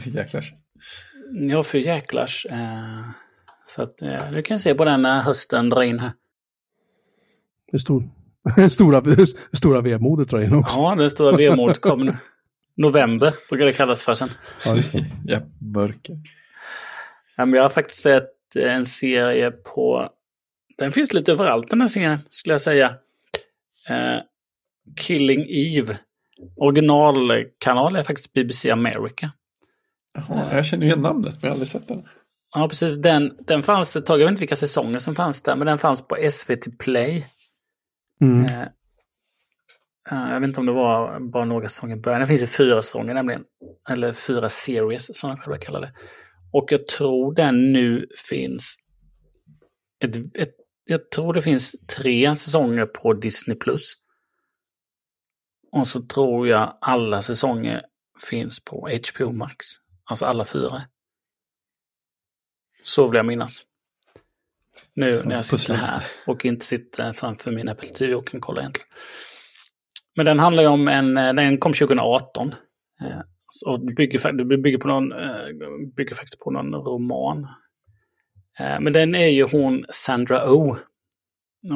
för 0.00 0.10
jäklars. 0.10 0.52
Ja, 1.32 1.62
för 1.62 1.78
jäklars. 1.78 2.46
Uh, 2.46 3.10
så 3.68 3.82
att 3.82 4.02
uh, 4.02 4.32
du 4.32 4.42
kan 4.42 4.60
se 4.60 4.74
på 4.74 4.84
den 4.84 5.02
när 5.02 5.22
hösten 5.22 5.68
drar 5.68 5.82
in 5.82 5.98
här. 5.98 6.12
Det 7.72 7.78
stor, 7.78 8.08
stora, 8.70 9.02
stora 9.52 9.80
vemodet 9.80 10.28
drar 10.28 10.40
in 10.40 10.54
också. 10.54 10.78
Ja, 10.78 10.94
det 10.94 11.10
stora 11.10 11.36
vemodet 11.36 11.80
kommer 11.80 12.04
nu. 12.04 12.16
November 12.76 13.34
brukar 13.48 13.66
det 13.66 13.72
kallas 13.72 14.02
för 14.02 14.14
sen. 14.14 14.30
Ja, 14.64 14.76
ja 15.26 15.40
mörker. 15.60 16.18
Ja, 17.36 17.46
men 17.46 17.54
jag 17.54 17.62
har 17.62 17.70
faktiskt 17.70 18.02
sett 18.02 18.56
en 18.56 18.86
serie 18.86 19.50
på... 19.50 20.10
Den 20.78 20.92
finns 20.92 21.12
lite 21.12 21.32
överallt 21.32 21.70
den 21.70 21.80
här 21.80 21.88
serien, 21.88 22.18
skulle 22.30 22.52
jag 22.52 22.60
säga. 22.60 22.88
Uh, 23.90 24.20
Killing 24.96 25.46
Eve. 25.48 25.98
Originalkanal 26.56 27.96
är 27.96 28.02
faktiskt 28.02 28.32
BBC 28.32 28.70
America. 28.70 29.30
Jaha, 30.14 30.54
jag 30.56 30.66
känner 30.66 30.86
igen 30.86 31.02
namnet, 31.02 31.32
men 31.32 31.38
jag 31.40 31.48
har 31.48 31.52
aldrig 31.52 31.68
sett 31.68 31.88
den. 31.88 32.08
Ja, 32.54 32.68
precis. 32.68 32.96
Den, 32.96 33.36
den 33.46 33.62
fanns 33.62 33.96
ett 33.96 34.06
tag. 34.06 34.20
Jag 34.20 34.24
vet 34.24 34.30
inte 34.30 34.40
vilka 34.40 34.56
säsonger 34.56 34.98
som 34.98 35.14
fanns 35.14 35.42
där, 35.42 35.56
men 35.56 35.66
den 35.66 35.78
fanns 35.78 36.08
på 36.08 36.16
SVT 36.30 36.78
Play. 36.78 37.26
Mm. 38.20 38.68
Uh, 40.12 40.32
jag 40.32 40.40
vet 40.40 40.48
inte 40.48 40.60
om 40.60 40.66
det 40.66 40.72
var 40.72 41.20
bara 41.20 41.44
några 41.44 41.68
säsonger 41.68 41.96
i 41.96 42.00
början. 42.00 42.20
Det 42.20 42.26
finns 42.26 42.42
i 42.42 42.46
fyra 42.46 42.82
säsonger 42.82 43.14
nämligen. 43.14 43.44
Eller 43.90 44.12
fyra 44.12 44.48
series 44.48 45.18
som 45.18 45.30
de 45.30 45.36
själva 45.36 45.58
kallar 45.58 45.80
det. 45.80 45.92
Och 46.52 46.72
jag 46.72 46.88
tror 46.88 47.34
den 47.34 47.72
nu 47.72 48.06
finns... 48.28 48.76
Ett, 50.04 50.16
ett, 50.16 50.54
jag 50.84 51.10
tror 51.10 51.32
det 51.32 51.42
finns 51.42 51.74
tre 51.96 52.36
säsonger 52.36 52.86
på 52.86 53.14
Disney+. 53.14 53.56
Plus. 53.56 53.94
Och 55.72 55.88
så 55.88 56.02
tror 56.02 56.48
jag 56.48 56.78
alla 56.80 57.22
säsonger 57.22 57.82
finns 58.30 58.64
på 58.64 58.88
HBO 58.88 59.32
Max. 59.32 59.66
Alltså 60.04 60.24
alla 60.26 60.44
fyra. 60.44 60.82
Så 62.88 63.08
vill 63.08 63.16
jag 63.16 63.26
minnas. 63.26 63.64
Nu 64.94 65.22
när 65.24 65.36
jag 65.36 65.44
sitter 65.44 65.74
här 65.74 66.02
och 66.26 66.44
inte 66.44 66.66
sitter 66.66 67.12
framför 67.12 67.50
min 67.50 67.68
Apple 67.68 67.88
TV 67.88 68.14
och 68.14 68.26
kan 68.26 68.40
kolla 68.40 68.60
egentligen. 68.60 68.88
Men 70.16 70.26
den 70.26 70.38
handlar 70.38 70.62
ju 70.62 70.68
om 70.68 70.88
en, 70.88 71.14
den 71.14 71.58
kom 71.58 71.72
2018. 71.72 72.54
Och 73.66 73.80
det 73.86 73.94
bygger, 73.94 74.56
bygger, 74.56 74.78
på 74.78 74.88
någon, 74.88 75.08
bygger 75.96 76.14
faktiskt 76.14 76.40
på 76.40 76.50
någon 76.50 76.74
roman. 76.74 77.48
Men 78.58 78.92
den 78.92 79.14
är 79.14 79.26
ju 79.26 79.42
hon 79.42 79.84
Sandra 79.90 80.52
Oh. 80.52 80.78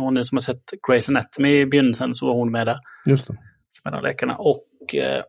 Och 0.02 0.12
ni 0.12 0.24
som 0.24 0.36
har 0.36 0.40
sett 0.40 0.62
Grey's 0.88 1.10
Anatomy 1.10 1.60
i 1.60 1.66
begynnelsen 1.66 2.14
så 2.14 2.26
var 2.26 2.34
hon 2.34 2.50
med 2.50 2.66
där. 2.66 2.78
Just 3.06 3.26
det. 3.26 3.36
Som 3.70 3.88
en 3.88 3.94
av 3.94 4.02
läkarna. 4.02 4.36
Och 4.36 4.94
eh, 4.94 5.22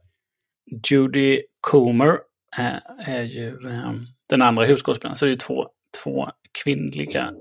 Judy 0.90 1.42
Comer 1.62 2.20
eh, 2.58 3.10
är 3.10 3.22
ju 3.22 3.48
eh, 3.48 3.92
den 4.34 4.42
andra 4.42 4.64
huvudskådespelaren. 4.64 5.16
Så 5.16 5.26
det 5.26 5.32
är 5.32 5.36
två, 5.36 5.70
två 6.04 6.32
kvinnliga 6.64 7.34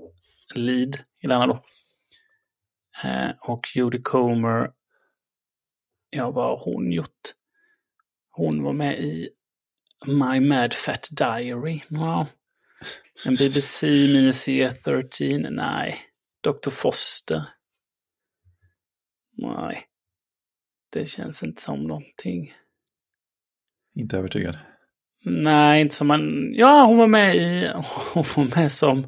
lead 0.55 0.95
i 1.21 1.27
denna 1.27 1.47
då. 1.47 1.65
Eh, 3.03 3.31
och 3.41 3.67
Judy 3.75 4.01
Comer, 4.01 4.71
ja 6.09 6.31
vad 6.31 6.45
har 6.45 6.65
hon 6.65 6.91
gjort? 6.91 7.21
Hon 8.29 8.63
var 8.63 8.73
med 8.73 8.99
i 8.99 9.29
My 10.07 10.39
Mad 10.39 10.73
Fat 10.73 11.07
Diary. 11.11 11.81
Wow. 11.89 12.27
En 13.25 13.35
BBC 13.35 13.87
miniserie 13.87 14.71
13. 14.71 15.55
Nej. 15.55 15.99
Dr. 16.41 16.69
Foster. 16.69 17.43
Nej. 19.31 19.87
Det 20.89 21.05
känns 21.05 21.43
inte 21.43 21.61
som 21.61 21.83
någonting. 21.83 22.53
Inte 23.95 24.17
övertygad. 24.17 24.57
Nej, 25.25 25.81
inte 25.81 25.95
som 25.95 26.07
man... 26.07 26.53
Ja, 26.53 26.83
hon 26.85 26.97
var 26.97 27.07
med 27.07 27.35
i... 27.35 27.71
Hon 28.13 28.25
var 28.35 28.55
med 28.59 28.71
som... 28.71 29.07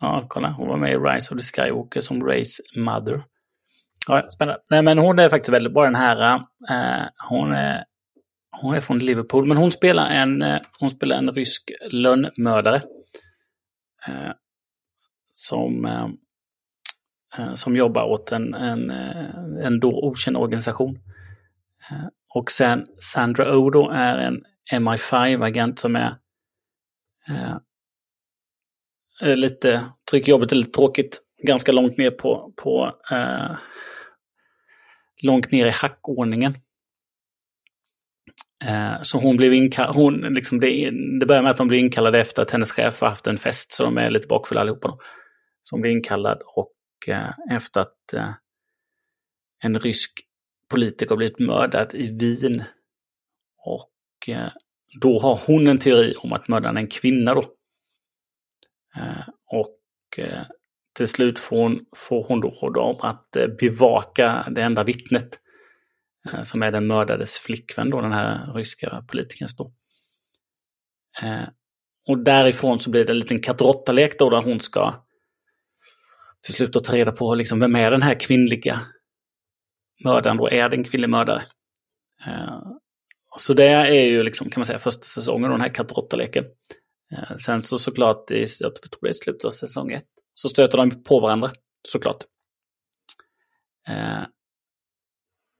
Ja, 0.00 0.26
kolla. 0.28 0.50
Hon 0.50 0.68
var 0.68 0.76
med 0.76 0.92
i 0.92 0.96
Rise 0.96 1.34
of 1.34 1.40
the 1.40 1.62
Skywalker 1.62 2.00
som 2.00 2.26
Rays 2.26 2.60
mother. 2.76 3.22
Ja, 4.08 4.30
spännande. 4.30 4.60
Nej, 4.70 4.82
men 4.82 4.98
hon 4.98 5.18
är 5.18 5.28
faktiskt 5.28 5.54
väldigt 5.54 5.74
bra 5.74 5.84
den 5.84 5.94
här. 5.94 6.34
Eh, 6.70 7.06
hon 7.28 7.52
är 7.52 7.84
hon 8.50 8.74
är 8.74 8.80
från 8.80 8.98
Liverpool, 8.98 9.46
men 9.46 9.56
hon 9.56 9.70
spelar 9.70 10.10
en, 10.10 10.42
eh, 10.42 10.60
hon 10.80 10.90
spelar 10.90 11.16
en 11.16 11.30
rysk 11.30 11.70
lönnmördare. 11.90 12.82
Eh, 14.08 14.32
som, 15.32 15.88
som 17.54 17.76
jobbar 17.76 18.04
åt 18.04 18.32
en, 18.32 18.54
en, 18.54 18.90
en 19.62 19.80
då 19.80 19.90
okänd 19.90 20.36
organisation. 20.36 20.98
Och 22.34 22.50
sen 22.50 22.86
Sandra 22.98 23.56
O 23.56 23.70
då 23.70 23.90
är 23.90 24.18
en 24.18 24.44
MI5-agent 24.72 25.78
som 25.78 25.96
är 25.96 26.16
eh, 27.28 27.56
lite, 29.36 29.84
tycker 30.10 30.30
jobbet 30.30 30.52
är 30.52 30.56
lite 30.56 30.70
tråkigt, 30.70 31.20
ganska 31.42 31.72
långt 31.72 31.96
ner 31.96 32.10
på, 32.10 32.52
på 32.56 32.96
eh, 33.10 33.56
långt 35.22 35.50
ner 35.50 35.66
i 35.66 35.70
hackordningen. 35.70 36.54
Eh, 38.64 39.02
så 39.02 39.18
hon 39.18 39.36
blev 39.36 39.54
inkallad, 39.54 39.94
hon, 39.94 40.20
liksom 40.20 40.60
det, 40.60 40.90
det 41.20 41.26
börjar 41.26 41.42
med 41.42 41.50
att 41.50 41.56
de 41.56 41.68
blir 41.68 41.78
inkallade 41.78 42.20
efter 42.20 42.42
att 42.42 42.50
hennes 42.50 42.72
chef 42.72 43.00
har 43.00 43.08
haft 43.08 43.26
en 43.26 43.38
fest, 43.38 43.72
så 43.72 43.84
de 43.84 43.98
är 43.98 44.10
lite 44.10 44.26
bakfulla 44.26 44.60
allihopa. 44.60 44.88
Då. 44.88 44.98
Så 45.62 45.74
hon 45.74 45.80
blir 45.80 45.92
inkallad 45.92 46.42
och 46.44 46.74
eh, 47.08 47.30
efter 47.50 47.80
att 47.80 48.12
eh, 48.12 48.30
en 49.62 49.78
rysk 49.78 50.20
politiker 50.70 51.16
blivit 51.16 51.38
mördad 51.38 51.94
i 51.94 52.10
Wien. 52.10 52.62
Och 53.64 53.90
och 54.18 54.30
då 55.00 55.18
har 55.18 55.40
hon 55.46 55.66
en 55.66 55.78
teori 55.78 56.14
om 56.18 56.32
att 56.32 56.48
mördaren 56.48 56.76
är 56.76 56.80
en 56.80 56.88
kvinna 56.88 57.34
då. 57.34 57.52
Eh, 58.96 59.28
och 59.46 59.78
eh, 60.18 60.42
till 60.96 61.08
slut 61.08 61.38
får 61.38 61.56
hon, 61.56 61.86
får 61.96 62.24
hon 62.24 62.40
då 62.40 62.70
dem 62.70 62.96
att 63.00 63.36
bevaka 63.60 64.48
det 64.50 64.62
enda 64.62 64.84
vittnet 64.84 65.40
som 66.42 66.62
är 66.62 66.70
den 66.70 66.86
mördades 66.86 67.38
flickvän 67.38 67.90
då, 67.90 68.00
den 68.00 68.12
här 68.12 68.52
ryska 68.54 69.04
politikern 69.08 69.48
då. 69.58 69.72
Och 72.06 72.18
därifrån 72.18 72.78
så 72.78 72.90
blir 72.90 73.04
det 73.04 73.12
en 73.12 73.18
liten 73.18 73.40
katt 73.40 73.88
lek 73.88 74.18
då 74.18 74.30
där 74.30 74.42
hon 74.42 74.60
ska 74.60 75.04
till 76.40 76.54
slut 76.54 76.84
ta 76.84 76.94
reda 76.94 77.12
på 77.12 77.34
liksom, 77.34 77.60
vem 77.60 77.76
är 77.76 77.90
den 77.90 78.02
här 78.02 78.20
kvinnliga 78.20 78.80
mördaren 80.04 80.36
då? 80.36 80.48
Är 80.48 80.68
det 80.68 80.76
en 80.76 80.84
kvinnlig 80.84 81.10
mördare? 81.10 81.44
Så 83.38 83.54
det 83.54 83.68
är 83.68 83.92
ju 83.92 84.22
liksom, 84.22 84.50
kan 84.50 84.60
man 84.60 84.66
säga, 84.66 84.78
första 84.78 85.02
säsongen 85.02 85.44
av 85.44 85.50
den 85.50 85.60
här 85.60 85.74
katt 85.74 86.12
leken 86.12 86.44
eh, 87.12 87.36
Sen 87.36 87.62
så 87.62 87.78
såklart, 87.78 88.30
i, 88.30 88.44
jag 88.60 88.74
tror 88.74 89.00
det 89.02 89.08
är 89.08 89.12
slutet 89.12 89.44
av 89.44 89.50
säsong 89.50 89.92
ett, 89.92 90.08
så 90.34 90.48
stöter 90.48 90.78
de 90.78 91.02
på 91.02 91.20
varandra 91.20 91.52
såklart. 91.88 92.24
Eh, 93.88 94.22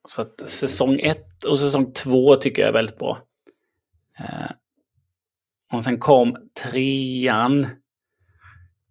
så 0.09 0.23
att 0.23 0.51
säsong 0.51 1.01
ett 1.01 1.45
och 1.45 1.61
säsong 1.61 1.93
två 1.93 2.37
tycker 2.37 2.63
jag 2.63 2.69
är 2.69 2.73
väldigt 2.73 2.99
bra. 2.99 3.23
Eh, 4.19 4.51
och 5.73 5.85
sen 5.85 5.99
kom 5.99 6.37
trean. 6.63 7.67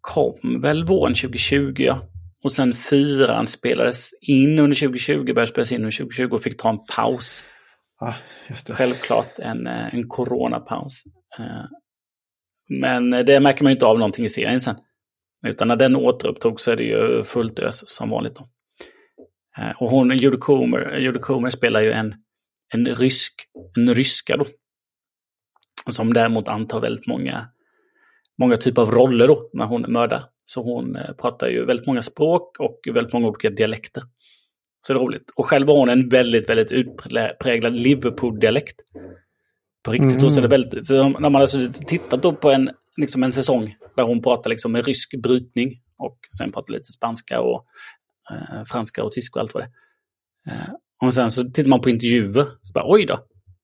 Kom 0.02 0.62
väl 0.62 0.86
våren 0.86 1.16
2020 1.16 1.74
ja. 1.78 2.02
Och 2.44 2.52
sen 2.52 2.74
fyran 2.74 3.48
spelades 3.48 4.12
in 4.22 4.60
under 4.60 4.78
2020, 4.78 5.24
började 5.24 5.48
spelas 5.48 5.72
in 5.72 5.78
under 5.78 5.98
2020 5.98 6.36
och 6.36 6.42
fick 6.42 6.58
ta 6.58 6.70
en 6.70 6.86
paus. 6.96 7.44
Ah, 8.00 8.14
Självklart 8.70 9.40
en, 9.40 9.68
eh, 9.68 9.96
en 9.96 10.08
coronapaus. 10.08 11.04
Eh, 11.40 11.66
men 12.70 13.10
det 13.10 13.40
märker 13.40 13.64
man 13.64 13.72
ju 13.72 13.76
inte 13.76 13.86
av 13.86 14.00
någonting 14.00 14.26
i 14.26 14.30
serien 14.30 14.60
sen. 14.60 14.76
Utan 15.48 15.68
när 15.68 15.76
den 15.76 15.96
återupptogs 15.96 16.64
så 16.64 16.72
är 16.72 16.76
det 16.76 16.84
ju 16.84 17.24
fullt 17.24 17.60
ös 17.60 17.90
som 17.90 18.10
vanligt. 18.10 18.36
Då. 18.36 18.50
Eh, 19.58 19.82
och 19.82 19.92
hon, 19.92 20.18
Judy 20.18 20.38
Comer, 20.38 20.98
Judy 20.98 21.20
Comer 21.20 21.50
spelar 21.50 21.82
ju 21.82 21.92
en, 21.92 22.16
en 22.74 22.96
rysk, 22.96 23.34
en 23.78 23.94
ryska 23.94 24.38
då. 24.38 24.46
Som 25.90 26.14
däremot 26.14 26.48
antar 26.48 26.80
väldigt 26.80 27.08
många, 27.08 27.48
många 28.38 28.58
typer 28.58 28.82
av 28.82 28.92
roller 28.92 29.28
då 29.28 29.50
när 29.54 29.66
hon 29.66 29.82
mördar. 29.82 30.24
Så 30.46 30.64
hon 30.64 30.98
pratar 31.18 31.48
ju 31.48 31.66
väldigt 31.66 31.88
många 31.88 32.02
språk 32.02 32.60
och 32.60 32.80
väldigt 32.94 33.14
många 33.14 33.28
olika 33.28 33.50
dialekter. 33.50 34.04
Så 34.88 34.94
det 34.94 35.00
är 35.00 35.02
roligt. 35.02 35.32
Och 35.36 35.46
själv 35.46 35.68
har 35.68 35.76
hon 35.76 35.90
en 35.90 36.10
väldigt, 36.10 36.50
väldigt 36.50 36.72
utpräglad 36.72 37.74
Liverpool-dialekt. 37.74 38.76
På 39.84 39.92
riktigt. 39.92 40.22
Mm. 40.22 40.30
Så 40.30 40.42
det 40.42 40.48
väldigt, 40.48 40.90
när 40.90 41.30
man 41.30 41.36
har 41.36 41.86
tittat 41.86 42.22
då 42.22 42.36
på 42.36 42.52
en, 42.52 42.70
liksom 42.98 43.24
en 43.24 43.34
säsong 43.34 43.76
där 43.96 44.04
hon 44.04 44.22
pratar 44.22 44.50
liksom 44.50 44.72
med 44.72 44.86
rysk 44.86 45.16
brytning 45.24 45.82
och 45.98 46.20
sen 46.38 46.52
pratar 46.52 46.74
lite 46.74 46.92
spanska 46.92 47.42
och 47.42 47.66
eh, 48.32 48.64
franska 48.66 49.04
och 49.04 49.12
tyska 49.12 49.40
och 49.40 49.42
allt 49.42 49.54
vad 49.54 49.64
det 49.64 50.52
eh, 50.52 50.74
Och 51.02 51.14
sen 51.14 51.32
så 51.32 51.44
tittar 51.44 51.70
man 51.70 51.82
på 51.82 51.90
intervjuer, 51.90 52.46
så 52.62 52.74
bara 52.74 52.92
oj 52.92 53.06
då, 53.06 53.14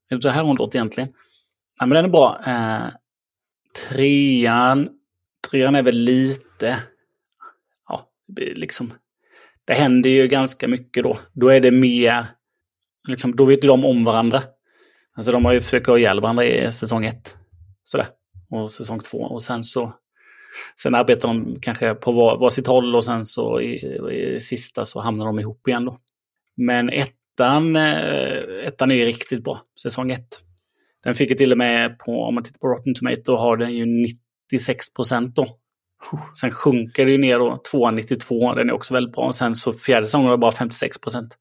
är 0.09 0.15
det 0.15 0.21
så 0.21 0.29
här 0.29 0.43
hon 0.43 0.55
låter 0.55 0.79
egentligen? 0.79 1.09
Nej 1.79 1.89
men 1.89 1.89
den 1.89 2.05
är 2.05 2.09
bra. 2.09 2.41
Eh, 2.45 2.89
trean, 3.89 4.89
trean 5.49 5.75
är 5.75 5.83
väl 5.83 5.97
lite, 5.97 6.79
ja, 7.87 8.09
liksom, 8.55 8.93
det 9.65 9.73
händer 9.73 10.09
ju 10.09 10.27
ganska 10.27 10.67
mycket 10.67 11.03
då. 11.03 11.19
Då 11.33 11.47
är 11.47 11.59
det 11.59 11.71
mer, 11.71 12.25
liksom, 13.07 13.35
då 13.35 13.45
vet 13.45 13.63
ju 13.63 13.67
de 13.67 13.85
om 13.85 14.03
varandra. 14.03 14.43
Alltså 15.15 15.31
de 15.31 15.45
har 15.45 15.53
ju 15.53 15.61
försökt 15.61 15.87
ha 15.87 15.97
ihjäl 15.97 16.21
varandra 16.21 16.45
i 16.45 16.71
säsong 16.71 17.05
ett. 17.05 17.35
Sådär. 17.83 18.07
Och 18.49 18.71
säsong 18.71 18.99
två. 18.99 19.17
Och 19.17 19.43
sen 19.43 19.63
så 19.63 19.93
Sen 20.81 20.95
arbetar 20.95 21.27
de 21.27 21.59
kanske 21.61 21.95
på 21.95 22.11
var, 22.11 22.37
var 22.37 22.49
sitt 22.49 22.67
håll 22.67 22.95
och 22.95 23.05
sen 23.05 23.25
så 23.25 23.61
i, 23.61 23.75
i 24.35 24.39
sista 24.39 24.85
så 24.85 25.01
hamnar 25.01 25.25
de 25.25 25.39
ihop 25.39 25.67
igen 25.67 25.85
då. 25.85 25.99
Men 26.57 26.89
ettan, 26.89 27.75
eh, 27.75 28.67
ettan 28.67 28.91
är 28.91 28.95
ju 28.95 29.05
riktigt 29.05 29.43
bra, 29.43 29.61
säsong 29.81 30.11
ett. 30.11 30.41
Den 31.03 31.15
fick 31.15 31.29
ju 31.29 31.35
till 31.35 31.51
och 31.51 31.57
med 31.57 31.99
på, 31.99 32.23
om 32.23 32.35
man 32.35 32.43
tittar 32.43 32.59
på 32.59 32.67
Rotten 32.67 32.93
Tomato, 32.93 33.35
har 33.35 33.57
den 33.57 33.73
ju 33.73 33.85
96 34.51 34.93
procent 34.93 35.35
då. 35.35 35.57
Sen 36.41 36.51
sjunker 36.51 37.05
det 37.05 37.11
ju 37.11 37.17
ner 37.17 37.39
då, 37.39 37.61
292, 37.71 38.53
den 38.53 38.69
är 38.69 38.73
också 38.73 38.93
väldigt 38.93 39.13
bra. 39.13 39.25
Och 39.25 39.35
sen 39.35 39.55
så 39.55 39.73
fjärde 39.73 40.05
säsongen 40.05 40.29
var 40.29 40.37
bara 40.37 40.51
56 40.51 40.97
procent. 40.97 41.37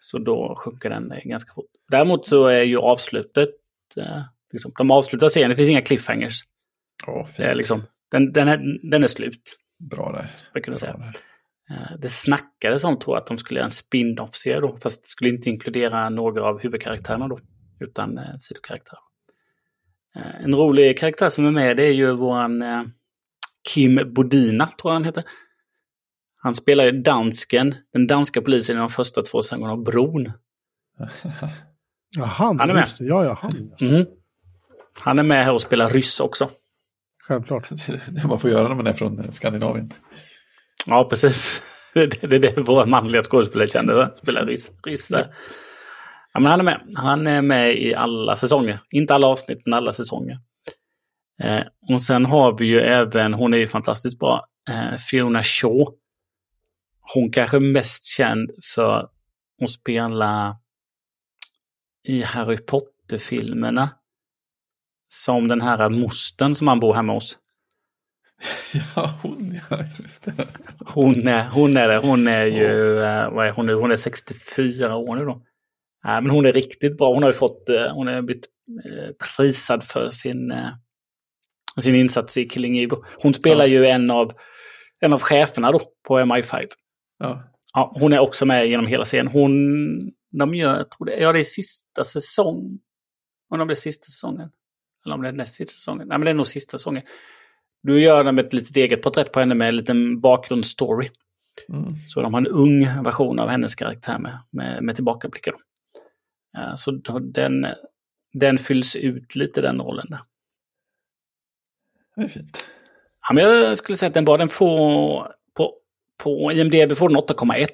Så 0.00 0.18
då 0.18 0.54
sjunker 0.58 0.90
den 0.90 1.12
ganska 1.24 1.52
fort. 1.52 1.70
Däremot 1.90 2.26
så 2.26 2.46
är 2.46 2.62
ju 2.62 2.78
avslutet, 2.78 3.48
eh, 3.96 4.22
liksom, 4.52 4.72
de 4.78 4.90
avslutar 4.90 5.28
serien, 5.28 5.50
det 5.50 5.56
finns 5.56 5.70
inga 5.70 5.82
cliffhangers. 5.82 6.42
Oh, 7.06 7.26
det 7.36 7.44
är 7.44 7.54
liksom, 7.54 7.82
den, 8.10 8.32
den, 8.32 8.48
är, 8.48 8.90
den 8.90 9.02
är 9.02 9.06
slut. 9.06 9.58
Bra 9.78 10.12
där. 10.12 10.30
Jag 10.52 10.64
kunna 10.64 10.76
säga. 10.76 10.96
Där. 10.96 11.16
Det 11.98 12.08
snackades 12.08 12.84
om 12.84 12.98
tror 12.98 13.16
jag, 13.16 13.20
att 13.20 13.26
de 13.26 13.38
skulle 13.38 13.58
göra 13.60 13.64
en 13.64 13.70
spin-off-serie 13.70 14.60
då, 14.60 14.76
fast 14.76 15.02
det 15.02 15.08
skulle 15.08 15.30
inte 15.30 15.50
inkludera 15.50 16.08
några 16.08 16.42
av 16.42 16.60
huvudkaraktärerna 16.60 17.28
då, 17.28 17.38
utan 17.80 18.18
eh, 18.18 18.36
sidokaraktärer. 18.38 19.00
Eh, 20.16 20.44
en 20.44 20.54
rolig 20.54 20.98
karaktär 20.98 21.28
som 21.28 21.46
är 21.46 21.50
med 21.50 21.76
det 21.76 21.82
är 21.82 21.92
ju 21.92 22.12
våran 22.12 22.62
eh, 22.62 22.82
Kim 23.68 24.14
Bodina, 24.14 24.66
tror 24.66 24.90
jag 24.90 24.94
han 24.94 25.04
heter. 25.04 25.24
Han 26.42 26.54
spelar 26.54 26.84
ju 26.84 26.92
dansken, 26.92 27.74
den 27.92 28.06
danska 28.06 28.40
polisen 28.42 28.76
i 28.76 28.78
de 28.78 28.88
första 28.88 29.22
två 29.22 29.42
säsongerna 29.42 29.72
av 29.72 29.82
Bron. 29.82 30.32
Ja, 32.16 32.24
han, 32.24 32.60
han 32.60 32.70
är 32.70 32.74
med. 32.74 32.88
Ja, 32.98 33.24
ja, 33.24 33.38
han. 33.42 33.72
Mm. 33.80 34.06
Han 35.00 35.18
är 35.18 35.22
med 35.22 35.44
här 35.44 35.52
och 35.52 35.62
spelar 35.62 35.90
ryss 35.90 36.20
också. 36.20 36.50
Självklart. 37.28 37.68
Det 38.08 38.26
man 38.26 38.38
får 38.38 38.50
göra 38.50 38.68
när 38.68 38.74
man 38.74 38.86
är 38.86 38.92
från 38.92 39.32
Skandinavien. 39.32 39.90
Ja, 40.86 41.04
precis. 41.10 41.62
Det 41.94 42.22
är 42.22 42.38
det 42.38 42.58
våra 42.58 42.86
manliga 42.86 43.22
skådespelare 43.22 43.66
känner, 43.66 44.14
spelar 44.16 44.46
ryss. 44.46 44.70
ryss 44.86 45.08
där. 45.08 45.34
Ja, 46.32 46.40
men 46.40 46.50
han 46.50 46.60
är 46.60 46.64
med. 46.64 46.80
Han 46.94 47.26
är 47.26 47.42
med 47.42 47.78
i 47.78 47.94
alla 47.94 48.36
säsonger. 48.36 48.80
Inte 48.90 49.14
alla 49.14 49.26
avsnitt, 49.26 49.62
men 49.64 49.74
alla 49.74 49.92
säsonger. 49.92 50.38
Eh, 51.42 51.62
och 51.88 52.02
sen 52.02 52.24
har 52.24 52.58
vi 52.58 52.66
ju 52.66 52.78
även, 52.78 53.34
hon 53.34 53.54
är 53.54 53.58
ju 53.58 53.66
fantastiskt 53.66 54.18
bra, 54.18 54.46
eh, 54.70 54.96
Fiona 54.96 55.42
Shaw. 55.42 55.94
Hon 57.14 57.30
kanske 57.30 57.56
är 57.56 57.60
mest 57.60 58.04
känd 58.04 58.50
för 58.74 59.08
att 59.62 59.70
spela 59.70 60.58
i 62.04 62.22
Harry 62.22 62.56
Potter-filmerna. 62.56 63.90
Som 65.08 65.48
den 65.48 65.60
här 65.60 65.88
mostern 65.88 66.54
som 66.54 66.68
han 66.68 66.80
bor 66.80 66.94
hemma 66.94 67.12
hos. 67.12 67.38
Ja, 68.96 69.18
hon 69.22 69.60
ja, 69.70 69.78
just 69.98 70.24
det. 70.24 70.32
Hon 70.86 71.28
är, 71.28 71.48
hon 71.48 71.76
är 71.76 71.88
det. 71.88 71.98
Hon 71.98 72.28
är 72.28 72.44
ju, 72.44 72.98
eh, 72.98 73.30
vad 73.30 73.46
är 73.46 73.50
hon 73.50 73.66
nu? 73.66 73.74
Hon 73.74 73.90
är 73.90 73.96
64 73.96 74.96
år 74.96 75.16
nu 75.16 75.24
då. 75.24 75.42
Ja, 76.02 76.20
men 76.20 76.30
hon 76.30 76.46
är 76.46 76.52
riktigt 76.52 76.98
bra. 76.98 77.14
Hon 77.14 77.22
har 77.22 77.30
ju 77.30 77.38
fått, 77.38 77.68
eh, 77.68 77.92
hon 77.94 78.06
har 78.06 78.22
blivit 78.22 78.46
prisad 79.36 79.84
för 79.84 80.10
sin, 80.10 80.52
sin 81.80 81.94
insats 81.94 82.36
i 82.36 82.44
Killing 82.44 82.78
Eve. 82.78 82.96
Hon 83.22 83.34
spelar 83.34 83.64
ja. 83.64 83.70
ju 83.70 83.86
en 83.86 84.10
av, 84.10 84.32
en 85.00 85.12
av 85.12 85.20
cheferna 85.20 85.72
då 85.72 85.80
på 86.08 86.18
MI5. 86.18 86.66
Ja. 87.18 87.44
Ja, 87.72 87.92
hon 88.00 88.12
är 88.12 88.18
också 88.18 88.46
med 88.46 88.68
genom 88.68 88.86
hela 88.86 89.04
serien. 89.04 89.28
Hon, 89.28 89.52
de 90.30 90.54
gör, 90.54 90.76
jag 90.76 90.90
tror 90.90 91.06
det, 91.06 91.16
ja 91.16 91.32
det 91.32 91.38
är 91.38 91.44
sista 91.44 92.04
säsong. 92.04 92.78
Om 93.50 93.66
det 93.68 93.72
är 93.72 93.74
sista 93.74 94.04
säsongen. 94.04 94.50
Eller 95.04 95.14
om 95.14 95.22
det 95.22 95.28
är 95.28 95.32
näst 95.32 95.54
sista 95.54 95.72
säsongen. 95.72 96.08
Nej 96.08 96.18
men 96.18 96.24
det 96.24 96.30
är 96.30 96.34
nog 96.34 96.46
sista 96.46 96.78
säsongen. 96.78 97.02
Du 97.82 98.00
gör 98.00 98.24
de 98.24 98.38
ett 98.38 98.52
litet 98.52 98.76
eget 98.76 99.02
porträtt 99.02 99.32
på 99.32 99.40
henne 99.40 99.54
med 99.54 99.68
en 99.68 99.76
liten 99.76 100.20
bakgrundsstory. 100.20 101.10
Mm. 101.68 101.94
Så 102.06 102.22
de 102.22 102.34
har 102.34 102.40
en 102.40 102.46
ung 102.46 103.02
version 103.04 103.38
av 103.38 103.48
hennes 103.48 103.74
karaktär 103.74 104.18
med, 104.18 104.38
med, 104.50 104.82
med 104.82 104.94
tillbakablickar. 104.94 105.54
Så 106.76 106.90
den, 107.20 107.66
den 108.32 108.58
fylls 108.58 108.96
ut 108.96 109.36
lite 109.36 109.60
den 109.60 109.80
rollen 109.80 110.06
där. 110.10 110.20
Det 112.18 112.24
är 112.24 112.28
fint. 112.28 112.64
Ja, 113.28 113.34
men 113.34 113.44
jag 113.44 113.78
skulle 113.78 113.98
säga 113.98 114.08
att 114.08 114.14
den 114.14 114.24
bara 114.24 114.36
den 114.36 114.48
får 114.48 115.32
på, 115.56 115.74
på 116.22 116.52
IMDB 116.52 116.96
får 116.96 117.08
den 117.08 117.18
8,1. 117.18 117.68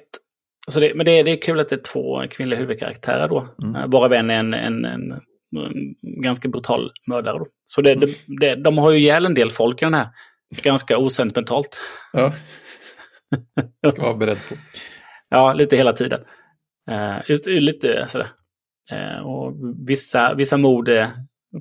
Så 0.67 0.79
det, 0.79 0.95
men 0.95 1.05
det, 1.05 1.23
det 1.23 1.31
är 1.31 1.41
kul 1.41 1.59
att 1.59 1.69
det 1.69 1.75
är 1.75 1.81
två 1.93 2.27
kvinnliga 2.29 2.59
huvudkaraktärer 2.59 3.27
då. 3.27 3.47
Mm. 3.63 3.75
Uh, 3.75 3.87
bara 3.87 4.17
en, 4.17 4.29
en, 4.29 4.53
en, 4.53 4.85
en 4.85 5.21
ganska 6.01 6.47
brutal 6.47 6.91
mördare. 7.07 7.37
Då. 7.37 7.45
Så 7.63 7.81
det, 7.81 7.95
det, 7.95 8.15
det, 8.27 8.55
de 8.55 8.77
har 8.77 8.91
ju 8.91 8.97
ihjäl 8.97 9.25
en 9.25 9.33
del 9.33 9.51
folk 9.51 9.81
i 9.81 9.85
den 9.85 9.93
här. 9.93 10.07
Ganska 10.63 10.97
osentimentalt. 10.97 11.79
Ja. 12.13 12.33
Ska 13.91 14.01
vara 14.01 14.13
beredd 14.13 14.37
på. 14.49 14.55
ja, 15.29 15.53
lite 15.53 15.77
hela 15.77 15.93
tiden. 15.93 16.21
Uh, 16.91 17.31
ut, 17.31 17.45
lite 17.45 18.07
sådär. 18.09 18.29
Uh, 18.91 19.27
och 19.27 19.53
vissa, 19.87 20.33
vissa 20.33 20.57
mord 20.57 20.89
uh, 20.89 21.07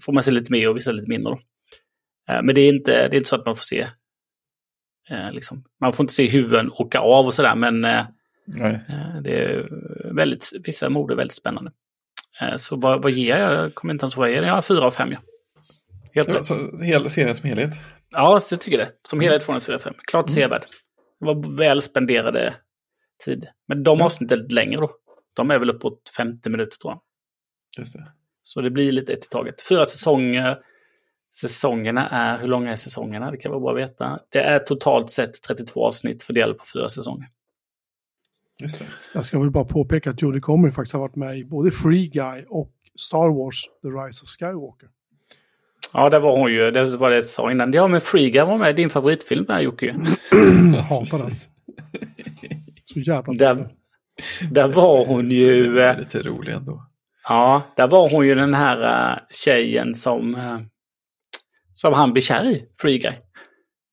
får 0.02 0.12
man 0.12 0.22
se 0.22 0.30
lite 0.30 0.52
mer 0.52 0.68
och 0.68 0.76
vissa 0.76 0.92
lite 0.92 1.10
mindre. 1.10 1.32
Uh, 1.32 1.38
men 2.26 2.54
det 2.54 2.60
är, 2.60 2.68
inte, 2.68 3.08
det 3.08 3.16
är 3.16 3.18
inte 3.18 3.28
så 3.28 3.36
att 3.36 3.46
man 3.46 3.56
får 3.56 3.62
se 3.62 3.88
liksom, 5.32 5.64
man 5.80 5.92
får 5.92 6.04
inte 6.04 6.14
se 6.14 6.28
huvuden 6.28 6.70
åka 6.72 6.98
av 6.98 7.26
och 7.26 7.34
sådär 7.34 7.54
men 7.54 7.82
det 9.22 9.44
är 9.44 9.68
väldigt, 10.14 10.50
vissa 10.64 10.88
mord 10.88 11.12
är 11.12 11.16
väldigt 11.16 11.36
spännande. 11.36 11.72
Eh, 12.40 12.56
så 12.56 12.76
vad, 12.76 13.02
vad 13.02 13.12
ger 13.12 13.36
jag? 13.36 13.52
Jag 13.52 13.74
kommer 13.74 13.94
inte 13.94 14.04
ens 14.04 14.14
ihåg 14.14 14.20
vad 14.20 14.28
jag 14.28 14.36
ger. 14.36 14.42
Jag 14.42 14.54
har 14.54 14.62
fyra 14.62 14.86
av 14.86 14.90
fem. 14.90 15.12
Ja. 15.12 15.18
Helt 16.14 16.28
ja, 16.28 16.44
så 16.44 16.82
hela 16.82 17.08
serien 17.08 17.34
som 17.34 17.48
helhet? 17.48 17.74
Ja, 18.10 18.40
så 18.40 18.54
jag 18.54 18.60
tycker 18.60 18.78
det. 18.78 18.90
Som 19.08 19.20
helhet 19.20 19.44
får 19.44 19.52
den 19.52 19.60
fyra 19.60 19.76
av 19.76 19.80
fem. 19.80 19.94
Klart 20.06 20.28
mm. 20.28 20.34
sevärd. 20.34 20.64
Det 21.20 21.26
var 21.26 21.56
väl 21.56 21.82
spenderade 21.82 22.54
tid. 23.24 23.46
Men 23.68 23.82
de 23.82 23.98
ja. 23.98 24.04
avsnitten 24.04 24.38
är 24.38 24.42
lite 24.42 24.54
längre 24.54 24.80
då. 24.80 24.90
De 25.36 25.50
är 25.50 25.58
väl 25.58 25.70
uppåt 25.70 26.12
50 26.16 26.48
minuter 26.50 26.76
tror 26.76 26.92
jag. 26.92 27.00
Just 27.78 27.92
det. 27.92 28.12
Så 28.42 28.60
det 28.60 28.70
blir 28.70 28.92
lite 28.92 29.12
ett 29.12 29.24
i 29.24 29.28
taget. 29.28 29.62
Fyra 29.68 29.86
säsonger. 29.86 30.58
Säsongerna 31.40 32.08
är, 32.08 32.38
hur 32.38 32.48
långa 32.48 32.72
är 32.72 32.76
säsongerna? 32.76 33.30
Det 33.30 33.36
kan 33.36 33.50
vara 33.50 33.60
bra 33.60 33.70
att 33.70 33.78
veta. 33.78 34.20
Det 34.28 34.38
är 34.38 34.58
totalt 34.58 35.10
sett 35.10 35.42
32 35.42 35.86
avsnitt 35.86 36.22
fördelat 36.22 36.58
på 36.58 36.64
fyra 36.74 36.88
säsonger. 36.88 37.28
Just 38.58 38.78
det. 38.78 38.84
Jag 39.14 39.24
ska 39.24 39.38
väl 39.38 39.50
bara 39.50 39.64
påpeka 39.64 40.10
att 40.10 40.22
Jodie 40.22 40.40
Comer 40.40 40.70
faktiskt 40.70 40.92
har 40.92 41.00
varit 41.00 41.16
med 41.16 41.38
i 41.38 41.44
både 41.44 41.70
Free 41.70 42.08
Guy 42.08 42.44
och 42.48 42.72
Star 42.98 43.28
Wars 43.28 43.64
The 43.82 43.88
Rise 43.88 44.22
of 44.22 44.28
Skywalker. 44.28 44.88
Ja, 45.92 46.10
det 46.10 46.18
var 46.18 46.38
hon 46.38 46.52
ju. 46.52 46.70
Det 46.70 46.96
var 46.96 47.10
det 47.10 47.16
jag 47.16 47.24
sa 47.24 47.50
innan. 47.50 47.72
Ja, 47.72 47.88
men 47.88 48.00
Free 48.00 48.30
Guy 48.30 48.42
var 48.42 48.58
med 48.58 48.70
i 48.70 48.72
din 48.72 48.90
favoritfilm 48.90 49.44
där, 49.44 49.60
Jocke. 49.60 49.96
jag 50.74 50.82
hatar 50.82 51.18
den. 51.18 51.30
Så 52.84 53.00
jävla 53.00 53.32
där, 53.32 53.68
där 54.50 54.68
var 54.68 55.06
hon 55.06 55.30
ju... 55.30 55.78
Är 55.78 55.98
lite 55.98 56.22
rolig 56.22 56.52
ändå. 56.52 56.86
Ja, 57.28 57.62
där 57.76 57.88
var 57.88 58.10
hon 58.10 58.26
ju 58.26 58.34
den 58.34 58.54
här 58.54 59.12
uh, 59.12 59.18
tjejen 59.30 59.94
som, 59.94 60.34
uh, 60.34 60.60
som 61.74 61.92
han 61.92 62.12
blir 62.12 62.22
kär 62.22 62.44
i, 62.44 62.64
Free 62.80 62.98
Guy. 62.98 63.12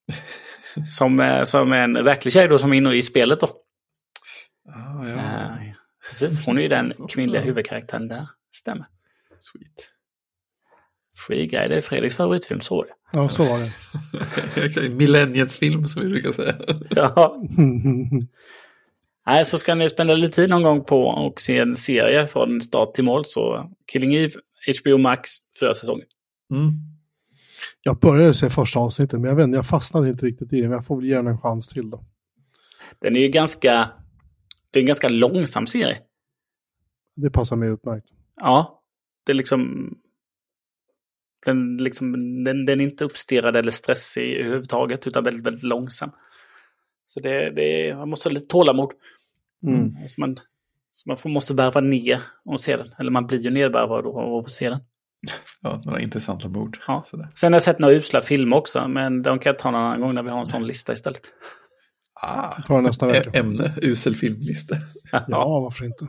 som, 0.90 1.20
uh, 1.20 1.44
som 1.44 1.74
en 1.74 1.94
verklig 1.94 2.34
tjej 2.34 2.48
då 2.48 2.60
som 2.60 2.74
är 2.74 2.78
inne 2.78 2.96
i 2.96 3.02
spelet 3.02 3.40
då. 3.40 3.48
Ah, 4.68 5.08
ja. 5.08 5.16
Uh, 5.16 5.74
precis, 6.10 6.46
hon 6.46 6.58
är 6.58 6.62
ju 6.62 6.68
den 6.68 6.94
kvinnliga 7.10 7.42
huvudkaraktären 7.42 8.08
där. 8.08 8.28
Stämmer. 8.56 8.86
Sweet. 9.40 9.88
Free 11.28 11.48
Guy, 11.48 11.68
det 11.68 11.76
är 11.76 11.82
Fredriks 11.82 12.16
favoritfilm, 12.16 12.62
så 12.62 12.76
var 12.76 12.86
det. 12.86 12.94
Ja, 13.14 13.30
så 13.30 13.44
var 13.44 13.60
det. 13.60 14.90
Millenniets 14.96 15.58
film 15.58 15.86
som 15.86 16.02
vi 16.02 16.10
brukar 16.10 16.32
säga. 16.32 16.56
ja. 16.90 17.38
Nej, 19.26 19.46
så 19.46 19.60
ska 19.60 19.76
ni 19.76 19.90
spendera 19.90 20.18
lite 20.18 20.36
tid 20.36 20.50
någon 20.50 20.64
gång 20.64 20.84
på 20.84 21.04
och 21.04 21.42
se 21.42 21.58
en 21.58 21.76
serie 21.76 22.28
från 22.28 22.62
start 22.62 22.94
till 22.94 23.04
mål 23.04 23.26
så 23.26 23.72
Killing 23.92 24.16
Eve, 24.16 24.34
HBO 24.82 24.98
Max, 24.98 25.30
fyra 25.60 25.74
säsonger. 25.74 26.06
Mm. 26.52 26.91
Jag 27.82 28.00
började 28.00 28.34
se 28.34 28.50
första 28.50 28.80
avsnittet 28.80 29.20
men 29.20 29.30
jag 29.30 29.36
vet 29.36 29.50
jag 29.50 29.66
fastnade 29.66 30.10
inte 30.10 30.26
riktigt 30.26 30.54
i 30.54 30.62
det 30.62 30.68
men 30.68 30.72
jag 30.72 30.86
får 30.86 30.96
väl 30.96 31.06
ge 31.06 31.16
den 31.16 31.28
en 31.28 31.42
chans 31.42 31.68
till 31.68 31.90
då. 31.90 32.06
Den 33.00 33.16
är 33.16 33.20
ju 33.20 33.28
ganska 33.28 33.92
det 34.72 34.80
är 34.80 34.82
en 34.82 34.88
ganska 34.88 35.08
långsam 35.08 35.68
serie. 35.68 35.98
Det 37.16 37.30
passar 37.30 37.56
mig 37.56 37.70
utmärkt. 37.70 38.08
Ja, 38.36 38.84
det 39.26 39.32
är 39.32 39.36
liksom... 39.36 39.90
Den, 41.46 41.78
liksom, 41.78 42.14
den, 42.44 42.66
den 42.66 42.82
är 42.82 42.84
inte 42.84 43.04
uppstirrad 43.04 43.56
eller 43.56 43.72
stressig 43.72 44.34
överhuvudtaget 44.34 45.08
utan 45.08 45.24
väldigt, 45.24 45.46
väldigt 45.46 45.64
långsam. 45.64 46.12
Så 47.06 47.20
det, 47.20 47.52
det, 47.52 47.96
man 47.96 48.10
måste 48.10 48.30
ha 48.30 48.34
lite 48.34 48.46
tålamod. 48.46 48.92
Mm. 49.68 50.08
Så 50.08 50.22
man, 50.22 50.38
så 50.92 51.10
man 51.10 51.18
får, 51.18 51.30
måste 51.30 51.54
värva 51.54 51.82
ner 51.82 52.22
och 52.46 52.60
se 52.60 52.78
den. 52.78 52.94
Eller 53.00 53.12
man 53.12 53.28
blir 53.28 53.40
ju 53.40 53.50
nedvärvad 53.50 54.06
av 54.06 54.36
att 54.36 54.52
se 54.52 54.70
den. 54.70 54.80
Ja, 55.62 55.82
några 55.86 56.00
intressanta 56.00 56.48
mord. 56.50 56.78
Ja. 56.88 57.04
Sen 57.36 57.54
har 57.54 57.56
jag 57.56 57.64
sett 57.64 57.80
några 57.80 57.94
usla 57.94 58.22
filmer 58.22 58.58
också, 58.58 58.88
men 58.88 59.22
de 59.22 59.40
kan 59.40 59.50
jag 59.50 59.60
ta 59.60 59.72
någon 59.72 59.82
annan 59.82 60.02
gång 60.02 60.16
när 60.16 60.24
vi 60.24 60.30
har 60.30 60.40
en 60.40 60.46
sån 60.46 60.68
lista 60.68 60.94
istället. 60.94 61.22
Ah, 62.22 62.62
tar 62.62 62.82
nästa 62.82 63.08
vecka. 63.08 63.40
Ämne, 63.40 63.74
usel 63.82 64.16
filmlista. 64.16 64.76
Ja, 65.28 65.60
varför 65.60 65.86
inte? 65.86 66.06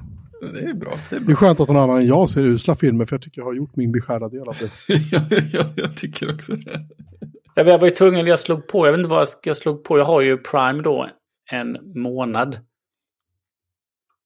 Det 0.54 0.60
är 0.60 0.74
bra. 0.74 0.92
Det 1.10 1.16
är, 1.16 1.20
Det 1.20 1.24
bra. 1.26 1.32
är 1.32 1.36
skönt 1.36 1.60
att 1.60 1.68
någon 1.68 1.76
annan 1.76 1.96
än 2.00 2.06
jag 2.06 2.30
ser 2.30 2.40
usla 2.40 2.74
filmer, 2.74 3.06
för 3.06 3.16
jag 3.16 3.22
tycker 3.22 3.40
jag 3.40 3.46
har 3.46 3.54
gjort 3.54 3.76
min 3.76 3.92
beskärda 3.92 4.28
del 4.28 4.48
av 4.48 4.56
det. 4.60 4.70
ja, 5.12 5.20
ja, 5.52 5.64
jag 5.76 5.96
tycker 5.96 6.34
också 6.34 6.54
det. 6.54 6.86
Jag 7.54 7.78
var 7.78 7.84
ju 7.84 7.90
tvungen, 7.90 8.26
jag 8.26 8.38
slog 8.38 8.66
på, 8.66 8.86
jag 8.86 8.92
vet 8.92 8.98
inte 8.98 9.10
vad 9.10 9.26
jag 9.44 9.56
slog 9.56 9.84
på, 9.84 9.98
jag 9.98 10.04
har 10.04 10.20
ju 10.20 10.38
Prime 10.38 10.82
då 10.82 11.08
en 11.50 11.78
månad. 12.02 12.58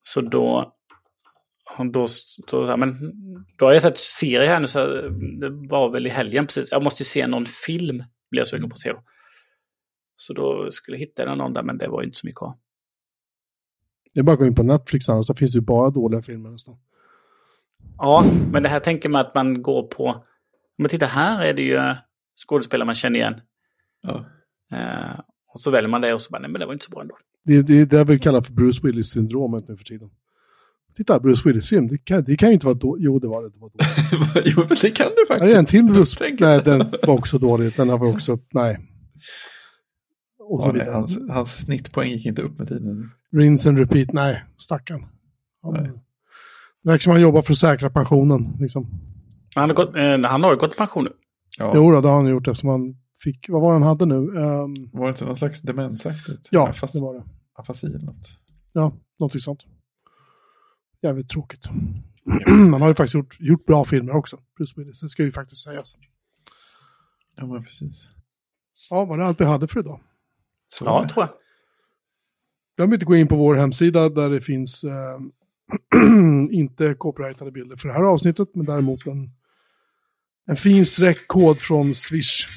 Så 0.03 0.21
då, 0.21 0.73
då, 1.93 2.07
då, 2.51 2.77
men, 2.77 3.13
då 3.57 3.65
har 3.65 3.73
jag 3.73 3.83
sett 3.83 3.99
serie 3.99 4.49
här 4.49 4.61
nu, 4.61 4.67
så 4.67 4.87
det 5.41 5.51
var 5.51 5.91
väl 5.91 6.07
i 6.07 6.11
helgen 6.11 6.47
precis. 6.47 6.71
Jag 6.71 6.83
måste 6.83 7.05
se 7.05 7.27
någon 7.27 7.47
film, 7.47 8.05
blir 8.31 8.41
jag 8.41 8.49
sugen 8.49 8.69
på 8.69 8.75
att 8.75 8.79
se 8.79 8.93
då. 8.93 9.03
Så 10.17 10.33
då 10.33 10.71
skulle 10.71 10.97
jag 10.97 11.01
hitta 11.01 11.35
någon 11.35 11.53
där, 11.53 11.63
men 11.63 11.79
det 11.79 11.89
var 11.89 12.03
ju 12.03 12.07
inte 12.07 12.19
så 12.19 12.27
mycket 12.27 12.39
kvar. 12.39 12.55
Det 14.15 14.21
är 14.21 14.25
bara 14.25 14.33
att 14.33 14.39
gå 14.39 14.47
in 14.47 14.55
på 14.55 14.63
Netflix 14.63 15.09
annars, 15.09 15.27
finns 15.39 15.53
det 15.53 15.59
ju 15.59 15.65
bara 15.65 15.91
dåliga 15.91 16.23
filmer 16.23 16.51
nästan. 16.51 16.77
Ja, 17.99 18.25
men 18.53 18.63
det 18.63 18.69
här 18.69 18.81
tänker 18.81 19.09
man 19.09 19.21
att 19.21 19.35
man 19.35 19.63
går 19.63 19.83
på... 19.83 20.25
Men 20.79 20.89
titta, 20.89 21.07
här 21.07 21.45
är 21.45 21.55
det 21.55 21.63
ju 21.63 21.95
skådespelare 22.47 22.87
man 22.87 22.95
känner 22.95 23.19
igen. 23.19 23.41
Ja. 24.03 24.25
Eh, 24.73 25.21
och 25.47 25.61
så 25.61 25.71
väljer 25.71 25.89
man 25.89 26.01
det 26.01 26.15
och 26.15 26.23
så 26.23 26.31
bara, 26.31 26.39
nej 26.39 26.51
men 26.51 26.61
det 26.61 26.67
var 26.67 26.73
inte 26.73 26.85
så 26.85 26.91
bra 26.91 27.01
ändå. 27.01 27.17
Det, 27.45 27.63
det 27.63 27.81
är 27.81 27.87
det 27.87 28.05
vi 28.05 28.19
kallar 28.19 28.41
för 28.41 28.53
Bruce 28.53 28.81
Willis-syndromet 28.83 29.69
nu 29.69 29.77
för 29.77 29.85
tiden. 29.85 30.11
Titta, 30.97 31.21
Bruce 31.21 31.43
Willis-film, 31.49 31.87
det 31.87 31.99
kan, 31.99 32.25
det 32.25 32.37
kan 32.37 32.49
ju 32.49 32.53
inte 32.55 32.67
vara 32.67 32.75
dåligt. 32.75 33.05
Jo, 33.05 33.19
det 33.19 33.29
var 33.29 33.43
det. 33.43 33.49
det, 33.49 33.59
var 33.59 33.71
dåligt. 33.71 34.53
jo, 34.57 34.65
men 34.69 34.77
det 34.83 34.91
kan 34.91 35.07
det 35.07 35.27
faktiskt. 35.29 35.51
det 35.51 35.55
är 35.55 35.59
en 35.59 35.65
till 35.65 35.85
Bruce 35.85 36.37
Nej, 36.41 36.61
den 36.65 36.79
var 36.79 37.15
också 37.15 37.39
dålig. 37.39 37.73
Den 37.77 37.89
var 37.89 38.05
också, 38.15 38.39
nej. 38.53 38.79
Och 40.49 40.63
så 40.63 40.69
Ja, 40.69 40.73
nej, 40.73 40.93
hans, 40.93 41.19
hans 41.31 41.57
snittpoäng 41.57 42.11
gick 42.11 42.27
inte 42.27 42.43
upp 42.43 42.59
med 42.59 42.69
tiden. 42.69 43.11
Rinse 43.33 43.69
and 43.69 43.79
repeat, 43.79 44.13
nej, 44.13 44.45
stackarn. 44.59 45.07
Ja, 45.63 45.71
Nej. 45.71 45.91
Det 46.83 46.91
verkar 46.91 47.03
som 47.03 47.13
han 47.13 47.21
jobbar 47.21 47.43
för 47.43 47.53
att 47.53 47.59
säkra 47.59 47.91
pensionen. 47.91 48.57
Liksom. 48.61 48.87
Han 49.55 49.69
har, 49.71 49.77
gått, 49.77 49.97
eh, 49.97 50.31
han 50.31 50.43
har 50.43 50.51
ju 50.51 50.59
gått 50.59 50.75
i 50.75 50.77
pension 50.77 51.05
nu. 51.05 51.13
Ja. 51.59 51.73
Jo, 51.75 51.91
då, 51.91 52.01
det 52.01 52.09
har 52.09 52.17
han 52.17 52.29
gjort 52.29 52.49
eftersom 52.49 52.69
han 52.69 52.97
fick, 53.23 53.47
vad 53.49 53.63
var 53.63 53.69
det 53.69 53.75
han 53.75 53.83
hade 53.83 54.07
nu? 54.07 54.15
Ehm, 54.15 54.91
Var 54.93 55.07
det 55.07 55.09
inte 55.09 55.25
någon 55.25 55.37
slags 55.37 55.63
demensaktigt? 55.63 56.49
ja, 56.51 56.69
Afas, 56.69 56.93
det 56.93 57.01
var 57.01 57.15
det. 57.15 57.25
Afasi 57.59 57.87
eller 57.87 57.99
något. 57.99 58.39
Ja, 58.75 58.93
någonting 59.19 59.41
sånt. 59.41 59.61
Jävligt 61.03 61.29
tråkigt. 61.29 61.69
Han 62.47 62.83
har 62.83 62.89
ju 62.89 62.95
faktiskt 62.95 63.15
gjort, 63.15 63.37
gjort 63.41 63.67
bra 63.67 63.85
filmer 63.85 64.17
också, 64.17 64.39
Bruce 64.57 64.73
Willis. 64.77 65.01
Det 65.01 65.09
ska 65.09 65.23
ju 65.23 65.33
faktiskt 65.33 65.63
sägas. 65.63 65.97
Ja, 67.37 67.47
men 67.47 67.65
precis. 67.65 68.09
Ja, 68.91 69.05
var 69.05 69.19
det 69.19 69.25
allt 69.25 69.41
vi 69.41 69.45
hade 69.45 69.69
för 69.69 69.81
idag? 69.81 70.01
Så 70.67 70.85
Ja, 70.85 71.09
tror 71.09 71.25
jag. 71.25 71.35
Glöm 72.77 72.93
inte 72.93 73.05
att 73.05 73.09
gå 73.09 73.17
in 73.17 73.29
på 73.29 73.37
vår 73.37 73.55
hemsida 73.55 74.09
där 74.09 74.31
det 74.31 74.41
finns 74.41 74.85
eh, 74.85 75.19
inte 76.51 76.95
copyrightade 76.95 77.51
bilder 77.51 77.77
för 77.77 77.89
det 77.89 77.95
här 77.95 78.03
avsnittet, 78.03 78.49
men 78.55 78.67
däremot 78.67 79.07
en, 79.07 79.31
en 80.47 80.57
fin 80.57 80.87
streckkod 80.87 81.61
från 81.61 81.95
Swish. 81.95 82.49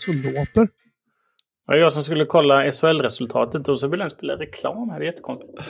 Så 0.00 0.12
låter. 0.12 0.68
Det 1.66 1.72
var 1.72 1.78
jag 1.78 1.92
som 1.92 2.02
skulle 2.02 2.24
kolla 2.24 2.72
SHL-resultatet 2.72 3.68
och 3.68 3.80
så 3.80 3.88
ville 3.88 4.02
den 4.02 4.10
spela 4.10 4.36
reklam 4.36 4.90
här. 4.90 4.98
Det 4.98 5.04
är 5.04 5.06
jättekonstigt. 5.06 5.62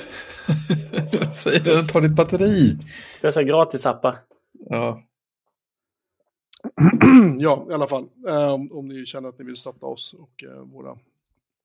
Säg 1.35 1.61
det, 1.61 1.83
ta 1.83 2.01
ditt 2.01 2.17
batteri. 2.17 2.79
Dessa 3.23 3.43
gratisappar. 3.43 4.19
Ja, 4.69 5.03
ja, 7.39 7.67
i 7.71 7.73
alla 7.73 7.87
fall. 7.87 8.09
Eh, 8.29 8.53
om, 8.53 8.89
ni 8.89 9.07
känner 9.07 9.29
att 9.29 9.39
ni 9.39 9.45
vill 9.45 9.57
stötta 9.57 9.87
oss 9.87 10.15
och 10.15 10.45
eh, 10.45 10.61
våra 10.61 10.99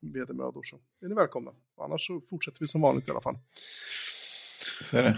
vedermödor 0.01 0.63
så 0.63 0.75
är 1.01 1.07
ni 1.07 1.15
välkomna. 1.15 1.51
Annars 1.81 2.07
så 2.07 2.21
fortsätter 2.29 2.59
vi 2.59 2.67
som 2.67 2.81
vanligt 2.81 3.07
i 3.07 3.11
alla 3.11 3.21
fall. 3.21 3.37
så 4.81 4.97
är 4.97 5.03
det. 5.03 5.17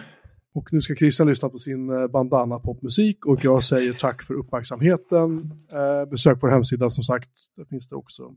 Och 0.54 0.74
nu 0.74 0.82
ska 0.82 0.96
Christian 0.96 1.28
lyssna 1.28 1.50
på 1.50 1.60
sin 1.60 1.90
eh, 1.90 2.08
bandana 2.08 2.60
popmusik 2.60 3.26
och 3.26 3.46
jag 3.46 3.64
säger 3.64 3.94
tack 3.94 4.24
för 4.24 4.34
uppmärksamheten. 4.34 5.52
Eh, 5.72 6.10
besök 6.10 6.38
vår 6.42 6.50
hemsida 6.50 6.90
som 6.90 7.04
sagt. 7.04 7.30
Där 7.56 7.66
finns 7.66 7.88
det 7.88 7.96
också 7.96 8.36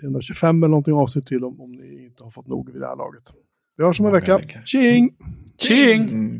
325 0.00 0.62
eller 0.62 0.68
någonting 0.68 0.94
avsnitt 0.94 1.26
till 1.26 1.44
om, 1.44 1.60
om 1.60 1.72
ni 1.72 2.04
inte 2.04 2.24
har 2.24 2.30
fått 2.30 2.46
nog 2.46 2.72
vid 2.72 2.80
det 2.80 2.86
här 2.86 2.96
laget. 2.96 3.32
Vi 3.76 3.84
hörs 3.84 4.00
om 4.00 4.06
en 4.06 4.12
vecka. 4.12 4.40
Tjing! 4.64 5.10
Tjing! 5.58 6.02
Mm. 6.02 6.38